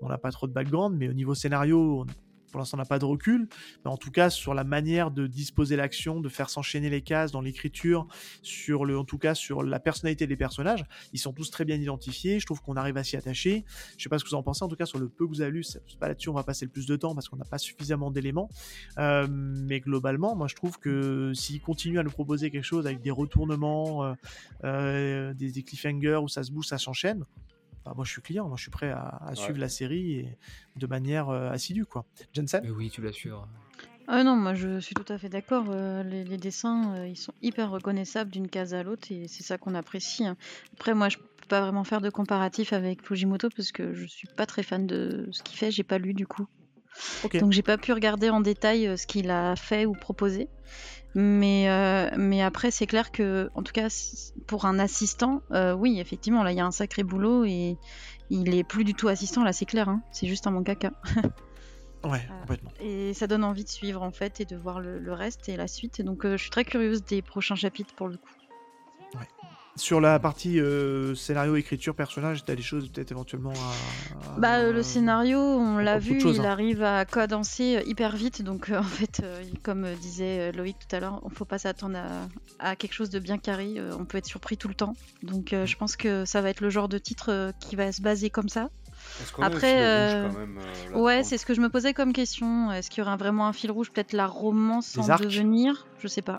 [0.02, 2.06] On n'a pas trop de background, mais au niveau scénario, on-
[2.54, 3.48] pour l'instant, on n'a pas de recul.
[3.84, 7.32] Mais en tout cas, sur la manière de disposer l'action, de faire s'enchaîner les cases
[7.32, 8.06] dans l'écriture,
[8.42, 11.74] sur le, en tout cas, sur la personnalité des personnages, ils sont tous très bien
[11.74, 12.38] identifiés.
[12.38, 13.64] Je trouve qu'on arrive à s'y attacher.
[13.98, 14.62] Je sais pas ce que vous en pensez.
[14.62, 16.44] En tout cas, sur le peu que vous avez lu, c'est pas là-dessus on va
[16.44, 18.48] passer le plus de temps parce qu'on n'a pas suffisamment d'éléments.
[18.98, 23.00] Euh, mais globalement, moi, je trouve que s'ils continuent à nous proposer quelque chose avec
[23.00, 24.14] des retournements, euh,
[24.62, 27.24] euh, des, des cliffhangers où ça se bouge, ça s'enchaîne.
[27.84, 28.46] Bah, moi, je suis client.
[28.48, 30.38] Moi, je suis prêt à, à suivre la série et
[30.76, 32.04] de manière euh, assidue, quoi.
[32.32, 32.60] Jensen.
[32.64, 33.46] Mais oui, tu l'assures.
[34.06, 35.64] Ah non, moi je suis tout à fait d'accord.
[35.70, 39.42] euh, les, les dessins, euh, ils sont hyper reconnaissables d'une case à l'autre et c'est
[39.42, 40.26] ça qu'on apprécie.
[40.26, 40.36] hein.
[40.74, 44.28] Après, moi je peux pas vraiment faire de comparatif avec Fujimoto parce que je suis
[44.28, 45.70] pas très fan de ce qu'il fait.
[45.70, 46.46] J'ai pas lu du coup.
[47.40, 50.48] Donc j'ai pas pu regarder en détail euh, ce qu'il a fait ou proposé.
[51.14, 53.86] Mais, euh, mais après, c'est clair que, en tout cas,
[54.46, 57.76] pour un assistant, euh, oui, effectivement, là, il y a un sacré boulot et
[58.30, 59.88] il est plus du tout assistant, là, c'est clair.
[59.88, 60.02] hein.
[60.10, 60.90] C'est juste un mangaka.
[62.04, 62.70] Ouais, complètement.
[62.80, 65.56] Et ça donne envie de suivre, en fait, et de voir le, le reste et
[65.56, 66.00] la suite.
[66.00, 68.28] Et donc, euh, je suis très curieuse des prochains chapitres pour le coup.
[69.76, 74.34] Sur la partie euh, scénario, écriture, personnage, t'as des choses peut-être éventuellement à.
[74.36, 76.44] à- Bah, euh, le scénario, on l'a vu, il hein.
[76.44, 78.42] arrive à cadencer euh, hyper vite.
[78.42, 81.98] Donc, euh, en fait, euh, comme disait Loïc tout à l'heure, on faut pas s'attendre
[82.60, 83.74] à, à quelque chose de bien carré.
[83.76, 84.94] euh, on peut être surpris tout le temps.
[85.24, 87.90] Donc, euh, je pense que ça va être le genre de titre euh, qui va
[87.90, 88.70] se baser comme ça.
[89.20, 90.58] Est-ce qu'on a un Après, fil euh, rouge quand même,
[90.94, 92.70] euh, Ouais, c'est ce que je me posais comme question.
[92.70, 95.86] Est-ce qu'il y aura vraiment un fil rouge Peut-être la romance Des en arcs devenir?
[95.98, 96.38] Je sais pas.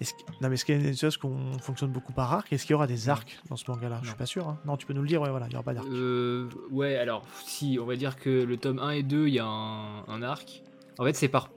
[0.00, 2.52] Est-ce que- Non, mais est-ce qu'il y a des choses qu'on fonctionne beaucoup par arc?
[2.52, 4.00] Est-ce qu'il y aura des arcs dans ce manga-là?
[4.02, 4.48] Je suis pas sûr.
[4.48, 4.58] hein.
[4.64, 5.86] Non, tu peux nous le dire, ouais, voilà, il y aura pas d'arc.
[5.88, 9.38] Euh, ouais, alors, si, on va dire que le tome 1 et 2, il y
[9.38, 10.62] a un, un arc.
[10.98, 11.48] En fait, c'est par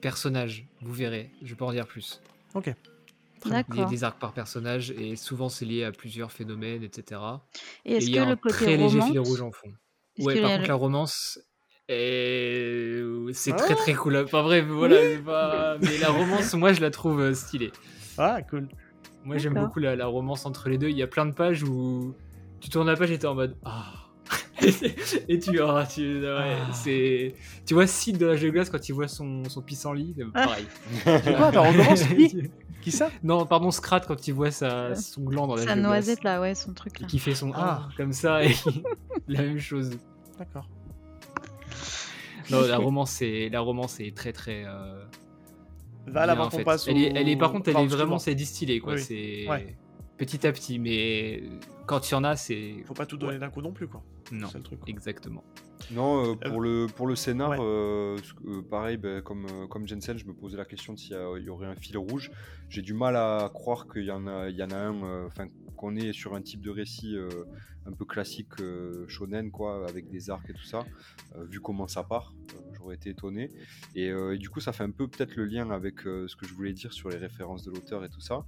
[0.00, 1.30] personnage, vous verrez.
[1.42, 2.20] Je vais pas en dire plus.
[2.54, 2.72] Ok.
[3.46, 7.20] Il y a des arcs par personnage et souvent c'est lié à plusieurs phénomènes, etc.
[7.84, 9.40] Et Et est-ce il y a que le un côté très léger romance fil rouge
[9.42, 9.68] en fond.
[10.16, 11.38] est-ce Ouais, par a contre, le- la romance,
[11.88, 13.02] est-
[13.32, 14.16] c'est Ah très très cool.
[14.18, 17.72] Enfin bref, voilà, pas- mais la romance, moi je la trouve euh, stylée.
[18.18, 18.68] Ah, cool.
[19.24, 20.88] Moi j'aime beaucoup la, la romance entre les deux.
[20.88, 22.14] Il y a plein de pages où
[22.60, 23.92] tu tournes la page et t'es en mode Ah
[25.28, 26.72] Et tu, ah, tu, ouais, Ah.
[26.72, 27.34] c'est,
[27.66, 30.46] tu vois Sid de l'âge de glace quand il voit son, son pissenlit, euh, Ah.
[30.46, 30.66] pareil.
[31.36, 32.50] Quoi, attends, on commence Qui
[32.82, 33.10] Qui ça?
[33.22, 35.88] Non, pardon, Scrat quand il voit sa, son gland dans l'âge Sa de glace.
[35.90, 37.08] noisette là, ouais, son truc Et là.
[37.08, 37.82] qui fait son Ah.
[37.84, 38.54] ah comme ça et
[39.28, 39.90] la même chose.
[40.38, 40.68] D'accord.
[42.50, 44.64] Non, la romance est, la romance est très très.
[44.66, 45.04] euh,
[46.06, 46.64] Va là bien qu'on faite.
[46.66, 48.94] passe elle, est, elle est, par contre, elle est vraiment, c'est distillé quoi.
[48.94, 49.00] Oui.
[49.00, 49.74] C'est Ouais.
[50.18, 51.42] petit à petit, mais
[51.86, 54.02] quand il y en a, c'est Faut pas tout donner d'un coup non plus, quoi.
[54.30, 54.80] non, C'est le truc.
[54.80, 54.88] quoi.
[54.90, 55.42] exactement.
[55.90, 57.56] Non, euh, pour, le, pour le scénar, ouais.
[57.60, 58.16] euh,
[58.46, 61.48] euh, pareil, ben, comme, euh, comme Jensen, je me posais la question de s'il y,
[61.50, 62.30] aurait un fil rouge.
[62.68, 65.26] J'ai du mal à croire qu'il y en a, il y en a un, euh,
[65.26, 67.28] enfin qu'on est sur un type de récit euh,
[67.86, 70.84] un peu classique euh, shonen, quoi, avec des arcs et tout ça,
[71.36, 72.34] euh, vu comment ça part.
[72.54, 73.50] euh, J'aurais été étonné.
[73.94, 76.36] Et, euh, et du coup, ça fait un peu peut-être le lien avec euh, ce
[76.36, 78.44] que je voulais dire sur les références de l'auteur et tout ça.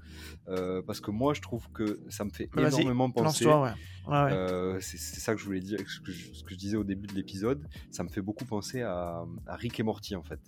[0.49, 3.47] Euh, parce que moi, je trouve que ça me fait Vas-y, énormément penser.
[3.47, 3.71] Ouais.
[4.09, 4.15] Ouais.
[4.33, 6.77] Euh, c'est c'est ça que je voulais dire, ce que je, ce que je disais
[6.77, 7.67] au début de l'épisode.
[7.91, 10.39] Ça me fait beaucoup penser à, à Rick et Morty en fait.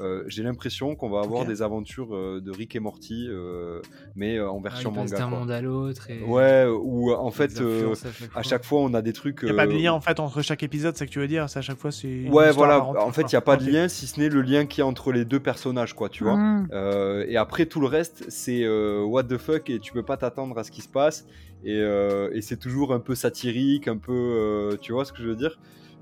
[0.00, 3.80] Euh, J'ai l'impression qu'on va avoir des aventures euh, de Rick et Morty, euh,
[4.14, 5.24] mais euh, en version Ah, il passe manga.
[5.24, 5.38] d'un quoi.
[5.40, 6.10] monde à l'autre.
[6.10, 6.22] Et...
[6.22, 9.40] Ouais, où en fait, euh, chaque à chaque fois, on a des trucs.
[9.42, 11.12] Il n'y a pas de euh, lien en fait entre chaque épisode, c'est ce que
[11.12, 11.48] tu veux dire.
[11.48, 12.28] C'est à chaque fois, c'est.
[12.28, 12.82] Ouais, voilà.
[12.84, 14.82] En fait, il n'y a pas de lien, si ce n'est le lien qu'il y
[14.82, 16.36] a entre les deux personnages, quoi, tu vois.
[16.36, 16.68] Mmh.
[16.72, 20.16] Euh, et après tout le reste, c'est euh, what the fuck et tu peux pas
[20.16, 21.26] t'attendre à ce qui se passe.
[21.64, 25.22] Et, euh, et c'est toujours un peu satirique, un peu, euh, tu vois ce que
[25.22, 25.58] je veux dire?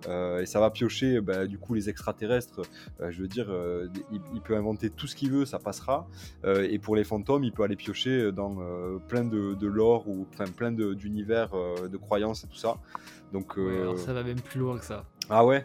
[0.08, 2.62] Euh, et ça va piocher, bah, du coup, les extraterrestres.
[3.00, 6.06] euh, je veux dire, euh, il, il peut inventer tout ce qu'il veut, ça passera.
[6.44, 10.08] Euh, et pour les fantômes, il peut aller piocher dans euh, plein de, de lore
[10.08, 12.76] ou enfin, plein de- d'univers, euh, de croyances et tout ça.
[13.32, 15.04] Donc, Ouais, alors ça va même plus loin que ça.
[15.28, 15.62] ah ouais?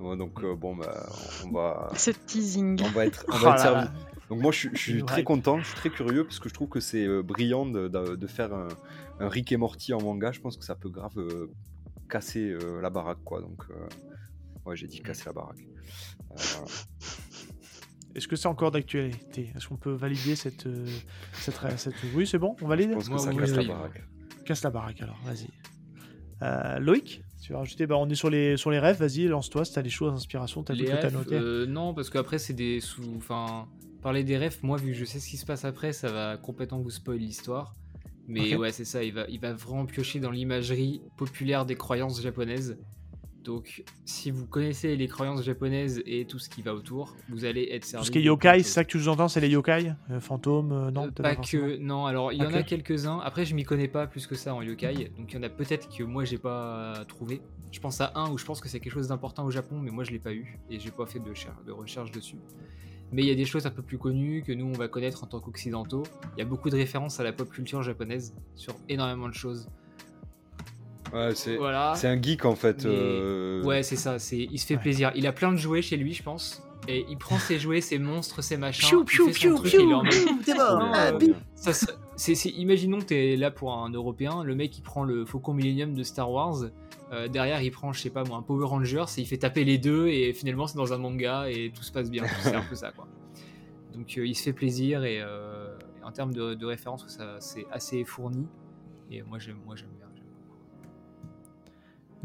[0.00, 1.06] Donc euh, bon, bah,
[1.44, 2.80] on va, Ce teasing.
[2.84, 3.84] on va être, on Oh va être là servi.
[3.86, 3.92] là.
[4.30, 6.48] Donc moi je, suis- je suis Une très content, je suis très curieux parce que
[6.50, 8.68] je trouve que c'est brillant de, de- de faire un,
[9.20, 10.30] un Rick et Morty en manga.
[10.30, 11.50] Je pense que ça peut grave euh,
[12.08, 13.40] casser euh, la baraque quoi.
[13.40, 13.86] Donc euh,
[14.66, 15.60] ouais j'ai dit casser la baraque.
[15.60, 16.66] Euh, voilà.
[18.14, 19.52] Est-ce que c'est encore d'actualité?
[19.54, 20.86] Est-ce qu'on peut valider cette, euh,
[21.34, 22.90] cette, cette- Oui, c'est bon, on valide?
[22.90, 24.02] Je pense que Moi, ça oui, casse la baraque.
[24.44, 25.48] Casse la baraque alors, vas-y.
[26.42, 29.64] Euh, Loïc, tu vas rajouter bah, On est sur les, sur les rêves, vas-y, lance-toi
[29.64, 31.34] si t'as des choses, inspiration, t'as refs, noté.
[31.34, 33.04] euh, non, parce qu'après, c'est des sous.
[33.16, 33.68] Enfin,
[34.02, 36.36] parler des refs, moi, vu que je sais ce qui se passe après, ça va
[36.38, 37.76] complètement vous spoil l'histoire.
[38.28, 42.20] Mais ouais, c'est ça, il va, il va vraiment piocher dans l'imagerie populaire des croyances
[42.20, 42.78] japonaises.
[43.42, 47.68] Donc, si vous connaissez les croyances japonaises et tout ce qui va autour, vous allez
[47.70, 48.02] être servi.
[48.02, 50.72] Tout ce qui est yokai, c'est ça que tu entends, c'est les yokai euh, Fantômes,
[50.72, 53.20] euh, non Euh, pas que, non, alors il y en a quelques-uns.
[53.20, 55.10] Après, je m'y connais pas plus que ça en yokai.
[55.16, 57.40] Donc, il y en a peut-être que moi j'ai pas trouvé.
[57.72, 59.90] Je pense à un où je pense que c'est quelque chose d'important au Japon, mais
[59.90, 61.32] moi je l'ai pas eu et j'ai pas fait de,
[61.64, 62.36] de recherche dessus.
[63.12, 65.24] Mais il y a des choses un peu plus connues que nous on va connaître
[65.24, 66.02] en tant qu'occidentaux.
[66.36, 69.68] Il y a beaucoup de références à la pop culture japonaise sur énormément de choses.
[71.14, 71.94] Ouais, c'est Voilà.
[71.96, 72.84] c'est un geek en fait.
[72.84, 74.18] Mais- euh, Ouais, c'est ça.
[74.18, 74.80] C'est, il se fait Ouais.
[74.80, 75.10] plaisir.
[75.14, 76.62] Il a plein de jouets chez lui, je pense.
[76.86, 78.94] Et il prend ses jouets, ses monstres, ses machins.
[78.94, 79.30] En mode- piou,
[80.44, 80.84] t'es mort.
[80.94, 85.54] Ah, euh, imaginons que t'es là pour un Européen, le mec il prend le Faucon
[85.54, 86.64] Millennium de Star Wars,
[87.12, 89.64] euh, derrière il prend, je sais pas moi, un Power Rangers et il fait taper
[89.64, 92.24] les deux et finalement c'est dans un manga et tout se passe bien.
[92.42, 93.08] c'est un peu ça quoi.
[93.94, 96.56] Donc euh, il se fait plaisir et, euh, et en termes de,
[97.06, 98.46] ça, c'est assez fourni.
[99.10, 100.08] Et moi j'aime, moi j'aime bien.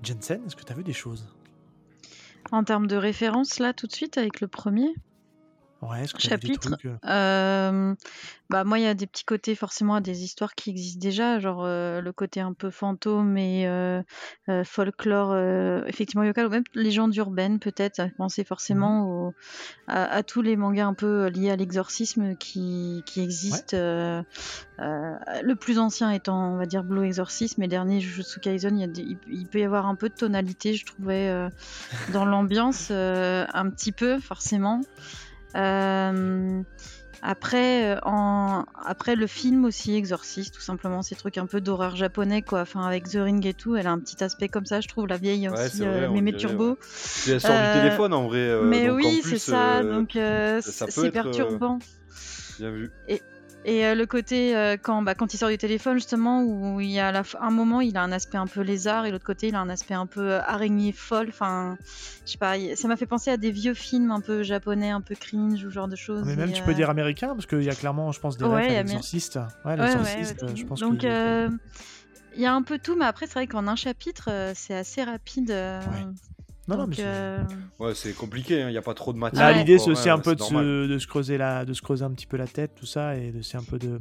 [0.03, 1.26] Jensen, est-ce que tu as vu des choses?
[2.51, 4.93] En termes de référence, là, tout de suite, avec le premier,
[5.89, 6.69] Ouais, t'as vu des Chapitre.
[6.69, 7.95] trucs euh, Euh,
[8.49, 11.39] bah moi il y a des petits côtés forcément à des histoires qui existent déjà
[11.39, 14.01] genre euh, le côté un peu fantôme et euh,
[14.64, 15.35] folklore
[15.88, 19.35] effectivement yokai ou même légende urbaine peut-être à penser forcément au-
[19.88, 23.77] à, à tous les mangas un peu liés à l'exorcisme qui, qui existent
[24.80, 28.91] le plus ancien étant on va dire Blue Exorcism et le dernier Jujutsu Kaisen il,
[28.97, 31.49] il, il peut y avoir un peu de tonalité je trouvais
[32.11, 34.81] dans l'ambiance un petit peu forcément
[37.25, 38.65] après, euh, en...
[38.85, 42.61] après le film aussi, Exorcist, tout simplement, ces trucs un peu d'horreur japonais, quoi.
[42.61, 45.07] Enfin, avec The Ring et tout, elle a un petit aspect comme ça, je trouve.
[45.07, 46.77] La vieille Ouais, aussi, vrai, euh, Mémé Turbo.
[47.21, 48.39] Puis elle sort Euh, du téléphone en vrai.
[48.39, 49.77] euh, Mais donc oui, c'est ça.
[49.80, 51.80] euh, donc, euh, c'est euh, perturbant.
[52.59, 52.91] Bien vu.
[53.07, 53.21] Et
[53.65, 56.99] euh, le côté, euh, quand, bah, quand il sort du téléphone, justement, où il y
[56.99, 59.56] a la un moment, il a un aspect un peu lézard, et l'autre côté, il
[59.56, 61.27] a un aspect un peu euh, araignée folle.
[61.30, 61.77] Enfin,
[62.26, 65.02] je sais pas, ça m'a fait penser à des vieux films un peu japonais, un
[65.02, 66.26] peu cringe, ou genre de choses.
[66.26, 68.45] Mais même et, tu peux dire américain, parce qu'il y a clairement, je pense, des
[68.45, 69.40] Ouais, Amé- l'exorciste.
[69.64, 71.03] Ouais, Ouais, euh, je pense Donc,
[72.35, 75.03] il y a un peu tout, mais après, c'est vrai qu'en un chapitre, c'est assez
[75.03, 75.52] rapide.
[76.68, 77.44] Non, non, mais c'est- euh,
[77.80, 79.41] Ouais, c'est compliqué, il n'y a pas trop de matière.
[79.44, 82.06] Là, l'idée, c'est aussi un peu de se, de se creuser la, de se creuser
[82.06, 83.99] un petit peu la tête, tout ça, et de c'est un peu de.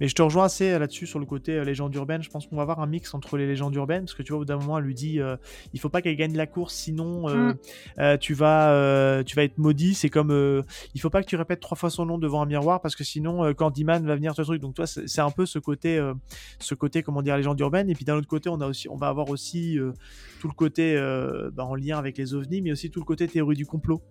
[0.00, 2.20] Mais je te rejoins assez euh, là-dessus sur le côté euh, légende urbaine.
[2.22, 4.38] Je pense qu'on va avoir un mix entre les légendes urbaines, parce que tu vois,
[4.38, 5.36] au bout d'un moment, elle lui dit, euh,
[5.72, 7.56] il faut pas qu'elle gagne la course, sinon euh, Mm.
[8.00, 9.94] euh, tu vas, euh, tu vas être maudit.
[9.94, 10.62] C'est comme, euh,
[10.94, 13.04] il faut pas que tu répètes trois fois son nom devant un miroir, parce que
[13.04, 14.60] sinon, euh, Candyman va venir te truc.
[14.60, 16.14] Donc toi, c'est c'est un peu ce côté, euh,
[16.58, 17.88] ce côté, comment dire, légende urbaine.
[17.88, 19.92] Et puis d'un autre côté, on a aussi, on va avoir aussi euh,
[20.40, 23.28] tout le côté euh, bah, en lien avec les ovnis, mais aussi tout le côté
[23.28, 24.02] théorie du complot.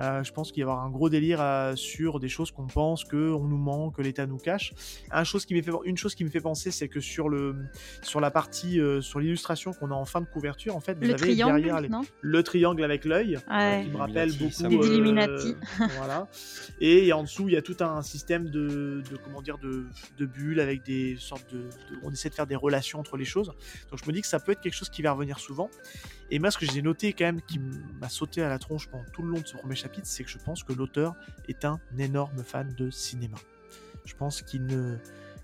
[0.00, 2.66] Euh, je pense qu'il va y avoir un gros délire euh, sur des choses qu'on
[2.66, 4.72] pense que on nous ment, que l'État nous cache.
[5.10, 7.56] Un chose qui me fait, une chose qui me fait penser, c'est que sur le,
[8.02, 11.02] sur la partie, euh, sur l'illustration qu'on a en fin de couverture, en fait, vous
[11.02, 11.88] le avez triangle, derrière les-
[12.22, 13.82] le triangle avec l'œil, Ouais.
[13.84, 15.54] qui me rappelle Illuminati, beaucoup ça Des euh, Illuminati.
[15.98, 16.28] voilà.
[16.80, 19.86] Et en dessous, il y a tout un système de, de comment dire, de,
[20.18, 21.68] de bulles avec des sortes de, de-
[22.02, 23.52] on essaie de faire des relations entre les choses.
[23.90, 25.68] Donc je me dis que ça peut être quelque chose qui va revenir souvent.
[26.30, 27.58] Et moi, ce que j'ai noté quand même, qui
[28.00, 30.30] m'a sauté à la tronche pendant tout le long de ce premier chapitre, c'est que
[30.30, 31.16] je pense que l'auteur
[31.48, 33.38] est un énorme fan de cinéma.
[34.04, 34.96] Je pense qu'il ne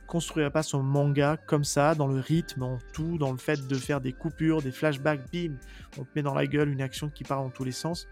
[0.08, 3.74] construirait pas son manga comme ça, dans le rythme, en tout, dans le fait de
[3.74, 5.54] faire des coupures, des flashbacks, bim,
[5.98, 8.08] on te met dans la gueule une action qui part dans tous les sens.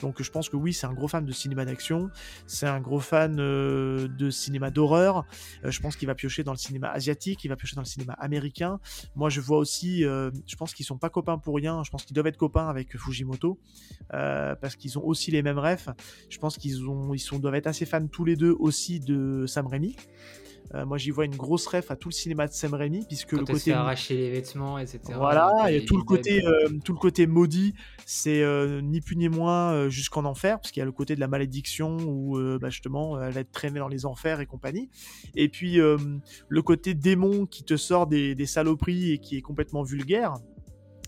[0.00, 2.10] Donc je pense que oui, c'est un gros fan de cinéma d'action,
[2.46, 5.24] c'est un gros fan euh, de cinéma d'horreur.
[5.64, 7.86] Euh, je pense qu'il va piocher dans le cinéma asiatique, il va piocher dans le
[7.86, 8.78] cinéma américain.
[9.16, 11.82] Moi, je vois aussi, euh, je pense qu'ils sont pas copains pour rien.
[11.82, 13.58] Je pense qu'ils doivent être copains avec Fujimoto
[14.10, 15.88] parce qu'ils ont aussi les mêmes refs.
[16.28, 19.96] Je pense qu'ils ils doivent être assez fans tous les deux aussi de Sam Raimi.
[20.74, 23.30] Euh, moi, j'y vois une grosse ref à tout le cinéma de Sam Raimi puisque
[23.30, 25.00] Quand le côté arracher les vêtements, etc.
[25.16, 27.74] voilà, et tout le côté, euh, tout le côté maudit,
[28.04, 31.20] c'est euh, ni plus ni moins jusqu'en enfer, parce qu'il y a le côté de
[31.20, 34.90] la malédiction où bah, justement elle va être traînée dans les enfers et compagnie.
[35.34, 39.82] Et puis le côté démon qui te sort des, des saloperies et qui est complètement
[39.82, 40.34] vulgaire.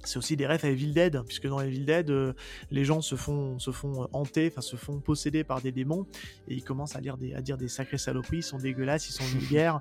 [0.04, 2.32] C'est aussi des refs à Evil Dead, puisque dans Evil Dead, euh,
[2.70, 6.06] les gens se font, se font euh, hanter, enfin se font posséder par des démons,
[6.48, 9.12] et ils commencent à, lire des, à dire des sacrées saloperies, ils sont dégueulasses, ils
[9.12, 9.80] sont vulgaires.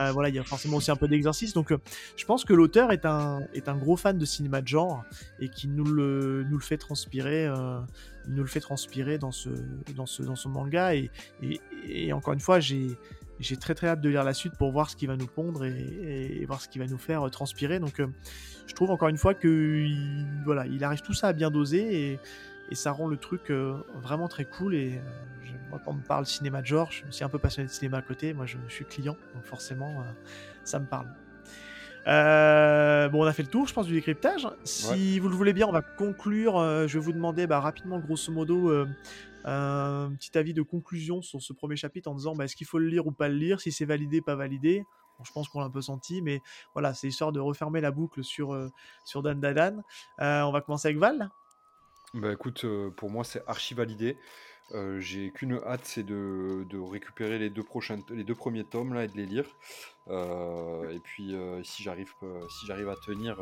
[0.00, 1.54] Euh, voilà, il y a forcément aussi un peu d'exorcisme.
[1.54, 1.78] Donc, euh,
[2.16, 5.04] je pense que l'auteur est un, est un gros fan de cinéma de genre
[5.40, 9.48] et qui nous le, nous le fait transpirer, il nous le fait transpirer dans ce,
[9.94, 10.94] dans ce, dans son manga.
[10.94, 11.10] Et,
[11.42, 12.96] et, et encore une fois, j'ai,
[13.42, 15.64] j'ai très très hâte de lire la suite pour voir ce qu'il va nous pondre
[15.64, 17.78] et, et- et voir ce qu'il va nous faire euh, transpirer.
[17.80, 18.06] Donc, euh,
[18.66, 19.48] je trouve encore une fois que
[19.84, 22.18] il, voilà, il arrive tout ça à bien doser et,
[22.70, 24.74] et ça rend le truc euh, vraiment très cool.
[24.74, 25.00] Et euh,
[25.44, 27.72] je- moi, quand on me parle cinéma de genre, je suis un peu passionné de
[27.72, 28.32] cinéma à côté.
[28.34, 30.04] Moi, je, je suis client, donc forcément,
[30.64, 31.06] ça me parle.
[32.06, 34.46] Euh, bon, on a fait le tour, je pense, du décryptage.
[34.64, 36.58] Si vous le voulez bien, on va conclure.
[36.58, 38.88] euh, je vais vous demander bah, rapidement, grosso modo, euh,
[39.44, 42.78] un petit avis de conclusion sur ce premier chapitre en disant bah, est-ce qu'il faut
[42.78, 44.84] le lire ou pas le lire, si c'est validé, pas validé.
[45.24, 46.42] Je pense qu'on l'a un peu senti, mais
[46.74, 48.70] voilà, c'est histoire de refermer la boucle sur, euh,
[49.04, 49.82] sur Dan Dadan.
[50.20, 51.30] Euh, on va commencer avec Val.
[52.14, 54.18] Bah écoute, euh, pour moi c'est archi validé.
[54.72, 59.04] Euh, j'ai qu'une hâte, c'est de, récupérer les deux prochains, les deux premiers tomes là
[59.04, 59.46] et de les lire.
[60.08, 62.12] Et puis si j'arrive,
[62.48, 63.38] si à tenir,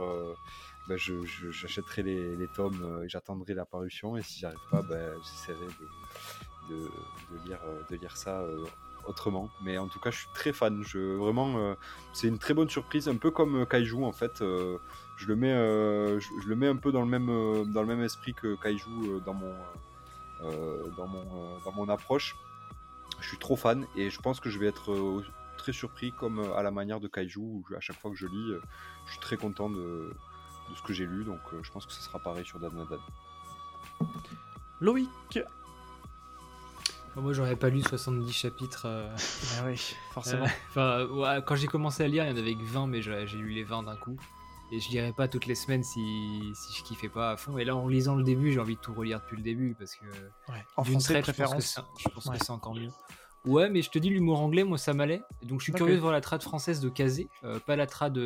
[0.96, 4.16] je- j'achèterai les, les tomes euh, et j'attendrai la parution.
[4.16, 5.66] Et si j'arrive pas, bah, j'essaierai
[6.68, 8.64] de, de, lire, euh, de lire ça euh,
[9.06, 9.50] autrement.
[9.62, 10.82] Mais en tout cas, je suis très fan.
[10.82, 11.74] Je, vraiment,
[12.12, 14.38] c'est une très bonne surprise, un peu comme Kaiju en fait.
[14.40, 17.26] je le mets, je, le mets un peu dans le même,
[17.72, 19.54] dans le même esprit que Kaiju dans mon,
[20.96, 22.36] dans mon, dans mon approche.
[23.20, 25.22] Je suis trop fan et je pense que je vais être
[25.56, 28.52] très surpris comme à la manière de Kaiju à chaque fois que je lis,
[29.06, 30.12] je suis très content de,
[30.70, 31.24] de ce que j'ai lu.
[31.24, 34.08] Donc euh, je pense que ce sera pareil sur Dan Dan Dan.
[34.80, 35.38] Loïc.
[37.16, 38.82] Moi, j'aurais pas lu 70 chapitres.
[38.86, 39.14] euh,
[39.58, 39.76] Ah oui,
[40.12, 40.44] forcément.
[40.44, 43.02] euh, Enfin, ouais, quand j'ai commencé à lire, il y en avait que 20, mais
[43.02, 44.16] j'ai lu les 20 d'un coup.
[44.72, 46.00] Et je lirai pas toutes les semaines si,
[46.54, 47.58] si je kiffais pas à fond.
[47.58, 49.96] Et là, en lisant le début, j'ai envie de tout relire depuis le début parce
[49.96, 50.04] que
[50.52, 50.64] Ouais.
[50.76, 51.80] En français, je pense que c'est-
[52.30, 52.50] Ouais.
[52.50, 52.90] encore mieux.
[53.44, 55.22] Ouais, mais je te dis, l'humour anglais, moi, ça m'allait.
[55.42, 58.16] Donc, je suis curieux de voir la trad française de Kazé, euh, pas la trad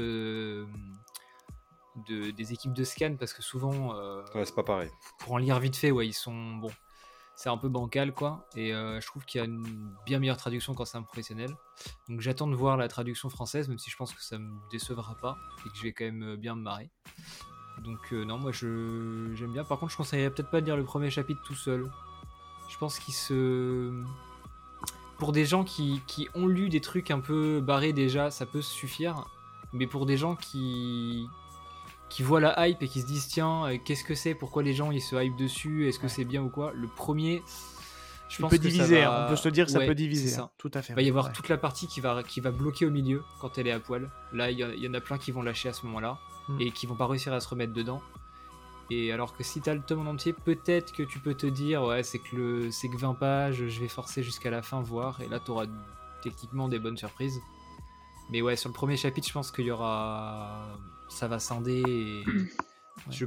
[1.97, 4.91] de, de- des équipes de scan, parce que souvent, euh, Ouais, c'est pas pareil.
[5.19, 6.71] pour en lire vite fait, ouais, ils sont bon.
[7.37, 8.47] C'est un peu bancal, quoi.
[8.55, 11.51] Et euh, je trouve qu'il y a une bien meilleure traduction quand c'est un professionnel.
[12.09, 15.17] Donc j'attends de voir la traduction française, même si je pense que ça me décevra
[15.17, 16.91] pas et que je vais quand même euh, bien me marrer.
[17.83, 19.65] Donc euh, non, moi je j'aime bien.
[19.65, 21.91] Par contre, je conseillerais peut-être pas de lire le premier chapitre tout seul.
[22.69, 23.93] Je pense qu'il se
[25.19, 28.63] pour des gens qui, qui ont lu des trucs un peu barrés déjà, ça peut
[28.63, 29.25] suffire.
[29.73, 31.27] Mais pour des gens qui
[32.15, 34.35] qui voient la hype et qui se disent tiens euh, qu'est-ce que c'est?
[34.35, 35.89] Pourquoi les gens ils se hype dessus?
[35.89, 36.73] Est-ce que c'est bien ou quoi?
[36.75, 37.43] Le premier
[38.29, 39.95] je pense peut que ça diviser, va- hein, on peut se dire que ça peut
[39.95, 40.29] diviser.
[40.29, 40.43] ça.
[40.43, 40.93] hein, Tout à fait.
[40.93, 41.33] il va y avoir ouais.
[41.33, 44.11] toute la partie qui va, qui va bloquer au milieu quand elle est à poil.
[44.33, 46.19] Là, il y, en a plein qui vont lâcher à ce moment-là
[46.49, 46.61] Mm.
[46.61, 48.03] et qui vont pas réussir à se remettre dedans.
[48.91, 51.83] Et alors que si t'as le tome en entier, peut-être que tu peux te dire,
[51.85, 55.21] ouais, c'est que, le, c'est que 20 pages, je vais forcer jusqu'à la fin, voir,
[55.23, 55.65] et là, t'auras
[56.23, 57.41] techniquement des bonnes surprises.
[58.31, 60.67] Mais ouais, sur le premier chapitre, je pense qu'il y aura.
[61.15, 62.25] Ça va scinder et.
[63.11, 63.27] Je,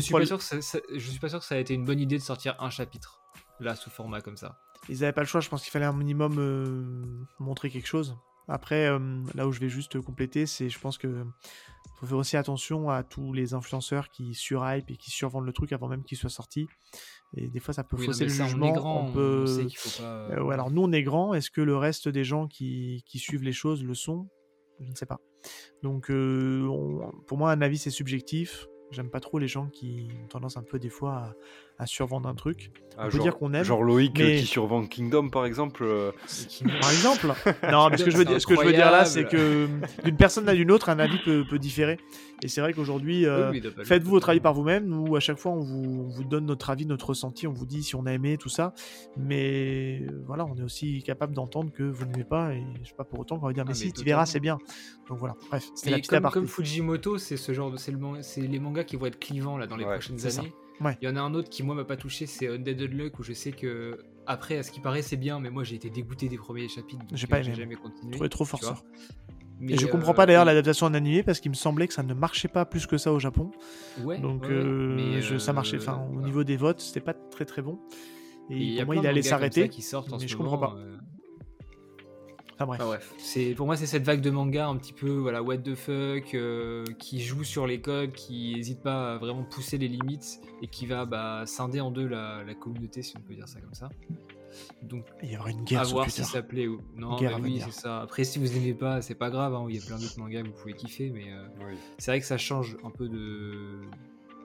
[0.00, 1.84] suis pas sûr que ça, ça- je suis pas sûr que ça a été une
[1.84, 3.20] bonne idée de sortir un chapitre
[3.60, 4.58] là sous format comme ça.
[4.88, 8.16] Ils n'avaient pas le choix, je pense qu'il fallait un minimum euh, montrer quelque chose.
[8.48, 8.98] Après, euh,
[9.34, 11.24] là où je vais juste compléter, c'est je pense que
[12.00, 15.72] faut faire aussi attention à tous les influenceurs qui surhype et qui survendent le truc
[15.72, 16.66] avant même qu'il soit sorti.
[17.36, 18.66] Et des fois, ça peut Oui, fausser le ça, jugement.
[18.66, 19.44] on est grand, on peut...
[19.46, 20.08] on sait qu'il faut pas.
[20.30, 21.34] Euh, ouais, alors nous, on est grand.
[21.34, 24.28] Est-ce que le reste des gens qui, qui suivent les choses le sont?
[24.80, 25.18] Je ne sais pas.
[25.82, 26.68] Donc, euh,
[27.26, 28.68] pour moi, un avis, c'est subjectif.
[28.90, 31.34] J'aime pas trop les gens qui ont tendance un peu des fois
[31.78, 32.70] à, survendre un truc.
[32.98, 35.44] Ah, On peut genre, dire qu'on aime, genre Loïc euh, mais- qui survend Kingdom par
[35.44, 35.84] exemple.
[35.84, 36.12] euh,
[36.80, 37.26] Par exemple
[37.70, 39.26] Non, mais ce que je veux, C'est dire, ce que je veux dire là, c'est
[39.26, 39.68] que
[40.02, 41.98] d'une personne à une autre, un avis peut, peut différer.
[42.42, 44.86] Et c'est vrai qu'aujourd'hui, euh, Oui, oui, faites-vous votre avis par vous-même.
[44.86, 47.66] Nous, à chaque fois, on vous, on vous donne notre avis, notre ressenti, on vous
[47.66, 48.72] dit si on a aimé, tout ça.
[49.16, 52.52] Mais voilà, on est aussi capable d'entendre que vous n'aimez pas.
[52.54, 54.24] Et je sais pas pour autant qu'on va dire, mais Ah, si, mais tu verras,
[54.26, 54.58] c'est bien.
[55.08, 56.34] Donc voilà, bref, c'était la Mais petite comme, aparté.
[56.38, 59.18] comme Fujimoto, c'est ce genre de, c'est le man- c'est les mangas qui vont être
[59.18, 60.42] clivants là dans les Ouais, prochaines ça.
[60.80, 60.96] Ouais.
[61.00, 63.22] Il y en a un autre qui moi m'a pas touché, c'est Undead Unluck où
[63.22, 66.28] je sais que après à ce qui paraît c'est bien, mais moi j'ai été dégoûté
[66.28, 67.04] des premiers chapitres.
[67.12, 67.54] J'ai pas euh, aimé.
[67.54, 68.12] jamais Je continué.
[68.12, 68.82] trouvais trop forceur.
[69.58, 71.94] Mais, Et je comprends euh, pas d'ailleurs l'adaptation en animé parce qu'il me semblait que
[71.94, 73.50] ça ne marchait pas plus que ça au Japon.
[74.02, 75.76] Ouais, Donc ouais, euh, je- ça marchait.
[75.76, 76.26] euh, Enfin, au voilà.
[76.26, 77.78] niveau des votes, c'était pas très très bon.
[78.50, 79.70] Et, Et il y a pour moi, il allait s'arrêter.
[79.70, 80.76] qui sortent en mais ce je moment, comprends pas.
[82.56, 82.80] Enfin bref.
[82.80, 85.58] Enfin, bref, c'est pour moi c'est cette vague de manga un petit peu voilà what
[85.58, 89.88] the fuck euh, qui joue sur les codes, qui hésite pas à vraiment pousser les
[89.88, 93.46] limites et qui va bah, scinder en deux la, la communauté si on peut dire
[93.46, 93.90] ça comme ça.
[94.82, 97.16] Donc Il y aura une à guerre sur voir si ça plaît ou non.
[97.16, 98.00] À oui c'est ça.
[98.00, 100.42] Après si vous aimez pas c'est pas grave, hein, il y a plein d'autres mangas
[100.42, 101.76] que vous pouvez kiffer, mais euh, oui.
[101.98, 103.82] c'est vrai que ça change un peu de,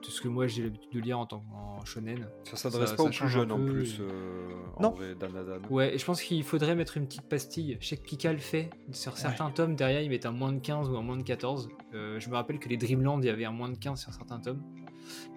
[0.02, 2.26] de ce que moi j'ai l'habitude de lire en tant en shonen.
[2.44, 3.94] Ça s'adresse pas aux plus jeunes en plus.
[3.98, 4.48] et- euh,
[4.80, 4.88] Non.
[4.88, 5.62] En vrai, Dan Dan Dan.
[5.70, 7.76] Ouais, et je pense qu'il faudrait mettre une petite pastille.
[7.80, 8.70] Je sais que Pika le fait.
[8.92, 11.68] Sur certains tomes, derrière, ils mettent un moins de 15 ou un moins de 14.
[11.94, 14.12] Euh, je me rappelle que les Dreamland, il y avait un moins de 15 sur
[14.12, 14.62] certains tomes.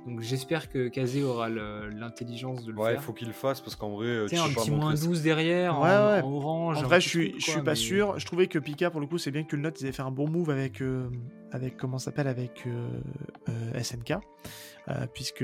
[0.06, 3.04] Donc j'espère que Kazé aura le- l'intelligence de le Ouais, il faire.
[3.04, 5.80] faut qu'il le fasse parce qu'en vrai, euh, Tu un petit moins montrer 12 derrière,
[5.82, 6.22] Ouais, en, ouais.
[6.22, 6.78] en orange.
[6.78, 8.20] En vrai, je suis, je pas mais- sûr.
[8.20, 10.12] Je trouvais que Pika, pour le coup, c'est bien que Note, ils avaient fait un
[10.12, 11.10] bon move avec, euh,
[11.52, 12.88] avec comment ça s'appelle, avec euh,
[13.50, 14.14] euh, SNK,
[14.90, 15.44] euh, puisque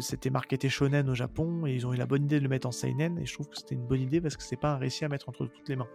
[0.00, 2.66] c'était marketé shonen au Japon et ils ont eu la bonne idée de le mettre
[2.68, 3.18] en seinen.
[3.18, 5.08] Et je trouve que c'était une bonne idée parce que c'est pas un récit à
[5.08, 5.88] mettre entre toutes les mains.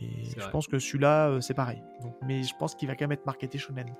[0.00, 0.06] Et
[0.36, 0.50] je vrai.
[0.52, 1.82] pense que celui-là, euh, c'est pareil.
[2.02, 3.92] Donc, mais je pense qu'il va quand même être marketé shonen,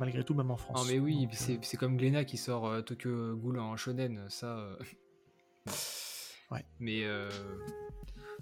[0.00, 0.76] malgré tout, même en France.
[0.78, 4.58] Non mais oui, euh, c'est comme Glénat qui sort euh, Tokyo Ghoul en shonen, ça.
[4.58, 4.76] euh,
[6.52, 6.64] Ouais.
[6.78, 7.28] Mais euh,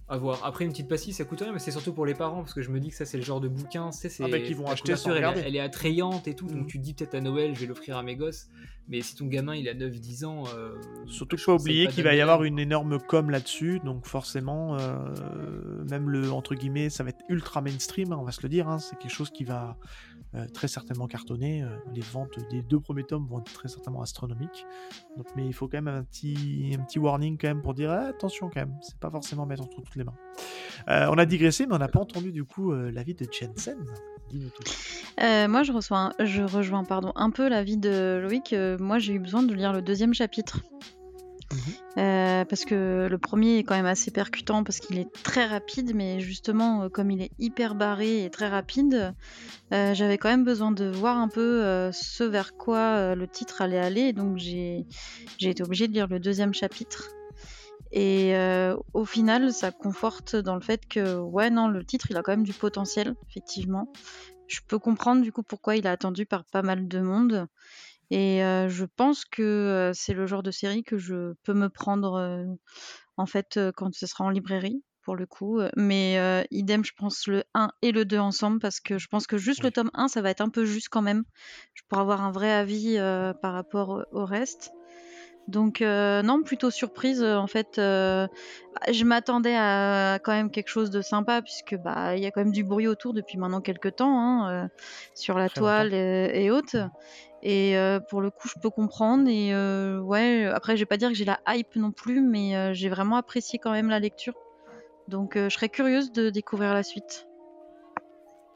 [0.09, 0.45] à voir.
[0.45, 2.61] Après une petite pastille, ça coûte rien, mais c'est surtout pour les parents parce que
[2.61, 4.39] je me dis que ça c'est le genre de bouquin, tu sais, c'est Ah bah,
[4.41, 6.55] qu'ils vont acheter couverture, elle, elle est attrayante et tout, Mhm.
[6.59, 8.49] donc tu te dis peut-être à Noël, je vais l'offrir à mes gosses.
[8.89, 10.75] Mais si ton gamin il a 9-10 ans, euh,
[11.07, 15.83] Surtout faut pas oublier qu'il va y avoir une énorme com là-dessus, donc forcément, euh,
[15.89, 18.69] même le entre guillemets, ça va être ultra mainstream, hein, on va se le dire.
[18.69, 19.79] hein, c'est quelque chose qui va
[20.35, 21.63] euh, très certainement cartonner.
[21.63, 24.67] euh, les ventes des deux premiers tomes vont être très certainement astronomiques.
[25.17, 27.91] Donc, mais il faut quand même un petit, un petit warning quand même pour dire
[27.91, 30.15] ah, attention quand même, c'est pas forcément mettre entre toutes les mains.
[30.89, 33.79] Euh, on a digressé, mais on n'a pas entendu du coup l'avis de Jensen.
[34.31, 38.55] Dis-nous moi, je, reçois je rejoins pardon, un peu l'avis de Loïc.
[38.81, 40.61] Moi, j'ai eu besoin de lire le deuxième chapitre.
[41.97, 45.93] Euh, parce que le premier est quand même assez percutant parce qu'il est très rapide,
[45.95, 49.15] mais justement, euh, comme il est hyper barré et très rapide,
[49.73, 53.79] euh, j'avais quand même besoin de voir un peu ce vers quoi le titre allait
[53.79, 54.13] aller.
[54.13, 54.87] Donc, j'ai
[55.41, 57.11] été obligée de lire le deuxième chapitre.
[57.93, 58.35] Et
[58.93, 62.33] au final, ça conforte dans le fait que, ouais, non, le titre, il a quand
[62.33, 63.93] même du potentiel, effectivement.
[64.47, 67.47] Je peux comprendre du coup pourquoi il est attendu par pas mal de monde.
[68.11, 72.47] Et je pense que c'est le genre de série que je peux me prendre
[73.17, 75.61] en fait quand ce sera en librairie pour le coup.
[75.77, 79.39] Mais idem, je pense le 1 et le 2 ensemble parce que je pense que
[79.39, 79.73] juste le Oui.
[79.73, 81.25] tome 1, ça va être un peu juste quand même.
[81.75, 82.97] Je pourrais avoir un vrai avis
[83.43, 84.71] par rapport au- au reste.
[85.49, 87.77] Donc non, plutôt surprise en fait.
[87.77, 88.29] bah,
[88.93, 92.41] je m'attendais à quand même quelque chose de sympa puisque bah il y a quand
[92.43, 94.69] même du bruit autour depuis maintenant quelques temps hein,
[95.15, 96.77] sur la Très toile et, et autres.
[97.45, 99.29] Et euh, pour le coup, je peux comprendre.
[99.29, 102.57] Et euh, ouais, après, je vais pas dire que j'ai la hype non plus, mais
[102.57, 104.35] euh, j'ai vraiment apprécié quand même la lecture.
[105.09, 107.29] Donc je serais curieuse de découvrir la suite.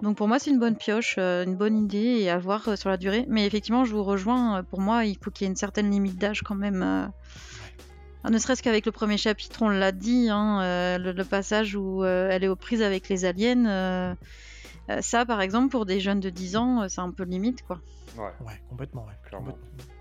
[0.00, 2.96] Donc pour moi, c'est une bonne pioche, une bonne idée et à voir sur la
[2.96, 3.26] durée.
[3.28, 4.62] Mais effectivement, je vous rejoins.
[4.62, 7.12] Pour moi, il faut qu'il y ait une certaine limite d'âge quand même.
[8.24, 12.42] ne serait-ce qu'avec le premier chapitre, on l'a dit, hein, le, le passage où elle
[12.42, 14.16] est aux prises avec les aliens.
[14.90, 17.62] Euh, ça, par exemple, pour des jeunes de 10 ans, euh, c'est un peu limite,
[17.66, 17.80] quoi.
[18.16, 19.12] Ouais, Ouais, complètement, ouais.
[19.24, 19.52] Clairement.
[19.52, 19.94] complètement.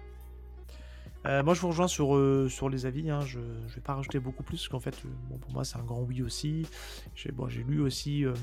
[1.26, 3.10] Euh, moi, je vous rejoins sur, euh, sur les avis.
[3.10, 3.20] hein.
[3.22, 5.78] Je ne vais pas rajouter beaucoup plus, parce qu'en fait, euh, bon, pour moi, c'est
[5.78, 6.66] un grand oui aussi.
[7.16, 8.34] J'ai bon, j'ai lu aussi euh,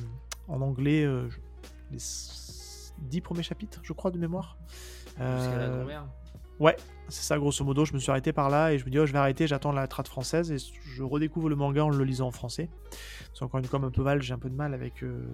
[0.49, 1.29] en anglais euh,
[1.91, 1.99] les
[2.99, 4.59] dix premiers chapitres, je crois, de mémoire.
[5.17, 6.07] Jusqu'à la grand-mère.
[6.61, 6.77] Ouais,
[7.09, 7.85] c'est ça grosso modo.
[7.85, 9.73] Je me suis arrêté par là et je me dis, oh, je vais arrêter, j'attends
[9.73, 12.71] la trad française et je redécouvre le manga en le lisant en français.
[13.35, 15.03] C'est encore une com un peu mal, j'ai un peu de mal avec.
[15.03, 15.27] euh,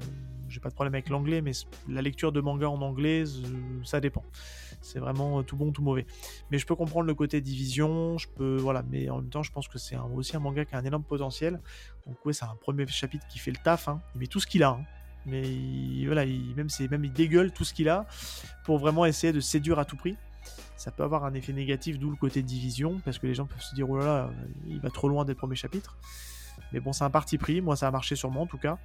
[0.49, 1.53] j'ai pas de problème avec l'anglais, mais
[1.89, 4.25] la lecture de manga en anglais, euh, ça dépend.
[4.81, 6.07] C'est vraiment euh, tout bon, tout mauvais.
[6.51, 8.57] Mais je peux comprendre le côté division, je peux.
[8.57, 10.85] Voilà, mais en même temps, je pense que c'est aussi un manga qui a un
[10.85, 11.61] énorme potentiel.
[12.07, 13.89] Donc, ouais, c'est un premier chapitre qui fait le taf.
[13.89, 14.01] hein.
[14.15, 14.71] Il met tout ce qu'il a.
[14.71, 14.85] hein.
[15.27, 18.07] Mais il- voilà, il, même, même il dégueule tout ce qu'il a
[18.65, 20.17] pour vraiment essayer de séduire à tout prix
[20.77, 23.63] ça peut avoir un effet négatif, d'où le côté division, parce que les gens peuvent
[23.63, 24.31] se dire oh là là,
[24.67, 25.97] il va trop loin dès le premier chapitre.
[26.73, 28.79] Mais bon, c'est un parti pris, moi ça a marché sur moi en tout cas.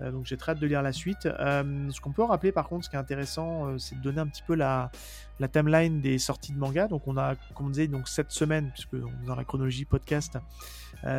[0.00, 1.26] Euh, donc j'ai très hâte de lire la suite.
[1.26, 4.20] Euh, ce qu'on peut rappeler par contre, ce qui est intéressant, euh, c'est de donner
[4.20, 4.90] un petit peu la,
[5.52, 6.86] timeline des sorties de manga.
[6.86, 8.96] Donc on a, comme on disait, donc cette semaine, puisque
[9.26, 10.38] dans la chronologie podcast,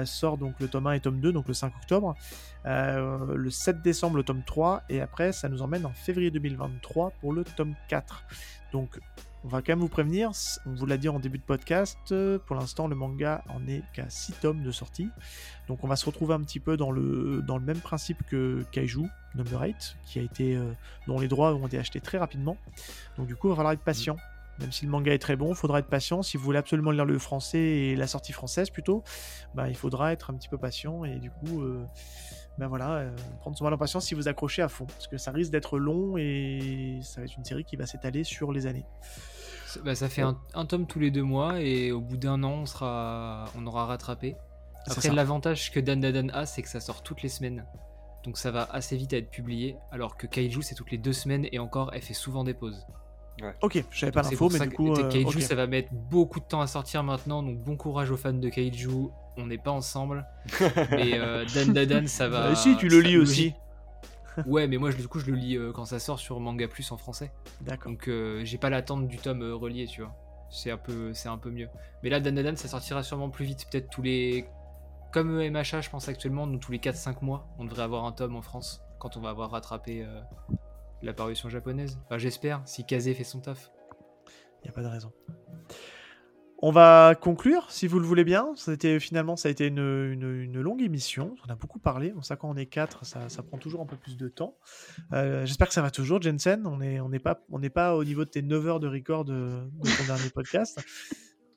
[0.05, 2.15] sort donc le tome 1 et tome 2, donc le 5 octobre.
[2.65, 7.33] Le 7 décembre, le tome 3, et après ça nous emmène en février 2023 pour
[7.33, 8.23] le tome 4.
[8.71, 8.99] Donc
[9.45, 10.31] on va quand même vous prévenir,
[10.65, 13.83] on vous l'a dit en début de podcast, euh, pour l'instant le manga en est
[13.93, 15.09] qu'à 6 tomes de sortie.
[15.67, 18.65] Donc on va se retrouver un petit peu dans le, dans le même principe que
[18.71, 20.73] Kaiju Number 8, qui a été, euh,
[21.05, 22.57] dont les droits ont été achetés très rapidement.
[23.17, 24.17] Donc du coup il va falloir être patient.
[24.59, 26.23] Même si le manga est très bon, il faudra être patient.
[26.23, 29.03] Si vous voulez absolument lire le français et la sortie française plutôt,
[29.53, 31.85] bah, il faudra être un petit peu patient et du coup, euh,
[32.57, 35.17] ben voilà, euh, prendre son mal en patience si vous accrochez à fond, parce que
[35.17, 38.65] ça risque d'être long et ça va être une série qui va s'étaler sur les
[38.65, 38.85] années.
[39.75, 42.43] Ça- bah, ça fait un, un tome tous les deux mois et au bout d'un
[42.43, 44.35] an, on, sera, on aura rattrapé.
[44.87, 47.65] C'est Après, l'avantage que Dan Dan a, c'est que ça sort toutes les semaines.
[48.23, 51.13] Donc ça va assez vite à être publié, alors que Kaiju, c'est toutes les deux
[51.13, 52.85] semaines et encore, elle fait souvent des pauses.
[53.61, 56.39] Ok, je savais pas l'info, mais ça du coup, euh, Kaiju, ça va mettre beaucoup
[56.39, 59.09] de temps à sortir maintenant, donc bon courage aux fans de Kaiju.
[59.37, 60.25] On n'est pas ensemble.
[60.91, 62.45] mais euh, Dan Dan Dan, ça va.
[62.47, 63.53] Euh, si, tu le lis aussi.
[64.45, 66.67] Ouais, mais moi, je- du coup, je le lis euh, quand ça sort sur Manga
[66.67, 67.31] Plus en français.
[67.61, 67.91] D'accord.
[67.91, 70.13] Donc euh, j'ai pas l'attente du tome euh, relié, tu vois.
[70.49, 71.69] C'est un peu, c'est un peu mieux.
[72.03, 74.45] Mais là, Dan Dan ça sortira sûrement plus vite, peut-être tous les,
[75.11, 78.11] comme euh, MHA, je pense actuellement, nous tous les 4-5 mois, on devrait avoir un
[78.11, 80.05] tome en France quand on va avoir rattrapé
[81.01, 81.99] la parution japonaise.
[82.05, 83.71] Enfin, j'espère, si Kazé fait son taf.
[84.61, 85.11] Il n'y a pas de raison.
[86.67, 88.55] On va conclure, si vous le voulez bien.
[88.99, 91.35] Finalement, ça a été une, longue émission.
[91.47, 92.09] On a beaucoup parlé.
[92.09, 94.57] Bon, ça, quand on est quatre, ça, prend toujours un peu plus de temps.
[95.13, 96.65] Euh, J'espère que ça va toujours, Jensen.
[96.65, 99.33] On n'est on pas, on pas au niveau de tes 9 heures de record de,
[99.33, 100.83] de ton dernier podcast.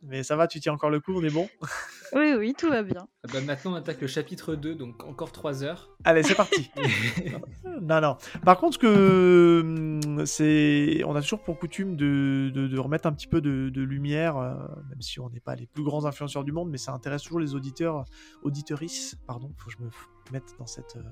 [0.02, 1.48] Mais ça va, tu tiens encore le coup, on est bon
[2.14, 3.06] Oui, oui, tout va bien.
[3.24, 5.90] Ah bah, maintenant, on attaque le chapitre 2, donc encore 3 heures.
[6.04, 6.70] Allez, c'est parti.
[7.82, 8.16] non, non.
[8.44, 13.12] Par contre, que hum, c'est, on a toujours pour coutume de, de- de remettre un
[13.12, 14.54] petit peu de, de lumière, euh,
[14.88, 17.40] même si on n'est pas les plus grands influenceurs du monde, mais ça intéresse toujours
[17.40, 18.04] les auditeurs,
[18.42, 19.90] auditrices, pardon, faut que je me
[20.32, 21.02] mette dans cette euh,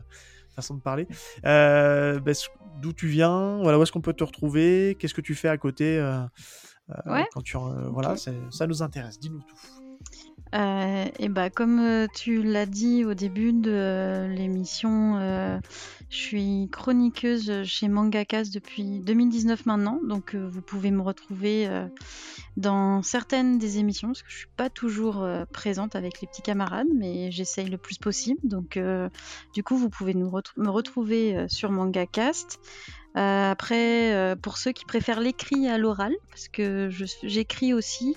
[0.54, 1.06] façon de parler.
[1.44, 2.34] Euh, ben,
[2.80, 5.56] D'où tu viens, voilà, où est-ce qu'on peut te retrouver, qu'est-ce que tu fais à
[5.56, 6.20] côté, euh,
[7.06, 7.26] Ouais.
[7.32, 9.18] quand tu, euh, voilà, ça nous intéresse.
[9.18, 9.56] Dis-nous tout.
[10.54, 15.58] Euh, et bah, comme euh, tu l'as dit au début de euh, l'émission, euh,
[16.08, 21.86] je suis chroniqueuse chez Mangakas depuis 2019 maintenant, donc euh, vous pouvez me retrouver euh,
[22.56, 26.42] dans certaines des émissions, parce que je suis pas toujours euh, présente avec les petits
[26.42, 28.40] camarades, mais j'essaye le plus possible.
[28.44, 29.08] Donc, euh,
[29.52, 32.60] du coup, vous pouvez nous me retrouver euh, sur Mangacast.
[33.16, 36.90] Euh, après, euh, pour ceux qui préfèrent l'écrit à l'oral, parce que
[37.22, 38.14] j'écris aussi,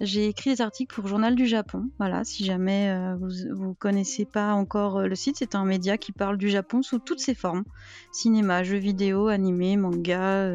[0.00, 1.88] j'ai écrit des articles pour Journal du Japon.
[1.98, 6.12] Voilà, si jamais euh, vous vous connaissez pas encore le site, c'est un média qui
[6.12, 7.64] parle du Japon sous toutes ses formes
[8.12, 10.50] cinéma, jeux vidéo, animé, manga,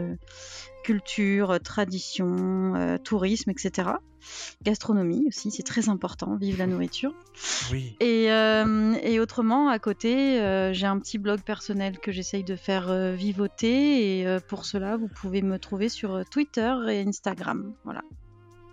[0.84, 3.94] culture, tradition, tourisme, etc.
[4.64, 6.36] Gastronomie aussi, c'est très important.
[6.36, 7.14] Vive la nourriture.
[7.72, 7.96] Oui.
[8.00, 12.56] Et, euh, et autrement, à côté, euh, j'ai un petit blog personnel que j'essaye de
[12.56, 14.20] faire euh, vivoter.
[14.20, 17.74] Et pour cela, vous pouvez me trouver sur Twitter et Instagram.
[17.84, 18.02] Voilà.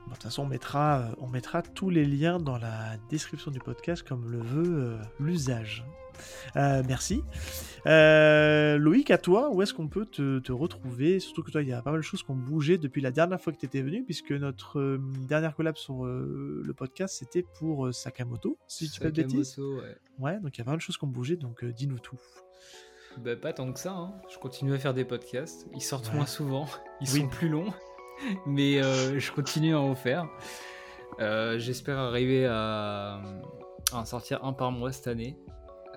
[0.06, 4.06] De toute façon, on mettra, on mettra tous les liens dans la description du podcast
[4.06, 5.84] comme le veut l'usage.
[6.56, 7.22] Euh, merci.
[7.86, 11.20] Euh, Loïc, à toi, où est-ce qu'on peut te, te retrouver?
[11.20, 13.10] Surtout que toi, il y a pas mal de choses qui ont bougé depuis la
[13.10, 17.44] dernière fois que tu étais venu, puisque notre euh, dernière collab sur le podcast, c'était
[17.58, 19.58] pour Sakamoto, si tu fais de bêtises.
[19.58, 19.96] Ouais.
[20.18, 22.18] Ouais, donc il y a pas mal de choses qui ont bougé, donc dis-nous tout.
[23.18, 24.14] Bah, pas tant que ça, hein.
[24.32, 25.66] je continue à faire des podcasts.
[25.74, 26.16] Ils sortent Ouais.
[26.16, 26.66] moins souvent,
[27.00, 27.20] ils Oui.
[27.20, 27.72] sont plus longs,
[28.46, 30.28] mais je continue à en faire.
[31.20, 33.20] J'espère arriver à,
[33.92, 35.36] à en sortir un par mois cette année,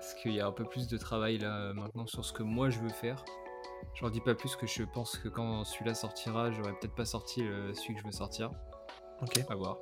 [0.00, 2.70] parce qu'il y a un peu plus de travail là maintenant sur ce que moi
[2.70, 3.22] je veux faire.
[3.94, 7.04] Je leur dis pas plus que je pense que quand celui-là sortira, j'aurais peut-être pas
[7.04, 8.50] sorti le- celui que je veux sortir.
[9.22, 9.44] Ok.
[9.50, 9.76] À voir.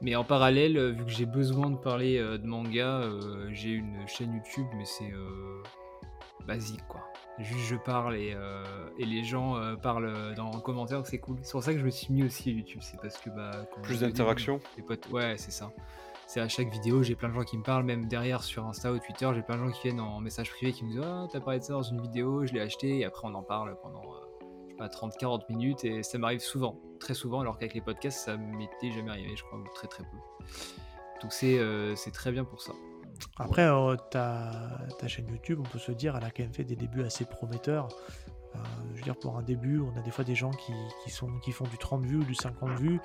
[0.00, 3.70] Mais en parallèle, euh, vu que j'ai besoin de parler euh, de manga, euh, j'ai
[3.72, 5.62] une chaîne YouTube, mais c'est euh,
[6.46, 7.00] basique quoi.
[7.38, 8.64] Juste je parle et, euh,
[8.98, 11.38] et les gens euh, parlent euh, dans les commentaires, c'est cool.
[11.42, 13.50] C'est pour ça que je me suis mis aussi à YouTube, c'est parce que bah.
[13.82, 14.60] Plus d'interaction.
[14.76, 15.72] les potes, ouais, c'est ça.
[16.26, 18.92] C'est à chaque vidéo, j'ai plein de gens qui me parlent, même derrière sur Insta
[18.92, 21.26] ou Twitter, j'ai plein de gens qui viennent en message privé qui me disent Ah,
[21.30, 23.76] t'as parlé de ça dans une vidéo, je l'ai acheté, et après on en parle
[23.80, 27.74] pendant euh, je sais pas, 30-40 minutes, et ça m'arrive souvent, très souvent, alors qu'avec
[27.74, 30.16] les podcasts, ça m'était jamais arrivé, je crois, ou très très peu.
[31.22, 32.72] Donc c'est euh, très bien pour ça.
[33.38, 34.50] Après, euh, ta,
[34.98, 37.24] ta chaîne YouTube, on peut se dire, elle a quand même fait des débuts assez
[37.24, 37.88] prometteurs.
[38.56, 40.72] Euh, je veux dire, pour un début, on a des fois des gens qui,
[41.04, 42.98] qui sont, qui font du 30 vues ou du 50 vues.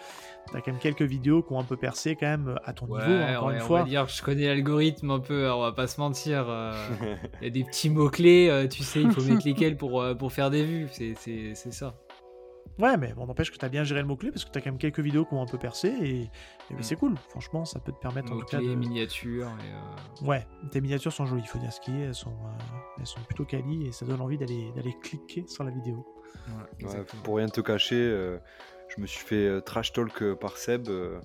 [0.52, 3.02] T'as quand même quelques vidéos qui ont un peu percé quand même à ton Ouais,
[3.02, 3.80] niveau, hein, encore ouais, une on fois.
[3.80, 6.46] va dire, je connais l'algorithme un peu, alors on va pas se mentir.
[6.48, 6.72] euh,
[7.42, 10.16] Il y a des petits mots-clés, euh, tu sais, il faut mettre lesquels pour, euh,
[10.16, 11.96] pour faire des vues, c'est- c'est c'est ça.
[12.80, 14.80] Ouais, mais bon, n'empêche que t'as bien géré le mot-clé parce que t'as quand même
[14.80, 16.82] quelques vidéos qui ont un peu percé et, et Mm.
[16.84, 17.16] c'est cool.
[17.30, 18.74] Franchement, ça peut te permettre en tout cas de...
[18.76, 22.06] miniatures, et, euh, Ouais, tes miniatures sont jolies, il faut dire ce qui est.
[22.06, 22.64] Elles sont, euh,
[23.00, 26.06] elles sont plutôt quali et ça donne envie d'aller d'aller cliquer sur la vidéo.
[26.82, 28.38] Ouais, pour rien te cacher, euh,
[28.88, 31.20] je me suis fait trash talk par Seb euh,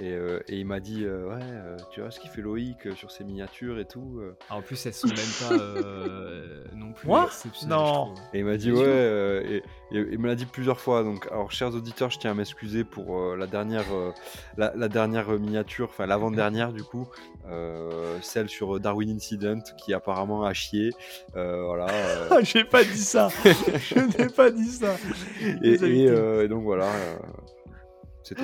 [0.00, 2.86] et, euh, et il m'a dit euh, Ouais, euh, tu vois ce qu'il fait Loïc
[2.86, 4.18] euh, sur ses miniatures et tout.
[4.20, 4.36] euh.
[4.48, 5.16] Ah, en plus, elles sont même
[5.48, 7.76] pas euh, non plus exceptionnelles.
[7.76, 8.14] Non.
[8.32, 9.56] Et il m'a dit Ouais, euh, et,
[9.96, 11.02] et il me l'a dit plusieurs fois.
[11.02, 14.10] Donc, alors, chers auditeurs, je tiens à m'excuser pour euh, la dernière, euh,
[14.56, 17.06] la, la dernière miniature, enfin l'avant-dernière du coup,
[17.50, 20.90] euh, celle sur Darwin Incident qui apparemment a chié.
[21.36, 21.86] Euh, voilà.
[22.42, 24.96] J'ai pas dit ça Je n'ai pas dit ça
[25.64, 26.86] euh, et donc voilà.
[28.22, 28.42] C'est tout.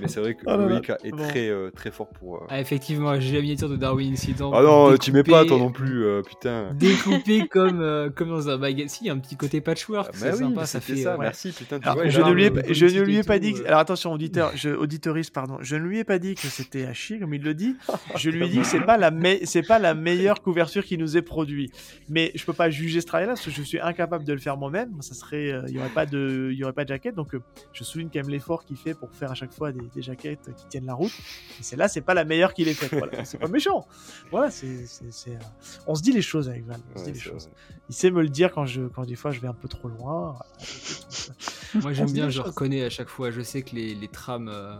[0.00, 1.16] Mais c'est vrai que là, Loïc est bon.
[1.28, 2.36] très, euh, très fort pour.
[2.36, 4.52] euh, Ah, effectivement, j'ai la miniature de Darwin Incident.
[4.54, 6.70] Ah non, tu mets pas toi non plus, euh, putain.
[6.74, 8.88] Découpé comme, euh, comme dans un magazine.
[8.88, 10.96] Si, il y a un petit côté patchwork, Ah, c'est oui, sympa, ça fait.
[10.96, 13.22] ça, merci, putain, tu Alors, vois, il je, ne lui ai, je ne lui ai
[13.22, 13.54] pas tout, dit.
[13.54, 13.66] que-.
[13.66, 15.58] Alors attention, auditeur, je, auditoriste, pardon.
[15.60, 17.76] Je ne lui ai pas dit que c'était à chier, comme il le dit.
[18.16, 19.10] Je lui ai dit que c'est pas la
[19.44, 21.72] c'est pas la meilleure couverture qui nous est produite.
[22.08, 24.56] Mais je peux pas juger ce travail-là parce que je suis incapable de le faire
[24.56, 24.90] moi-même.
[25.00, 27.14] Ça serait, il y aurait pas de, il y aurait pas de jaquette.
[27.14, 27.34] Donc
[27.72, 30.50] je souligne quand même l'effort qu'il fait pour faire à chaque fois des, des jaquettes
[30.56, 31.12] qui tiennent la route.
[31.60, 32.92] Et celle-là, c'est pas la meilleure qu'il ait faite.
[32.98, 33.24] Voilà.
[33.24, 33.86] C'est pas méchant.
[34.32, 35.38] Voilà, c'est, c'est- c'est, euh,
[35.86, 36.80] on se dit les choses avec Val.
[36.94, 37.44] On se dit les choses.
[37.44, 37.54] vrai.
[37.88, 39.88] Il sait me le dire quand je, quand des fois je vais un peu trop
[39.88, 40.36] loin.
[41.74, 42.46] Moi, j'aime bien, je choses.
[42.50, 43.30] reconnais à chaque fois.
[43.30, 44.48] Je sais que les, les trames.
[44.48, 44.74] euh,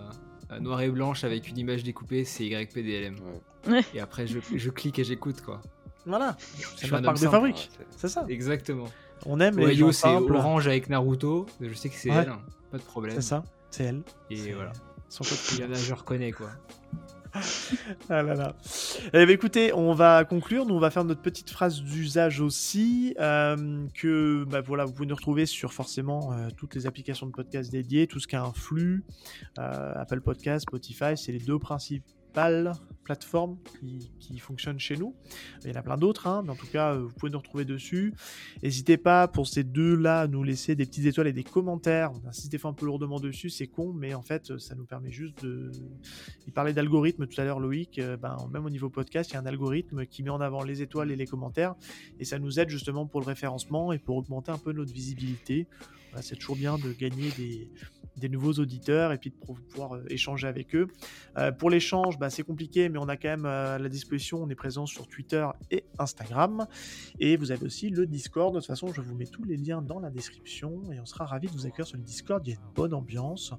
[0.53, 3.15] euh, noir et blanche avec une image découpée, c'est YPDLM.
[3.21, 3.73] Ouais.
[3.73, 3.85] Ouais.
[3.95, 5.61] Et après, je, je clique et j'écoute, quoi.
[6.07, 7.71] Voilà, Je c'est un marque de fabrique.
[7.79, 8.25] Ouais, c'est- C'est ça.
[8.29, 8.87] Exactement.
[9.27, 10.35] On aime les gens c'est simples.
[10.35, 11.47] orange avec Naruto.
[11.61, 12.17] Je sais que c'est Ouais.
[12.23, 12.41] elle, hein,
[12.73, 13.15] pas de problème.
[13.17, 14.03] C'est ça, c'est elle.
[14.31, 14.73] Et voilà.
[15.09, 15.25] Son
[15.55, 16.51] Il y en a, je reconnais, quoi.
[18.09, 18.57] Ah là là.
[19.13, 20.67] Eh ben, écoutez, on va conclure.
[20.67, 23.15] Nous, on va faire notre petite phrase d'usage aussi.
[23.21, 27.33] euh, que bah, voilà, vous pouvez nous retrouver sur forcément euh, toutes les applications de
[27.33, 29.05] podcast dédiées, tout ce qui a un flux.
[29.59, 31.59] euh, Apple Podcast, Spotify, c'est les deux
[32.31, 35.17] principales plateformes qui, qui fonctionnent chez nous.
[35.65, 37.39] Il y en a plein d'autres, hein, mais en tout cas, euh, vous pouvez nous
[37.39, 38.15] retrouver dessus.
[38.63, 42.13] N'hésitez pas pour ces deux-là à nous laisser des petites étoiles et des commentaires.
[42.13, 44.85] On insiste des fois un peu lourdement dessus, c'est con, mais en fait, ça nous
[44.85, 45.73] permet juste de,
[46.47, 47.99] il parlait d'algorithme tout à l'heure, Loïc.
[47.99, 50.63] euh, ben, même au niveau podcast, il y a un algorithme qui met en avant
[50.63, 51.75] les étoiles et les commentaires.
[52.21, 55.67] Et ça nous aide justement pour le référencement et pour augmenter un peu notre visibilité.
[56.21, 57.31] C'est toujours bien de gagner
[58.17, 60.89] des, nouveaux auditeurs et puis de pou- pouvoir euh, échanger avec eux.
[61.39, 64.43] Euh, pour l'échange, bah, c'est compliqué, mais on a quand même euh, à la disposition.
[64.43, 66.67] On est présent sur Twitter et Instagram.
[67.19, 68.55] Et vous avez aussi le Discord.
[68.55, 71.25] De toute façon, je vous mets tous les liens dans la description et on sera
[71.25, 72.47] ravis de vous accueillir sur le Discord.
[72.47, 73.55] Il y a une bonne ambiance.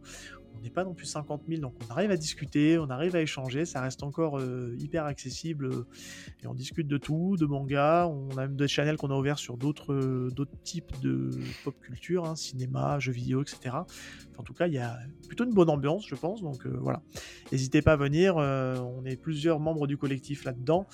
[0.58, 3.22] On n'est pas non plus 50 000, donc on arrive à discuter, on arrive à
[3.22, 3.66] échanger.
[3.66, 5.88] Ça reste encore euh, hyper accessible euh,
[6.44, 8.08] et on discute de tout, de manga.
[8.08, 11.32] On a même des channels qu'on a ouverts sur d'autres euh, types de
[11.64, 13.76] pop culture, hein, cinéma, jeux vidéo, etc.
[14.38, 14.98] En tout cas, il y a
[15.28, 16.42] plutôt une bonne ambiance, je pense.
[16.42, 17.02] Donc voilà.
[17.52, 18.38] N'hésitez pas à venir.
[18.38, 20.88] on est plusieurs membres du collectif là-dedans.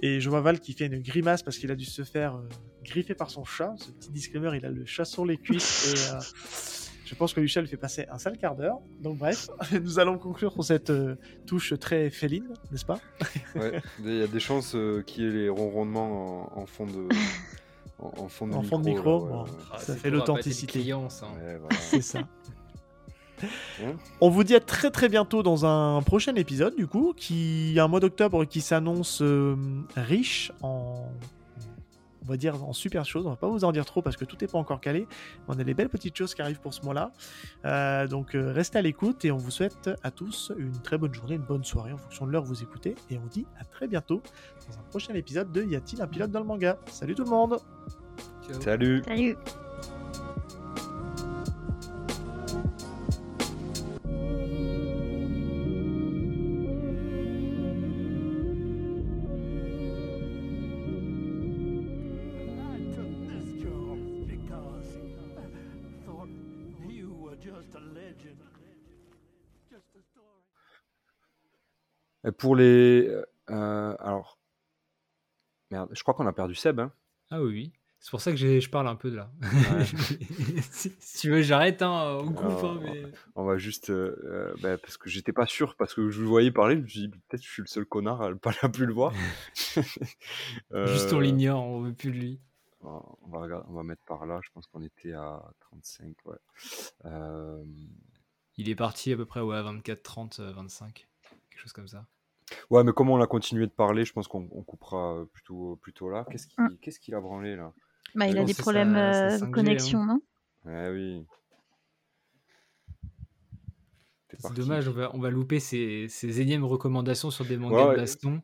[0.00, 2.40] Et je vois Val qui fait une grimace parce qu'il a dû se faire
[2.84, 3.74] griffer par son chat.
[3.76, 6.85] Ce petit disclaimer, il a le chat sur les cuisses.
[7.06, 8.78] Je pense que Michel fait passer un sale quart d'heure.
[9.00, 9.48] Donc bref,
[9.82, 12.98] nous allons conclure sur cette euh, touche très féline, n'est-ce pas?
[13.54, 16.84] Ouais, il y a des chances euh, qu'il y ait les ronronnements en, en fond
[16.86, 17.08] de
[17.98, 18.76] en, en fond de En micro.
[18.76, 19.42] fond de micro, là, ouais, bon.
[19.44, 19.50] ouais.
[19.72, 20.80] Ah, Ça fait l'authenticité.
[20.92, 21.76] Ouais, voilà.
[21.80, 22.20] C'est ça.
[23.42, 27.76] Hein On vous dit à très très bientôt dans un prochain épisode du coup, qui
[27.78, 29.56] un mois d'octobre qui s'annonce euh,
[29.94, 31.06] riche en
[32.26, 33.26] on va dire en super choses.
[33.26, 35.06] On va pas vous en dire trop parce que tout n'est pas encore calé.
[35.48, 37.12] Mais on a des belles petites choses qui arrivent pour ce mois-là.
[37.64, 41.14] Euh, donc euh, restez à l'écoute et on vous souhaite à tous une très bonne
[41.14, 42.94] journée, une bonne soirée en fonction de l'heure où vous écoutez.
[43.10, 44.22] Et on dit à très bientôt
[44.68, 46.78] dans un prochain épisode de Y a-t-il un pilote dans le manga?
[46.86, 47.58] Salut tout le monde
[48.46, 48.60] Ciao.
[48.60, 49.02] Salut.
[49.04, 49.36] Salut.
[72.32, 73.08] Pour les
[73.50, 74.38] euh, alors
[75.70, 76.80] merde, je crois qu'on a perdu Seb.
[76.80, 76.92] Hein.
[77.30, 77.72] Ah oui, oui.
[77.98, 79.30] C'est pour ça que j'ai- je parle un peu de là.
[79.42, 79.84] Ouais.
[80.70, 82.46] si, si tu veux, j'arrête, hein, on coupe.
[82.64, 83.02] Hein, mais...
[83.34, 86.26] On va juste euh, euh, bah, parce que j'étais pas sûr parce que je le
[86.28, 88.52] voyais parler, je me suis dit peut-être je suis le seul connard à ne pas
[88.62, 89.12] à plus le voir.
[89.54, 92.40] Juste on Euh, l'ignore, on veut plus de lui.
[92.82, 94.38] On va regarder, on va mettre par là.
[94.44, 96.14] Je pense qu'on était à 35.
[96.26, 96.36] Ouais.
[97.06, 97.64] Euh,
[98.56, 101.08] Il est parti à peu près ouais, à 24, 30, euh, 25.
[101.50, 102.06] Quelque chose comme ça.
[102.70, 106.08] Ouais, mais comme on a continué de parler, je pense qu'on on coupera plutôt, plutôt
[106.10, 106.24] là.
[106.30, 106.68] Qu'est-ce Mm.
[106.68, 107.72] qu'il qu'est-ce qu'il a branlé là?
[108.14, 110.20] Bah, il a des problèmes sa- sa euh, 5G, de connexion, non?
[110.64, 111.26] Ouais, oui.
[114.28, 117.76] T'es C'est dommage, on va, on va louper ces, ces énièmes recommandations sur des mangas
[117.76, 117.96] Ouais, de ouais.
[117.96, 118.42] baston.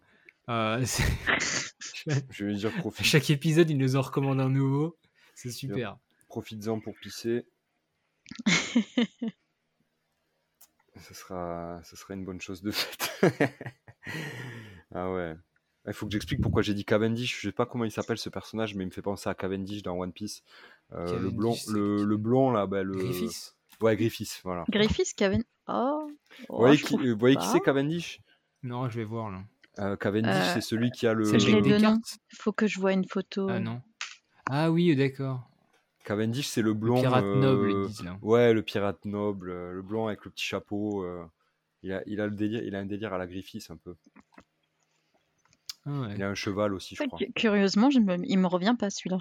[0.49, 0.85] Euh,
[2.31, 4.97] Je vais dire à profite, chaque épisode, il nous en recommande un nouveau.
[5.35, 5.97] C'est super.
[6.29, 7.47] profites-en pour pisser.
[11.01, 13.11] ce sera, ce sera une bonne chose de faite.
[14.95, 15.35] Ah ouais.
[15.87, 17.41] Il faut que j'explique pourquoi j'ai dit Cavendish.
[17.41, 19.83] Je sais pas comment il s'appelle ce personnage, mais il me fait penser à Cavendish
[19.83, 20.43] dans One Piece.
[20.93, 22.93] Euh, le Cavendish, blond, le, le blond là, bah, le.
[22.95, 24.65] Griffiths Ouais, Griffiths, voilà.
[24.71, 25.43] Griffiths, Kevin.
[25.67, 26.07] Oh,
[26.39, 28.21] Vous oh, voyez qui, vous voyez qui c'est Cavendish?
[28.63, 29.41] Non, je vais voir là.
[29.81, 31.25] Euh, Cavendish, Euh, c'est celui qui a le.
[31.25, 31.81] C'est deux noms.
[31.81, 32.19] cartes?
[32.39, 33.49] Faut que je vois une photo.
[33.49, 33.81] Ah non.
[34.49, 35.49] Ah oui, d'accord.
[36.05, 37.01] Cavendish, c'est le Le blond.
[37.01, 38.19] pirate noble, euh, ils disent là.
[38.23, 41.05] Ouais, le pirate noble, le blond avec le petit chapeau.
[41.83, 43.95] Il, a, il a le délire, il a un délire à la Griffiths un peu.
[45.85, 46.15] Ah ouais.
[46.15, 47.19] Il a un cheval aussi, je Ouais, crois.
[47.19, 48.17] cu- curieusement, je me...
[48.25, 49.19] il me revient pas celui-là.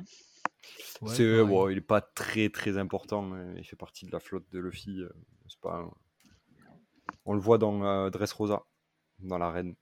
[1.01, 3.31] Ouais, c'est bon, il est pas très très important.
[3.57, 5.01] Il fait partie de la flotte de Luffy.
[5.01, 5.09] euh,
[5.48, 5.75] C'est pas.
[5.77, 5.91] un-
[7.25, 8.64] On le voit dans euh, Dressrosa,
[9.19, 9.75] dans l'arène.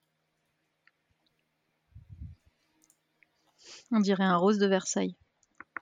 [3.92, 5.16] On dirait un rose de Versailles.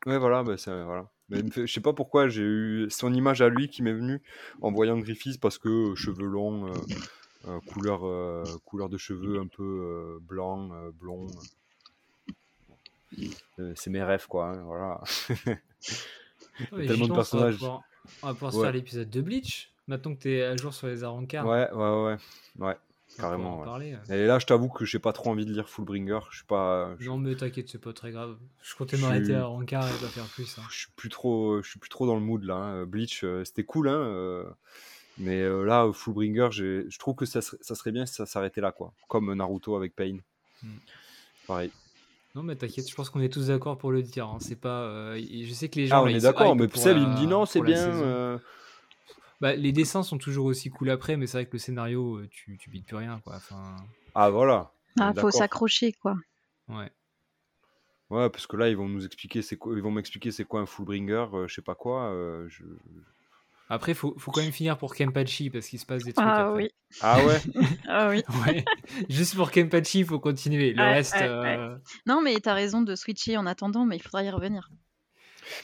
[0.06, 1.11] Ouais, voilà, bah, c'est voilà.
[1.30, 3.93] Mais me fait- je sais pas pourquoi j'ai eu son image à lui qui m'est
[3.93, 4.22] venue
[4.61, 6.73] en voyant Griffiths parce que euh, cheveux longs, euh,
[7.47, 11.27] euh, couleur, euh, couleur de cheveux un peu blanc, blond.
[13.75, 15.01] C'est mes rêves quoi, hein, voilà.
[16.72, 17.56] Ouais, tellement de va personnages.
[17.57, 17.81] pouvoir-
[18.23, 18.64] On va pouvoir se Ouais.
[18.64, 19.72] faire l'épisode de Bleach.
[19.88, 22.17] Maintenant que t'es à jour sur les Arancars, Ouais, ouais, ouais.
[22.59, 23.56] Ouais, on carrément.
[23.56, 23.66] en ouais.
[23.66, 23.98] parler.
[24.10, 24.14] euh.
[24.24, 26.19] Et là, je t'avoue que j'ai pas trop envie de lire Fullbringer.
[26.32, 26.95] Je suis pas.
[27.00, 28.36] Je, Non, mais t'inquiète, c'est pas très grave.
[28.61, 30.58] Je comptais m'arrêter à Arancars et pas faire plus.
[30.60, 30.64] hein.
[30.69, 32.56] je suis plus trop, je suis plus trop dans le mood là.
[32.56, 32.86] hein.
[32.86, 33.94] Bleach, euh, c'était cool, hein.
[33.94, 34.44] euh,
[35.18, 38.61] mais euh, là, Fullbringer, je trouve que ça serait, ça serait bien si ça s'arrêtait
[38.61, 38.94] là, quoi.
[39.08, 40.18] Comme Naruto avec Pain.
[40.64, 40.68] Hmm.
[41.48, 41.72] Pareil.
[42.36, 44.27] Non, mais t'inquiète, je pense qu'on est tous d'accord pour le dire.
[44.27, 44.38] hein.
[44.40, 44.82] C'est pas.
[44.84, 45.95] euh, je sais que les gens.
[45.98, 48.40] Ah, on là, est d'accord, mais Seb, la- il me dit non, c'est bien.
[49.40, 52.27] Bah, les dessins sont toujours aussi cool après, mais c'est vrai que le scénario, euh,
[52.30, 53.35] tu, tu bites plus rien, quoi.
[53.35, 53.75] Enfin,
[54.16, 54.72] Ah, voilà.
[54.99, 56.16] Ah, faut s'accrocher, quoi.
[56.69, 56.91] ouais.
[58.09, 60.61] Ouais, parce que là, ils vont nous expliquer, c'est quoi, ils vont m'expliquer c'est quoi
[60.61, 62.06] un Fullbringer, euh, je sais pas quoi.
[62.11, 62.64] euh, je...
[63.69, 66.25] Après, faut, faut quand même finir pour Kenpachi parce qu'il se passe des trucs.
[66.25, 66.64] Ah après.
[66.64, 66.69] oui,
[67.01, 67.41] Ah ouais?
[67.90, 68.24] ah oui.
[68.48, 68.64] Ouais.
[69.09, 70.72] Juste pour Kenpachi, il faut continuer.
[70.74, 71.16] Le Ouais, reste.
[71.16, 74.69] ouais, euh, Non, mais t'as raison de switcher en attendant, mais il faudra y revenir.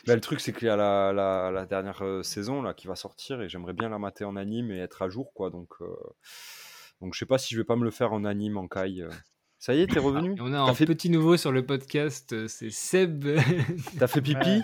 [0.08, 2.88] Bah, le truc, c'est qu'il y a la, la, la dernière euh, saison là qui
[2.88, 5.50] va sortir et j'aimerais bien la mater en anime et être à jour, quoi.
[5.50, 5.86] Donc, euh,
[7.02, 9.02] donc je sais pas si je vais pas me le faire en anime, en kai.
[9.02, 9.10] euh.
[9.60, 10.36] Ça y est, t'es revenu?
[10.38, 13.26] Et on a un fait, petit nouveau sur le podcast, euh, c'est Seb.
[14.00, 14.62] t'as fait pipi?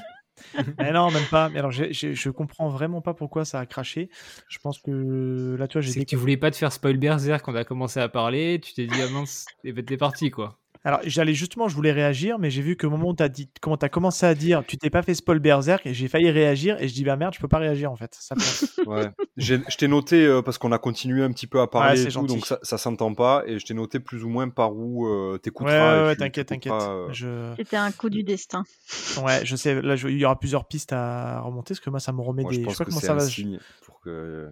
[0.56, 0.64] Ouais.
[0.78, 1.50] Mais non, même pas.
[1.50, 4.10] Mais alors, j'ai- je comprends vraiment pas pourquoi ça a craché.
[4.48, 6.98] Je pense que là, tu vois, j'ai c'est que tu voulais pas te faire spoil
[6.98, 8.60] Berserk quand on a commencé à parler.
[8.62, 10.58] Tu t'es dit, ah mince, et ben t'es parti, quoi.
[10.86, 13.28] Alors, j'allais justement, je voulais réagir, mais j'ai vu que au moment où tu as
[13.28, 16.08] dit, comment tu as commencé à dire, tu t'es pas fait spoil berserk, et j'ai
[16.08, 18.16] failli réagir, et je dis, bah merde, je peux pas réagir en fait.
[18.20, 18.66] Ça passe.
[18.88, 19.10] Ouais.
[19.38, 22.26] Je t'ai noté euh, parce qu'on a continué un petit peu à parler et tout,
[22.26, 23.44] donc ça, ça s'entend pas.
[23.46, 26.00] Et je t'ai noté plus ou moins par où euh, ouais, t'écouteras.
[26.02, 26.72] ouais, ouais, tu- t'inquiète, t'inquiète.
[26.74, 27.54] euh, Je...
[27.58, 28.64] C'était un coup du destin.
[29.24, 32.00] Ouais, je sais, là, je- il y aura plusieurs pistes à remonter, parce que moi,
[32.00, 32.56] ça me remet Moi, des.
[32.58, 33.26] je Je pense sais pas que comment ça un va.
[33.26, 34.50] signe pour que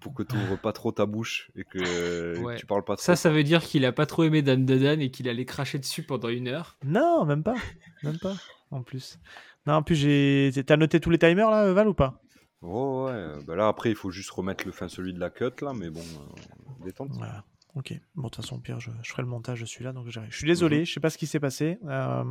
[0.00, 2.56] pour que tu ouvres pas trop ta bouche et que Ouais.
[2.56, 3.04] tu parles pas trop.
[3.04, 5.78] Ça, ça veut dire qu'il a pas trop aimé Dan Dan et qu'il allait cracher
[5.78, 6.76] dessus pendant une heure.
[6.84, 7.54] Non, même pas.
[8.02, 8.36] Même pas,
[8.70, 9.18] en plus.
[9.66, 10.50] Non, en plus, j'ai.
[10.64, 12.20] T'as noté tous les timers là, Val, ou pas?
[12.62, 15.28] Oh, ouais, euh, bah là après il faut juste remettre le fin celui de la
[15.30, 17.10] cut là, mais bon, euh, détente.
[17.12, 17.44] Voilà.
[17.74, 17.92] Ok.
[18.14, 20.30] Bon, de toute façon, Pierre, je, je ferai le montage de celui-là, donc j'arrive.
[20.32, 21.78] Je suis désolé, je sais pas ce qui s'est passé.
[21.86, 22.24] Euh,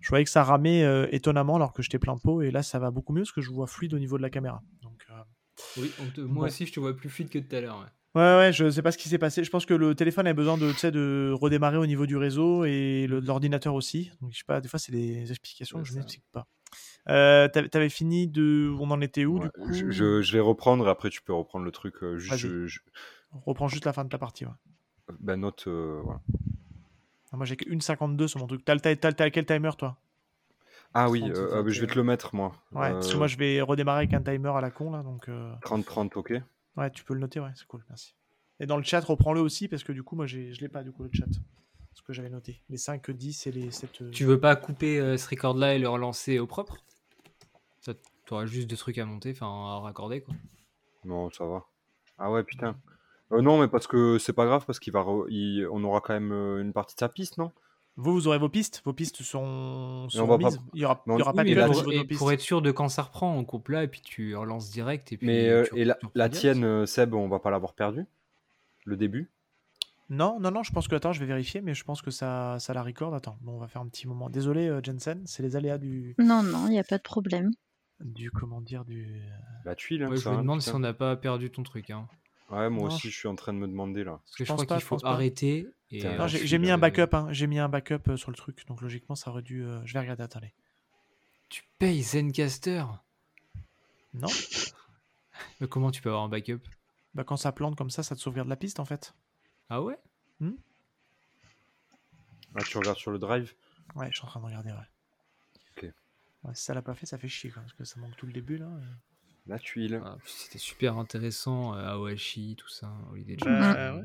[0.00, 2.78] je voyais que ça ramait euh, étonnamment alors que j'étais plein pot, et là, ça
[2.78, 4.62] va beaucoup mieux parce que je vois fluide au niveau de la caméra.
[5.76, 6.46] Oui, on te- moi Bon.
[6.46, 7.78] aussi, je te vois plus fluide que tout à l'heure.
[7.78, 7.86] ouais.
[8.20, 9.44] Ouais, ouais, je sais pas ce qui s'est passé.
[9.44, 12.16] Je pense que le téléphone a besoin de, tu sais, de redémarrer au niveau du
[12.16, 14.10] réseau et l'ordinateur aussi.
[14.20, 16.00] Donc, je sais pas, des fois, c'est des explications Ouais, que je ça.
[16.00, 16.46] m'explique pas.
[17.08, 18.74] Euh, t'avais fini de.
[18.80, 19.72] On en était où Ouais, du coup?
[19.72, 21.94] je, je- je vais reprendre et après tu peux reprendre le truc.
[22.02, 22.50] euh, juste, Vas-y.
[22.50, 22.80] je- je-
[23.32, 24.44] On reprend juste la fin de ta partie.
[24.44, 24.52] Ouais.
[25.20, 26.20] bah, note, euh, voilà.
[27.32, 28.64] Ah, Moi, j'ai que 1,52 sur mon truc.
[28.64, 29.96] T'as le ti- t'as- t'as quel timer, toi?
[30.94, 32.52] Ah oui, 30, euh, ah, je vais te le mettre moi.
[32.72, 35.02] Ouais, parce que Euh, moi, je vais redémarrer avec un timer à la con, là.
[35.02, 36.32] Donc, euh, 30-30, ok.
[36.76, 38.14] ouais, tu peux le noter, ouais, c'est cool, merci.
[38.58, 40.92] Et dans le chat, reprends-le aussi, parce que du coup, moi, je l'ai pas, du
[40.92, 41.26] coup, le chat.
[41.92, 42.62] Ce que j'avais noté.
[42.68, 44.00] Les 5, 10 et les 7.
[44.02, 46.76] euh, Tu veux pas couper euh, ce record-là et le relancer au propre?
[47.80, 47.92] Ça,
[48.26, 50.34] T'auras juste des trucs à monter, enfin à raccorder, quoi.
[51.04, 51.64] Non, ça va.
[52.18, 52.76] Ah ouais, putain.
[53.32, 56.00] Euh, non, mais parce que c'est pas grave, parce qu'il va, re- il- on aura
[56.00, 57.50] quand même euh, une partie de sa piste, non?
[58.00, 58.82] Vous, vous aurez vos pistes.
[58.84, 60.60] Vos pistes sont, sont va pas- mises.
[60.74, 61.12] Il y aura, pas
[61.44, 62.30] de pour, et pistes.
[62.32, 65.12] être sûr de quand ça reprend, on coupe là et puis tu relances direct.
[65.12, 67.50] Et puis Mais euh, tu- et la, tu la tienne, euh, Seb, on va pas
[67.50, 68.06] l'avoir perdu
[68.84, 69.30] Le début?
[70.08, 70.96] Non, non, non, je pense que.
[70.96, 73.14] Attends, je vais vérifier, mais je pense que ça, ça la record.
[73.14, 74.28] Attends, bon, on va faire un petit moment.
[74.28, 76.16] Désolé, euh, Jensen, c'est les aléas du.
[76.18, 77.50] Non, non, il n'y a pas de problème.
[78.00, 79.22] du comment dire du
[79.64, 81.62] La tuile, hein, Ouais, je ça, me hein, demande si on n'a pas perdu ton
[81.62, 81.90] truc.
[81.90, 82.08] Hein.
[82.50, 84.20] Ouais, moi Non, aussi, je suis en train de me demander là.
[84.24, 85.68] Parce que je, pense crois qu'il faut arrêter.
[85.90, 88.36] Et Non, Ah, j'ai mis un backup, hein, j'ai mis un backup euh, sur le
[88.36, 89.62] truc, donc logiquement ça aurait dû.
[89.64, 90.52] euh, Je vais regarder, attendez.
[91.48, 92.84] Tu payes Zencaster?
[94.14, 94.28] Non
[95.60, 96.60] Mais comment tu peux avoir un backup?
[97.14, 99.14] Bah quand ça plante comme ça, ça te sauvegarde la piste en fait.
[99.68, 99.98] Ah ouais?
[102.54, 103.54] Ah, tu regardes sur le drive?
[103.94, 104.88] Ouais, je suis en train de regarder, ouais.
[105.76, 105.92] Ok.
[106.44, 108.26] Ouais, si ça l'a pas fait, ça fait chier, quoi, parce que ça manque tout
[108.26, 108.66] le début là.
[108.66, 108.94] euh.
[109.46, 110.00] La tuile.
[110.04, 114.02] Ah, C'était super intéressant, euh, Aoashi, tout ça, Holiday Bah, ouais.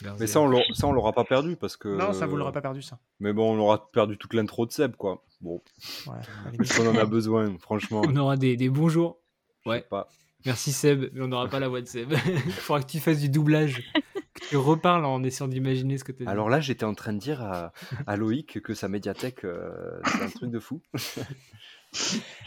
[0.00, 0.20] Berserk.
[0.20, 1.88] Mais ça, on l'aura- ça, on l'aura pas perdu parce que.
[1.88, 2.98] Non, ça vous l'aurez pas perdu ça.
[3.20, 5.24] Mais bon, on aura perdu toute l'intro de Seb, quoi.
[5.40, 5.60] Bon,
[6.06, 8.02] Ouais, qu'on en a besoin, franchement.
[8.06, 9.18] On aura des, des bons jours.
[9.66, 9.82] Ouais.
[9.82, 10.08] pas.
[10.46, 12.12] Merci Seb, mais on n'aura pas la voix de Seb.
[12.46, 13.82] Il faudra que tu fasses du doublage.
[14.34, 16.30] Que tu reparles en essayant d'imaginer ce que tu as dit.
[16.30, 17.72] Alors là, j'étais en train de dire à,
[18.06, 20.80] à Loïc que sa médiathèque, euh, c'est un truc de fou.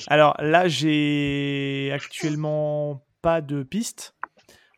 [0.08, 4.16] Alors là, j'ai actuellement pas de piste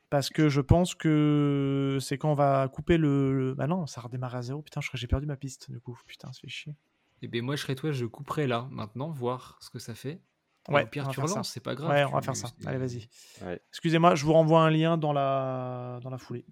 [0.10, 3.34] parce que je pense que c'est quand on va couper le.
[3.38, 4.62] le- Bah non, ça redémarre à zéro.
[4.62, 5.98] Putain, je crois que j'ai perdu ma piste du coup.
[6.08, 6.76] Putain, ça fait chier.
[7.22, 10.22] Et ben moi, je serais toi, je couperai là, maintenant, voir ce que ça fait.
[10.70, 11.22] Ouais, va tu faire ça.
[11.22, 11.90] relances, c'est pas grave.
[11.92, 12.50] Ouais, on va faire ça.
[12.66, 13.08] Allez, vas-y.
[13.42, 13.62] Ouais.
[13.70, 16.46] Excusez-moi, je vous renvoie un lien dans la dans la foulée.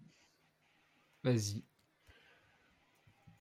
[1.23, 1.63] Vas-y.